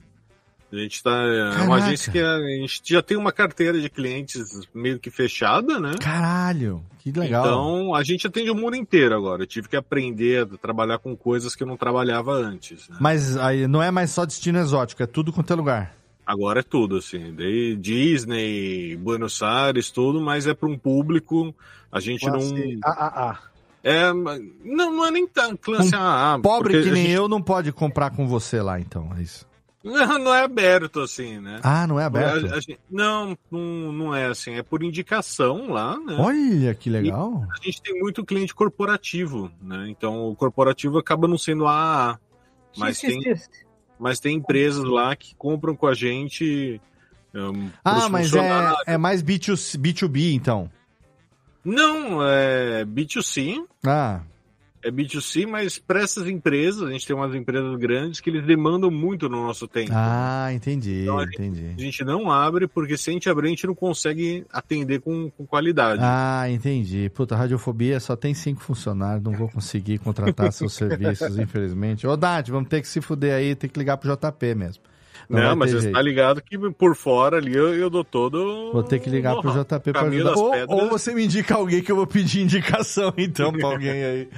a 0.72 0.76
gente 0.76 1.02
tá. 1.02 1.12
É 1.12 1.50
Caraca. 1.52 1.64
uma 1.66 1.76
agência 1.78 2.12
que 2.12 2.20
a, 2.20 2.36
a 2.36 2.48
gente 2.60 2.82
já 2.86 3.02
tem 3.02 3.18
uma 3.18 3.32
carteira 3.32 3.80
de 3.82 3.90
clientes 3.90 4.68
meio 4.74 5.00
que 5.00 5.10
fechada, 5.10 5.80
né? 5.80 5.94
Caralho, 6.00 6.84
que 7.00 7.12
legal. 7.12 7.44
Então, 7.46 7.96
a 7.96 8.04
gente 8.04 8.28
atende 8.28 8.52
o 8.52 8.56
mundo 8.56 8.76
inteiro 8.76 9.16
agora. 9.16 9.44
Eu 9.44 9.48
tive 9.48 9.68
que 9.68 9.76
aprender 9.76 10.44
a 10.44 10.58
trabalhar 10.58 11.00
com 11.00 11.16
coisas 11.16 11.56
que 11.56 11.64
eu 11.64 11.68
não 11.68 11.78
trabalhava 11.78 12.34
antes. 12.34 12.88
né? 12.90 12.98
Mas 13.00 13.36
aí 13.38 13.68
não 13.68 13.82
é 13.82 13.90
mais 13.92 14.12
só 14.12 14.26
destino 14.26 14.60
exótico, 14.60 15.02
é 15.02 15.08
tudo 15.08 15.34
quanto 15.34 15.52
é 15.52 15.56
lugar. 15.56 15.96
Agora 16.26 16.60
é 16.60 16.64
tudo, 16.64 16.98
assim. 16.98 17.34
Disney, 17.80 18.96
Buenos 18.98 19.42
Aires, 19.42 19.90
tudo, 19.90 20.22
mas 20.22 20.46
é 20.48 20.54
para 20.54 20.70
um 20.70 20.78
público. 20.78 21.54
A 21.92 22.00
gente 22.00 22.26
Classe 22.26 22.54
não. 22.54 22.80
AAA. 22.84 23.40
É, 23.84 24.14
não, 24.14 24.94
não 24.94 25.06
é 25.08 25.12
nem 25.12 25.26
tão 25.26 25.56
classe 25.58 25.96
AA. 25.96 26.36
Um 26.36 26.42
Pobre 26.42 26.74
porque 26.74 26.84
que 26.90 26.92
nem 26.94 27.04
gente- 27.06 27.16
eu 27.16 27.28
não 27.28 27.42
pode 27.42 27.72
comprar 27.72 28.12
com 28.12 28.28
você 28.28 28.62
lá, 28.62 28.80
então, 28.80 29.10
é 29.18 29.22
isso. 29.24 29.48
Não, 29.84 30.20
não 30.20 30.34
é 30.34 30.42
aberto, 30.44 31.00
assim, 31.00 31.40
né? 31.40 31.62
Ah, 31.64 31.88
não 31.88 31.98
é 32.00 32.04
aberto? 32.04 32.48
A- 32.52 32.56
a 32.56 32.60
gente- 32.60 32.80
não, 32.92 33.38
não, 33.50 33.92
não 33.94 34.16
é 34.16 34.26
assim. 34.26 34.54
É 34.56 34.62
por 34.64 34.84
indicação 34.84 35.70
lá, 35.72 35.98
né? 35.98 36.18
Olha 36.20 36.76
que 36.76 36.90
legal. 36.90 37.46
A 37.50 37.64
gente 37.64 37.82
tem 37.82 37.98
muito 38.00 38.26
cliente 38.26 38.54
corporativo, 38.54 39.50
né? 39.62 39.86
Então 39.88 40.28
o 40.30 40.36
corporativo 40.36 40.98
acaba 40.98 41.28
não 41.28 41.38
sendo 41.38 41.66
AAA. 41.66 42.20
Mas 42.78 43.00
tem, 43.00 43.20
mas 43.98 44.20
tem 44.20 44.36
empresas 44.36 44.84
lá 44.84 45.16
que 45.16 45.34
compram 45.36 45.76
com 45.76 45.88
a 45.88 45.94
gente. 45.94 46.80
Um, 47.34 47.70
Ah, 47.86 48.10
mas 48.10 48.34
é, 48.34 48.74
é 48.94 48.98
mais 48.98 49.22
B2C, 49.24 49.78
B2B, 49.78 50.34
então. 50.34 50.70
Não, 51.64 52.22
é 52.28 52.84
B2C. 52.86 53.64
Ah, 53.86 54.22
É 54.82 54.90
B2C, 54.90 55.46
mas 55.46 55.78
para 55.78 56.02
essas 56.02 56.26
empresas, 56.28 56.84
a 56.88 56.92
gente 56.92 57.06
tem 57.06 57.16
umas 57.16 57.36
empresas 57.36 57.76
grandes 57.78 58.20
que 58.22 58.30
eles 58.30 58.46
demandam 58.46 58.90
muito 58.90 59.28
no 59.28 59.46
nosso 59.46 59.68
tempo. 59.68 59.92
ah 59.94 60.50
entendi, 60.54 61.02
Então, 61.04 61.20
a 61.20 61.26
gente- 61.26 61.36
entendi. 61.36 61.74
A 61.78 61.82
gente 61.82 62.04
não 62.06 62.32
abre, 62.32 62.68
porque 62.68 62.96
se 62.98 63.10
a 63.10 63.14
gente 63.14 63.30
abrir, 63.30 63.48
a 63.48 63.50
gente 63.50 63.68
não 63.68 63.76
consegue 63.76 64.46
atender 64.52 65.02
com, 65.02 65.30
com 65.32 65.46
qualidade. 65.46 66.02
Ah, 66.04 66.50
entendi. 66.50 67.10
Puta, 67.14 67.36
radiofobia 67.36 68.00
só 68.00 68.16
tem 68.16 68.34
cinco 68.34 68.62
funcionários, 68.62 69.24
não 69.24 69.34
vou 69.34 69.50
conseguir 69.50 69.98
contratar 70.00 70.52
seus 70.54 70.72
serviços, 70.74 71.38
infelizmente. 71.38 72.08
Ô, 72.08 72.16
Dante, 72.16 72.50
vamos 72.52 72.70
ter 72.70 72.82
que 72.82 72.88
se 72.88 73.02
fuder 73.02 73.34
aí, 73.36 73.56
tem 73.56 73.70
que 73.70 73.78
ligar 73.78 73.98
pro 73.98 74.10
JP 74.16 74.56
mesmo. 74.56 74.82
Não, 75.30 75.40
vai 75.40 75.56
mas 75.56 75.72
você 75.72 75.82
jeito. 75.82 75.94
tá 75.94 76.02
ligado 76.02 76.42
que 76.42 76.58
por 76.72 76.96
fora 76.96 77.38
ali 77.38 77.56
eu, 77.56 77.76
eu 77.76 77.90
dou 77.90 78.04
todo. 78.04 78.72
Vou 78.74 78.82
ter 78.82 79.00
que 79.00 79.12
ligar 79.12 79.36
pro 79.36 79.54
know-how. 79.54 79.64
JP 79.64 79.92
pra 79.92 80.02
ajudar. 80.02 80.34
Ou, 80.36 80.54
ou 80.68 80.90
você 80.90 81.14
me 81.14 81.26
indica 81.26 81.54
alguém 81.54 81.84
que 81.84 81.92
eu 81.92 81.96
vou 81.96 82.08
pedir 82.08 82.42
indicação, 82.42 83.14
então, 83.18 83.54
pra 83.54 83.68
alguém 83.68 83.92
aí. 83.92 84.30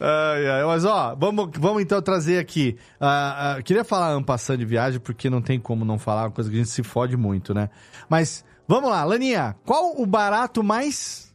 Ai, 0.00 0.46
ai. 0.46 0.64
Mas, 0.64 0.86
ó, 0.86 1.14
vamos, 1.14 1.50
vamos 1.58 1.82
então 1.82 2.00
trazer 2.00 2.38
aqui. 2.38 2.78
ah, 2.98 3.56
ah, 3.56 3.62
queria 3.62 3.84
falar 3.84 4.12
ampassando 4.12 4.60
de 4.60 4.64
viagem, 4.64 4.98
porque 4.98 5.28
não 5.28 5.42
tem 5.42 5.60
como 5.60 5.84
não 5.84 5.98
falar, 5.98 6.24
uma 6.24 6.30
coisa 6.30 6.48
que 6.48 6.56
a 6.56 6.58
gente 6.58 6.70
se 6.70 6.82
fode 6.82 7.14
muito, 7.14 7.52
né? 7.52 7.68
Mas, 8.08 8.42
vamos 8.66 8.88
lá, 8.88 9.04
Laninha, 9.04 9.54
qual 9.66 10.00
o 10.00 10.06
barato 10.06 10.62
mais 10.62 11.28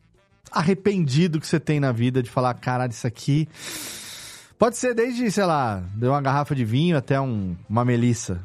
arrependido 0.52 1.40
que 1.40 1.48
você 1.48 1.60
tem 1.60 1.80
na 1.80 1.92
vida 1.92 2.22
de 2.22 2.30
falar, 2.30 2.54
caralho, 2.56 2.92
isso 2.92 3.06
aqui. 3.08 3.48
Pode 4.58 4.78
ser 4.78 4.94
desde, 4.94 5.30
sei 5.30 5.46
lá, 5.46 5.84
de 5.96 6.08
uma 6.08 6.22
garrafa 6.22 6.56
de 6.56 6.64
vinho 6.64 6.96
até 6.96 7.20
um, 7.20 7.56
uma 7.70 7.84
melissa. 7.84 8.42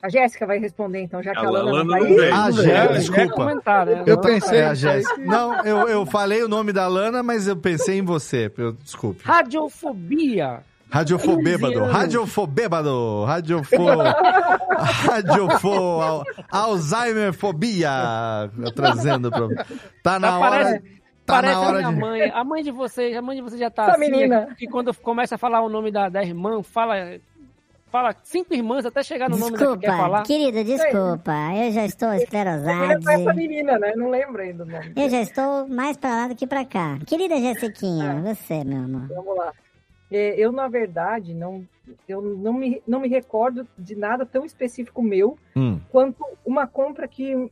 A 0.00 0.08
Jéssica 0.08 0.46
vai 0.46 0.58
responder, 0.58 1.00
então, 1.00 1.20
já 1.20 1.32
que 1.32 1.38
A 1.38 1.48
a 1.48 1.50
Lana 1.50 1.72
Lana 1.72 1.84
não 1.84 2.16
vai. 2.16 2.30
Ah, 2.30 2.50
Jéssica, 2.52 3.26
desculpa. 3.26 3.54
né? 3.84 4.02
Eu 4.06 4.20
pensei. 4.20 4.58
É 4.60 4.66
a 4.66 4.74
Jéssica. 4.74 5.16
Não, 5.18 5.60
eu, 5.64 5.88
eu 5.88 6.06
falei 6.06 6.42
o 6.42 6.48
nome 6.48 6.72
da 6.72 6.86
Lana, 6.86 7.20
mas 7.22 7.48
eu 7.48 7.56
pensei 7.56 7.98
em 7.98 8.02
você. 8.02 8.52
Eu, 8.56 8.72
desculpe. 8.74 9.22
Radiofobia. 9.24 10.60
Radiofobêbado. 10.90 11.84
Radiofobêbado. 11.84 13.24
Radiofo... 13.24 13.76
Radiofo... 14.78 15.68
Al- 16.00 16.24
Alzheimer 16.50 17.32
fobia. 17.32 17.90
Trazendo 18.74 19.30
pra... 19.30 19.48
Tá 20.02 20.18
na 20.18 20.38
hora... 20.38 20.82
Tá 21.26 21.34
Parece 21.34 21.54
na 21.54 21.58
a 21.60 21.68
hora 21.68 21.78
minha 21.80 21.92
de... 21.92 22.00
mãe. 22.00 22.30
A 22.30 22.42
mãe 22.42 22.62
de 22.62 22.70
vocês, 22.70 23.14
a 23.14 23.20
mãe 23.20 23.36
de 23.36 23.42
vocês 23.42 23.60
já 23.60 23.68
tá 23.68 23.82
Essa 23.82 23.92
assim, 23.92 24.00
menina. 24.10 24.48
que 24.56 24.66
quando 24.66 24.94
começa 24.94 25.34
a 25.34 25.38
falar 25.38 25.60
o 25.60 25.68
nome 25.68 25.90
da, 25.90 26.08
da 26.08 26.22
irmã, 26.22 26.62
fala, 26.62 26.94
fala 27.90 28.14
cinco 28.22 28.54
irmãs 28.54 28.84
até 28.86 29.02
chegar 29.02 29.28
no 29.30 29.36
nome 29.36 29.56
da 29.58 29.66
que 29.72 29.78
quer 29.78 29.86
falar. 29.96 30.22
Desculpa, 30.22 30.26
querido, 30.52 30.64
desculpa. 30.64 31.32
Eu 31.56 31.72
já 31.72 31.84
estou 31.84 32.12
esclerosado. 32.14 33.10
é 33.10 33.14
essa 33.14 33.34
menina, 33.34 33.78
né? 33.78 33.94
Não 33.96 34.10
lembro 34.10 34.40
ainda 34.42 34.62
o 34.64 34.66
nome. 34.66 34.92
Eu 34.96 35.08
já 35.10 35.20
estou 35.20 35.66
mais 35.68 35.96
pra 35.96 36.10
lá 36.10 36.28
do 36.28 36.34
que 36.36 36.46
pra 36.46 36.64
cá. 36.64 36.98
Querida 37.06 37.36
Jessiquinha, 37.40 38.12
É. 38.12 38.34
você, 38.34 38.64
meu 38.64 38.78
amor. 38.84 39.08
Vamos 39.08 39.36
lá. 39.36 39.52
É, 40.10 40.34
Eu, 40.40 40.50
na 40.52 40.68
verdade, 40.68 41.34
não, 41.34 41.62
eu 42.08 42.22
não 42.22 42.52
me, 42.52 42.82
não 42.86 43.00
me 43.00 43.08
recordo 43.08 43.66
de 43.78 43.94
nada 43.94 44.24
tão 44.24 44.44
específico 44.44 45.02
meu 45.02 45.36
Hum. 45.54 45.78
quanto 45.90 46.24
uma 46.46 46.66
compra 46.66 47.06
que 47.06 47.50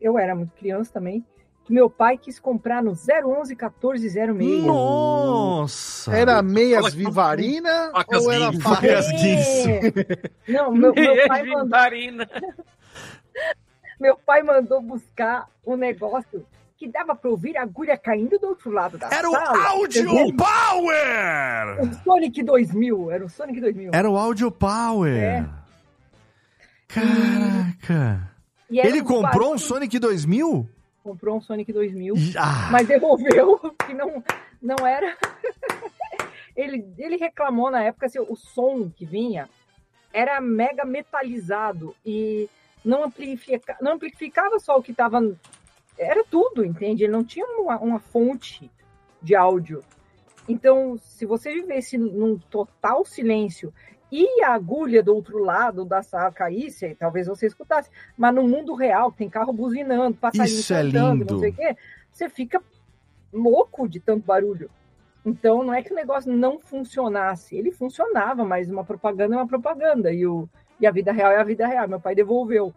eu 0.00 0.16
era 0.16 0.34
muito 0.34 0.52
criança 0.54 0.92
também, 0.92 1.24
que 1.68 1.74
meu 1.74 1.90
pai 1.90 2.16
quis 2.16 2.40
comprar 2.40 2.82
no 2.82 2.92
011 2.92 3.54
1406. 3.54 4.64
Nossa! 4.64 6.16
Era 6.16 6.40
meias 6.42 6.88
que- 6.88 6.96
vivarina 6.96 7.90
Facas 7.92 8.24
ou 8.24 8.32
era. 8.32 8.52
Facas. 8.54 9.06
É. 9.10 10.50
Não, 10.50 10.72
meu, 10.72 10.94
meu 10.94 11.28
pai 11.28 11.42
mandou, 11.44 11.68
meu 14.00 14.16
pai 14.16 14.42
mandou 14.42 14.80
buscar 14.80 15.46
um 15.66 15.76
negócio 15.76 16.46
que 16.78 16.88
dava 16.88 17.14
para 17.14 17.28
ouvir 17.28 17.54
a 17.58 17.62
agulha 17.64 17.98
caindo 17.98 18.38
do 18.38 18.46
outro 18.46 18.70
lado 18.70 18.96
da 18.96 19.10
Era 19.10 19.28
o 19.28 19.32
sala. 19.32 19.68
Audio 19.68 20.08
Power! 20.36 21.82
O 21.82 21.94
Sonic 22.02 22.42
2000, 22.42 23.10
era 23.10 23.24
o 23.26 23.28
Sonic 23.28 23.60
2000. 23.60 23.90
Era 23.92 24.08
o 24.08 24.16
Audio 24.16 24.50
Power. 24.50 25.12
É. 25.12 25.44
Caraca. 26.86 28.30
E 28.70 28.80
era 28.80 28.88
Ele 28.88 29.02
um 29.02 29.04
comprou 29.04 29.48
um 29.48 29.50
barulho- 29.50 29.58
Sonic 29.58 29.98
2000? 29.98 30.66
Comprou 31.08 31.38
um 31.38 31.40
Sonic 31.40 31.72
2000, 31.72 32.14
Ah. 32.36 32.68
mas 32.70 32.86
devolveu, 32.86 33.58
que 33.86 33.94
não, 33.94 34.22
não 34.60 34.86
era. 34.86 35.16
ele, 36.54 36.86
ele 36.98 37.16
reclamou 37.16 37.70
na 37.70 37.82
época 37.82 38.06
assim, 38.06 38.18
o 38.18 38.36
som 38.36 38.90
que 38.90 39.06
vinha 39.06 39.48
era 40.12 40.38
mega 40.38 40.84
metalizado 40.84 41.96
e 42.04 42.46
não, 42.84 43.04
amplifica, 43.04 43.76
não 43.80 43.92
amplificava 43.92 44.58
só 44.58 44.76
o 44.76 44.82
que 44.82 44.90
estava. 44.90 45.18
Era 45.96 46.22
tudo, 46.24 46.62
entende? 46.64 47.04
Ele 47.04 47.12
não 47.12 47.24
tinha 47.24 47.46
uma, 47.46 47.78
uma 47.78 47.98
fonte 47.98 48.70
de 49.22 49.34
áudio. 49.34 49.82
Então, 50.46 50.98
se 50.98 51.24
você 51.24 51.52
vivesse 51.52 51.96
num 51.96 52.38
total 52.38 53.04
silêncio 53.04 53.72
e 54.10 54.42
a 54.42 54.54
agulha 54.54 55.02
do 55.02 55.14
outro 55.14 55.38
lado 55.38 55.84
da 55.84 56.02
sala 56.02 56.32
caísse, 56.32 56.94
talvez 56.94 57.26
você 57.26 57.46
escutasse. 57.46 57.90
Mas 58.16 58.34
no 58.34 58.46
mundo 58.46 58.74
real, 58.74 59.12
tem 59.12 59.28
carro 59.28 59.52
buzinando, 59.52 60.16
passarinho 60.16 60.58
Isso 60.58 60.72
é 60.72 60.82
cantando, 60.82 61.20
lindo. 61.20 61.34
não 61.34 61.40
sei 61.40 61.50
o 61.50 61.54
quê, 61.54 61.76
você 62.10 62.28
fica 62.28 62.62
louco 63.32 63.88
de 63.88 64.00
tanto 64.00 64.24
barulho. 64.24 64.70
Então, 65.24 65.62
não 65.62 65.74
é 65.74 65.82
que 65.82 65.92
o 65.92 65.96
negócio 65.96 66.32
não 66.32 66.58
funcionasse. 66.58 67.54
Ele 67.54 67.70
funcionava, 67.70 68.44
mas 68.44 68.70
uma 68.70 68.84
propaganda 68.84 69.34
é 69.34 69.38
uma 69.38 69.46
propaganda. 69.46 70.12
E, 70.12 70.26
o, 70.26 70.48
e 70.80 70.86
a 70.86 70.90
vida 70.90 71.12
real 71.12 71.32
é 71.32 71.36
a 71.36 71.44
vida 71.44 71.66
real. 71.66 71.86
Meu 71.86 72.00
pai 72.00 72.14
devolveu. 72.14 72.72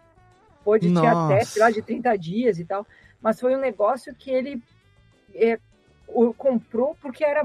Pode 0.63 0.93
ter 0.93 1.07
até, 1.07 1.45
sei 1.45 1.61
lá, 1.61 1.71
de 1.71 1.81
30 1.81 2.17
dias 2.17 2.59
e 2.59 2.65
tal. 2.65 2.85
Mas 3.21 3.39
foi 3.39 3.55
um 3.55 3.59
negócio 3.59 4.13
que 4.13 4.29
ele 4.29 4.61
é, 5.33 5.57
comprou 6.37 6.95
porque 7.01 7.23
era 7.23 7.43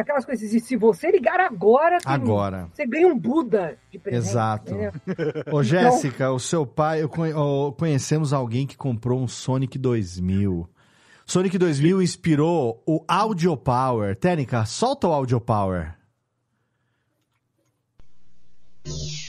aquelas 0.00 0.24
coisas. 0.24 0.52
E 0.52 0.60
se 0.60 0.76
você 0.76 1.10
ligar 1.10 1.38
agora, 1.40 1.98
tem- 1.98 2.12
Agora. 2.12 2.68
você 2.72 2.86
ganha 2.86 3.06
um 3.08 3.18
Buda 3.18 3.76
de 3.90 3.98
presente. 3.98 4.28
Exato. 4.28 4.72
entendeu? 4.74 4.92
Ô, 5.52 5.62
Jéssica, 5.62 6.30
o 6.32 6.38
seu 6.40 6.64
pai, 6.66 7.02
eu 7.02 7.08
conhe- 7.08 7.34
conhecemos 7.76 8.32
alguém 8.32 8.66
que 8.66 8.76
comprou 8.76 9.20
um 9.20 9.28
Sonic 9.28 9.78
2000. 9.78 10.68
Sonic 11.26 11.56
2000 11.56 12.02
inspirou 12.02 12.82
o 12.86 13.04
Audio 13.06 13.56
Power. 13.56 14.16
Técnica, 14.16 14.64
solta 14.64 15.06
o 15.08 15.12
Audio 15.12 15.40
Power. 15.40 15.94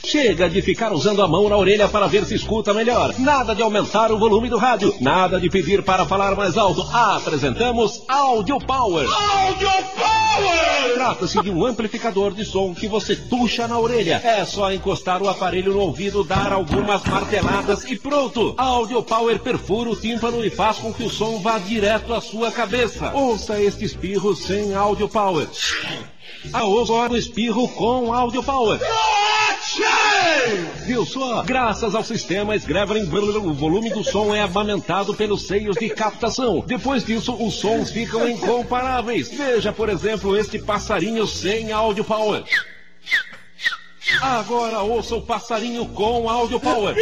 Chega 0.04 0.48
de 0.48 0.60
ficar 0.60 0.92
usando 0.92 1.22
a 1.22 1.28
mão 1.28 1.48
na 1.48 1.56
orelha 1.56 1.88
para 1.88 2.06
ver 2.06 2.24
se 2.24 2.34
escuta 2.34 2.74
melhor. 2.74 3.14
Nada 3.18 3.54
de 3.54 3.62
aumentar 3.62 4.12
o 4.12 4.18
volume 4.18 4.48
do 4.48 4.58
rádio. 4.58 4.94
Nada 5.00 5.40
de 5.40 5.48
pedir 5.48 5.82
para 5.82 6.04
falar 6.04 6.36
mais 6.36 6.56
alto. 6.58 6.82
Apresentamos 6.92 8.02
Audio 8.06 8.58
Power. 8.60 9.08
Audio 9.08 9.68
Power! 9.96 10.94
Trata-se 10.94 11.42
de 11.42 11.50
um 11.50 11.64
amplificador 11.64 12.32
de 12.32 12.44
som 12.44 12.74
que 12.74 12.86
você 12.86 13.16
tucha 13.16 13.66
na 13.66 13.78
orelha. 13.78 14.20
É 14.24 14.44
só 14.44 14.72
encostar 14.72 15.22
o 15.22 15.28
aparelho 15.28 15.72
no 15.72 15.80
ouvido, 15.80 16.22
dar 16.22 16.52
algumas 16.52 17.02
marteladas 17.04 17.84
e 17.84 17.96
pronto. 17.96 18.54
Audio 18.56 19.02
Power 19.02 19.38
perfura 19.40 19.90
o 19.90 19.96
tímpano 19.96 20.44
e 20.44 20.50
faz 20.50 20.78
com 20.78 20.92
que 20.92 21.02
o 21.02 21.10
som 21.10 21.40
vá 21.40 21.58
direto 21.58 22.12
à 22.12 22.20
sua 22.20 22.52
cabeça. 22.52 23.12
Ouça 23.14 23.60
este 23.60 23.84
espirro 23.84 24.36
sem 24.36 24.74
Audio 24.74 25.08
Power. 25.08 25.48
A 26.52 26.64
ouça 26.64 26.92
o 26.92 27.16
espirro 27.16 27.68
com 27.68 28.12
Audio 28.12 28.42
Power. 28.42 28.78
Viu 30.84 31.04
só? 31.06 31.42
Graças 31.42 31.94
ao 31.94 32.04
sistema 32.04 32.54
Sgrevling, 32.56 33.04
o 33.04 33.54
volume 33.54 33.90
do 33.90 34.04
som 34.04 34.34
é 34.34 34.40
amamentado 34.40 35.14
pelos 35.14 35.46
seios 35.46 35.76
de 35.76 35.88
captação. 35.90 36.62
Depois 36.66 37.04
disso, 37.04 37.34
os 37.34 37.54
sons 37.54 37.90
ficam 37.90 38.28
incomparáveis. 38.28 39.28
Veja, 39.28 39.72
por 39.72 39.88
exemplo, 39.88 40.36
este 40.36 40.58
passarinho 40.58 41.26
sem 41.26 41.72
Audio 41.72 42.04
Power. 42.04 42.44
Agora 44.20 44.80
ouça 44.80 45.16
o 45.16 45.22
passarinho 45.22 45.86
com 45.86 46.28
Audio 46.28 46.60
Power. 46.60 46.94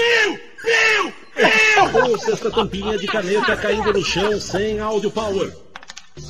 Ouça 2.09 2.32
esta 2.32 2.51
tampinha 2.51 2.97
de 2.97 3.06
caneta 3.06 3.56
caindo 3.56 3.93
no 3.93 4.05
chão 4.05 4.40
sem 4.40 4.78
Audio 4.78 5.10
Power. 5.10 5.52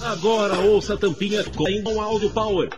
Agora 0.03 0.59
ouça 0.61 0.95
a 0.95 0.97
tampinha 0.97 1.45
com 1.45 2.01
Audio 2.01 2.31
Power. 2.31 2.71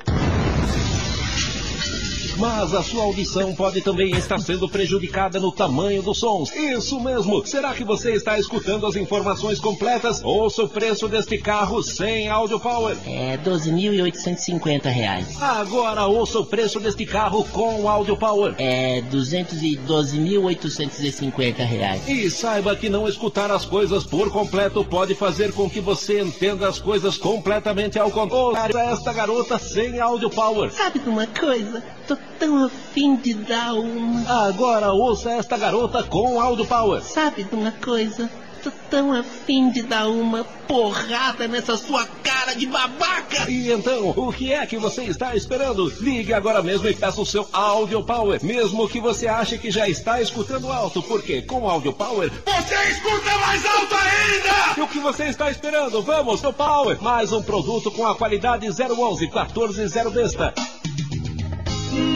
Mas 2.38 2.74
a 2.74 2.82
sua 2.82 3.04
audição 3.04 3.54
pode 3.54 3.80
também 3.80 4.10
estar 4.16 4.38
sendo 4.38 4.68
prejudicada 4.68 5.38
no 5.38 5.52
tamanho 5.52 6.02
dos 6.02 6.18
sons. 6.18 6.50
Isso 6.54 6.98
mesmo! 7.00 7.46
Será 7.46 7.72
que 7.74 7.84
você 7.84 8.12
está 8.12 8.38
escutando 8.38 8.86
as 8.86 8.96
informações 8.96 9.60
completas? 9.60 10.22
Ouça 10.22 10.64
o 10.64 10.68
preço 10.68 11.08
deste 11.08 11.38
carro 11.38 11.82
sem 11.82 12.28
Audio 12.28 12.58
Power. 12.58 12.96
É 13.06 13.38
12.850 13.38 14.86
reais. 14.86 15.40
Agora 15.40 16.06
ouça 16.06 16.40
o 16.40 16.46
preço 16.46 16.80
deste 16.80 17.06
carro 17.06 17.44
com 17.52 17.88
Audio 17.88 18.16
Power. 18.16 18.54
É 18.58 19.00
212.850 19.02 21.64
reais. 21.64 22.08
E 22.08 22.28
saiba 22.30 22.74
que 22.76 22.88
não 22.88 23.06
escutar 23.08 23.50
as 23.50 23.64
coisas 23.64 24.04
por 24.04 24.30
completo 24.30 24.84
pode 24.84 25.14
fazer 25.14 25.52
com 25.52 25.70
que 25.70 25.80
você 25.80 26.20
entenda 26.20 26.68
as 26.68 26.80
coisas 26.80 27.16
completamente 27.16 27.98
ao 27.98 28.10
contrário. 28.10 28.76
Esta 28.76 29.12
garota 29.12 29.58
sem 29.58 30.00
Audio 30.00 30.30
Power. 30.30 30.72
Sabe 30.72 30.98
de 30.98 31.08
uma 31.08 31.26
coisa? 31.26 31.82
Tô 32.06 32.16
tão 32.38 32.64
afim 32.64 33.16
de 33.16 33.34
dar 33.34 33.74
uma. 33.74 34.46
Agora 34.46 34.92
ouça 34.92 35.32
esta 35.32 35.56
garota 35.56 36.02
com 36.02 36.40
Audio 36.40 36.66
Power. 36.66 37.02
Sabe 37.02 37.44
de 37.44 37.54
uma 37.54 37.72
coisa? 37.72 38.30
Tô 38.62 38.70
tão 38.88 39.12
afim 39.12 39.70
de 39.70 39.82
dar 39.82 40.08
uma 40.08 40.42
porrada 40.42 41.46
nessa 41.46 41.76
sua 41.76 42.06
cara 42.22 42.54
de 42.54 42.66
babaca. 42.66 43.50
E 43.50 43.70
então, 43.70 44.14
o 44.16 44.32
que 44.32 44.54
é 44.54 44.64
que 44.64 44.78
você 44.78 45.02
está 45.04 45.36
esperando? 45.36 45.92
Ligue 46.00 46.32
agora 46.32 46.62
mesmo 46.62 46.88
e 46.88 46.94
peça 46.94 47.20
o 47.20 47.26
seu 47.26 47.46
Audio 47.52 48.02
Power, 48.02 48.42
mesmo 48.42 48.88
que 48.88 49.00
você 49.00 49.28
ache 49.28 49.58
que 49.58 49.70
já 49.70 49.86
está 49.86 50.22
escutando 50.22 50.72
alto, 50.72 51.02
porque 51.02 51.42
com 51.42 51.68
Audio 51.68 51.92
Power 51.92 52.32
Você 52.46 52.74
escuta 52.90 53.38
mais 53.38 53.66
alto 53.66 53.94
ainda! 53.94 54.78
E 54.78 54.80
o 54.80 54.88
que 54.88 54.98
você 54.98 55.24
está 55.24 55.50
esperando? 55.50 56.00
Vamos, 56.00 56.40
seu 56.40 56.52
Power! 56.52 56.98
Mais 57.02 57.32
um 57.32 57.42
produto 57.42 57.90
com 57.90 58.06
a 58.06 58.14
qualidade 58.14 58.66
011 58.66 59.30
140 59.30 60.24
besta. 60.34 60.54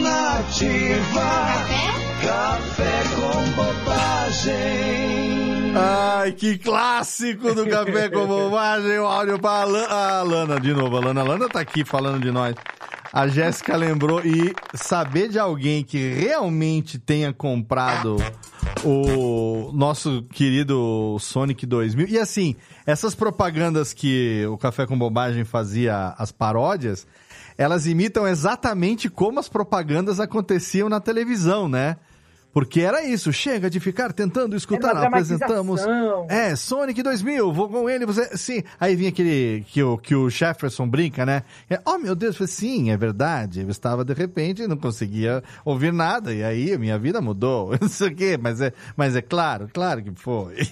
Nativa. 0.01 1.29
Café 2.21 3.03
com 3.15 3.51
bobagem. 3.51 4.59
Ai, 5.75 6.31
que 6.33 6.57
clássico 6.57 7.53
do 7.53 7.65
Café 7.67 8.09
com 8.09 8.25
Bobagem, 8.27 8.99
o 8.99 9.05
áudio 9.05 9.39
pra 9.39 9.61
Alana. 9.61 9.87
A 9.87 10.19
Alana, 10.19 10.59
de 10.59 10.73
novo, 10.73 10.97
a 10.97 10.99
Alana. 10.99 11.21
A 11.21 11.23
Alana 11.23 11.47
tá 11.47 11.59
aqui 11.59 11.85
falando 11.85 12.21
de 12.21 12.31
nós. 12.31 12.55
A 13.11 13.27
Jéssica 13.27 13.75
lembrou 13.75 14.21
e 14.23 14.53
saber 14.75 15.29
de 15.29 15.39
alguém 15.39 15.83
que 15.83 16.13
realmente 16.13 16.99
tenha 16.99 17.33
comprado 17.33 18.17
o 18.83 19.71
nosso 19.73 20.23
querido 20.31 21.17
Sonic 21.19 21.65
2000. 21.65 22.07
E 22.07 22.19
assim, 22.19 22.55
essas 22.85 23.15
propagandas 23.15 23.93
que 23.93 24.45
o 24.47 24.57
Café 24.57 24.85
com 24.85 24.97
Bobagem 24.97 25.43
fazia, 25.43 26.13
as 26.17 26.31
paródias, 26.31 27.07
elas 27.59 27.85
imitam 27.85 28.25
exatamente 28.25 29.09
como 29.09 29.37
as 29.37 29.49
propagandas 29.49 30.17
aconteciam 30.17 30.87
na 30.87 31.01
televisão, 31.01 31.67
né? 31.67 31.97
Porque 32.51 32.81
era 32.81 33.03
isso, 33.03 33.31
chega 33.31 33.69
de 33.69 33.79
ficar 33.79 34.11
tentando 34.11 34.55
escutar, 34.55 34.93
uma 34.95 35.05
apresentamos. 35.07 35.81
É, 36.27 36.55
Sonic 36.55 37.03
2000, 37.03 37.53
vou 37.53 37.69
com 37.69 37.89
ele, 37.89 38.05
você. 38.05 38.35
Sim. 38.35 38.63
Aí 38.79 38.95
vinha 38.95 39.09
aquele 39.09 39.63
que 39.67 39.83
o, 39.83 39.97
que 39.97 40.15
o 40.15 40.29
Jefferson 40.29 40.87
brinca, 40.87 41.25
né? 41.25 41.43
É, 41.69 41.79
oh, 41.85 41.97
meu 41.99 42.15
Deus, 42.15 42.33
eu 42.33 42.39
falei, 42.39 42.51
sim, 42.53 42.89
é 42.91 42.97
verdade. 42.97 43.61
Eu 43.61 43.69
estava 43.69 44.03
de 44.03 44.13
repente, 44.13 44.65
não 44.67 44.77
conseguia 44.77 45.43
ouvir 45.63 45.93
nada, 45.93 46.33
e 46.33 46.43
aí 46.43 46.73
a 46.73 46.79
minha 46.79 46.97
vida 46.97 47.21
mudou. 47.21 47.75
Não 47.79 47.87
sei 47.87 48.07
o 48.09 48.15
quê, 48.15 48.37
mas 48.41 48.59
é, 48.61 48.73
mas 48.97 49.15
é 49.15 49.21
claro, 49.21 49.69
claro 49.73 50.01
que 50.03 50.11
foi. 50.15 50.55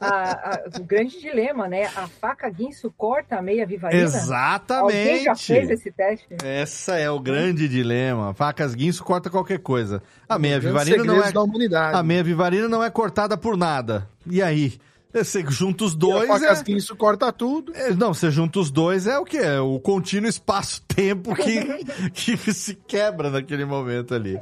A- 0.00 0.08
a- 0.10 0.62
o 0.80 0.84
grande 0.84 1.20
dilema, 1.20 1.68
né? 1.68 1.86
A 1.96 2.06
faca 2.06 2.48
guinso 2.48 2.92
corta 2.96 3.36
a 3.36 3.42
meia 3.42 3.66
vivarina? 3.66 4.02
Exatamente. 4.02 4.96
Alguém 4.98 5.24
já 5.24 5.34
fez 5.34 5.70
esse 5.70 5.90
teste? 5.90 6.26
Essa 6.44 6.96
é 6.96 7.10
o 7.10 7.18
grande 7.18 7.68
dilema. 7.68 8.32
Facas 8.34 8.74
guinso 8.74 9.02
corta 9.04 9.28
qualquer 9.28 9.58
coisa. 9.58 10.02
A 10.28 10.38
meia 10.38 10.47
Grandes 10.58 10.84
vivarina 10.84 11.04
não 11.04 11.22
é 11.24 11.32
da 11.32 11.42
humanidade. 11.42 11.96
A 11.96 12.02
meia 12.02 12.22
vivarina 12.24 12.68
não 12.68 12.82
é 12.82 12.90
cortada 12.90 13.36
por 13.36 13.56
nada. 13.56 14.08
E 14.26 14.40
aí? 14.42 14.78
Você 15.12 15.42
junta 15.48 15.84
os 15.84 15.94
E 15.94 15.96
dois. 15.96 16.28
facas 16.28 16.60
É... 16.60 16.62
guinso 16.64 16.94
corta 16.94 17.32
tudo. 17.32 17.72
é- 17.74 17.92
Não, 17.94 18.12
você 18.12 18.30
junta 18.30 18.58
os 18.60 18.70
dois 18.70 19.06
é 19.06 19.18
o 19.18 19.24
que? 19.24 19.38
É 19.38 19.58
o 19.58 19.80
contínuo 19.80 20.28
espaço-tempo 20.28 21.34
que, 21.34 22.10
que 22.36 22.52
se 22.52 22.74
quebra 22.74 23.30
naquele 23.30 23.64
momento 23.64 24.14
ali. 24.14 24.38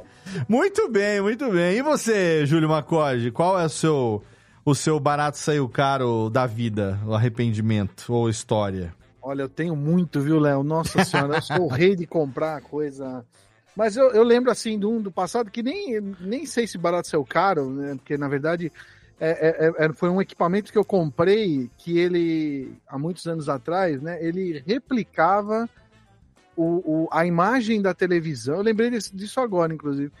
Muito 0.47 0.89
bem, 0.89 1.21
muito 1.21 1.49
bem. 1.49 1.77
E 1.77 1.81
você, 1.81 2.45
Júlio 2.45 2.67
Macode, 2.69 3.31
qual 3.31 3.57
é 3.59 3.65
o 3.65 3.69
seu, 3.69 4.21
o 4.65 4.75
seu 4.75 4.99
barato 4.99 5.37
saiu 5.37 5.69
caro 5.69 6.29
da 6.29 6.45
vida? 6.45 6.99
O 7.05 7.13
arrependimento 7.13 8.11
ou 8.13 8.29
história? 8.29 8.93
Olha, 9.21 9.43
eu 9.43 9.49
tenho 9.49 9.75
muito, 9.75 10.19
viu, 10.21 10.37
Léo? 10.39 10.63
Nossa 10.63 11.03
senhora, 11.05 11.35
eu 11.37 11.41
sou 11.41 11.61
o 11.63 11.67
rei 11.69 11.95
de 11.95 12.05
comprar 12.05 12.61
coisa. 12.61 13.25
Mas 13.77 13.95
eu, 13.95 14.09
eu 14.09 14.23
lembro, 14.23 14.49
assim, 14.49 14.79
de 14.79 14.87
um 14.87 14.99
do 14.99 15.11
passado 15.11 15.51
que 15.51 15.61
nem, 15.61 16.01
nem 16.19 16.47
sei 16.47 16.65
se 16.65 16.79
barato 16.79 17.07
saiu 17.07 17.23
caro, 17.23 17.69
né? 17.69 17.93
Porque, 17.93 18.17
na 18.17 18.27
verdade, 18.27 18.71
é- 19.19 19.75
é- 19.79 19.85
é- 19.85 19.93
foi 19.93 20.09
um 20.09 20.19
equipamento 20.19 20.71
que 20.71 20.77
eu 20.79 20.83
comprei 20.83 21.69
que 21.77 21.99
ele, 21.99 22.73
há 22.87 22.97
muitos 22.97 23.27
anos 23.27 23.47
atrás, 23.47 24.01
né? 24.01 24.17
Ele 24.19 24.63
replicava 24.65 25.69
o, 26.55 27.03
o- 27.03 27.09
a 27.11 27.23
imagem 27.23 27.79
da 27.79 27.93
televisão. 27.93 28.55
Eu 28.55 28.63
lembrei 28.63 28.89
disso, 28.89 29.15
disso 29.15 29.39
agora, 29.39 29.71
inclusive. 29.71 30.11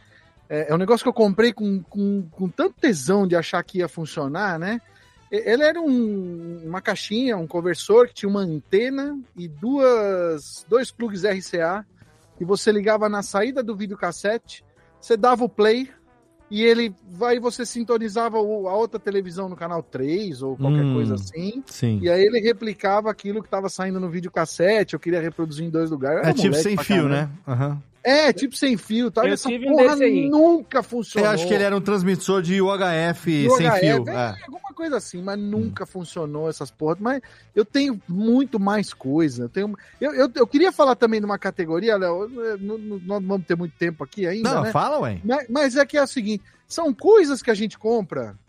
É, 0.47 0.71
é 0.71 0.75
um 0.75 0.77
negócio 0.77 1.03
que 1.03 1.09
eu 1.09 1.13
comprei 1.13 1.51
com, 1.51 1.81
com, 1.81 2.27
com 2.29 2.47
tanto 2.47 2.75
tesão 2.79 3.25
de 3.27 3.35
achar 3.35 3.63
que 3.63 3.79
ia 3.79 3.87
funcionar, 3.87 4.59
né? 4.59 4.79
Ele 5.31 5.63
era 5.63 5.81
um- 5.81 6.61
uma 6.63 6.79
caixinha, 6.79 7.35
um 7.35 7.47
conversor 7.47 8.07
que 8.07 8.13
tinha 8.13 8.29
uma 8.29 8.41
antena 8.41 9.19
e 9.35 9.47
duas, 9.47 10.63
dois 10.69 10.91
plugs 10.91 11.23
RCA 11.25 11.83
que 12.37 12.45
você 12.45 12.71
ligava 12.71 13.09
na 13.09 13.21
saída 13.23 13.63
do 13.63 13.75
videocassete, 13.75 14.63
você 14.99 15.17
dava 15.17 15.43
o 15.43 15.49
play 15.49 15.89
e 16.49 16.63
ele 16.63 16.95
vai 17.09 17.39
você 17.39 17.65
sintonizava 17.65 18.39
o- 18.39 18.67
a 18.69 18.73
outra 18.75 18.99
televisão 18.99 19.49
no 19.49 19.55
canal 19.55 19.83
3 19.83 20.41
ou 20.41 20.55
qualquer 20.55 20.85
Hum, 20.85 20.93
coisa 20.93 21.15
assim. 21.15 21.61
sim. 21.65 21.99
E 22.01 22.09
aí 22.09 22.21
ele 22.23 22.39
replicava 22.39 23.09
aquilo 23.11 23.41
que 23.41 23.47
estava 23.47 23.67
saindo 23.69 23.99
no 23.99 24.09
videocassete, 24.09 24.93
eu 24.93 24.99
queria 24.99 25.19
reproduzir 25.19 25.65
em 25.65 25.69
dois 25.69 25.89
lugares. 25.91 26.25
É 26.27 26.33
tipo 26.33 26.55
sem 26.55 26.77
fio, 26.77 27.09
né? 27.09 27.29
Aham. 27.47 27.81
É, 28.07 28.31
tipo 28.31 28.55
sem 28.55 28.77
fio, 28.77 29.11
tá? 29.11 29.25
Eu 29.25 29.33
Essa 29.33 29.49
tive 29.49 29.69
um 29.69 29.75
porra 29.75 29.89
desse 29.89 30.03
aí. 30.05 30.29
nunca 30.29 30.81
funcionou. 30.81 31.27
Eu 31.27 31.33
acho 31.33 31.45
que 31.45 31.53
ele 31.53 31.63
era 31.65 31.75
um 31.75 31.81
transmissor 31.81 32.41
de 32.41 32.61
UHF 32.61 33.49
sem 33.49 33.69
fio. 33.69 34.05
é, 34.07 34.13
é. 34.13 34.43
alguma 34.45 34.73
coisa 34.73 34.95
assim, 34.95 35.21
mas 35.21 35.37
nunca 35.37 35.85
funcionou 35.85 36.49
essas 36.49 36.71
porras. 36.71 36.99
Mas 37.01 37.21
eu 37.53 37.65
tenho 37.65 38.01
muito 38.07 38.61
mais 38.61 38.93
coisa. 38.93 39.43
Eu, 39.43 39.49
tenho, 39.49 39.77
eu, 39.99 40.13
eu, 40.13 40.31
eu 40.33 40.47
queria 40.47 40.71
falar 40.71 40.95
também 40.95 41.19
de 41.19 41.25
uma 41.25 41.37
categoria, 41.37 41.97
Léo. 41.97 42.29
Nós 42.61 43.01
não 43.05 43.19
vamos 43.19 43.45
ter 43.45 43.57
muito 43.57 43.75
tempo 43.77 44.05
aqui 44.05 44.25
ainda. 44.25 44.53
Não, 44.53 44.63
né? 44.63 44.71
fala, 44.71 44.99
ué. 44.99 45.19
Mas, 45.21 45.45
mas 45.49 45.75
é 45.75 45.85
que 45.85 45.97
é 45.97 46.03
o 46.03 46.07
seguinte: 46.07 46.45
são 46.65 46.93
coisas 46.93 47.41
que 47.41 47.51
a 47.51 47.55
gente 47.55 47.77
compra 47.77 48.39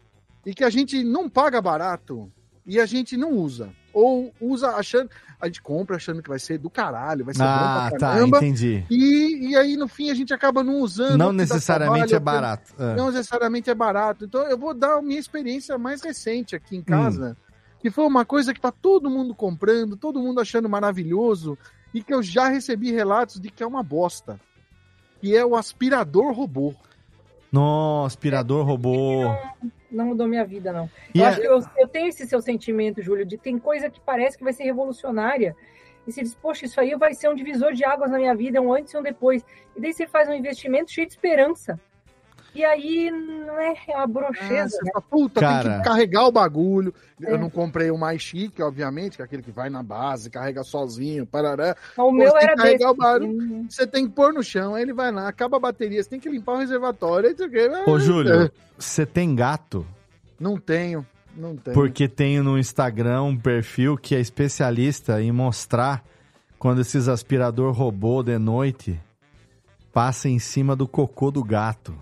e 0.47 0.55
que 0.55 0.63
a 0.63 0.71
gente 0.71 1.03
não 1.03 1.29
paga 1.29 1.61
barato 1.61 2.31
e 2.65 2.79
a 2.79 2.87
gente 2.87 3.17
não 3.17 3.33
usa. 3.33 3.71
Ou 3.99 4.33
usa 4.41 4.69
achando. 4.71 5.11
A 5.41 5.47
gente 5.47 5.63
compra 5.63 5.97
achando 5.97 6.23
que 6.23 6.29
vai 6.29 6.39
ser 6.39 6.59
do 6.59 6.69
caralho, 6.69 7.25
vai 7.25 7.33
ser 7.35 7.43
Ah, 7.43 7.85
bom 7.85 7.91
pra 7.91 7.99
tá, 7.99 8.13
caramba. 8.15 8.37
entendi. 8.39 8.85
E, 8.91 9.51
e 9.51 9.57
aí, 9.57 9.77
no 9.77 9.87
fim, 9.87 10.11
a 10.11 10.15
gente 10.15 10.35
acaba 10.35 10.65
não 10.65 10.81
usando. 10.81 11.17
Não 11.17 11.33
necessariamente 11.33 12.09
trabalho, 12.09 12.37
é 12.37 12.41
barato. 12.41 12.75
É. 12.79 12.95
Não 12.97 13.07
necessariamente 13.11 13.71
é 13.71 13.75
barato. 13.75 14.25
Então, 14.25 14.43
eu 14.43 14.59
vou 14.59 14.75
dar 14.75 14.99
a 14.99 15.03
minha 15.03 15.19
experiência 15.21 15.79
mais 15.79 16.03
recente 16.03 16.57
aqui 16.57 16.77
em 16.77 16.83
casa, 16.83 17.37
que 17.81 17.89
foi 17.91 18.05
uma 18.05 18.25
coisa 18.25 18.53
que 18.53 18.61
tá 18.61 18.73
todo 18.73 19.09
mundo 19.09 19.33
comprando, 19.35 19.97
todo 19.97 20.19
mundo 20.21 20.41
achando 20.41 20.69
maravilhoso, 20.69 21.57
e 21.95 22.03
que 22.03 22.13
eu 22.13 22.21
já 22.23 22.49
recebi 22.49 22.91
relatos 22.91 23.41
de 23.41 23.49
que 23.51 23.63
é 23.63 23.67
uma 23.67 23.83
bosta. 23.83 24.41
que 25.21 25.37
é 25.37 25.45
o 25.47 25.55
aspirador 25.57 26.33
robô. 26.33 26.75
Nossa, 27.51 28.09
aspirador 28.15 28.65
robô. 28.67 29.23
Não 29.91 30.07
mudou 30.07 30.27
minha 30.27 30.45
vida, 30.45 30.73
não. 30.73 30.91
Eu, 31.15 31.25
é- 31.25 31.27
acho 31.29 31.41
que 31.41 31.47
eu, 31.47 31.61
eu 31.77 31.89
tenho 31.89 32.09
esse 32.09 32.27
seu 32.27 32.41
sentimento, 32.41 33.03
Júlio, 33.03 33.25
de 33.25 33.39
tem 33.39 33.59
coisa 33.59 33.89
que 33.89 34.01
parece 34.01 34.37
que 34.37 34.45
vai 34.45 34.53
ser 34.53 34.65
revolucionária. 34.65 35.57
E 36.07 36.13
você 36.13 36.23
diz, 36.23 36.35
poxa, 36.35 36.65
isso 36.65 36.81
aí 36.81 36.95
vai 36.95 37.13
ser 37.15 37.29
um 37.29 37.35
divisor 37.35 37.73
de 37.73 37.85
águas 37.85 38.11
na 38.11 38.19
minha 38.19 38.35
vida, 38.35 38.61
um 38.61 38.73
antes 38.73 38.93
e 38.93 38.97
um 38.97 39.03
depois. 39.03 39.45
E 39.77 39.81
daí 39.81 39.93
você 39.93 40.07
faz 40.07 40.29
um 40.29 40.33
investimento 40.33 40.91
cheio 40.91 41.07
de 41.07 41.13
esperança. 41.13 41.79
E 42.55 42.65
aí 42.65 43.11
não 43.11 43.59
é 43.61 43.75
é 43.87 43.95
uma 43.95 44.03
Ah, 44.03 44.07
brocheza. 44.07 44.71
você 44.77 44.85
né? 44.85 44.91
fala, 44.93 45.05
puta, 45.09 45.41
tem 45.41 45.49
Cara. 45.49 45.79
que 45.79 45.85
carregar 45.85 46.25
o 46.27 46.33
bagulho. 46.33 46.93
É. 47.23 47.33
Eu 47.33 47.39
não 47.39 47.51
comprei 47.51 47.91
o 47.91 47.99
mais 47.99 48.21
chique, 48.23 48.63
obviamente, 48.63 49.17
que 49.17 49.23
é 49.23 49.25
aquele 49.25 49.43
que 49.43 49.51
vai 49.51 49.69
na 49.69 49.83
base, 49.83 50.31
carrega 50.31 50.65
sozinho, 50.65 51.27
parará. 51.27 51.77
O 51.93 51.97
Pô, 51.97 52.13
meu 52.13 52.29
você 52.31 52.39
tem 52.39 52.43
era 52.45 52.57
que 52.57 52.63
carregar 52.63 52.79
desse. 52.79 52.91
o 52.91 52.95
barulho, 52.97 53.67
você 53.69 53.87
tem 53.87 54.07
que 54.09 54.13
pôr 54.15 54.33
no 54.33 54.43
chão, 54.43 54.75
aí 54.75 54.83
ele 54.83 54.93
vai 54.95 55.13
lá, 55.13 55.29
acaba 55.29 55.57
a 55.59 55.61
bateria, 55.61 56.03
você 56.03 56.09
tem 56.09 56.19
que 56.21 56.29
limpar 56.29 56.53
o 56.55 56.59
reservatório. 56.59 57.29
aí 57.29 57.37
você 57.37 57.49
quer- 57.49 57.89
Ô, 57.89 57.99
Júlio, 57.99 58.45
É. 58.45 58.51
você 58.79 59.05
tem 59.05 59.35
gato? 59.35 59.87
Não 60.41 60.57
tenho, 60.57 61.07
não 61.37 61.55
tenho. 61.57 61.75
Porque 61.75 62.09
tem 62.09 62.41
no 62.41 62.59
Instagram 62.59 63.23
um 63.25 63.37
perfil 63.37 63.97
que 63.97 64.15
é 64.15 64.21
especialista 64.21 65.21
em 65.23 65.31
mostrar 65.33 66.03
quando 66.59 66.81
esses 66.81 67.09
aspirador 67.09 67.73
robô 67.73 68.23
de 68.23 68.39
noite 68.39 68.99
passa 69.93 70.29
em 70.29 70.39
cima 70.39 70.75
do 70.75 70.89
cocô 70.89 71.31
do 71.31 71.45
gato. 71.45 71.95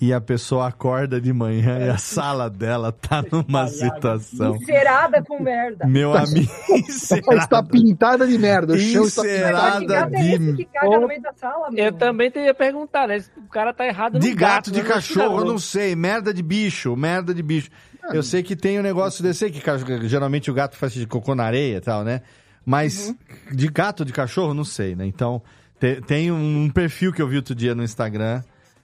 E 0.00 0.12
a 0.12 0.20
pessoa 0.20 0.68
acorda 0.68 1.20
de 1.20 1.32
manhã 1.32 1.78
e 1.78 1.88
a 1.88 1.96
sala 1.96 2.50
dela 2.50 2.92
tá 2.92 3.24
numa 3.30 3.66
situação. 3.68 4.56
Encerada 4.56 5.22
com 5.22 5.42
merda. 5.42 5.86
Meu 5.86 6.14
amigo, 6.14 6.50
Está 7.32 7.62
pintada 7.62 8.26
de 8.26 8.36
merda, 8.36 8.74
o 8.74 8.78
chão 8.78 9.04
está 9.04 9.22
Encerada 9.22 9.80
Que 9.80 9.86
gato 9.86 10.14
é 10.14 10.34
esse 10.34 10.52
que 10.54 10.64
caga 10.66 10.98
no 11.00 11.08
meio 11.08 11.22
da 11.22 11.32
sala, 11.32 11.70
meu? 11.70 11.84
Eu 11.84 11.92
também 11.92 12.30
teria 12.30 12.52
perguntar, 12.52 13.06
né? 13.08 13.22
O 13.36 13.48
cara 13.48 13.72
tá 13.72 13.86
errado 13.86 14.14
no 14.14 14.20
De 14.20 14.34
gato, 14.34 14.70
de 14.70 14.82
né, 14.82 14.88
cachorro, 14.88 15.38
eu 15.40 15.44
não 15.44 15.58
sei. 15.58 15.94
Merda 15.96 16.34
de 16.34 16.42
bicho, 16.42 16.94
merda 16.96 17.32
de 17.32 17.42
bicho. 17.42 17.70
Eu 18.12 18.22
sei 18.22 18.42
que 18.42 18.56
tem 18.56 18.78
um 18.78 18.82
negócio 18.82 19.22
desse 19.22 19.44
aí, 19.44 19.50
que 19.52 19.62
geralmente 20.08 20.50
o 20.50 20.54
gato 20.54 20.76
faz 20.76 20.92
de 20.92 21.06
cocô 21.06 21.34
na 21.34 21.44
areia 21.44 21.76
e 21.76 21.80
tal, 21.80 22.02
né? 22.04 22.22
Mas 22.66 23.14
de 23.50 23.68
gato, 23.68 24.04
de 24.04 24.12
cachorro, 24.12 24.52
não 24.52 24.64
sei, 24.64 24.94
né? 24.96 25.06
Então, 25.06 25.40
te- 25.80 26.00
tem 26.02 26.30
um 26.32 26.68
perfil 26.68 27.12
que 27.12 27.22
eu 27.22 27.28
vi 27.28 27.36
outro 27.36 27.54
dia 27.54 27.74
no 27.74 27.82
Instagram. 27.82 28.42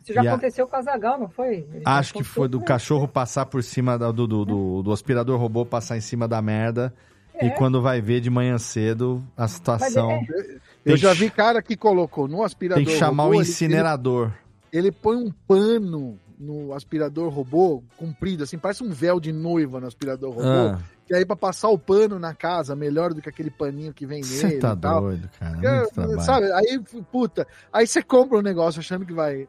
Isso 0.09 0.15
já 0.15 0.25
e 0.25 0.29
a- 0.29 0.33
aconteceu 0.33 0.67
com 0.67 0.77
a 0.77 0.83
Zagal, 0.83 1.19
não 1.19 1.29
foi? 1.29 1.67
Ele 1.73 1.83
Acho 1.85 2.15
que 2.15 2.25
foi 2.25 2.49
do 2.49 2.61
cachorro 2.61 3.07
passar 3.07 3.47
por 3.47 3.63
cima 3.63 3.99
da- 3.99 4.11
do, 4.11 4.27
do, 4.27 4.45
do, 4.45 4.83
do 4.83 4.93
aspirador 4.93 5.39
robô 5.39 5.65
passar 5.67 5.97
em 5.97 6.01
cima 6.01 6.27
da 6.27 6.41
merda. 6.41 6.93
É. 7.35 7.47
E 7.47 7.51
quando 7.53 7.81
vai 7.81 8.01
ver 8.01 8.21
de 8.21 8.29
manhã 8.31 8.59
cedo, 8.59 9.23
a 9.37 9.47
situação. 9.47 10.11
é, 10.11 10.59
Eu 10.85 10.97
já 10.97 11.13
vi 11.13 11.31
cara 11.31 11.63
que 11.63 11.77
colocou 11.77 12.27
no 12.27 12.43
aspirador 12.43 12.83
Tem 12.85 12.93
que 12.93 12.99
chamar 12.99 13.25
robô, 13.25 13.37
o 13.37 13.41
incinerador. 13.43 14.33
Ele, 14.73 14.89
ele 14.89 14.93
põe 14.93 15.17
um 15.17 15.31
pano 15.47 16.19
no 16.39 16.73
aspirador 16.73 17.29
robô, 17.33 17.83
comprido, 17.97 18.45
assim, 18.45 18.57
parece 18.59 18.83
um 18.85 18.91
véu 18.91 19.19
de 19.21 19.33
noiva 19.33 19.81
no 19.81 19.87
aspirador 19.87 20.31
robô. 20.31 20.43
Ah. 20.43 20.79
E 21.11 21.15
aí, 21.15 21.25
pra 21.25 21.35
passar 21.35 21.69
o 21.69 21.79
pano 21.79 22.19
na 22.19 22.35
casa, 22.35 22.77
melhor 22.77 23.15
do 23.15 23.23
que 23.23 23.29
aquele 23.29 23.51
paninho 23.51 23.95
que 23.95 24.05
vem 24.05 24.23
Você 24.23 24.47
nele 24.47 24.59
tá 24.61 24.75
e 24.75 24.77
tal. 24.77 25.01
doido, 25.01 25.29
cara. 25.39 25.59
É, 25.67 26.21
sabe, 26.21 26.53
aí, 26.53 26.79
puta, 27.11 27.47
aí 27.73 27.87
você 27.87 28.03
compra 28.03 28.37
um 28.39 28.43
negócio 28.43 28.79
achando 28.81 29.07
que 29.07 29.13
vai. 29.13 29.49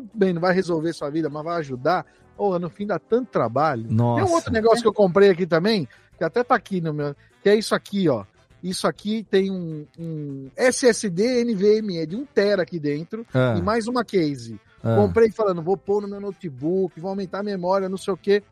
Tudo 0.00 0.10
bem, 0.14 0.32
não 0.32 0.40
vai 0.40 0.54
resolver 0.54 0.92
sua 0.92 1.10
vida, 1.10 1.28
mas 1.28 1.44
vai 1.44 1.58
ajudar. 1.58 2.06
Ou 2.36 2.58
no 2.58 2.70
fim 2.70 2.86
dá 2.86 2.98
tanto 2.98 3.30
trabalho. 3.30 3.86
Nossa. 3.90 4.22
Tem 4.24 4.30
um 4.30 4.34
outro 4.34 4.52
negócio 4.52 4.80
que 4.82 4.88
eu 4.88 4.92
comprei 4.94 5.30
aqui 5.30 5.46
também, 5.46 5.86
que 6.16 6.24
até 6.24 6.42
tá 6.42 6.54
aqui 6.54 6.80
no 6.80 6.92
meu. 6.94 7.14
Que 7.42 7.50
é 7.50 7.54
isso 7.54 7.74
aqui, 7.74 8.08
ó. 8.08 8.24
Isso 8.62 8.86
aqui 8.86 9.26
tem 9.30 9.50
um, 9.50 9.86
um 9.98 10.50
SSD 10.56 11.44
NVMe 11.44 12.06
de 12.06 12.16
1 12.16 12.26
tera 12.26 12.62
aqui 12.62 12.78
dentro 12.78 13.26
Ah. 13.32 13.54
e 13.58 13.62
mais 13.62 13.86
uma 13.88 14.04
case. 14.04 14.60
Ah. 14.82 14.96
Comprei 14.96 15.30
falando, 15.30 15.62
vou 15.62 15.76
pôr 15.76 16.02
no 16.02 16.08
meu 16.08 16.20
notebook, 16.20 16.98
vou 17.00 17.10
aumentar 17.10 17.40
a 17.40 17.42
memória, 17.42 17.88
não 17.88 17.96
sei 17.98 18.12
o 18.14 18.16
quê. 18.16 18.42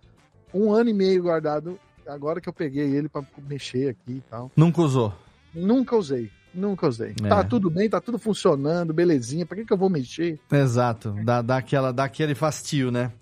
Um 0.53 0.73
ano 0.73 0.91
e 0.91 0.95
meio 0.95 1.23
guardado. 1.23 1.79
Agora 2.07 2.41
que 2.41 2.49
eu 2.49 2.55
peguei 2.55 2.85
ele 2.97 3.09
pra 3.09 3.23
mexer 3.47 3.91
aqui 3.91 4.13
e 4.13 4.23
tal. 4.31 4.51
Nunca 4.57 4.81
usou. 4.81 5.13
Nunca 5.55 5.95
usei. 5.97 6.31
Nunca 6.55 6.89
usei. 6.89 7.15
É. 7.23 7.29
Tá 7.29 7.45
tudo 7.45 7.71
bem, 7.71 7.89
tá 7.89 8.01
tudo 8.01 8.19
funcionando, 8.19 8.93
belezinha. 8.93 9.47
Pra 9.47 9.57
que, 9.57 9.65
que 9.65 9.73
eu 9.73 9.77
vou 9.77 9.91
mexer? 9.91 10.39
Exato, 10.51 11.15
dá, 11.25 11.43
dá, 11.43 11.57
aquela, 11.59 11.93
dá 11.93 12.05
aquele 12.05 12.35
fastio, 12.35 12.91
né? 12.91 13.13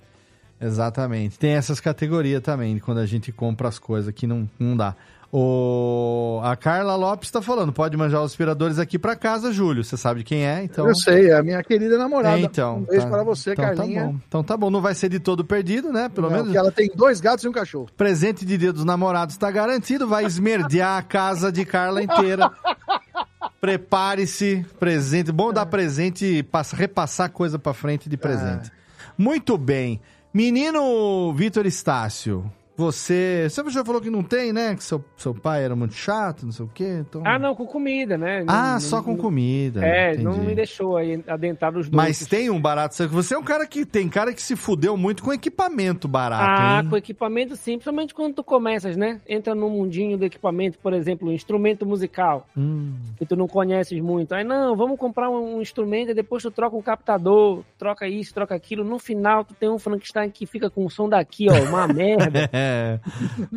Exatamente. 0.60 1.38
Tem 1.38 1.52
essas 1.52 1.80
categorias 1.80 2.42
também, 2.42 2.78
quando 2.78 2.98
a 2.98 3.06
gente 3.06 3.30
compra 3.30 3.68
as 3.68 3.78
coisas 3.78 4.12
que 4.14 4.26
não, 4.26 4.48
não 4.58 4.76
dá. 4.76 4.94
O... 5.32 6.40
A 6.44 6.54
Carla 6.56 6.94
Lopes 6.96 7.30
tá 7.30 7.42
falando, 7.42 7.72
pode 7.72 7.96
manjar 7.96 8.22
os 8.22 8.30
aspiradores 8.32 8.78
aqui 8.78 8.98
pra 8.98 9.14
casa, 9.16 9.52
Júlio. 9.52 9.82
Você 9.84 9.96
sabe 9.96 10.20
de 10.20 10.24
quem 10.24 10.46
é, 10.46 10.62
então... 10.62 10.88
Eu 10.88 10.94
sei, 10.94 11.30
é 11.30 11.36
a 11.36 11.42
minha 11.42 11.62
querida 11.62 11.98
namorada. 11.98 12.38
É, 12.38 12.40
então, 12.42 12.78
um 12.78 12.82
beijo 12.84 13.04
tá- 13.04 13.10
para 13.10 13.22
você, 13.24 13.52
então 13.52 13.64
Carlinha. 13.64 14.00
Tá 14.02 14.06
bom. 14.08 14.16
Então 14.28 14.44
tá 14.44 14.56
bom, 14.56 14.70
não 14.70 14.80
vai 14.80 14.94
ser 14.94 15.08
de 15.08 15.18
todo 15.18 15.44
perdido, 15.44 15.92
né? 15.92 16.08
Pelo 16.08 16.28
Não, 16.28 16.32
menos. 16.36 16.46
porque 16.46 16.58
ela 16.58 16.70
tem 16.72 16.90
dois 16.94 17.20
gatos 17.20 17.44
e 17.44 17.48
um 17.48 17.52
cachorro. 17.52 17.88
Presente 17.96 18.44
de 18.46 18.56
dia 18.56 18.72
dos 18.72 18.84
namorados 18.84 19.36
tá 19.36 19.50
garantido, 19.50 20.06
vai 20.06 20.24
esmerdear 20.24 20.98
a 20.98 21.02
casa 21.02 21.50
de 21.52 21.64
Carla 21.64 22.02
inteira. 22.02 22.50
Prepare-se, 23.60 24.64
presente. 24.78 25.32
Bom 25.32 25.52
dar 25.52 25.66
presente 25.66 26.24
e 26.24 26.42
passa- 26.42 26.76
repassar 26.76 27.30
coisa 27.30 27.58
pra 27.58 27.74
frente 27.74 28.08
de 28.08 28.16
presente. 28.16 28.70
Muito 29.18 29.56
bem. 29.58 30.00
Menino 30.32 31.32
Vitor 31.32 31.64
Estácio, 31.66 32.50
você. 32.76 33.46
Você 33.48 33.70
já 33.70 33.84
falou 33.84 34.00
que 34.00 34.10
não 34.10 34.22
tem, 34.22 34.52
né? 34.52 34.74
Que 34.74 34.84
seu, 34.84 35.04
seu 35.16 35.34
pai 35.34 35.64
era 35.64 35.74
muito 35.74 35.94
chato, 35.94 36.44
não 36.44 36.52
sei 36.52 36.64
o 36.64 36.70
quê. 36.72 36.98
Então... 37.00 37.22
Ah, 37.24 37.38
não, 37.38 37.54
com 37.54 37.66
comida, 37.66 38.16
né? 38.18 38.44
Ah, 38.46 38.72
Não- 38.74 38.80
só 38.80 39.02
com 39.02 39.12
não- 39.12 39.16
comida. 39.18 39.84
É, 39.84 40.16
não 40.16 40.32
entendi. 40.32 40.46
me 40.46 40.54
deixou 40.54 40.96
aí 40.96 41.22
adentrar 41.26 41.72
nos 41.72 41.88
doces. 41.88 41.94
Mas 42.20 42.26
tem 42.26 42.50
um 42.50 42.60
barato. 42.60 42.94
Você 43.08 43.34
é 43.34 43.38
um 43.38 43.42
cara 43.42 43.66
que 43.66 43.84
tem 43.84 44.08
cara 44.08 44.32
que 44.32 44.42
se 44.42 44.54
fudeu 44.56 44.96
muito 44.96 45.22
com 45.22 45.32
equipamento 45.32 46.06
barato, 46.06 46.60
Ah, 46.62 46.80
hein? 46.82 46.90
com 46.90 46.96
equipamento 46.96 47.56
sim, 47.56 47.72
principalmente 47.72 48.14
quando 48.14 48.34
tu 48.34 48.44
começas, 48.44 48.96
né? 48.96 49.20
Entra 49.28 49.54
no 49.54 49.68
mundinho 49.70 50.16
do 50.18 50.24
equipamento, 50.24 50.78
por 50.78 50.92
exemplo, 50.92 51.28
um 51.28 51.32
instrumento 51.32 51.86
musical, 51.86 52.46
Hum. 52.56 52.94
que 53.18 53.24
tu 53.26 53.36
não 53.36 53.48
conheces 53.48 54.00
muito. 54.00 54.34
Aí, 54.34 54.44
não, 54.44 54.76
vamos 54.76 54.98
comprar 54.98 55.30
um 55.30 55.60
instrumento 55.60 56.10
e 56.10 56.14
depois 56.14 56.42
tu 56.42 56.50
troca 56.50 56.76
um 56.76 56.82
captador, 56.82 57.62
troca 57.78 58.06
isso, 58.08 58.34
troca 58.34 58.54
aquilo. 58.54 58.84
No 58.84 58.98
final, 58.98 59.44
tu 59.44 59.54
tem 59.54 59.68
um 59.68 59.78
Frankenstein 59.78 60.30
que 60.30 60.46
fica 60.46 60.68
com 60.70 60.84
o 60.84 60.90
som 60.90 61.08
daqui, 61.08 61.46
ó, 61.50 61.54
uma 61.68 61.86
merda. 61.92 62.48
É, 62.66 63.00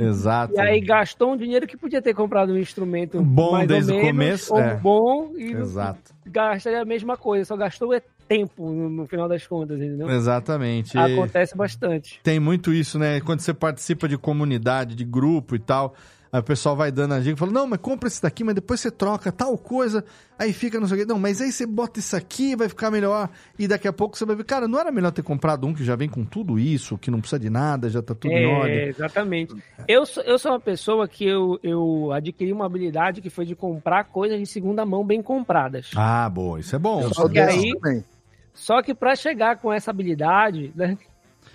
exato. 0.03 0.53
E 0.55 0.59
aí 0.59 0.79
gastou 0.79 1.33
um 1.33 1.37
dinheiro 1.37 1.65
que 1.67 1.77
podia 1.77 2.01
ter 2.01 2.13
comprado 2.13 2.53
um 2.53 2.57
instrumento 2.57 3.21
Bom 3.21 3.65
desde 3.65 3.91
ou 3.91 3.99
o 3.99 4.01
menos, 4.01 4.47
começo, 4.47 4.53
ou 4.53 4.59
é. 4.59 4.75
bom 4.75 5.31
e 5.35 5.51
Exato. 5.51 6.13
gastaria 6.25 6.81
a 6.81 6.85
mesma 6.85 7.17
coisa, 7.17 7.45
só 7.45 7.57
gastou 7.57 7.93
é 7.93 8.01
tempo 8.27 8.71
no, 8.71 8.89
no 8.89 9.07
final 9.07 9.27
das 9.27 9.45
contas, 9.47 9.79
entendeu? 9.79 10.07
Exatamente. 10.09 10.97
Acontece 10.97 11.57
bastante. 11.57 12.19
Tem 12.23 12.39
muito 12.39 12.71
isso, 12.71 12.99
né? 12.99 13.19
Quando 13.21 13.39
você 13.39 13.53
participa 13.53 14.07
de 14.07 14.17
comunidade, 14.17 14.95
de 14.95 15.03
grupo 15.03 15.55
e 15.55 15.59
tal, 15.59 15.95
aí 16.31 16.39
o 16.39 16.43
pessoal 16.43 16.75
vai 16.75 16.91
dando 16.91 17.13
a 17.15 17.19
dica, 17.19 17.35
fala, 17.37 17.51
não, 17.51 17.65
mas 17.65 17.79
compra 17.79 18.07
esse 18.07 18.21
daqui, 18.21 18.43
mas 18.43 18.55
depois 18.55 18.79
você 18.79 18.91
troca 18.91 19.31
tal 19.31 19.57
coisa, 19.57 20.03
aí 20.37 20.53
fica 20.53 20.79
não 20.79 20.87
sei 20.87 20.97
o 20.97 20.99
quê. 21.01 21.05
Não, 21.05 21.19
mas 21.19 21.41
aí 21.41 21.51
você 21.51 21.65
bota 21.65 21.99
isso 21.99 22.15
aqui, 22.15 22.55
vai 22.55 22.69
ficar 22.69 22.91
melhor. 22.91 23.29
E 23.57 23.67
daqui 23.67 23.87
a 23.87 23.93
pouco 23.93 24.17
você 24.17 24.25
vai 24.25 24.35
ver, 24.35 24.43
cara, 24.43 24.67
não 24.67 24.79
era 24.79 24.91
melhor 24.91 25.11
ter 25.11 25.23
comprado 25.23 25.65
um 25.65 25.73
que 25.73 25.83
já 25.83 25.95
vem 25.95 26.07
com 26.07 26.23
tudo 26.23 26.59
isso, 26.59 26.97
que 26.97 27.09
não 27.09 27.19
precisa 27.19 27.39
de 27.39 27.49
nada, 27.49 27.89
já 27.89 28.01
tá 28.01 28.13
tudo 28.13 28.31
em 28.31 28.45
ordem. 28.45 28.77
É, 28.77 28.89
exatamente. 28.89 29.55
Eu 29.87 30.05
sou, 30.05 30.23
eu 30.23 30.37
sou 30.37 30.51
uma 30.51 30.59
pessoa 30.59 31.07
que 31.07 31.25
eu, 31.25 31.59
eu 31.63 32.11
adquiri 32.13 32.53
uma 32.53 32.65
habilidade 32.65 33.21
que 33.21 33.29
foi 33.29 33.45
de 33.45 33.55
comprar 33.55 34.05
coisas 34.05 34.39
de 34.39 34.45
segunda 34.45 34.85
mão 34.85 35.03
bem 35.03 35.21
compradas. 35.21 35.91
Ah, 35.95 36.29
boa, 36.29 36.59
isso 36.59 36.75
é 36.75 36.79
bom. 36.79 37.11
Só 37.11 37.27
que 37.27 37.39
aí, 37.39 37.73
só 38.53 38.81
que 38.81 38.93
para 38.93 39.15
chegar 39.15 39.57
com 39.57 39.73
essa 39.73 39.89
habilidade, 39.89 40.71
né, 40.75 40.97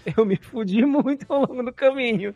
eu 0.16 0.24
me 0.24 0.36
fudi 0.36 0.84
muito 0.84 1.26
ao 1.32 1.40
longo 1.40 1.62
do 1.62 1.72
caminho. 1.72 2.34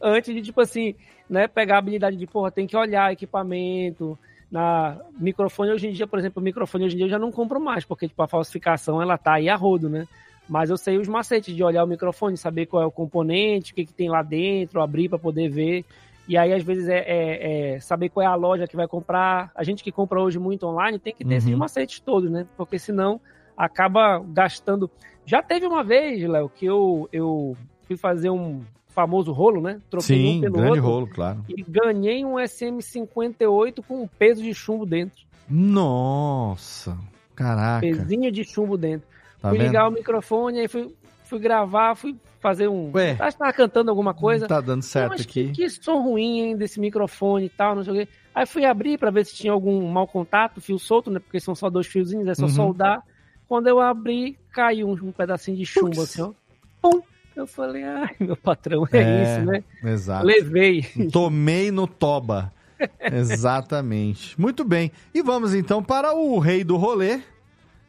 Antes 0.00 0.34
de, 0.34 0.42
tipo 0.42 0.60
assim, 0.60 0.94
né, 1.28 1.46
pegar 1.48 1.76
a 1.76 1.78
habilidade 1.78 2.16
de, 2.16 2.26
porra, 2.26 2.50
tem 2.50 2.66
que 2.66 2.76
olhar 2.76 3.12
equipamento, 3.12 4.18
na 4.50 4.98
microfone 5.18 5.72
hoje 5.72 5.88
em 5.88 5.92
dia, 5.92 6.06
por 6.06 6.18
exemplo, 6.18 6.40
o 6.40 6.44
microfone 6.44 6.84
hoje 6.84 6.94
em 6.94 6.98
dia 6.98 7.06
eu 7.06 7.10
já 7.10 7.18
não 7.18 7.32
compro 7.32 7.60
mais, 7.60 7.84
porque, 7.84 8.06
tipo, 8.06 8.22
a 8.22 8.28
falsificação, 8.28 9.02
ela 9.02 9.18
tá 9.18 9.34
aí 9.34 9.48
a 9.48 9.56
rodo, 9.56 9.88
né? 9.88 10.06
Mas 10.48 10.70
eu 10.70 10.76
sei 10.76 10.98
os 10.98 11.08
macetes 11.08 11.56
de 11.56 11.64
olhar 11.64 11.82
o 11.82 11.86
microfone, 11.88 12.36
saber 12.36 12.66
qual 12.66 12.82
é 12.82 12.86
o 12.86 12.90
componente, 12.90 13.72
o 13.72 13.74
que, 13.74 13.86
que 13.86 13.92
tem 13.94 14.08
lá 14.08 14.22
dentro, 14.22 14.80
abrir 14.80 15.08
para 15.08 15.18
poder 15.18 15.48
ver. 15.48 15.84
E 16.28 16.36
aí, 16.38 16.52
às 16.52 16.62
vezes, 16.62 16.86
é, 16.88 16.98
é- 16.98 17.72
é 17.74 17.80
saber 17.80 18.10
qual 18.10 18.22
é 18.22 18.26
a 18.26 18.34
loja 18.34 18.66
que 18.68 18.76
vai 18.76 18.86
comprar. 18.86 19.50
A 19.54 19.64
gente 19.64 19.82
que 19.82 19.90
compra 19.90 20.20
hoje 20.22 20.38
muito 20.38 20.66
online 20.66 20.98
tem 20.98 21.14
que 21.14 21.24
ter 21.24 21.34
esses 21.36 21.50
Uhum. 21.50 21.58
macetes 21.58 21.98
todos, 22.00 22.30
né? 22.30 22.46
Porque 22.56 22.78
senão 22.78 23.20
acaba 23.56 24.22
gastando. 24.28 24.90
Já 25.26 25.42
teve 25.42 25.66
uma 25.66 25.82
vez, 25.82 26.22
Léo, 26.22 26.48
que 26.48 26.66
eu, 26.66 27.08
eu 27.12 27.56
fui 27.82 27.96
fazer 27.96 28.30
um 28.30 28.62
famoso 28.94 29.32
rolo, 29.32 29.60
né? 29.60 29.80
Troquei 29.90 30.16
Sim, 30.16 30.38
um 30.38 30.40
pelo 30.42 30.52
grande 30.54 30.78
outro 30.78 30.84
rolo, 30.84 31.06
claro. 31.08 31.44
E 31.48 31.62
ganhei 31.62 32.24
um 32.24 32.34
SM58 32.34 33.84
com 33.86 34.02
um 34.02 34.06
peso 34.06 34.42
de 34.42 34.54
chumbo 34.54 34.86
dentro. 34.86 35.24
Nossa, 35.50 36.96
caraca. 37.34 37.80
Pezinho 37.86 38.30
de 38.30 38.44
chumbo 38.44 38.76
dentro. 38.78 39.06
Tá 39.40 39.50
fui 39.50 39.58
vendo? 39.58 39.66
ligar 39.66 39.88
o 39.88 39.92
microfone, 39.92 40.60
aí 40.60 40.68
fui, 40.68 40.94
fui 41.24 41.38
gravar, 41.38 41.94
fui 41.94 42.16
fazer 42.40 42.68
um. 42.68 42.90
Ué. 42.94 43.16
Acho 43.18 43.36
que 43.36 43.38
tava 43.42 43.52
cantando 43.52 43.90
alguma 43.90 44.14
coisa. 44.14 44.46
Tá 44.46 44.60
dando 44.60 44.82
certo 44.82 45.20
aqui. 45.20 45.48
Que, 45.48 45.52
que 45.52 45.70
som 45.70 46.02
ruim, 46.02 46.40
hein, 46.40 46.56
desse 46.56 46.78
microfone 46.78 47.46
e 47.46 47.50
tal, 47.50 47.74
não 47.74 47.82
sei 47.82 47.92
o 47.92 47.96
quê. 47.96 48.08
Aí 48.34 48.46
fui 48.46 48.64
abrir 48.64 48.98
para 48.98 49.10
ver 49.10 49.24
se 49.24 49.34
tinha 49.34 49.52
algum 49.52 49.86
mau 49.88 50.06
contato, 50.06 50.60
fio 50.60 50.78
solto, 50.78 51.10
né? 51.10 51.18
Porque 51.18 51.40
são 51.40 51.54
só 51.54 51.68
dois 51.70 51.86
fiozinhos, 51.86 52.26
é 52.28 52.34
só 52.34 52.44
Uhum. 52.44 52.48
soldar. 52.50 53.02
Quando 53.48 53.66
eu 53.68 53.80
abri, 53.80 54.38
caiu 54.50 54.88
um, 54.88 54.92
um 54.92 55.12
pedacinho 55.12 55.56
de 55.56 55.66
chumbo 55.66 56.00
assim, 56.00 56.22
ó. 56.22 56.32
Pum! 56.80 57.00
Eu 57.36 57.46
falei, 57.46 57.82
ai, 57.82 58.14
meu 58.20 58.36
patrão, 58.36 58.86
é, 58.92 59.22
isso, 59.22 59.46
né? 59.46 59.64
Exato. 59.82 60.24
Levei. 60.24 60.82
Tomei 61.10 61.70
no 61.70 61.86
toba. 61.86 62.52
Exatamente. 63.00 64.40
Muito 64.40 64.64
bem. 64.64 64.92
E 65.12 65.22
vamos 65.22 65.54
então 65.54 65.82
para 65.82 66.14
o 66.14 66.38
rei 66.38 66.62
do 66.62 66.76
rolê, 66.76 67.20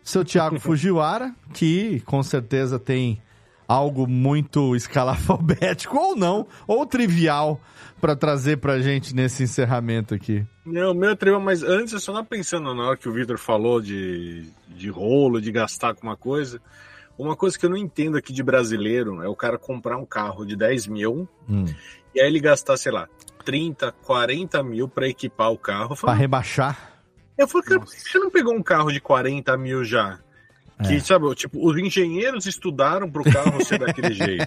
seu 0.04 0.26
Thiago 0.26 0.58
Fujiwara, 0.62 1.34
que 1.54 2.02
com 2.02 2.24
certeza 2.24 2.80
tem 2.80 3.22
algo 3.68 4.08
muito 4.08 4.76
escalafobético 4.76 5.98
ou 5.98 6.16
não, 6.16 6.48
ou 6.68 6.86
trivial 6.86 7.60
para 8.00 8.16
trazer 8.16 8.58
pra 8.58 8.80
gente 8.80 9.16
nesse 9.16 9.44
encerramento 9.44 10.14
aqui. 10.14 10.46
Não, 10.66 10.94
meu 10.94 11.12
é 11.12 11.16
trivial, 11.16 11.42
mas 11.42 11.64
antes 11.64 11.94
eu 11.94 12.00
só 12.00 12.14
tava 12.14 12.26
pensando 12.26 12.74
na 12.74 12.88
hora 12.88 12.98
que 12.98 13.10
o 13.10 13.14
Victor 13.14 13.38
falou 13.38 13.82
de, 13.82 14.48
de 14.68 14.90
rolo, 14.90 15.42
de 15.42 15.52
gastar 15.52 15.96
com 15.96 16.06
uma 16.06 16.18
coisa. 16.18 16.62
Uma 17.18 17.36
coisa 17.36 17.58
que 17.58 17.66
eu 17.66 17.70
não 17.70 17.78
entendo 17.78 18.18
aqui 18.18 18.34
de 18.34 18.44
brasileiro 18.44 19.22
é 19.24 19.28
o 19.28 19.36
cara 19.36 19.58
comprar 19.58 19.98
um 19.98 20.06
carro 20.06 20.46
de 20.46 20.56
10 20.56 20.88
mil 20.88 21.28
Hum. 21.50 21.66
e 22.14 22.20
aí 22.20 22.28
ele 22.28 22.40
gastar, 22.40 22.76
sei 22.78 22.92
lá, 22.92 23.08
30, 23.46 23.92
40 24.04 24.62
mil 24.64 24.88
pra 24.88 25.08
equipar 25.08 25.52
o 25.52 25.58
carro. 25.58 25.96
Falo, 25.96 26.18
rebaixar. 26.18 26.94
eu 27.38 27.48
falo 27.48 27.64
cara, 27.64 27.80
por 27.80 27.90
que 27.92 28.00
você 28.10 28.20
não 28.20 28.30
pegou 28.32 28.54
um 28.54 28.64
carro 28.64 28.92
de 28.92 29.00
40 29.00 29.56
mil 29.58 29.84
já? 29.84 30.20
Que, 30.86 30.96
É. 30.96 31.00
sabe, 31.00 31.34
tipo, 31.36 31.66
os 31.66 31.78
engenheiros 31.78 32.46
estudaram 32.46 33.10
pro 33.10 33.24
carro 33.24 33.64
ser 33.64 33.80
daquele 33.80 34.12
jeito. 34.14 34.46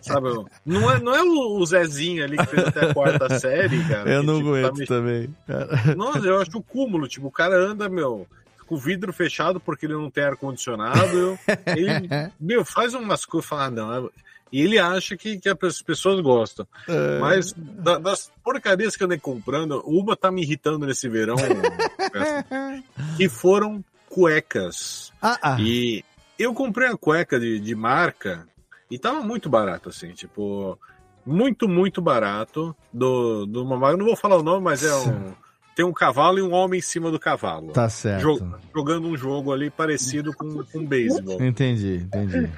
Sabe? 0.00 0.28
Não 0.64 0.90
é, 0.90 0.98
não 0.98 1.14
é 1.14 1.22
o 1.22 1.66
Zezinho 1.66 2.24
ali 2.24 2.38
que 2.38 2.46
fez 2.46 2.68
até 2.68 2.86
a 2.86 2.94
quarta 2.94 3.28
série, 3.38 3.84
cara. 3.86 4.10
Eu 4.10 4.20
que, 4.22 4.26
não 4.26 4.38
tipo, 4.38 4.50
tá 4.52 4.58
aguento 4.60 4.78
me- 4.78 4.86
também. 4.86 5.36
cara. 5.46 5.94
Nossa, 5.94 6.20
eu 6.26 6.40
acho 6.40 6.56
o 6.56 6.62
cúmulo. 6.62 7.06
Tipo, 7.06 7.26
o 7.26 7.30
cara 7.30 7.54
anda, 7.54 7.86
meu, 7.86 8.26
com 8.72 8.76
o 8.76 8.78
vidro 8.78 9.12
fechado 9.12 9.60
porque 9.60 9.84
ele 9.84 9.92
não 9.92 10.10
tem 10.10 10.24
ar-condicionado. 10.24 11.38
Ele, 11.76 12.08
meu, 12.40 12.64
faz 12.64 12.94
umas 12.94 13.26
coisas 13.26 13.44
e 13.46 13.48
fala, 13.50 13.64
ah, 13.66 13.70
não. 13.70 13.94
é- 14.06 14.10
E 14.50 14.60
ele 14.62 14.78
acha 14.78 15.14
que, 15.16 15.38
que 15.38 15.48
as 15.48 15.82
pessoas 15.82 16.20
gostam. 16.22 16.66
É. 16.88 17.18
Mas 17.18 17.52
da- 17.52 17.98
das 17.98 18.30
porcarias 18.42 18.96
que 18.96 19.02
eu 19.02 19.06
andei 19.06 19.18
comprando, 19.18 19.82
uma 19.86 20.16
tá 20.16 20.30
me 20.32 20.42
irritando 20.42 20.86
nesse 20.86 21.06
verão. 21.08 21.36
que 23.16 23.28
foram 23.28 23.84
cuecas. 24.08 25.12
Ah, 25.20 25.38
ah. 25.42 25.56
E 25.60 26.02
eu 26.38 26.54
comprei 26.54 26.88
a 26.88 26.96
cueca 26.96 27.38
de, 27.38 27.60
de 27.60 27.74
marca 27.74 28.46
e 28.90 28.98
tava 28.98 29.20
muito 29.20 29.48
barato, 29.50 29.88
assim, 29.90 30.12
tipo, 30.12 30.78
muito, 31.26 31.68
muito 31.68 32.00
barato. 32.00 32.74
Do, 32.92 33.44
do 33.46 33.62
uma 33.64 33.76
marca, 33.76 33.96
não 33.98 34.06
vou 34.06 34.16
falar 34.16 34.36
o 34.38 34.42
nome, 34.42 34.64
mas 34.64 34.82
é 34.82 34.94
um. 34.94 35.34
Tem 35.74 35.84
um 35.84 35.92
cavalo 35.92 36.38
e 36.38 36.42
um 36.42 36.52
homem 36.52 36.78
em 36.78 36.82
cima 36.82 37.10
do 37.10 37.18
cavalo. 37.18 37.72
Tá 37.72 37.88
certo. 37.88 38.20
Jo- 38.38 38.54
jogando 38.74 39.08
um 39.08 39.16
jogo 39.16 39.52
ali 39.52 39.70
parecido 39.70 40.32
com, 40.34 40.62
com 40.64 40.84
beisebol. 40.84 41.42
Entendi, 41.42 42.02
entendi. 42.04 42.50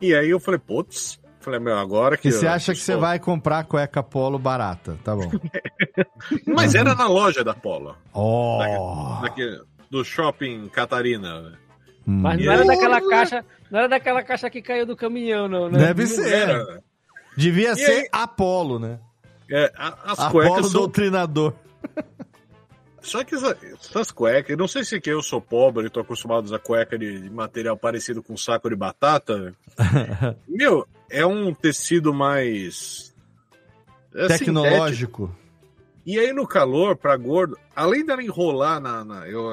E 0.00 0.14
aí 0.14 0.30
eu 0.30 0.40
falei, 0.40 0.58
putz, 0.58 1.20
falei, 1.40 1.60
meu, 1.60 1.76
agora 1.76 2.16
que. 2.16 2.28
E 2.28 2.32
você 2.32 2.46
acha 2.46 2.72
que 2.72 2.80
você 2.80 2.96
vai 2.96 3.18
comprar 3.18 3.64
cueca 3.64 4.02
polo 4.02 4.38
barata, 4.38 4.96
tá 5.04 5.14
bom. 5.14 5.30
Mas 6.46 6.74
era 6.74 6.94
na 6.94 7.06
loja 7.08 7.44
da 7.44 7.52
Polo. 7.54 7.94
Oh. 8.14 8.58
Daquele- 9.22 9.60
do 9.90 10.04
shopping 10.04 10.68
Catarina. 10.68 11.58
Mas 12.06 12.40
E 12.40 12.44
não 12.46 12.52
era 12.52 12.64
daquela 12.64 13.00
caixa, 13.06 13.44
não 13.70 13.78
era 13.80 13.88
daquela 13.88 14.22
caixa 14.22 14.48
que 14.48 14.62
caiu 14.62 14.86
do 14.86 14.96
caminhão, 14.96 15.46
não, 15.48 15.68
né? 15.70 15.78
Deve 15.78 16.04
Não 16.04 16.10
ser. 16.10 16.32
era. 16.32 16.82
Devia 17.36 17.72
E 17.72 17.76
ser 17.76 17.90
aí? 18.02 18.08
Apolo, 18.12 18.78
né? 18.78 18.98
É, 19.50 19.70
a- 19.76 20.12
as 20.12 20.18
Apolo 20.18 20.44
cuecas 20.44 20.70
são 20.70 20.80
doutrinador. 20.80 21.52
Só 23.00 23.24
que 23.24 23.34
essa- 23.34 23.56
essas 23.80 24.10
cuecas, 24.10 24.50
eu 24.50 24.56
não 24.56 24.68
sei 24.68 24.84
se 24.84 24.96
é 24.96 25.00
que 25.00 25.08
eu 25.10 25.22
sou 25.22 25.40
pobre 25.40 25.86
e 25.86 25.90
tô 25.90 26.00
acostumado 26.00 26.40
a 26.40 26.44
usar 26.44 26.58
cueca 26.58 26.98
de, 26.98 27.20
de 27.22 27.30
material 27.30 27.76
parecido 27.76 28.22
com 28.22 28.36
saco 28.36 28.68
de 28.68 28.76
batata. 28.76 29.54
Meu, 30.46 30.86
é 31.08 31.24
um 31.24 31.54
tecido 31.54 32.12
mais. 32.12 33.14
é 34.14 34.22
sintético. 34.28 34.44
Tecnológico. 34.44 35.36
E 36.04 36.18
aí 36.18 36.32
no 36.32 36.46
calor, 36.46 36.96
pra 36.96 37.16
gordo, 37.16 37.56
além 37.74 38.04
dela 38.04 38.22
enrolar 38.22 38.80
na. 38.80 39.04
na- 39.04 39.28
eu, 39.28 39.50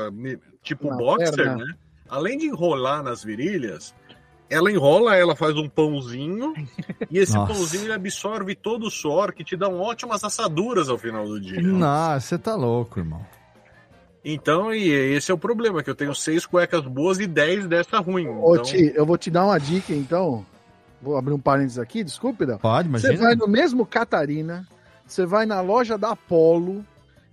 tipo 0.62 0.90
Na 0.90 0.98
boxer, 0.98 1.36
perna. 1.36 1.56
né? 1.66 1.74
Além 2.10 2.38
de 2.38 2.46
enrolar 2.48 3.02
nas 3.04 3.24
virilhas, 3.24 3.94
ela 4.50 4.72
enrola, 4.72 5.16
ela 5.16 5.36
faz 5.36 5.56
um 5.58 5.68
pãozinho, 5.68 6.54
e 7.10 7.18
esse 7.18 7.34
Nossa. 7.34 7.54
pãozinho 7.54 7.84
ele 7.86 7.94
absorve 7.94 8.56
todo 8.56 8.86
o 8.88 8.92
suor 8.92 9.34
que 9.34 9.44
te 9.44 9.56
dão 9.58 9.80
ótimas 9.80 10.24
assaduras 10.24 10.90
ao 10.90 10.98
final 10.98 11.26
do 11.26 11.40
dia. 11.40 11.62
Não, 11.62 12.20
você 12.20 12.38
tá 12.38 12.56
louco, 12.56 13.00
irmão. 13.00 13.26
Então, 14.24 14.74
e 14.74 14.90
esse 14.90 15.30
é 15.30 15.34
o 15.34 15.38
problema, 15.38 15.84
que 15.84 15.90
eu 15.90 15.94
tenho 15.96 16.14
seis 16.16 16.46
cuecas 16.48 16.82
boas 16.82 17.20
e 17.20 17.28
dez 17.28 17.68
dessa 17.68 18.00
ruim. 18.00 18.28
Ô, 18.28 18.54
Então, 18.56 18.64
Ti, 18.66 18.92
eu 18.96 19.06
vou 19.06 19.18
te 19.18 19.30
dar 19.30 19.46
uma 19.46 19.60
dica, 19.60 19.94
então. 19.94 20.44
Vou 21.00 21.16
abrir 21.16 21.34
um 21.34 21.40
parênteses 21.40 21.78
aqui, 21.78 22.04
desculpe, 22.04 22.46
Dan. 22.46 22.58
Pode, 22.58 22.90
Você 22.90 23.08
imagina. 23.10 23.28
vai 23.28 23.36
no 23.36 23.48
mesmo 23.48 23.86
Catarina, 23.86 24.68
você 25.06 25.26
vai 25.28 25.46
na 25.46 25.62
loja 25.62 25.96
da 25.98 26.12
Apollo 26.12 26.84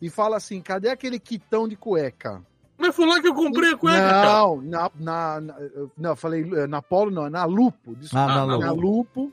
e 0.03 0.11
fala 0.11 0.37
assim: 0.37 0.61
cadê 0.61 0.91
aquele 0.91 1.19
quitão 1.19 1.67
de 1.67 1.77
cueca? 1.77 2.43
Mas 2.83 2.95
foi 2.97 3.07
lá 3.07 3.21
que 3.21 3.29
eu 3.29 3.35
comprei 3.35 3.73
a 3.73 3.77
cueca. 3.77 4.25
Não, 4.25 4.61
na, 4.61 4.91
na, 4.99 5.41
na- 5.41 5.55
não, 5.97 6.11
eu 6.11 6.17
falei 6.17 6.43
eh, 6.55 6.67
na 6.67 6.83
Polo, 6.83 7.11
não, 7.13 7.27
é 7.27 7.31
na 7.31 7.45
Lupo. 7.45 7.95
Desculpa, 7.95 8.25
Ah, 8.25 8.47
na 8.47 8.59
na 8.59 8.73
Lupo. 8.73 8.81
Lupo. 9.23 9.33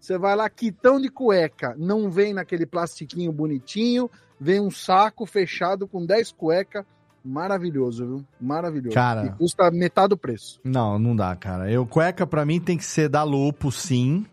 Você 0.00 0.18
vai 0.18 0.34
lá, 0.36 0.50
quitão 0.50 1.00
de 1.00 1.08
cueca. 1.08 1.74
Não 1.78 2.10
vem 2.10 2.34
naquele 2.34 2.66
plastiquinho 2.66 3.32
bonitinho, 3.32 4.10
vem 4.40 4.60
um 4.60 4.70
saco 4.70 5.24
fechado 5.26 5.86
com 5.88 6.04
10 6.04 6.32
cuecas. 6.32 6.84
Maravilhoso, 7.24 8.06
viu? 8.06 8.24
Maravilhoso. 8.40 8.94
Cara. 8.94 9.26
E 9.26 9.30
custa 9.30 9.70
metade 9.70 10.08
do 10.10 10.16
preço. 10.16 10.60
Não, 10.64 10.98
não 10.98 11.14
dá, 11.14 11.34
cara. 11.36 11.70
Eu, 11.70 11.86
cueca 11.86 12.26
pra 12.26 12.44
mim 12.44 12.60
tem 12.60 12.76
que 12.76 12.84
ser 12.84 13.08
da 13.08 13.22
Lupo, 13.22 13.70
sim. 13.70 14.24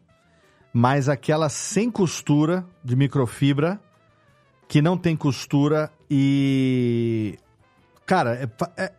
Mas 0.73 1.07
aquela 1.09 1.49
sem 1.49 1.89
costura, 1.89 2.65
de 2.83 2.95
microfibra, 2.95 3.79
que 4.67 4.81
não 4.81 4.97
tem 4.97 5.15
costura 5.15 5.89
e. 6.09 7.37
Cara, 8.05 8.35
é, 8.35 8.83
é, 8.83 8.91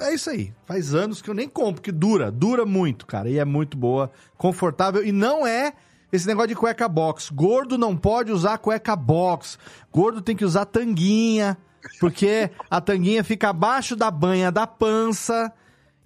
é 0.00 0.14
isso 0.14 0.30
aí. 0.30 0.52
Faz 0.66 0.94
anos 0.94 1.22
que 1.22 1.30
eu 1.30 1.34
nem 1.34 1.48
compro, 1.48 1.82
que 1.82 1.92
dura, 1.92 2.30
dura 2.30 2.66
muito, 2.66 3.06
cara. 3.06 3.28
E 3.28 3.38
é 3.38 3.44
muito 3.44 3.76
boa, 3.76 4.10
confortável. 4.36 5.04
E 5.04 5.12
não 5.12 5.46
é 5.46 5.72
esse 6.12 6.26
negócio 6.26 6.48
de 6.48 6.54
cueca 6.54 6.88
box. 6.88 7.30
Gordo 7.30 7.78
não 7.78 7.96
pode 7.96 8.30
usar 8.30 8.58
cueca 8.58 8.94
box. 8.94 9.58
Gordo 9.90 10.20
tem 10.20 10.36
que 10.36 10.44
usar 10.44 10.66
tanguinha, 10.66 11.56
porque 11.98 12.50
a 12.70 12.80
tanguinha 12.80 13.24
fica 13.24 13.48
abaixo 13.48 13.96
da 13.96 14.10
banha 14.10 14.52
da 14.52 14.66
pança. 14.66 15.52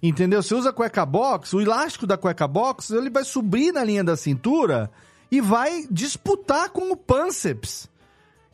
Entendeu? 0.01 0.41
Você 0.43 0.53
usa 0.53 0.71
cueca 0.71 1.05
box, 1.05 1.53
o 1.53 1.61
elástico 1.61 2.05
da 2.05 2.17
cueca 2.17 2.47
box, 2.47 2.91
ele 2.91 3.09
vai 3.09 3.23
subir 3.23 3.73
na 3.73 3.83
linha 3.83 4.03
da 4.03 4.15
cintura 4.15 4.91
e 5.31 5.41
vai 5.41 5.85
disputar 5.89 6.69
com 6.69 6.91
o 6.91 6.95
pânceps. 6.95 7.89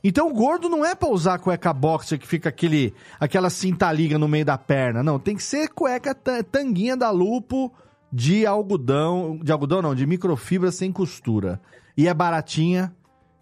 Então 0.04 0.30
o 0.30 0.34
gordo 0.34 0.68
não 0.68 0.84
é 0.84 0.94
pra 0.94 1.08
usar 1.10 1.40
cueca 1.40 1.72
boxer 1.72 2.20
que 2.20 2.28
fica 2.28 2.50
aquele, 2.50 2.94
aquela 3.20 3.50
cinta 3.50 3.92
liga 3.92 4.18
no 4.20 4.28
meio 4.28 4.44
da 4.44 4.58
perna. 4.58 5.02
Não, 5.02 5.18
tem 5.18 5.36
que 5.36 5.44
ser 5.44 5.70
cueca 5.70 6.14
ta- 6.14 6.44
tanguinha 6.44 6.98
da 6.98 7.10
Lupo 7.10 7.72
de 8.12 8.46
algodão, 8.46 9.40
de 9.42 9.52
algodão 9.52 9.82
não, 9.82 9.96
de 9.96 10.06
microfibra 10.06 10.72
sem 10.72 10.92
costura. 10.92 11.60
E 11.96 12.08
é 12.08 12.14
baratinha 12.14 12.94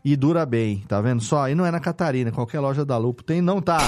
e 0.06 0.16
dura 0.16 0.46
bem, 0.46 0.84
tá 0.88 1.02
vendo 1.02 1.22
só? 1.22 1.50
E 1.50 1.56
não 1.56 1.66
é 1.66 1.72
na 1.72 1.80
Catarina, 1.80 2.32
qualquer 2.32 2.60
loja 2.60 2.86
da 2.86 2.98
Lupo 2.98 3.24
tem, 3.24 3.42
não 3.42 3.62
tá 3.62 3.80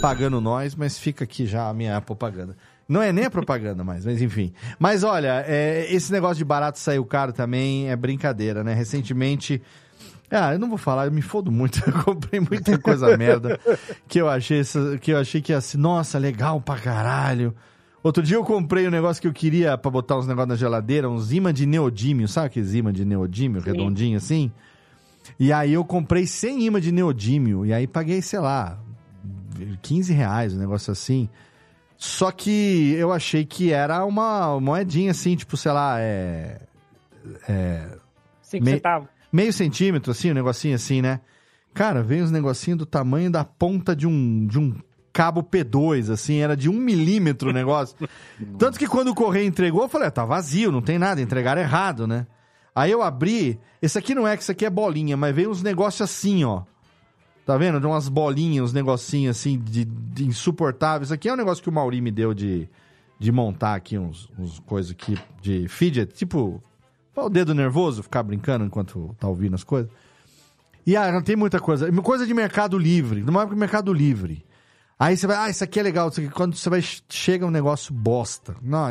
pagando 0.00 0.40
nós, 0.40 0.74
mas 0.74 0.98
fica 0.98 1.24
aqui 1.24 1.46
já 1.46 1.68
a 1.68 1.74
minha 1.74 2.00
propaganda. 2.00 2.56
Não 2.88 3.02
é 3.02 3.12
nem 3.12 3.24
a 3.24 3.30
propaganda 3.30 3.84
mais, 3.84 4.04
mas 4.04 4.20
enfim. 4.20 4.52
Mas 4.78 5.04
olha, 5.04 5.44
é, 5.46 5.86
esse 5.92 6.10
negócio 6.10 6.36
de 6.38 6.44
barato 6.44 6.78
saiu 6.78 7.04
caro 7.04 7.32
também 7.32 7.88
é 7.88 7.94
brincadeira, 7.96 8.64
né? 8.64 8.72
Recentemente 8.74 9.62
ah, 10.30 10.52
eu 10.52 10.58
não 10.58 10.68
vou 10.68 10.78
falar, 10.78 11.06
eu 11.06 11.12
me 11.12 11.22
fodo 11.22 11.50
muito. 11.50 11.82
Eu 11.86 12.04
comprei 12.04 12.40
muita 12.40 12.78
coisa 12.78 13.16
merda 13.16 13.58
que 14.08 14.20
eu 14.20 14.28
achei, 14.28 14.62
que 15.00 15.12
eu 15.12 15.18
achei 15.18 15.40
que 15.42 15.52
ia 15.52 15.60
ser, 15.60 15.78
nossa, 15.78 16.18
legal 16.18 16.60
pra 16.60 16.76
caralho. 16.76 17.54
Outro 18.02 18.22
dia 18.22 18.36
eu 18.36 18.44
comprei 18.44 18.86
um 18.88 18.90
negócio 18.90 19.20
que 19.20 19.28
eu 19.28 19.32
queria 19.32 19.76
pra 19.76 19.90
botar 19.90 20.16
uns 20.16 20.26
negócios 20.26 20.48
na 20.48 20.56
geladeira, 20.56 21.10
uns 21.10 21.32
imã 21.32 21.52
de 21.52 21.66
neodímio, 21.66 22.26
sabe 22.28 22.46
aqueles 22.46 22.72
imã 22.74 22.92
de 22.92 23.04
neodímio, 23.04 23.60
redondinho 23.60 24.16
assim? 24.16 24.50
E 25.38 25.52
aí 25.52 25.72
eu 25.74 25.84
comprei 25.84 26.26
100 26.26 26.62
imã 26.64 26.80
de 26.80 26.90
neodímio, 26.92 27.66
e 27.66 27.72
aí 27.74 27.86
paguei, 27.86 28.22
sei 28.22 28.38
lá, 28.38 28.78
15 29.82 30.12
reais, 30.14 30.54
um 30.54 30.58
negócio 30.58 30.90
assim. 30.90 31.28
Só 31.98 32.30
que 32.30 32.94
eu 32.96 33.12
achei 33.12 33.44
que 33.44 33.70
era 33.72 34.02
uma 34.06 34.58
moedinha 34.58 35.10
assim, 35.10 35.36
tipo, 35.36 35.56
sei 35.58 35.72
lá, 35.72 35.96
é. 36.00 36.60
é 37.46 37.98
Cinco 38.40 38.64
Me- 38.64 38.70
centavos. 38.72 39.08
Meio 39.32 39.52
centímetro, 39.52 40.10
assim, 40.10 40.30
um 40.30 40.34
negocinho 40.34 40.74
assim, 40.74 41.00
né? 41.02 41.20
Cara, 41.72 42.02
veio 42.02 42.24
uns 42.24 42.30
negocinhos 42.30 42.78
do 42.78 42.86
tamanho 42.86 43.30
da 43.30 43.44
ponta 43.44 43.94
de 43.94 44.06
um, 44.06 44.46
de 44.46 44.58
um 44.58 44.74
cabo 45.12 45.42
P2, 45.42 46.10
assim, 46.10 46.38
era 46.38 46.56
de 46.56 46.68
um 46.68 46.74
milímetro 46.74 47.50
o 47.50 47.52
negócio. 47.52 47.96
Tanto 48.58 48.78
que 48.78 48.86
quando 48.86 49.08
o 49.08 49.14
correio 49.14 49.46
entregou, 49.46 49.82
eu 49.82 49.88
falei, 49.88 50.08
ah, 50.08 50.10
tá 50.10 50.24
vazio, 50.24 50.72
não 50.72 50.82
tem 50.82 50.98
nada, 50.98 51.20
entregaram 51.20 51.60
errado, 51.60 52.06
né? 52.06 52.26
Aí 52.74 52.90
eu 52.90 53.02
abri, 53.02 53.58
esse 53.82 53.98
aqui 53.98 54.14
não 54.14 54.26
é, 54.26 54.36
que 54.36 54.42
isso 54.42 54.52
aqui 54.52 54.64
é 54.64 54.70
bolinha, 54.70 55.16
mas 55.16 55.34
veio 55.34 55.50
uns 55.50 55.62
negócios 55.62 56.00
assim, 56.02 56.44
ó. 56.44 56.62
Tá 57.44 57.56
vendo? 57.56 57.80
De 57.80 57.86
umas 57.86 58.08
bolinhas, 58.08 58.66
uns 58.66 58.72
negocinhos 58.72 59.36
assim 59.36 59.58
de, 59.58 59.84
de 59.84 60.24
insuportáveis. 60.24 61.08
Isso 61.08 61.14
aqui 61.14 61.28
é 61.28 61.32
um 61.32 61.36
negócio 61.36 61.62
que 61.62 61.68
o 61.68 61.72
Mauri 61.72 62.00
me 62.00 62.10
deu 62.10 62.32
de, 62.32 62.68
de 63.18 63.32
montar 63.32 63.74
aqui 63.74 63.98
uns, 63.98 64.30
uns 64.38 64.60
coisas 64.60 64.92
aqui 64.92 65.18
de 65.40 65.66
fidget, 65.66 66.14
tipo 66.14 66.62
o 67.24 67.28
dedo 67.30 67.54
nervoso, 67.54 68.02
ficar 68.02 68.22
brincando 68.22 68.64
enquanto 68.64 69.14
tá 69.18 69.28
ouvindo 69.28 69.54
as 69.54 69.64
coisas. 69.64 69.90
E 70.86 70.96
ah, 70.96 71.12
não 71.12 71.22
tem 71.22 71.36
muita 71.36 71.60
coisa. 71.60 71.90
Coisa 72.02 72.26
de 72.26 72.32
Mercado 72.34 72.78
Livre, 72.78 73.22
no 73.22 73.30
maior 73.32 73.54
Mercado 73.54 73.92
Livre. 73.92 74.44
Aí 74.98 75.16
você 75.16 75.26
vai, 75.26 75.36
ah, 75.36 75.48
isso 75.50 75.62
aqui 75.64 75.80
é 75.80 75.82
legal. 75.82 76.08
Isso 76.08 76.20
aqui, 76.20 76.30
quando 76.30 76.54
você 76.56 76.68
vai, 76.68 76.82
chega 77.08 77.46
um 77.46 77.50
negócio 77.50 77.92
bosta. 77.94 78.54
Não, 78.62 78.86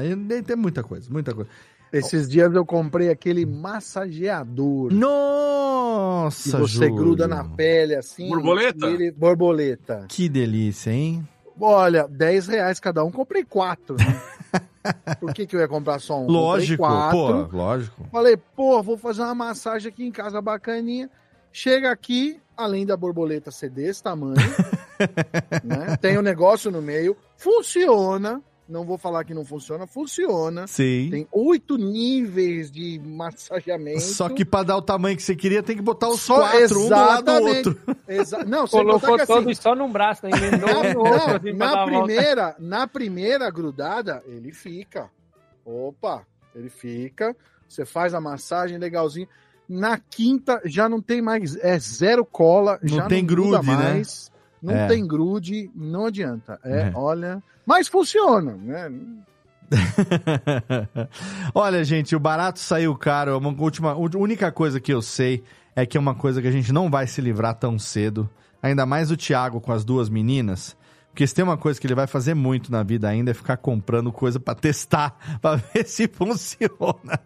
tem 0.45 0.56
muita 0.56 0.81
coisa, 0.84 1.07
muita 1.11 1.34
coisa. 1.34 1.49
Esses 1.91 2.30
dias 2.30 2.53
eu 2.53 2.65
comprei 2.65 3.10
aquele 3.10 3.45
massageador. 3.45 4.93
Nossa, 4.93 6.51
Que 6.51 6.57
você 6.57 6.73
Júlio. 6.85 6.95
gruda 6.95 7.27
na 7.27 7.43
pele 7.43 7.95
assim. 7.95 8.30
Borboleta? 8.30 8.88
ele- 8.88 9.11
borboleta. 9.11 10.06
Que 10.07 10.30
delícia, 10.30 10.91
hein? 10.91 11.27
Olha, 11.60 12.07
10 12.07 12.48
reais 12.48 12.80
cada 12.80 13.03
um, 13.03 13.11
comprei 13.11 13.44
quatro. 13.44 13.95
Né? 13.98 14.22
Por 15.19 15.34
que, 15.34 15.45
que 15.45 15.56
eu 15.56 15.60
ia 15.60 15.68
comprar 15.68 15.99
só 15.99 16.19
um? 16.19 16.27
Lógico, 16.27 16.84
quatro. 16.84 17.48
pô, 17.49 17.57
lógico. 17.57 18.07
Falei, 18.11 18.38
pô, 18.38 18.81
vou 18.81 18.98
fazer 18.98 19.22
uma 19.22 19.36
massagem 19.36 19.90
aqui 19.90 20.06
em 20.06 20.11
casa 20.11 20.41
bacaninha. 20.41 21.10
Chega 21.52 21.91
aqui, 21.91 22.40
além 22.56 22.86
da 22.86 22.95
borboleta 22.95 23.52
ser 23.52 23.69
desse 23.69 24.03
tamanho, 24.03 24.36
né? 25.64 25.98
Tem 25.98 26.18
um 26.18 26.22
negócio 26.22 26.69
no 26.72 26.81
meio, 26.81 27.18
funciona. 27.36 28.41
Não 28.70 28.86
vou 28.86 29.00
falar 29.00 29.24
que 29.24 29.34
não 29.34 29.44
funciona, 29.44 29.88
funciona. 29.88 30.68
Sim. 30.68 31.08
Tem 31.10 31.28
oito 31.32 31.76
níveis 31.76 32.70
de 32.70 33.02
massageamento. 33.04 34.02
Só 34.02 34.30
que 34.30 34.46
pra 34.46 34.62
dar 34.62 34.78
o 34.78 34.82
tamanho 34.82 35.18
que 35.18 35.24
você 35.24 35.36
queria, 35.36 35.64
tem 35.64 35.76
que 35.76 35.82
botar 35.82 36.08
os 36.08 36.22
Só 36.22 36.36
quatro, 36.36 36.80
um 36.80 36.84
do 36.84 36.90
lado 36.90 37.24
do 37.24 37.32
exatamente. 37.32 37.68
outro. 37.68 37.98
Exa 38.08 38.46
não, 38.46 38.68
sem 38.68 38.80
Colocou 38.80 39.16
que, 39.16 39.22
assim, 39.24 39.34
todos 39.34 39.58
só 39.58 39.74
num 39.74 39.91
braço, 39.91 40.24
né? 40.24 40.32
Um 40.34 40.58
no 40.62 40.78
outro, 40.78 41.04
não, 41.04 41.36
assim, 41.36 41.54
na 41.54 41.86
primeira, 41.86 42.56
na 42.60 42.88
primeira 42.88 43.50
grudada, 43.50 44.22
ele 44.28 44.52
fica. 44.52 45.10
Opa, 45.66 46.24
ele 46.54 46.70
fica. 46.70 47.36
Você 47.68 47.86
faz 47.86 48.14
a 48.14 48.22
massagem 48.22 48.78
legalzinho. 48.78 49.28
Na 49.68 49.98
quinta 49.98 50.62
já 50.66 50.88
não 50.88 51.02
tem 51.02 51.24
mais, 51.24 51.56
é 51.58 51.78
zero 51.80 52.24
cola, 52.24 52.80
Não 52.84 52.98
já 52.98 53.08
tem 53.08 53.22
não 53.22 53.28
gruda 53.28 53.60
grude, 53.62 53.76
né? 53.76 54.02
Não 54.61 54.73
É. 54.73 54.88
tem 54.88 55.06
grude, 55.07 55.69
não 55.76 56.06
adianta. 56.07 56.60
É, 56.64 56.81
É. 56.81 56.91
olha, 56.94 57.41
mas 57.65 57.88
funciona, 57.88 58.53
né? 58.53 58.91
Olha, 61.53 61.84
gente, 61.84 62.15
o 62.15 62.19
barato 62.19 62.60
saiu 62.60 62.95
caro. 62.95 63.38
Uma 63.38 63.49
última, 63.61 63.91
a 63.91 63.95
única 63.98 64.52
coisa 64.52 64.80
que 64.80 64.91
eu 64.91 65.02
sei 65.02 65.44
é 65.76 65.86
que 65.86 65.98
é 65.98 65.99
uma 65.99 66.15
coisa 66.15 66.41
que 66.41 66.48
a 66.48 66.52
gente 66.52 66.72
não 66.73 66.90
vai 66.90 67.07
se 67.07 67.22
livrar 67.22 67.53
tão 67.56 67.77
cedo. 67.77 68.30
Ainda 68.61 68.86
mais 68.86 69.11
o 69.11 69.18
Thiago 69.18 69.61
com 69.61 69.72
as 69.72 69.86
duas 69.86 70.10
meninas. 70.10 70.76
Porque 71.11 71.26
se 71.27 71.36
tem 71.36 71.44
uma 71.44 71.57
coisa 71.57 71.80
que 71.81 71.86
ele 71.88 71.95
vai 71.95 72.07
fazer 72.07 72.34
muito 72.34 72.72
na 72.72 72.81
vida 72.84 73.07
ainda 73.10 73.31
é 73.31 73.34
ficar 73.34 73.57
comprando 73.57 74.11
coisa 74.11 74.40
pra 74.40 74.56
testar, 74.56 75.18
pra 75.41 75.56
ver 75.56 75.86
se 75.86 76.07
funciona. 76.07 77.19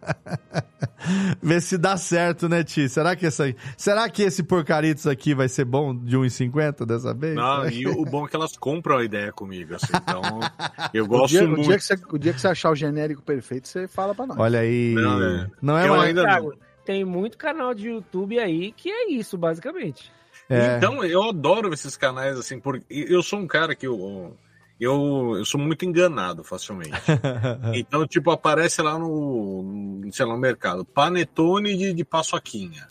ver 1.42 1.60
se 1.62 1.76
dá 1.78 1.96
certo, 1.96 2.48
né, 2.48 2.64
Ti? 2.64 2.88
Será 2.88 3.14
que 3.14 3.26
essa, 3.26 3.54
será 3.76 4.08
que 4.08 4.22
esse 4.22 4.42
porcaritos 4.42 5.06
aqui 5.06 5.34
vai 5.34 5.48
ser 5.48 5.64
bom 5.64 5.94
de 5.94 6.16
1,50 6.16 6.84
dessa 6.86 7.12
vez? 7.14 7.34
Não, 7.36 7.68
e 7.68 7.86
o 7.86 8.04
bom 8.04 8.26
é 8.26 8.28
que 8.28 8.36
elas 8.36 8.56
compram 8.56 8.98
a 8.98 9.04
ideia 9.04 9.30
comigo, 9.32 9.74
assim. 9.74 9.92
Então, 9.94 10.22
eu 10.92 11.04
O 11.04 11.08
gosto 11.08 11.28
dia, 11.28 11.44
o, 11.44 11.48
muito. 11.48 11.62
dia 11.64 11.76
que 11.78 11.84
você, 11.84 11.94
o 12.10 12.18
dia 12.18 12.32
que 12.32 12.40
você 12.40 12.48
achar 12.48 12.70
o 12.70 12.74
genérico 12.74 13.22
perfeito, 13.22 13.68
você 13.68 13.86
fala 13.86 14.14
pra 14.14 14.26
nós. 14.26 14.38
Olha 14.38 14.60
aí. 14.60 14.94
Não, 14.94 15.22
é. 15.22 15.50
Não 15.62 15.78
é 15.78 15.88
Eu 15.88 15.94
uma- 15.94 16.04
ainda 16.04 16.42
tem 16.84 17.04
muito 17.04 17.38
canal 17.38 17.72
de 17.74 17.88
YouTube 17.88 18.38
aí 18.38 18.72
que 18.72 18.90
é 18.90 19.10
isso, 19.12 19.38
basicamente. 19.38 20.10
É. 20.48 20.76
Então, 20.76 21.04
eu 21.04 21.22
adoro 21.22 21.72
esses 21.72 21.96
canais, 21.96 22.38
assim, 22.38 22.60
porque 22.60 22.84
eu 22.90 23.22
sou 23.22 23.38
um 23.38 23.46
cara 23.46 23.74
que 23.74 23.86
eu, 23.86 24.36
eu, 24.78 25.34
eu 25.38 25.44
sou 25.44 25.60
muito 25.60 25.84
enganado 25.84 26.44
facilmente. 26.44 26.92
Então, 27.74 28.06
tipo, 28.06 28.30
aparece 28.30 28.82
lá 28.82 28.98
no, 28.98 30.02
sei 30.12 30.26
lá, 30.26 30.34
no 30.34 30.38
mercado, 30.38 30.84
panetone 30.84 31.76
de, 31.76 31.92
de 31.92 32.04
paçoquinha. 32.04 32.86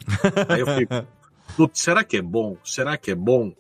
Aí 0.49 0.59
eu 0.59 0.67
fico, 0.67 1.05
"Putz, 1.55 1.79
será 1.79 2.03
que 2.03 2.17
é 2.17 2.21
bom? 2.21 2.57
Será 2.63 2.97
que 2.97 3.11
é 3.11 3.15
bom? 3.15 3.53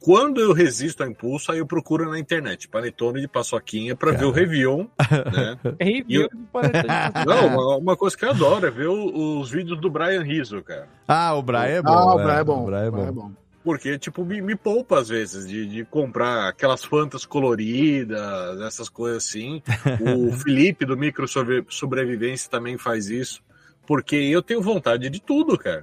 Quando 0.00 0.40
eu 0.40 0.52
resisto 0.52 1.02
ao 1.02 1.08
impulso, 1.10 1.50
aí 1.50 1.58
eu 1.58 1.66
procuro 1.66 2.08
na 2.10 2.18
internet, 2.18 2.68
panetone 2.68 3.20
de 3.20 3.26
paçoquinha, 3.28 3.96
pra 3.96 4.12
ver 4.12 4.24
o 4.24 4.30
review, 4.30 4.88
né? 5.32 5.58
Review 5.80 6.22
eu- 6.22 6.28
de 6.28 6.36
panetone. 6.52 6.86
Não, 7.26 7.46
uma, 7.48 7.76
uma 7.78 7.96
coisa 7.96 8.16
que 8.16 8.24
eu 8.24 8.30
adoro 8.30 8.66
é 8.66 8.70
ver 8.70 8.86
o- 8.88 9.40
os 9.40 9.50
vídeos 9.50 9.80
do 9.80 9.90
Brian 9.90 10.22
Rizzo, 10.22 10.62
cara. 10.62 10.86
Ah, 11.08 11.34
o 11.34 11.42
Brian 11.42 11.62
é 11.64 11.82
bom. 11.82 11.90
Ah, 11.92 12.14
o 12.14 12.20
é, 12.20 12.22
Brian 12.24 12.38
é 12.38 12.44
bom. 12.44 12.62
O 12.62 12.66
Brian 12.66 12.78
é 12.84 12.88
o 12.88 12.92
Brian 12.92 13.12
bom. 13.12 13.32
Porque, 13.64 13.98
tipo, 13.98 14.24
me, 14.24 14.40
me 14.40 14.54
poupa 14.54 15.00
às 15.00 15.08
vezes 15.08 15.44
de, 15.48 15.66
de 15.66 15.84
comprar 15.84 16.48
aquelas 16.48 16.84
fantas 16.84 17.24
coloridas, 17.26 18.60
essas 18.60 18.88
coisas 18.88 19.24
assim. 19.24 19.60
O 20.00 20.30
Felipe 20.38 20.84
do 20.84 20.96
Micro 20.96 21.26
Sobre- 21.26 21.64
Sobrevivência 21.68 22.48
também 22.48 22.78
faz 22.78 23.08
isso. 23.10 23.42
Porque 23.84 24.14
eu 24.14 24.40
tenho 24.42 24.62
vontade 24.62 25.10
de 25.10 25.20
tudo, 25.20 25.58
cara. 25.58 25.82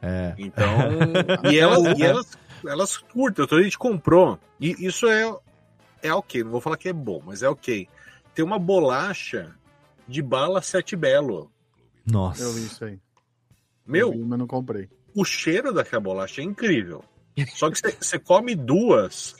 É. 0.00 0.34
Então. 0.38 0.66
e 1.50 1.58
elas, 1.58 1.98
e 1.98 2.02
elas, 2.04 2.38
elas 2.68 2.96
curtem. 2.96 3.44
Então 3.44 3.58
a 3.58 3.62
gente 3.62 3.78
comprou. 3.78 4.38
E 4.60 4.86
isso 4.86 5.06
é, 5.08 5.34
é 6.02 6.12
ok. 6.12 6.42
Não 6.44 6.50
vou 6.50 6.60
falar 6.60 6.76
que 6.76 6.88
é 6.88 6.92
bom, 6.92 7.22
mas 7.24 7.42
é 7.42 7.48
ok. 7.48 7.88
Tem 8.34 8.44
uma 8.44 8.58
bolacha 8.58 9.54
de 10.06 10.22
bala 10.22 10.60
Sete 10.62 10.94
Belo. 10.96 11.50
Nossa. 12.06 12.42
Eu 12.42 12.52
vi 12.52 12.66
isso 12.66 12.84
aí. 12.84 12.98
Meu, 13.86 14.08
Eu 14.08 14.12
vi, 14.18 14.24
mas 14.24 14.38
não 14.38 14.46
comprei. 14.46 14.88
o 15.14 15.24
cheiro 15.24 15.72
daquela 15.72 16.00
bolacha 16.00 16.40
é 16.40 16.44
incrível. 16.44 17.02
Só 17.54 17.70
que 17.70 17.78
você- 18.00 18.18
come 18.18 18.54
duas. 18.54 19.34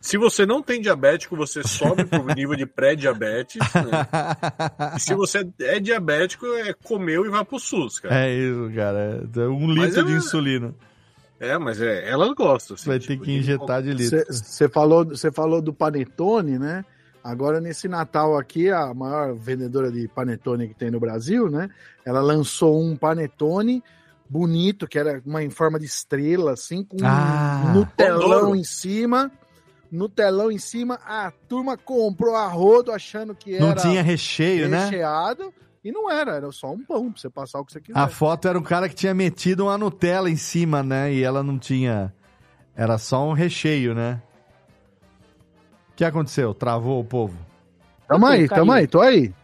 Se 0.00 0.18
você 0.18 0.44
não 0.44 0.60
tem 0.60 0.80
diabético, 0.80 1.36
você 1.36 1.62
sobe 1.62 2.04
pro 2.04 2.24
nível 2.34 2.56
de 2.56 2.66
pré-diabetes. 2.66 3.60
Né? 3.72 4.96
E 4.96 5.00
se 5.00 5.14
você 5.14 5.48
é 5.60 5.78
diabético, 5.78 6.44
é 6.46 6.72
comeu 6.72 7.24
e 7.24 7.28
vai 7.28 7.44
pro 7.44 7.60
SUS, 7.60 8.00
cara. 8.00 8.26
É 8.26 8.34
isso, 8.34 8.72
cara. 8.74 9.22
É 9.36 9.40
um 9.48 9.70
litro 9.72 10.04
de 10.04 10.12
é- 10.12 10.16
insulina. 10.16 10.74
É, 11.42 11.58
mas 11.58 11.80
é, 11.82 12.08
elas 12.08 12.32
gostam. 12.34 12.74
Assim, 12.76 12.88
Vai 12.88 13.00
ter 13.00 13.18
que 13.18 13.32
injetar 13.32 13.82
de 13.82 13.92
litro. 13.92 14.24
Você 14.30 14.68
falou, 14.68 15.04
você 15.04 15.32
falou 15.32 15.60
do 15.60 15.72
panetone, 15.74 16.56
né? 16.56 16.84
Agora, 17.24 17.60
nesse 17.60 17.88
Natal 17.88 18.38
aqui, 18.38 18.70
a 18.70 18.94
maior 18.94 19.34
vendedora 19.34 19.90
de 19.90 20.06
panetone 20.06 20.68
que 20.68 20.74
tem 20.74 20.88
no 20.90 21.00
Brasil, 21.00 21.50
né? 21.50 21.68
Ela 22.04 22.20
lançou 22.20 22.80
um 22.80 22.96
panetone 22.96 23.82
bonito, 24.28 24.86
que 24.86 24.98
era 24.98 25.20
uma 25.26 25.42
em 25.42 25.50
forma 25.50 25.78
de 25.80 25.86
estrela, 25.86 26.52
assim, 26.52 26.84
com 26.84 26.96
Ah. 27.04 27.64
um 27.66 27.72
Nutelão 27.80 28.54
em 28.54 28.64
cima. 28.64 29.30
Nutelão 29.90 30.50
em 30.50 30.58
cima. 30.58 30.98
A 31.04 31.32
turma 31.48 31.76
comprou 31.76 32.36
a 32.36 32.46
rodo 32.46 32.92
achando 32.92 33.34
que 33.34 33.56
era 33.56 33.66
Não 33.66 33.74
tinha 33.74 34.00
recheio, 34.02 34.68
né? 34.68 34.84
recheado. 34.84 35.52
E 35.84 35.90
não 35.90 36.08
era, 36.08 36.36
era 36.36 36.52
só 36.52 36.70
um 36.70 36.84
pão 36.84 37.10
pra 37.10 37.20
você 37.20 37.28
passar 37.28 37.58
o 37.60 37.64
que 37.64 37.72
você 37.72 37.80
quiser. 37.80 37.98
A 37.98 38.06
foto 38.06 38.46
era 38.46 38.58
um 38.58 38.62
cara 38.62 38.88
que 38.88 38.94
tinha 38.94 39.12
metido 39.12 39.64
uma 39.64 39.76
Nutella 39.76 40.30
em 40.30 40.36
cima, 40.36 40.82
né? 40.82 41.12
E 41.12 41.22
ela 41.24 41.42
não 41.42 41.58
tinha. 41.58 42.14
Era 42.76 42.98
só 42.98 43.28
um 43.28 43.32
recheio, 43.32 43.94
né? 43.94 44.22
O 45.90 45.94
que 45.96 46.04
aconteceu? 46.04 46.54
Travou 46.54 47.00
o 47.00 47.04
povo? 47.04 47.36
Tamo 48.06 48.26
aí, 48.26 48.48
tamo 48.48 48.70
aí, 48.72 48.86
tô 48.86 49.00
aí. 49.00 49.34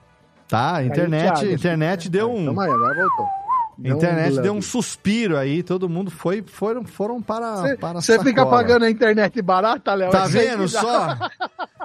Tá, 0.47 0.77
a 0.77 0.85
internet, 0.85 1.41
Thiago. 1.41 1.53
internet 1.53 2.09
deu 2.09 2.33
um. 2.33 2.47
Tamo 2.47 2.61
aí, 2.61 2.71
agora 2.71 2.95
voltou. 2.95 3.38
A 3.85 3.89
internet 3.89 4.33
Deu 4.33 4.41
um 4.41 4.43
deu 4.43 4.53
um 4.55 4.63
suspiro 4.63 5.37
aí, 5.37 5.63
todo 5.63 5.89
mundo 5.89 6.11
foi, 6.11 6.43
foram, 6.45 6.85
foram 6.85 7.23
para, 7.23 7.77
para 7.77 7.99
a 7.99 8.03
Você 8.03 8.19
fica 8.21 8.45
pagando 8.45 8.85
a 8.85 8.91
internet 8.91 9.41
barata, 9.41 9.95
Léo? 9.95 10.11
Tá 10.11 10.25
É 10.25 10.29
vendo 10.29 10.69
só? 10.69 11.17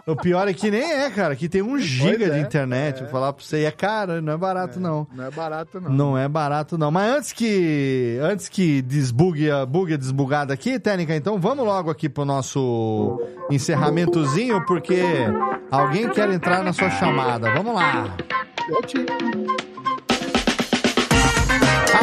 O 0.05 0.15
pior 0.15 0.47
é 0.47 0.53
que 0.53 0.69
nem 0.69 0.81
é, 0.81 1.09
cara, 1.09 1.35
que 1.35 1.47
tem 1.47 1.61
um 1.61 1.77
giga 1.77 2.29
de 2.29 2.37
é, 2.37 2.41
internet. 2.41 2.97
é. 2.97 2.99
Vou 3.03 3.09
falar 3.09 3.31
pra 3.31 3.43
você, 3.43 3.61
e 3.61 3.65
é 3.65 3.71
caro, 3.71 4.21
não 4.21 4.33
é 4.33 4.37
barato 4.37 4.79
não. 4.79 5.07
Não 5.13 5.23
é 5.25 5.31
barato, 5.31 5.79
não. 5.79 5.91
Não 5.91 6.17
é 6.17 6.27
barato 6.27 6.77
não. 6.77 6.91
Mas 6.91 7.15
antes 7.15 7.31
que 7.31 8.17
antes 8.21 8.49
que 8.49 8.81
desbugue 8.81 9.49
a 9.49 9.65
bugue 9.65 9.93
a 9.93 9.97
desbugada 9.97 10.53
aqui, 10.53 10.79
técnica, 10.79 11.15
então 11.15 11.39
vamos 11.39 11.63
logo 11.63 11.89
aqui 11.89 12.09
pro 12.09 12.25
nosso 12.25 13.21
encerramentozinho, 13.49 14.65
porque 14.65 15.01
alguém 15.71 16.09
quer 16.09 16.29
entrar 16.31 16.63
na 16.63 16.73
sua 16.73 16.89
chamada. 16.89 17.53
Vamos 17.53 17.75
lá. 17.75 18.15
Eu 18.69 18.81
te... 18.81 19.05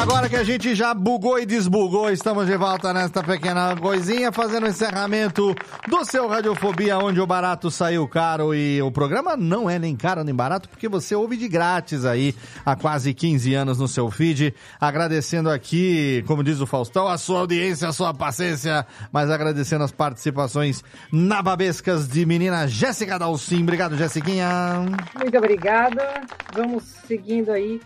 Agora 0.01 0.31
que 0.31 0.37
a 0.37 0.43
gente 0.43 0.75
já 0.75 0.95
bugou 0.95 1.39
e 1.39 1.45
desbugou, 1.45 2.11
estamos 2.11 2.47
de 2.47 2.57
volta 2.57 2.91
nesta 2.91 3.23
pequena 3.23 3.77
coisinha, 3.77 4.33
fazendo 4.33 4.65
o 4.65 4.69
encerramento 4.71 5.55
do 5.87 6.05
seu 6.07 6.27
Radiofobia, 6.27 6.97
onde 6.97 7.21
o 7.21 7.27
barato 7.27 7.71
saiu 7.71 8.09
caro 8.09 8.55
e 8.55 8.81
o 8.81 8.91
programa 8.91 9.37
não 9.37 9.69
é 9.69 9.79
nem 9.79 9.95
caro 9.95 10.25
nem 10.25 10.35
barato, 10.35 10.71
porque 10.71 10.89
você 10.89 11.15
ouve 11.15 11.37
de 11.37 11.47
grátis 11.49 12.07
aí 12.07 12.35
há 12.65 12.75
quase 12.75 13.13
15 13.13 13.53
anos 13.53 13.79
no 13.79 13.87
seu 13.87 14.11
feed. 14.11 14.55
Agradecendo 14.81 15.51
aqui, 15.51 16.25
como 16.27 16.43
diz 16.43 16.61
o 16.61 16.67
Faustão, 16.67 17.07
a 17.07 17.19
sua 17.19 17.41
audiência, 17.41 17.87
a 17.87 17.93
sua 17.93 18.15
paciência, 18.15 18.87
mas 19.13 19.31
agradecendo 19.31 19.85
as 19.85 19.93
participações 19.93 20.83
nababescas 21.13 22.09
de 22.09 22.25
menina 22.25 22.67
Jéssica 22.67 23.19
Dalcin. 23.19 23.65
Obrigado, 23.65 23.99
Jessiquinha. 23.99 24.49
Muito 25.15 25.37
obrigada. 25.37 26.23
Vamos 26.55 26.85
seguindo 27.07 27.53
aí, 27.53 27.79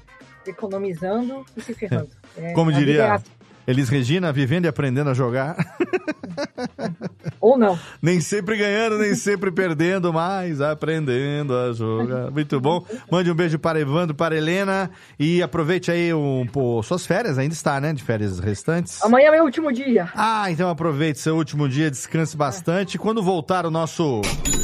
economizando 0.51 1.45
e 1.57 1.61
se 1.61 1.75
ferrando. 1.75 2.11
É, 2.37 2.53
Como 2.53 2.73
diria- 2.73 3.03
é 3.05 3.11
assim. 3.13 3.25
Elis 3.67 3.89
Regina 3.89 4.31
vivendo 4.33 4.67
e 4.67 4.69
aprendendo 4.69 5.09
a 5.11 5.15
jogar. 5.15 5.57
Ou 7.45 7.59
não. 7.59 7.79
Nem 8.01 8.23
sempre 8.23 8.57
ganhando, 8.57 8.97
nem 8.97 9.15
sempre 9.15 9.53
perdendo, 9.53 10.11
mas 10.15 10.63
aprendendo 10.63 11.55
a 11.55 11.75
jogar. 11.75 12.31
Muito 12.31 12.59
bom. 12.59 12.83
Mande 13.11 13.31
um 13.31 13.35
beijo 13.35 13.59
para 13.59 13.79
Evandro, 13.79 14.15
para 14.15 14.35
Helena 14.35 14.91
e 15.19 15.43
aproveite 15.43 15.91
aí 15.91 16.15
um, 16.15 16.47
pô, 16.51 16.83
suas 16.83 17.05
férias, 17.05 17.37
ainda 17.37 17.53
está, 17.53 17.79
né? 17.83 17.93
De 17.93 18.03
férias 18.03 18.39
restantes. 18.39 19.05
Amanhã 19.05 19.29
é 19.29 19.33
meu 19.33 19.45
último 19.45 19.71
dia. 19.71 20.11
Ah, 20.15 20.51
então 20.51 20.71
aproveite 20.71 21.19
seu 21.19 21.37
último 21.37 21.69
dia, 21.69 21.91
descanse 21.91 22.35
bastante. 22.35 22.97
Quando 22.97 23.23
voltar 23.23 23.67
o 23.67 23.71
nosso 23.71 24.23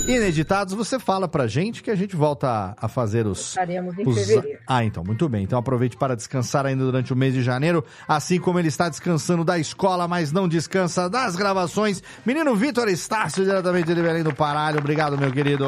Ineditados, 0.09 0.75
você 0.75 0.99
fala 0.99 1.29
pra 1.29 1.47
gente 1.47 1.83
que 1.83 1.91
a 1.91 1.95
gente 1.95 2.17
volta 2.17 2.75
a 2.77 2.89
fazer 2.89 3.27
os. 3.27 3.51
Estaremos 3.51 3.97
em 3.99 4.09
os... 4.09 4.19
fevereiro. 4.19 4.59
Ah, 4.67 4.85
então, 4.85 5.05
muito 5.05 5.29
bem. 5.29 5.45
Então 5.45 5.59
aproveite 5.59 5.97
para 5.97 6.17
descansar 6.17 6.67
ainda 6.67 6.85
durante 6.85 7.13
o 7.13 7.17
mês 7.17 7.35
de 7.35 7.43
janeiro, 7.43 7.85
assim 8.09 8.41
como 8.41 8.59
ele 8.59 8.69
está 8.69 8.89
descansando 8.89 9.45
da 9.45 9.59
escola, 9.59 10.09
mas 10.09 10.33
não 10.33 10.49
descansa 10.49 11.09
das 11.09 11.37
gravações. 11.37 12.03
Menino 12.25 12.57
Vitor 12.57 12.70
Estácio, 12.89 13.45
diretamente 13.45 13.95
de 13.95 14.01
Belém 14.03 14.23
do 14.23 14.35
Paralho. 14.35 14.79
Obrigado, 14.79 15.19
meu 15.19 15.31
querido. 15.33 15.67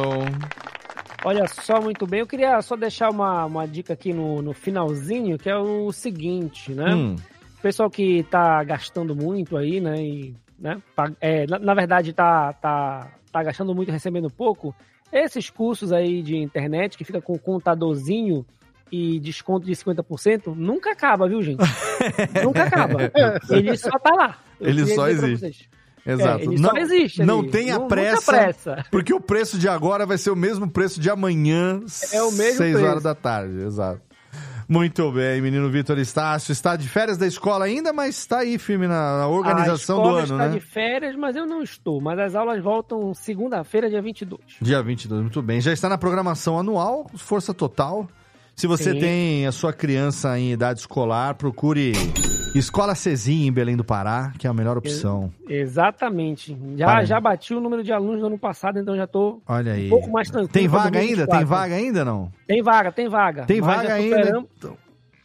Olha 1.24 1.46
só, 1.46 1.80
muito 1.80 2.06
bem. 2.06 2.20
Eu 2.20 2.26
queria 2.26 2.60
só 2.62 2.74
deixar 2.76 3.10
uma, 3.10 3.46
uma 3.46 3.66
dica 3.66 3.92
aqui 3.92 4.12
no, 4.12 4.42
no 4.42 4.52
finalzinho, 4.52 5.38
que 5.38 5.48
é 5.48 5.56
o 5.56 5.92
seguinte, 5.92 6.72
né? 6.72 6.94
Hum. 6.94 7.16
O 7.58 7.62
pessoal 7.62 7.88
que 7.88 8.24
tá 8.24 8.62
gastando 8.64 9.14
muito 9.14 9.56
aí, 9.56 9.80
né? 9.80 10.02
E, 10.02 10.34
né 10.58 10.82
pa- 10.96 11.12
é, 11.20 11.46
na, 11.46 11.58
na 11.60 11.74
verdade, 11.74 12.12
tá, 12.12 12.52
tá, 12.54 13.08
tá 13.30 13.42
gastando 13.42 13.72
muito 13.74 13.88
e 13.90 13.92
recebendo 13.92 14.28
pouco. 14.30 14.74
Esses 15.12 15.48
cursos 15.48 15.92
aí 15.92 16.22
de 16.22 16.36
internet 16.36 16.98
que 16.98 17.04
fica 17.04 17.20
com 17.20 17.38
contadorzinho 17.38 18.44
e 18.90 19.20
desconto 19.20 19.64
de 19.64 19.72
50%, 19.72 20.54
nunca 20.56 20.90
acaba, 20.90 21.28
viu, 21.28 21.40
gente? 21.40 21.60
nunca 22.44 22.64
acaba. 22.64 22.98
Ele 23.48 23.76
só 23.76 23.96
tá 23.98 24.12
lá. 24.14 24.38
Eu 24.60 24.68
Ele 24.68 24.86
só 24.86 25.08
existe. 25.08 25.70
Exato. 26.04 26.52
É, 26.52 26.56
só 26.56 26.76
existe 26.76 27.22
Não 27.24 27.46
tenha 27.46 27.78
Não- 27.78 27.88
pressa, 27.88 28.32
pressa. 28.32 28.84
porque 28.90 29.14
o 29.14 29.20
preço 29.20 29.58
de 29.58 29.68
agora 29.68 30.04
vai 30.04 30.18
ser 30.18 30.30
o 30.30 30.36
mesmo 30.36 30.68
preço 30.70 31.00
de 31.00 31.08
amanhã, 31.08 31.80
É 32.12 32.22
o 32.22 32.32
mesmo 32.32 32.58
6 32.58 32.72
preço. 32.72 32.84
horas 32.84 33.02
da 33.02 33.14
tarde. 33.14 33.62
Exato. 33.62 34.00
Muito 34.68 35.12
bem, 35.12 35.40
menino 35.42 35.68
Vitor 35.70 35.98
Estácio. 35.98 36.50
Está 36.50 36.76
de 36.76 36.88
férias 36.88 37.18
da 37.18 37.26
escola 37.26 37.64
ainda, 37.66 37.92
mas 37.92 38.16
está 38.16 38.38
aí 38.38 38.58
firme 38.58 38.86
na, 38.86 39.18
na 39.18 39.28
organização 39.28 40.02
do 40.02 40.08
ano, 40.08 40.22
está 40.22 40.36
né? 40.36 40.48
de 40.48 40.60
férias, 40.60 41.14
mas 41.14 41.36
eu 41.36 41.44
não 41.44 41.62
estou. 41.62 42.00
Mas 42.00 42.18
as 42.18 42.34
aulas 42.34 42.62
voltam 42.62 43.12
segunda-feira, 43.12 43.90
dia 43.90 44.00
22. 44.00 44.40
Dia 44.62 44.82
22, 44.82 45.20
muito 45.20 45.42
bem. 45.42 45.60
Já 45.60 45.72
está 45.72 45.88
na 45.88 45.98
programação 45.98 46.58
anual, 46.58 47.06
Força 47.16 47.52
Total. 47.52 48.08
Se 48.56 48.66
você 48.66 48.92
Sim. 48.92 49.00
tem 49.00 49.46
a 49.46 49.52
sua 49.52 49.72
criança 49.72 50.38
em 50.38 50.52
idade 50.52 50.80
escolar, 50.80 51.34
procure 51.34 51.92
Escola 52.54 52.94
Cezinha 52.94 53.48
em 53.48 53.52
Belém 53.52 53.76
do 53.76 53.82
Pará, 53.82 54.32
que 54.38 54.46
é 54.46 54.50
a 54.50 54.52
melhor 54.52 54.76
opção. 54.76 55.32
Exatamente. 55.48 56.56
Já, 56.76 56.86
Para. 56.86 57.04
já 57.04 57.20
bati 57.20 57.54
o 57.54 57.60
número 57.60 57.82
de 57.82 57.92
alunos 57.92 58.20
do 58.20 58.26
ano 58.26 58.38
passado, 58.38 58.78
então 58.78 58.94
já 58.94 59.04
estou 59.04 59.42
Olha 59.48 59.72
aí. 59.72 59.86
um 59.86 59.90
pouco 59.90 60.10
mais 60.10 60.28
tranquilo. 60.28 60.52
Tem 60.52 60.68
vaga 60.68 60.98
ainda? 60.98 61.26
Tem 61.26 61.44
2024. 61.44 61.46
vaga 61.48 61.74
ainda 61.74 62.04
não? 62.04 62.32
Tem 62.46 62.62
vaga, 62.62 62.92
tem 62.92 63.08
vaga. 63.08 63.44
Tem 63.46 63.60
Mas 63.60 63.76
vaga 63.76 63.94
ainda, 63.94 64.46
então. 64.58 64.76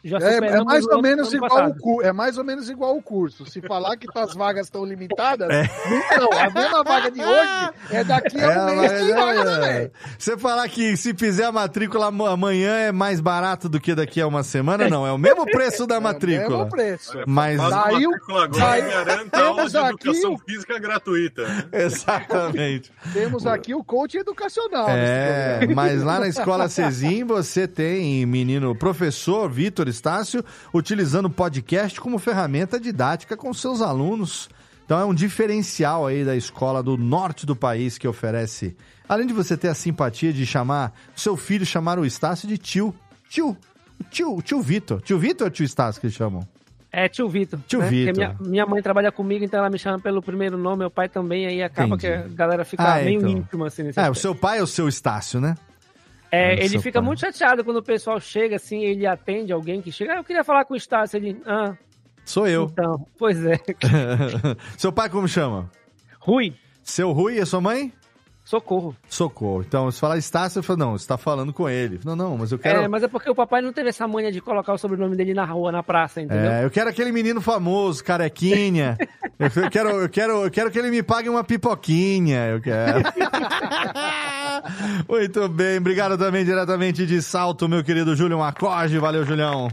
Já 0.04 0.18
É, 0.18 0.36
é 0.36 0.62
mais 0.64 0.84
o 0.86 0.94
ou 0.94 1.02
menos 1.02 1.32
igual 1.32 1.68
o 1.70 1.74
curso. 1.76 2.08
É 2.08 2.12
mais 2.12 2.38
ou 2.38 2.44
menos 2.44 2.70
igual 2.70 2.96
o 2.96 3.02
curso. 3.02 3.44
Se 3.46 3.60
falar 3.60 3.96
que 3.96 4.06
as 4.14 4.32
vagas 4.32 4.66
estão 4.66 4.84
limitadas, 4.84 5.50
É. 5.50 5.68
não. 6.16 6.32
A 6.38 6.50
mesma 6.50 6.84
vaga 6.84 7.10
de 7.10 7.20
hoje 7.20 7.70
é 7.90 8.04
daqui 8.04 8.40
a 8.40 8.46
um 8.46 8.50
É, 8.50 8.66
mês 8.76 8.92
mas 8.92 8.92
tem 9.02 9.14
vaga 9.14 9.66
é. 9.66 9.90
Você 10.16 10.38
falar 10.38 10.68
que 10.68 10.96
se 10.96 11.12
fizer 11.14 11.44
a 11.46 11.52
matrícula 11.52 12.06
am- 12.06 12.26
amanhã 12.26 12.76
é 12.76 12.92
mais 12.92 13.20
barato 13.20 13.68
do 13.68 13.80
que 13.80 13.92
daqui 13.94 14.20
a 14.20 14.26
uma 14.28 14.44
semana, 14.44 14.88
não. 14.88 15.04
É 15.06 15.10
o 15.12 15.18
mesmo 15.18 15.44
preço 15.50 15.84
da 15.86 16.00
matrícula. 16.00 16.58
mesmo 16.58 16.70
preço. 16.70 17.18
Mas 17.26 17.60
Saiu- 17.60 18.10
matrícula 18.10 18.44
agora 18.44 18.78
e 18.78 18.82
garanta 18.82 19.30
temos 19.30 19.48
aulas 19.48 19.72
de 19.72 19.78
aqui 19.78 20.08
educação 20.08 20.32
o- 20.34 20.38
física 20.38 20.78
gratuita. 20.78 21.68
Exatamente. 21.72 22.92
Temos 23.12 23.46
aqui 23.46 23.74
o 23.74 23.82
coach 23.82 24.16
educacional. 24.16 24.86
É, 24.90 25.56
programa. 25.58 25.74
mas 25.82 26.02
lá 26.02 26.20
na 26.20 26.28
escola 26.28 26.68
Cezim 26.68 27.24
você 27.24 27.66
tem 27.66 28.24
menino 28.26 28.74
professor 28.76 29.50
Vitor 29.50 29.87
Estácio 29.88 30.44
utilizando 30.72 31.26
o 31.26 31.30
podcast 31.30 32.00
como 32.00 32.18
ferramenta 32.18 32.78
didática 32.78 33.36
com 33.36 33.52
seus 33.54 33.80
alunos. 33.80 34.48
Então 34.84 34.98
é 34.98 35.04
um 35.04 35.12
diferencial 35.14 36.06
aí 36.06 36.24
da 36.24 36.34
escola 36.36 36.82
do 36.82 36.96
norte 36.96 37.44
do 37.44 37.54
país 37.54 37.98
que 37.98 38.08
oferece. 38.08 38.76
Além 39.08 39.26
de 39.26 39.32
você 39.34 39.56
ter 39.56 39.68
a 39.68 39.74
simpatia 39.74 40.32
de 40.32 40.46
chamar 40.46 40.92
seu 41.14 41.36
filho 41.36 41.66
chamar 41.66 41.98
o 41.98 42.04
Estácio 42.06 42.48
de 42.48 42.56
tio. 42.58 42.94
Tio. 43.28 43.56
Tio, 44.10 44.40
tio 44.42 44.60
Vitor. 44.62 45.00
Tio 45.02 45.18
Vitor 45.18 45.46
ou 45.46 45.50
tio 45.50 45.64
Estácio 45.64 46.00
que 46.00 46.06
eles 46.06 46.16
chamam? 46.16 46.46
É, 46.90 47.06
tio 47.08 47.28
Vitor. 47.28 47.58
Tio 47.66 47.80
né? 47.80 47.88
Vitor. 47.88 48.14
Porque 48.14 48.26
Minha, 48.26 48.50
minha 48.50 48.66
mãe 48.66 48.80
trabalha 48.82 49.12
comigo, 49.12 49.44
então 49.44 49.58
ela 49.58 49.68
me 49.68 49.78
chama 49.78 49.98
pelo 49.98 50.22
primeiro 50.22 50.56
nome, 50.56 50.78
meu 50.78 50.90
pai 50.90 51.06
também, 51.08 51.46
aí 51.46 51.62
acaba 51.62 51.96
Entendi. 51.96 52.00
que 52.06 52.12
a 52.32 52.34
galera 52.34 52.64
fica 52.64 52.82
Ah, 52.82 53.02
meio 53.02 53.18
então. 53.18 53.28
íntima 53.30 53.66
assim 53.66 53.82
nesse 53.82 53.98
É, 53.98 54.02
o 54.02 54.04
aspecto. 54.04 54.20
seu 54.22 54.34
pai 54.34 54.58
é 54.58 54.62
o 54.62 54.66
seu 54.66 54.88
Estácio, 54.88 55.38
né? 55.40 55.54
É, 56.30 56.62
ele 56.62 56.78
fica 56.78 57.00
pai. 57.00 57.06
muito 57.06 57.20
chateado 57.20 57.64
quando 57.64 57.78
o 57.78 57.82
pessoal 57.82 58.20
chega 58.20 58.56
assim, 58.56 58.82
ele 58.84 59.06
atende 59.06 59.52
alguém 59.52 59.80
que 59.80 59.90
chega. 59.90 60.14
Ah, 60.14 60.16
eu 60.16 60.24
queria 60.24 60.44
falar 60.44 60.64
com 60.64 60.74
o 60.74 60.76
Estácio. 60.76 61.16
Ele, 61.16 61.40
ah, 61.46 61.74
Sou 62.24 62.46
eu. 62.46 62.64
então, 62.70 63.06
pois 63.18 63.42
é. 63.44 63.58
seu 64.76 64.92
pai 64.92 65.08
como 65.08 65.26
chama? 65.26 65.70
Rui, 66.20 66.54
Seu 66.82 67.12
Rui 67.12 67.38
e 67.38 67.46
sua 67.46 67.60
mãe? 67.60 67.92
Socorro. 68.48 68.96
Socorro. 69.10 69.60
Então, 69.60 69.90
se 69.90 70.00
falar 70.00 70.16
Estácio, 70.16 70.60
eu 70.60 70.62
falo, 70.62 70.78
não, 70.78 70.96
você 70.96 71.06
tá 71.06 71.18
falando 71.18 71.52
com 71.52 71.68
ele. 71.68 72.00
Não, 72.02 72.16
não, 72.16 72.38
mas 72.38 72.50
eu 72.50 72.58
quero. 72.58 72.80
É, 72.80 72.88
mas 72.88 73.02
é 73.02 73.08
porque 73.08 73.28
o 73.28 73.34
papai 73.34 73.60
não 73.60 73.74
teve 73.74 73.90
essa 73.90 74.08
manha 74.08 74.32
de 74.32 74.40
colocar 74.40 74.72
o 74.72 74.78
sobrenome 74.78 75.14
dele 75.14 75.34
na 75.34 75.44
rua, 75.44 75.70
na 75.70 75.82
praça, 75.82 76.22
entendeu? 76.22 76.50
É, 76.50 76.64
eu 76.64 76.70
quero 76.70 76.88
aquele 76.88 77.12
menino 77.12 77.42
famoso, 77.42 78.02
carequinha. 78.02 78.96
eu, 79.38 79.70
quero, 79.70 79.90
eu, 79.90 80.08
quero, 80.08 80.44
eu 80.44 80.50
quero 80.50 80.70
que 80.70 80.78
ele 80.78 80.90
me 80.90 81.02
pague 81.02 81.28
uma 81.28 81.44
pipoquinha. 81.44 82.46
Eu 82.46 82.62
quero. 82.62 83.02
Muito 85.06 85.46
bem, 85.50 85.76
obrigado 85.76 86.16
também 86.16 86.42
diretamente 86.42 87.04
de 87.04 87.20
Salto, 87.20 87.68
meu 87.68 87.84
querido 87.84 88.16
Júlio 88.16 88.42
Acorde. 88.42 88.98
Valeu, 88.98 89.26
Julião. 89.26 89.68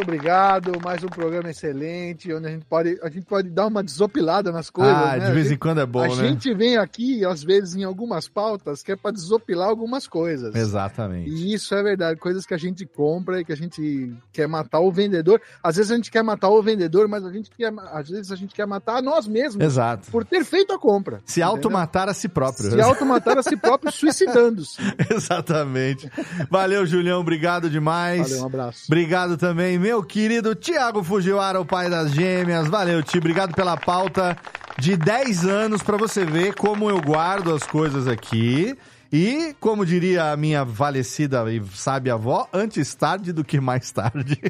Muito 0.00 0.08
obrigado. 0.14 0.72
Mais 0.82 1.04
um 1.04 1.08
programa 1.08 1.50
excelente, 1.50 2.32
onde 2.32 2.46
a 2.46 2.50
gente 2.50 2.64
pode, 2.64 2.98
a 3.02 3.10
gente 3.10 3.26
pode 3.26 3.50
dar 3.50 3.66
uma 3.66 3.82
desopilada 3.82 4.50
nas 4.50 4.70
coisas. 4.70 4.94
ah, 4.96 5.16
né? 5.18 5.26
de 5.26 5.32
vez 5.32 5.36
A 5.36 5.40
em 5.40 5.50
gente- 5.50 5.58
quando 5.58 5.80
é 5.80 5.84
bom, 5.86 6.02
a 6.02 6.08
né? 6.08 6.14
gente 6.14 6.54
vem 6.54 6.78
aqui, 6.78 7.22
às 7.24 7.42
vezes, 7.44 7.74
em 7.76 7.84
algumas 7.84 8.26
pautas, 8.26 8.82
que 8.82 8.92
é 8.92 8.96
para 8.96 9.10
desopilar 9.10 9.68
algumas 9.68 10.06
coisas. 10.08 10.54
Exatamente. 10.54 11.28
E 11.28 11.52
isso 11.52 11.74
é 11.74 11.82
verdade, 11.82 12.18
coisas 12.18 12.46
que 12.46 12.54
a 12.54 12.58
gente 12.58 12.86
compra 12.86 13.40
e 13.40 13.44
que 13.44 13.52
a 13.52 13.56
gente 13.56 14.10
quer 14.32 14.48
matar 14.48 14.80
o 14.80 14.90
vendedor. 14.90 15.38
Às 15.62 15.76
vezes 15.76 15.92
a 15.92 15.96
gente 15.96 16.10
quer 16.10 16.22
matar 16.22 16.48
o 16.48 16.62
vendedor, 16.62 17.06
mas 17.06 17.22
a 17.22 17.30
gente 17.30 17.50
quer, 17.50 17.70
às 17.92 18.08
vezes 18.08 18.32
a 18.32 18.36
gente 18.36 18.54
quer 18.54 18.66
matar 18.66 18.96
a 18.98 19.02
nós 19.02 19.28
mesmos. 19.28 19.62
Exato. 19.62 20.10
Por 20.10 20.24
ter 20.24 20.44
feito 20.46 20.72
a 20.72 20.78
compra. 20.78 21.20
Se 21.26 21.42
automatar 21.42 22.08
a 22.08 22.14
si 22.14 22.26
próprio. 22.28 22.70
Se 22.70 22.80
automatar 22.80 23.36
a 23.36 23.42
si 23.42 23.54
próprio, 23.56 23.92
suicidando-se. 23.92 24.78
Exatamente. 25.14 26.10
Valeu, 26.50 26.86
Julião. 26.86 27.20
Obrigado 27.20 27.68
demais. 27.68 28.30
Valeu, 28.30 28.42
um 28.44 28.46
abraço. 28.46 28.84
Obrigado 28.88 29.36
também, 29.36 29.78
meu 29.90 30.04
querido 30.04 30.54
Tiago 30.54 31.02
Fujiwara, 31.02 31.60
o 31.60 31.64
pai 31.64 31.90
das 31.90 32.12
gêmeas. 32.12 32.68
Valeu, 32.68 33.02
Ti. 33.02 33.18
Obrigado 33.18 33.52
pela 33.52 33.76
pauta 33.76 34.38
de 34.78 34.96
10 34.96 35.44
anos 35.44 35.82
para 35.82 35.96
você 35.96 36.24
ver 36.24 36.54
como 36.54 36.88
eu 36.88 37.00
guardo 37.00 37.52
as 37.52 37.64
coisas 37.64 38.06
aqui. 38.06 38.78
E, 39.12 39.52
como 39.58 39.84
diria 39.84 40.30
a 40.30 40.36
minha 40.36 40.64
falecida 40.64 41.42
e 41.52 41.60
sábia 41.74 42.14
avó, 42.14 42.48
antes 42.52 42.94
tarde 42.94 43.32
do 43.32 43.42
que 43.42 43.60
mais 43.60 43.90
tarde. 43.90 44.40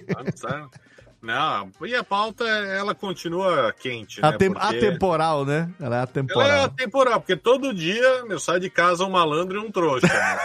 Não, 1.22 1.70
e 1.82 1.94
a 1.94 2.02
pauta, 2.02 2.44
ela 2.44 2.94
continua 2.94 3.74
quente, 3.78 4.22
né? 4.22 4.28
Atem- 4.28 4.52
Porque 4.54 4.66
Atemporal, 4.78 5.44
né? 5.44 5.68
Ela 5.78 5.96
é 5.96 5.98
Ela 5.98 6.02
atemporal. 6.04 6.48
é 6.50 6.64
atemporal, 6.64 7.20
porque 7.20 7.36
todo 7.36 7.74
dia 7.74 8.24
eu 8.28 8.40
saio 8.40 8.58
de 8.58 8.70
casa 8.70 9.04
um 9.04 9.10
malandro 9.10 9.58
e 9.60 9.66
um 9.66 9.70
trouxa. 9.70 10.06
né? 10.06 10.38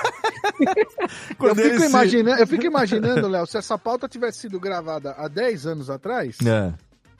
Eu 1.39 1.55
fico, 1.55 1.79
se- 1.79 1.85
imaginando, 1.87 2.39
eu 2.41 2.47
fico 2.47 2.65
imaginando, 2.65 3.27
Léo, 3.27 3.45
se 3.47 3.57
essa 3.57 3.77
pauta 3.77 4.07
tivesse 4.07 4.39
sido 4.39 4.59
gravada 4.59 5.11
há 5.17 5.27
10 5.27 5.65
anos 5.65 5.89
atrás, 5.89 6.37
É. 6.45 6.73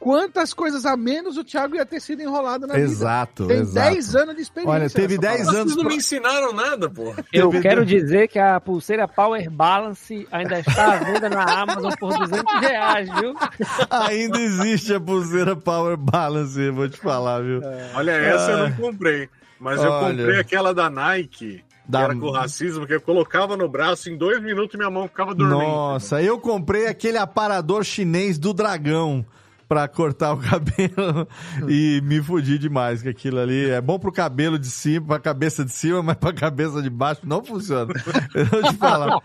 quantas 0.05 0.53
coisas 0.53 0.85
a 0.85 0.95
menos 0.95 1.35
o 1.35 1.43
Thiago 1.43 1.75
ia 1.75 1.83
ter 1.83 1.99
sido 1.99 2.21
enrolado 2.21 2.67
na 2.67 2.77
Exato, 2.77 3.47
vida. 3.47 3.55
Tem 3.55 3.63
exato. 3.63 3.89
10 3.89 4.15
anos 4.15 4.35
de 4.35 4.41
experiência. 4.43 4.71
Olha, 4.79 4.87
teve 4.91 5.17
nessa 5.17 5.21
10 5.21 5.37
parada. 5.39 5.57
anos 5.61 5.73
Vocês 5.73 5.83
não 5.83 5.89
me 5.91 5.97
ensinaram 5.97 6.53
nada, 6.53 6.87
pô. 6.91 7.15
Eu 7.33 7.49
quero 7.49 7.83
dizer 7.83 8.27
que 8.27 8.37
a 8.37 8.59
pulseira 8.59 9.07
Power 9.07 9.49
Balance 9.49 10.27
ainda 10.31 10.59
está 10.59 10.93
à 10.93 10.97
venda 10.97 11.27
na 11.27 11.43
Amazon 11.59 11.91
por 11.99 12.15
200 12.19 12.59
reais, 12.61 13.09
viu? 13.19 13.33
Ainda 13.89 14.37
existe 14.39 14.93
a 14.93 14.99
pulseira 14.99 15.55
Power 15.55 15.97
Balance, 15.97 16.59
eu 16.61 16.71
vou 16.75 16.87
te 16.87 16.97
falar, 16.99 17.41
viu? 17.41 17.61
Olha, 17.95 18.11
essa 18.11 18.51
eu 18.51 18.57
Ah. 18.65 18.69
não 18.69 18.75
comprei. 18.77 19.27
Mas 19.59 19.81
eu 19.83 19.89
Olha. 19.89 20.17
comprei 20.17 20.39
aquela 20.39 20.71
da 20.71 20.87
Nike, 20.87 21.63
Da- 21.87 21.99
que 21.99 22.05
era 22.05 22.15
com 22.15 22.29
racismo, 22.29 22.85
que 22.85 22.93
eu 22.93 23.01
colocava 23.01 23.57
no 23.57 23.67
braço, 23.67 24.07
em 24.09 24.15
dois 24.17 24.39
minutos 24.39 24.75
minha 24.77 24.91
mão 24.91 25.07
ficava 25.07 25.33
dormindo. 25.33 25.61
Nossa, 25.61 26.21
eu 26.21 26.37
comprei 26.39 26.85
aquele 26.85 27.17
aparador 27.17 27.83
chinês 27.83 28.37
do 28.37 28.53
dragão. 28.53 29.25
Pra 29.67 29.87
cortar 29.87 30.33
o 30.33 30.37
cabelo 30.41 31.27
e 31.67 32.01
me 32.03 32.21
fudi 32.21 32.57
demais 32.57 33.01
com 33.01 33.09
aquilo 33.09 33.39
ali. 33.39 33.69
É 33.69 33.81
bom 33.81 33.99
pro 33.99 34.11
cabelo 34.11 34.57
de 34.57 34.69
cima, 34.69 35.07
pra 35.07 35.19
cabeça 35.19 35.63
de 35.65 35.71
cima, 35.71 36.01
mas 36.01 36.17
pra 36.17 36.33
cabeça 36.33 36.81
de 36.81 36.89
baixo 36.89 37.21
não 37.23 37.43
funciona. 37.43 37.93
Eu 38.33 38.45
vou 38.45 38.63
te 38.63 38.75
falar. 38.75 39.19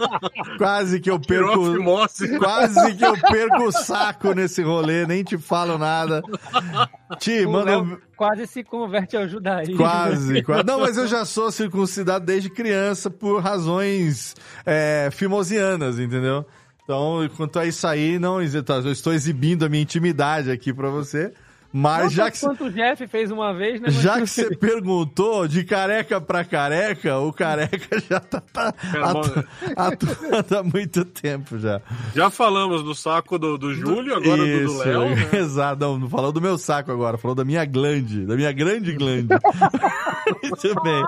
Quase 0.56 1.00
que 1.00 1.10
eu 1.10 1.20
perco. 1.20 1.60
Quase 2.38 2.94
que 2.94 3.04
eu 3.04 3.14
perco 3.18 3.64
o 3.64 3.72
saco 3.72 4.32
nesse 4.32 4.62
rolê, 4.62 5.06
nem 5.06 5.24
te 5.24 5.36
falo 5.36 5.78
nada. 5.78 6.22
Ti, 7.18 7.44
O 7.44 7.52
manda 7.52 7.70
Léo 7.70 8.00
quase 8.20 8.46
se 8.46 8.62
converte 8.62 9.16
ao 9.16 9.26
judaísmo. 9.26 9.78
Quase, 9.78 10.42
quase. 10.42 10.66
Não, 10.66 10.78
mas 10.78 10.98
eu 10.98 11.06
já 11.06 11.24
sou 11.24 11.50
circuncidado 11.50 12.26
desde 12.26 12.50
criança 12.50 13.10
por 13.10 13.40
razões 13.40 14.36
é, 14.66 15.08
fimosianas, 15.10 15.98
entendeu? 15.98 16.44
Então, 16.90 17.30
quanto 17.36 17.56
a 17.60 17.64
isso 17.64 17.86
aí, 17.86 18.18
não, 18.18 18.42
eu 18.42 18.90
estou 18.90 19.12
exibindo 19.12 19.64
a 19.64 19.68
minha 19.68 19.80
intimidade 19.80 20.50
aqui 20.50 20.74
pra 20.74 20.90
você. 20.90 21.32
Mas 21.72 22.02
Não 22.02 22.10
já 22.10 22.30
que, 22.32 22.40
quanto 22.40 22.64
o 22.64 22.70
Jeff 22.72 23.06
fez 23.06 23.30
uma 23.30 23.54
vez, 23.54 23.74
né? 23.80 23.86
mas 23.86 23.94
já 23.94 24.20
que 24.20 24.26
você 24.26 24.56
perguntou 24.56 25.46
de 25.46 25.62
careca 25.62 26.20
pra 26.20 26.44
careca, 26.44 27.18
o 27.18 27.32
careca 27.32 28.00
já 28.10 28.18
tá, 28.18 28.40
tá 28.40 28.74
atu- 29.04 29.44
atuando 29.76 30.58
há 30.58 30.62
muito 30.64 31.04
tempo 31.04 31.58
já. 31.60 31.80
Já 32.12 32.28
falamos 32.28 32.82
do 32.82 32.92
saco 32.92 33.38
do, 33.38 33.56
do 33.56 33.72
Júlio, 33.72 34.16
agora 34.16 34.38
do 34.38 34.44
do 34.46 34.64
Isso, 34.64 34.78
Léo. 34.78 35.10
né? 35.14 35.28
Exato, 35.38 35.80
não, 35.80 35.96
não 35.98 36.08
falou 36.08 36.32
do 36.32 36.40
meu 36.40 36.58
saco 36.58 36.90
agora, 36.90 37.16
falou 37.16 37.36
da 37.36 37.44
minha 37.44 37.64
glande, 37.64 38.26
da 38.26 38.34
minha 38.34 38.50
grande 38.50 38.92
glande. 38.92 39.28
Muito 40.42 40.82
bem. 40.82 41.04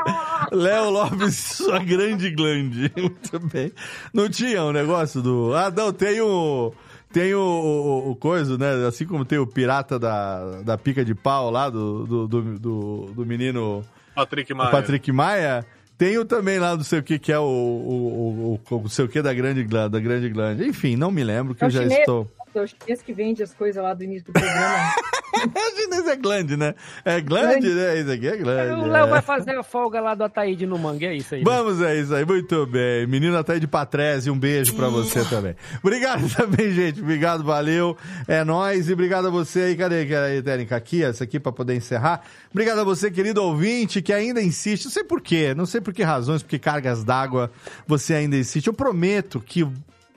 Léo 0.52 0.90
Lopes, 0.90 1.34
sua 1.36 1.78
grande 1.80 2.30
glande. 2.30 2.90
Muito 2.97 3.40
bem. 3.52 3.72
Não 4.12 4.28
tinha 4.28 4.62
um 4.64 4.72
negócio 4.72 5.20
do. 5.22 5.52
Ah, 5.55 5.72
não, 5.74 5.93
tem 5.93 6.20
o. 6.20 6.72
Tem 7.12 7.34
o, 7.34 7.40
o, 7.40 8.10
o 8.10 8.16
coisa, 8.16 8.56
né? 8.56 8.86
Assim 8.86 9.06
como 9.06 9.24
tem 9.24 9.39
o 9.39 9.47
pirata 9.47 9.98
da, 9.98 10.62
da 10.62 10.78
pica 10.78 11.05
de 11.05 11.14
pau 11.14 11.51
lá, 11.51 11.68
do, 11.68 12.06
do, 12.06 12.28
do, 12.28 12.59
do, 12.59 13.12
do 13.14 13.26
menino 13.26 13.84
Patrick 14.14 14.52
Maia. 14.55 14.70
Patrick 14.70 15.12
Maia. 15.12 15.66
Tem 15.98 16.18
o 16.18 16.24
também 16.24 16.59
lá 16.59 16.74
do 16.74 16.82
sei 16.82 16.98
o 16.98 17.02
que, 17.02 17.18
que 17.18 17.30
é 17.30 17.39
o, 17.39 17.43
o, 17.43 18.56
o, 18.56 18.60
o, 18.70 18.76
o 18.84 18.89
sei 18.89 19.05
o 19.05 19.09
que 19.09 19.22
da 19.22 19.32
grande, 19.32 19.62
da 19.64 20.01
grande 20.01 20.28
glande. 20.30 20.66
Enfim, 20.66 20.97
não 20.97 21.10
me 21.10 21.22
lembro 21.22 21.55
que 21.55 21.62
É 21.62 21.66
eu 21.66 21.70
já 21.70 21.82
chinês, 21.82 22.01
estou. 22.01 22.28
É 22.58 22.62
o 22.62 22.66
chinês 22.66 23.02
que 23.02 23.12
vende 23.12 23.42
as 23.42 23.52
coisas 23.54 23.82
lá 23.82 23.94
do 23.94 24.04
início 24.04 24.26
do 24.26 24.32
programa. 24.32 24.94
chinês 25.76 26.06
é 26.06 26.16
glande, 26.16 26.56
né? 26.56 26.74
É 27.04 27.20
glande, 27.20 27.60
Glande. 27.60 27.74
né? 27.74 28.00
Isso 28.00 28.10
aqui 28.12 28.28
é 28.28 28.36
glande. 28.36 28.72
O 28.82 28.86
Léo 28.86 29.06
é. 29.06 29.10
vai 29.10 29.22
fazer 29.22 29.56
a 29.56 29.62
folga 29.62 30.00
lá 30.00 30.14
do 30.14 30.24
Ataíde 30.24 30.66
no 30.66 30.78
Mangue, 30.78 31.06
é 31.06 31.14
isso 31.14 31.34
aí. 31.34 31.40
né? 31.40 31.44
Vamos, 31.50 31.80
é 31.80 31.96
isso 31.98 32.14
aí, 32.14 32.24
muito 32.24 32.66
bem. 32.66 33.06
Menino 33.06 33.36
até 33.36 33.58
de 33.58 33.66
Patrese, 33.66 34.30
um 34.30 34.38
beijo 34.38 34.74
pra 34.74 34.88
você 34.88 35.24
também. 35.24 35.54
Obrigado 35.82 36.28
também, 36.34 36.70
gente. 36.72 37.00
Obrigado, 37.00 37.42
valeu. 37.42 37.96
É 38.28 38.44
nóis. 38.44 38.88
E 38.88 38.92
obrigado 38.92 39.26
a 39.26 39.30
você 39.30 39.60
aí. 39.60 39.76
Cadê 39.76 40.06
que 40.06 40.14
aí, 40.14 40.42
técnica? 40.42 40.76
Aqui, 40.76 41.02
essa 41.02 41.24
aqui 41.24 41.40
pra 41.40 41.52
poder 41.52 41.74
encerrar. 41.74 42.22
Obrigado 42.50 42.80
a 42.80 42.84
você, 42.84 43.10
querido 43.10 43.42
ouvinte, 43.42 44.02
que 44.02 44.12
ainda 44.12 44.40
insiste. 44.42 44.84
Não 44.84 44.92
sei 44.92 45.04
por 45.04 45.20
quê, 45.20 45.54
não 45.54 45.66
sei 45.66 45.80
por 45.80 45.92
que 45.92 46.02
razões, 46.02 46.42
porque 46.42 46.58
cargas 46.58 47.02
d'água 47.02 47.50
você 47.86 48.14
ainda 48.14 48.36
insiste. 48.36 48.66
Eu 48.66 48.72
prometo 48.74 49.40
que 49.40 49.66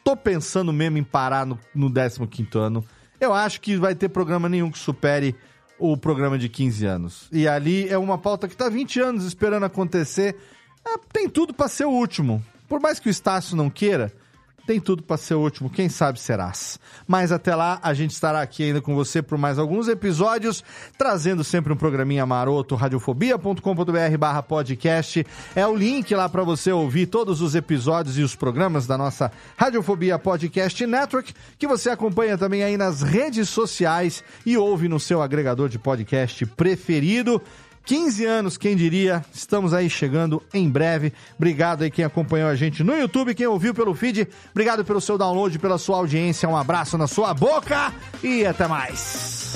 tô 0.06 0.16
pensando 0.16 0.72
mesmo 0.72 1.00
em 1.00 1.04
parar 1.04 1.48
no, 1.48 1.60
no 1.74 1.92
15 1.92 2.50
ano. 2.54 2.86
Eu 3.20 3.34
acho 3.34 3.60
que 3.60 3.76
vai 3.76 3.96
ter 3.96 4.08
programa 4.08 4.48
nenhum 4.48 4.70
que 4.70 4.78
supere 4.78 5.36
o 5.80 5.98
programa 5.98 6.38
de 6.38 6.48
15 6.48 6.86
anos. 6.86 7.28
E 7.32 7.48
ali 7.48 7.90
é 7.90 7.98
uma 7.98 8.18
pauta 8.18 8.48
que 8.48 8.56
tá 8.56 8.70
20 8.70 9.00
anos 9.02 9.26
esperando 9.26 9.66
acontecer. 9.66 10.36
É, 10.86 10.96
tem 11.12 11.28
tudo 11.28 11.56
pra 11.56 11.68
ser 11.68 11.86
o 11.86 11.90
último. 11.90 12.46
Por 12.70 12.80
mais 12.80 13.00
que 13.00 13.08
o 13.08 13.12
Estácio 13.12 13.58
não 13.58 13.68
queira, 13.68 14.14
tem 14.66 14.80
tudo 14.80 15.04
pra 15.04 15.18
ser 15.18 15.36
o 15.36 15.40
último. 15.40 15.70
Quem 15.70 15.90
sabe 15.90 16.20
serás. 16.20 16.80
Mas 17.08 17.32
até 17.32 17.56
lá, 17.56 17.80
a 17.82 17.94
gente 17.94 18.12
estará 18.12 18.42
aqui 18.42 18.64
ainda 18.64 18.82
com 18.82 18.96
você 18.96 19.22
por 19.22 19.38
mais 19.38 19.60
alguns 19.60 19.88
episódios, 19.88 20.64
trazendo 20.98 21.44
sempre 21.44 21.72
um 21.72 21.76
programinha 21.78 22.26
maroto, 22.26 22.76
radiofobia.com.br 22.76 24.18
barra 24.18 24.42
podcast. 24.42 25.26
É 25.56 25.66
o 25.68 25.76
link 25.76 26.14
lá 26.16 26.28
pra 26.28 26.44
você 26.44 26.72
ouvir 26.72 27.06
todos 27.06 27.42
os 27.42 27.56
episódios 27.56 28.18
e 28.18 28.24
os 28.24 28.36
programas 28.36 28.88
da 28.88 28.98
nossa 28.98 29.32
Radiofobia 29.56 30.18
Podcast 30.18 30.86
Network, 30.86 31.34
que 31.58 31.68
você 31.68 31.90
acompanha 31.90 32.38
também 32.38 32.64
aí 32.64 32.78
nas 32.78 33.02
redes 33.02 33.50
sociais 33.50 34.24
e 34.46 34.58
ouve 34.58 34.88
no 34.88 35.00
seu 35.00 35.22
agregador 35.22 35.70
de 35.70 35.78
podcast 35.78 36.46
preferido. 36.46 37.42
15 37.86 38.26
anos, 38.26 38.58
quem 38.58 38.76
diria? 38.76 39.24
Estamos 39.32 39.74
aí 39.74 39.90
chegando 39.90 40.42
em 40.54 40.68
breve. 40.68 41.14
Obrigado 41.38 41.84
aí 41.84 41.92
quem 41.92 42.04
acompanhou 42.04 42.50
a 42.50 42.56
gente 42.56 42.84
no 42.84 42.98
YouTube, 42.98 43.36
quem 43.36 43.46
ouviu 43.46 43.74
pelo 43.74 43.94
feed. 43.94 44.28
Obrigado 44.52 44.84
pelo 44.84 45.00
seu 45.00 45.18
download, 45.18 45.60
pela 45.60 45.78
sua 45.78 45.98
audiência. 45.98 46.50
Um 46.50 46.58
abraço 46.58 46.98
na 46.98 47.08
sua 47.08 47.34
boca 47.34 47.94
e 48.24 48.46
até 48.46 48.68
mais. 48.68 49.56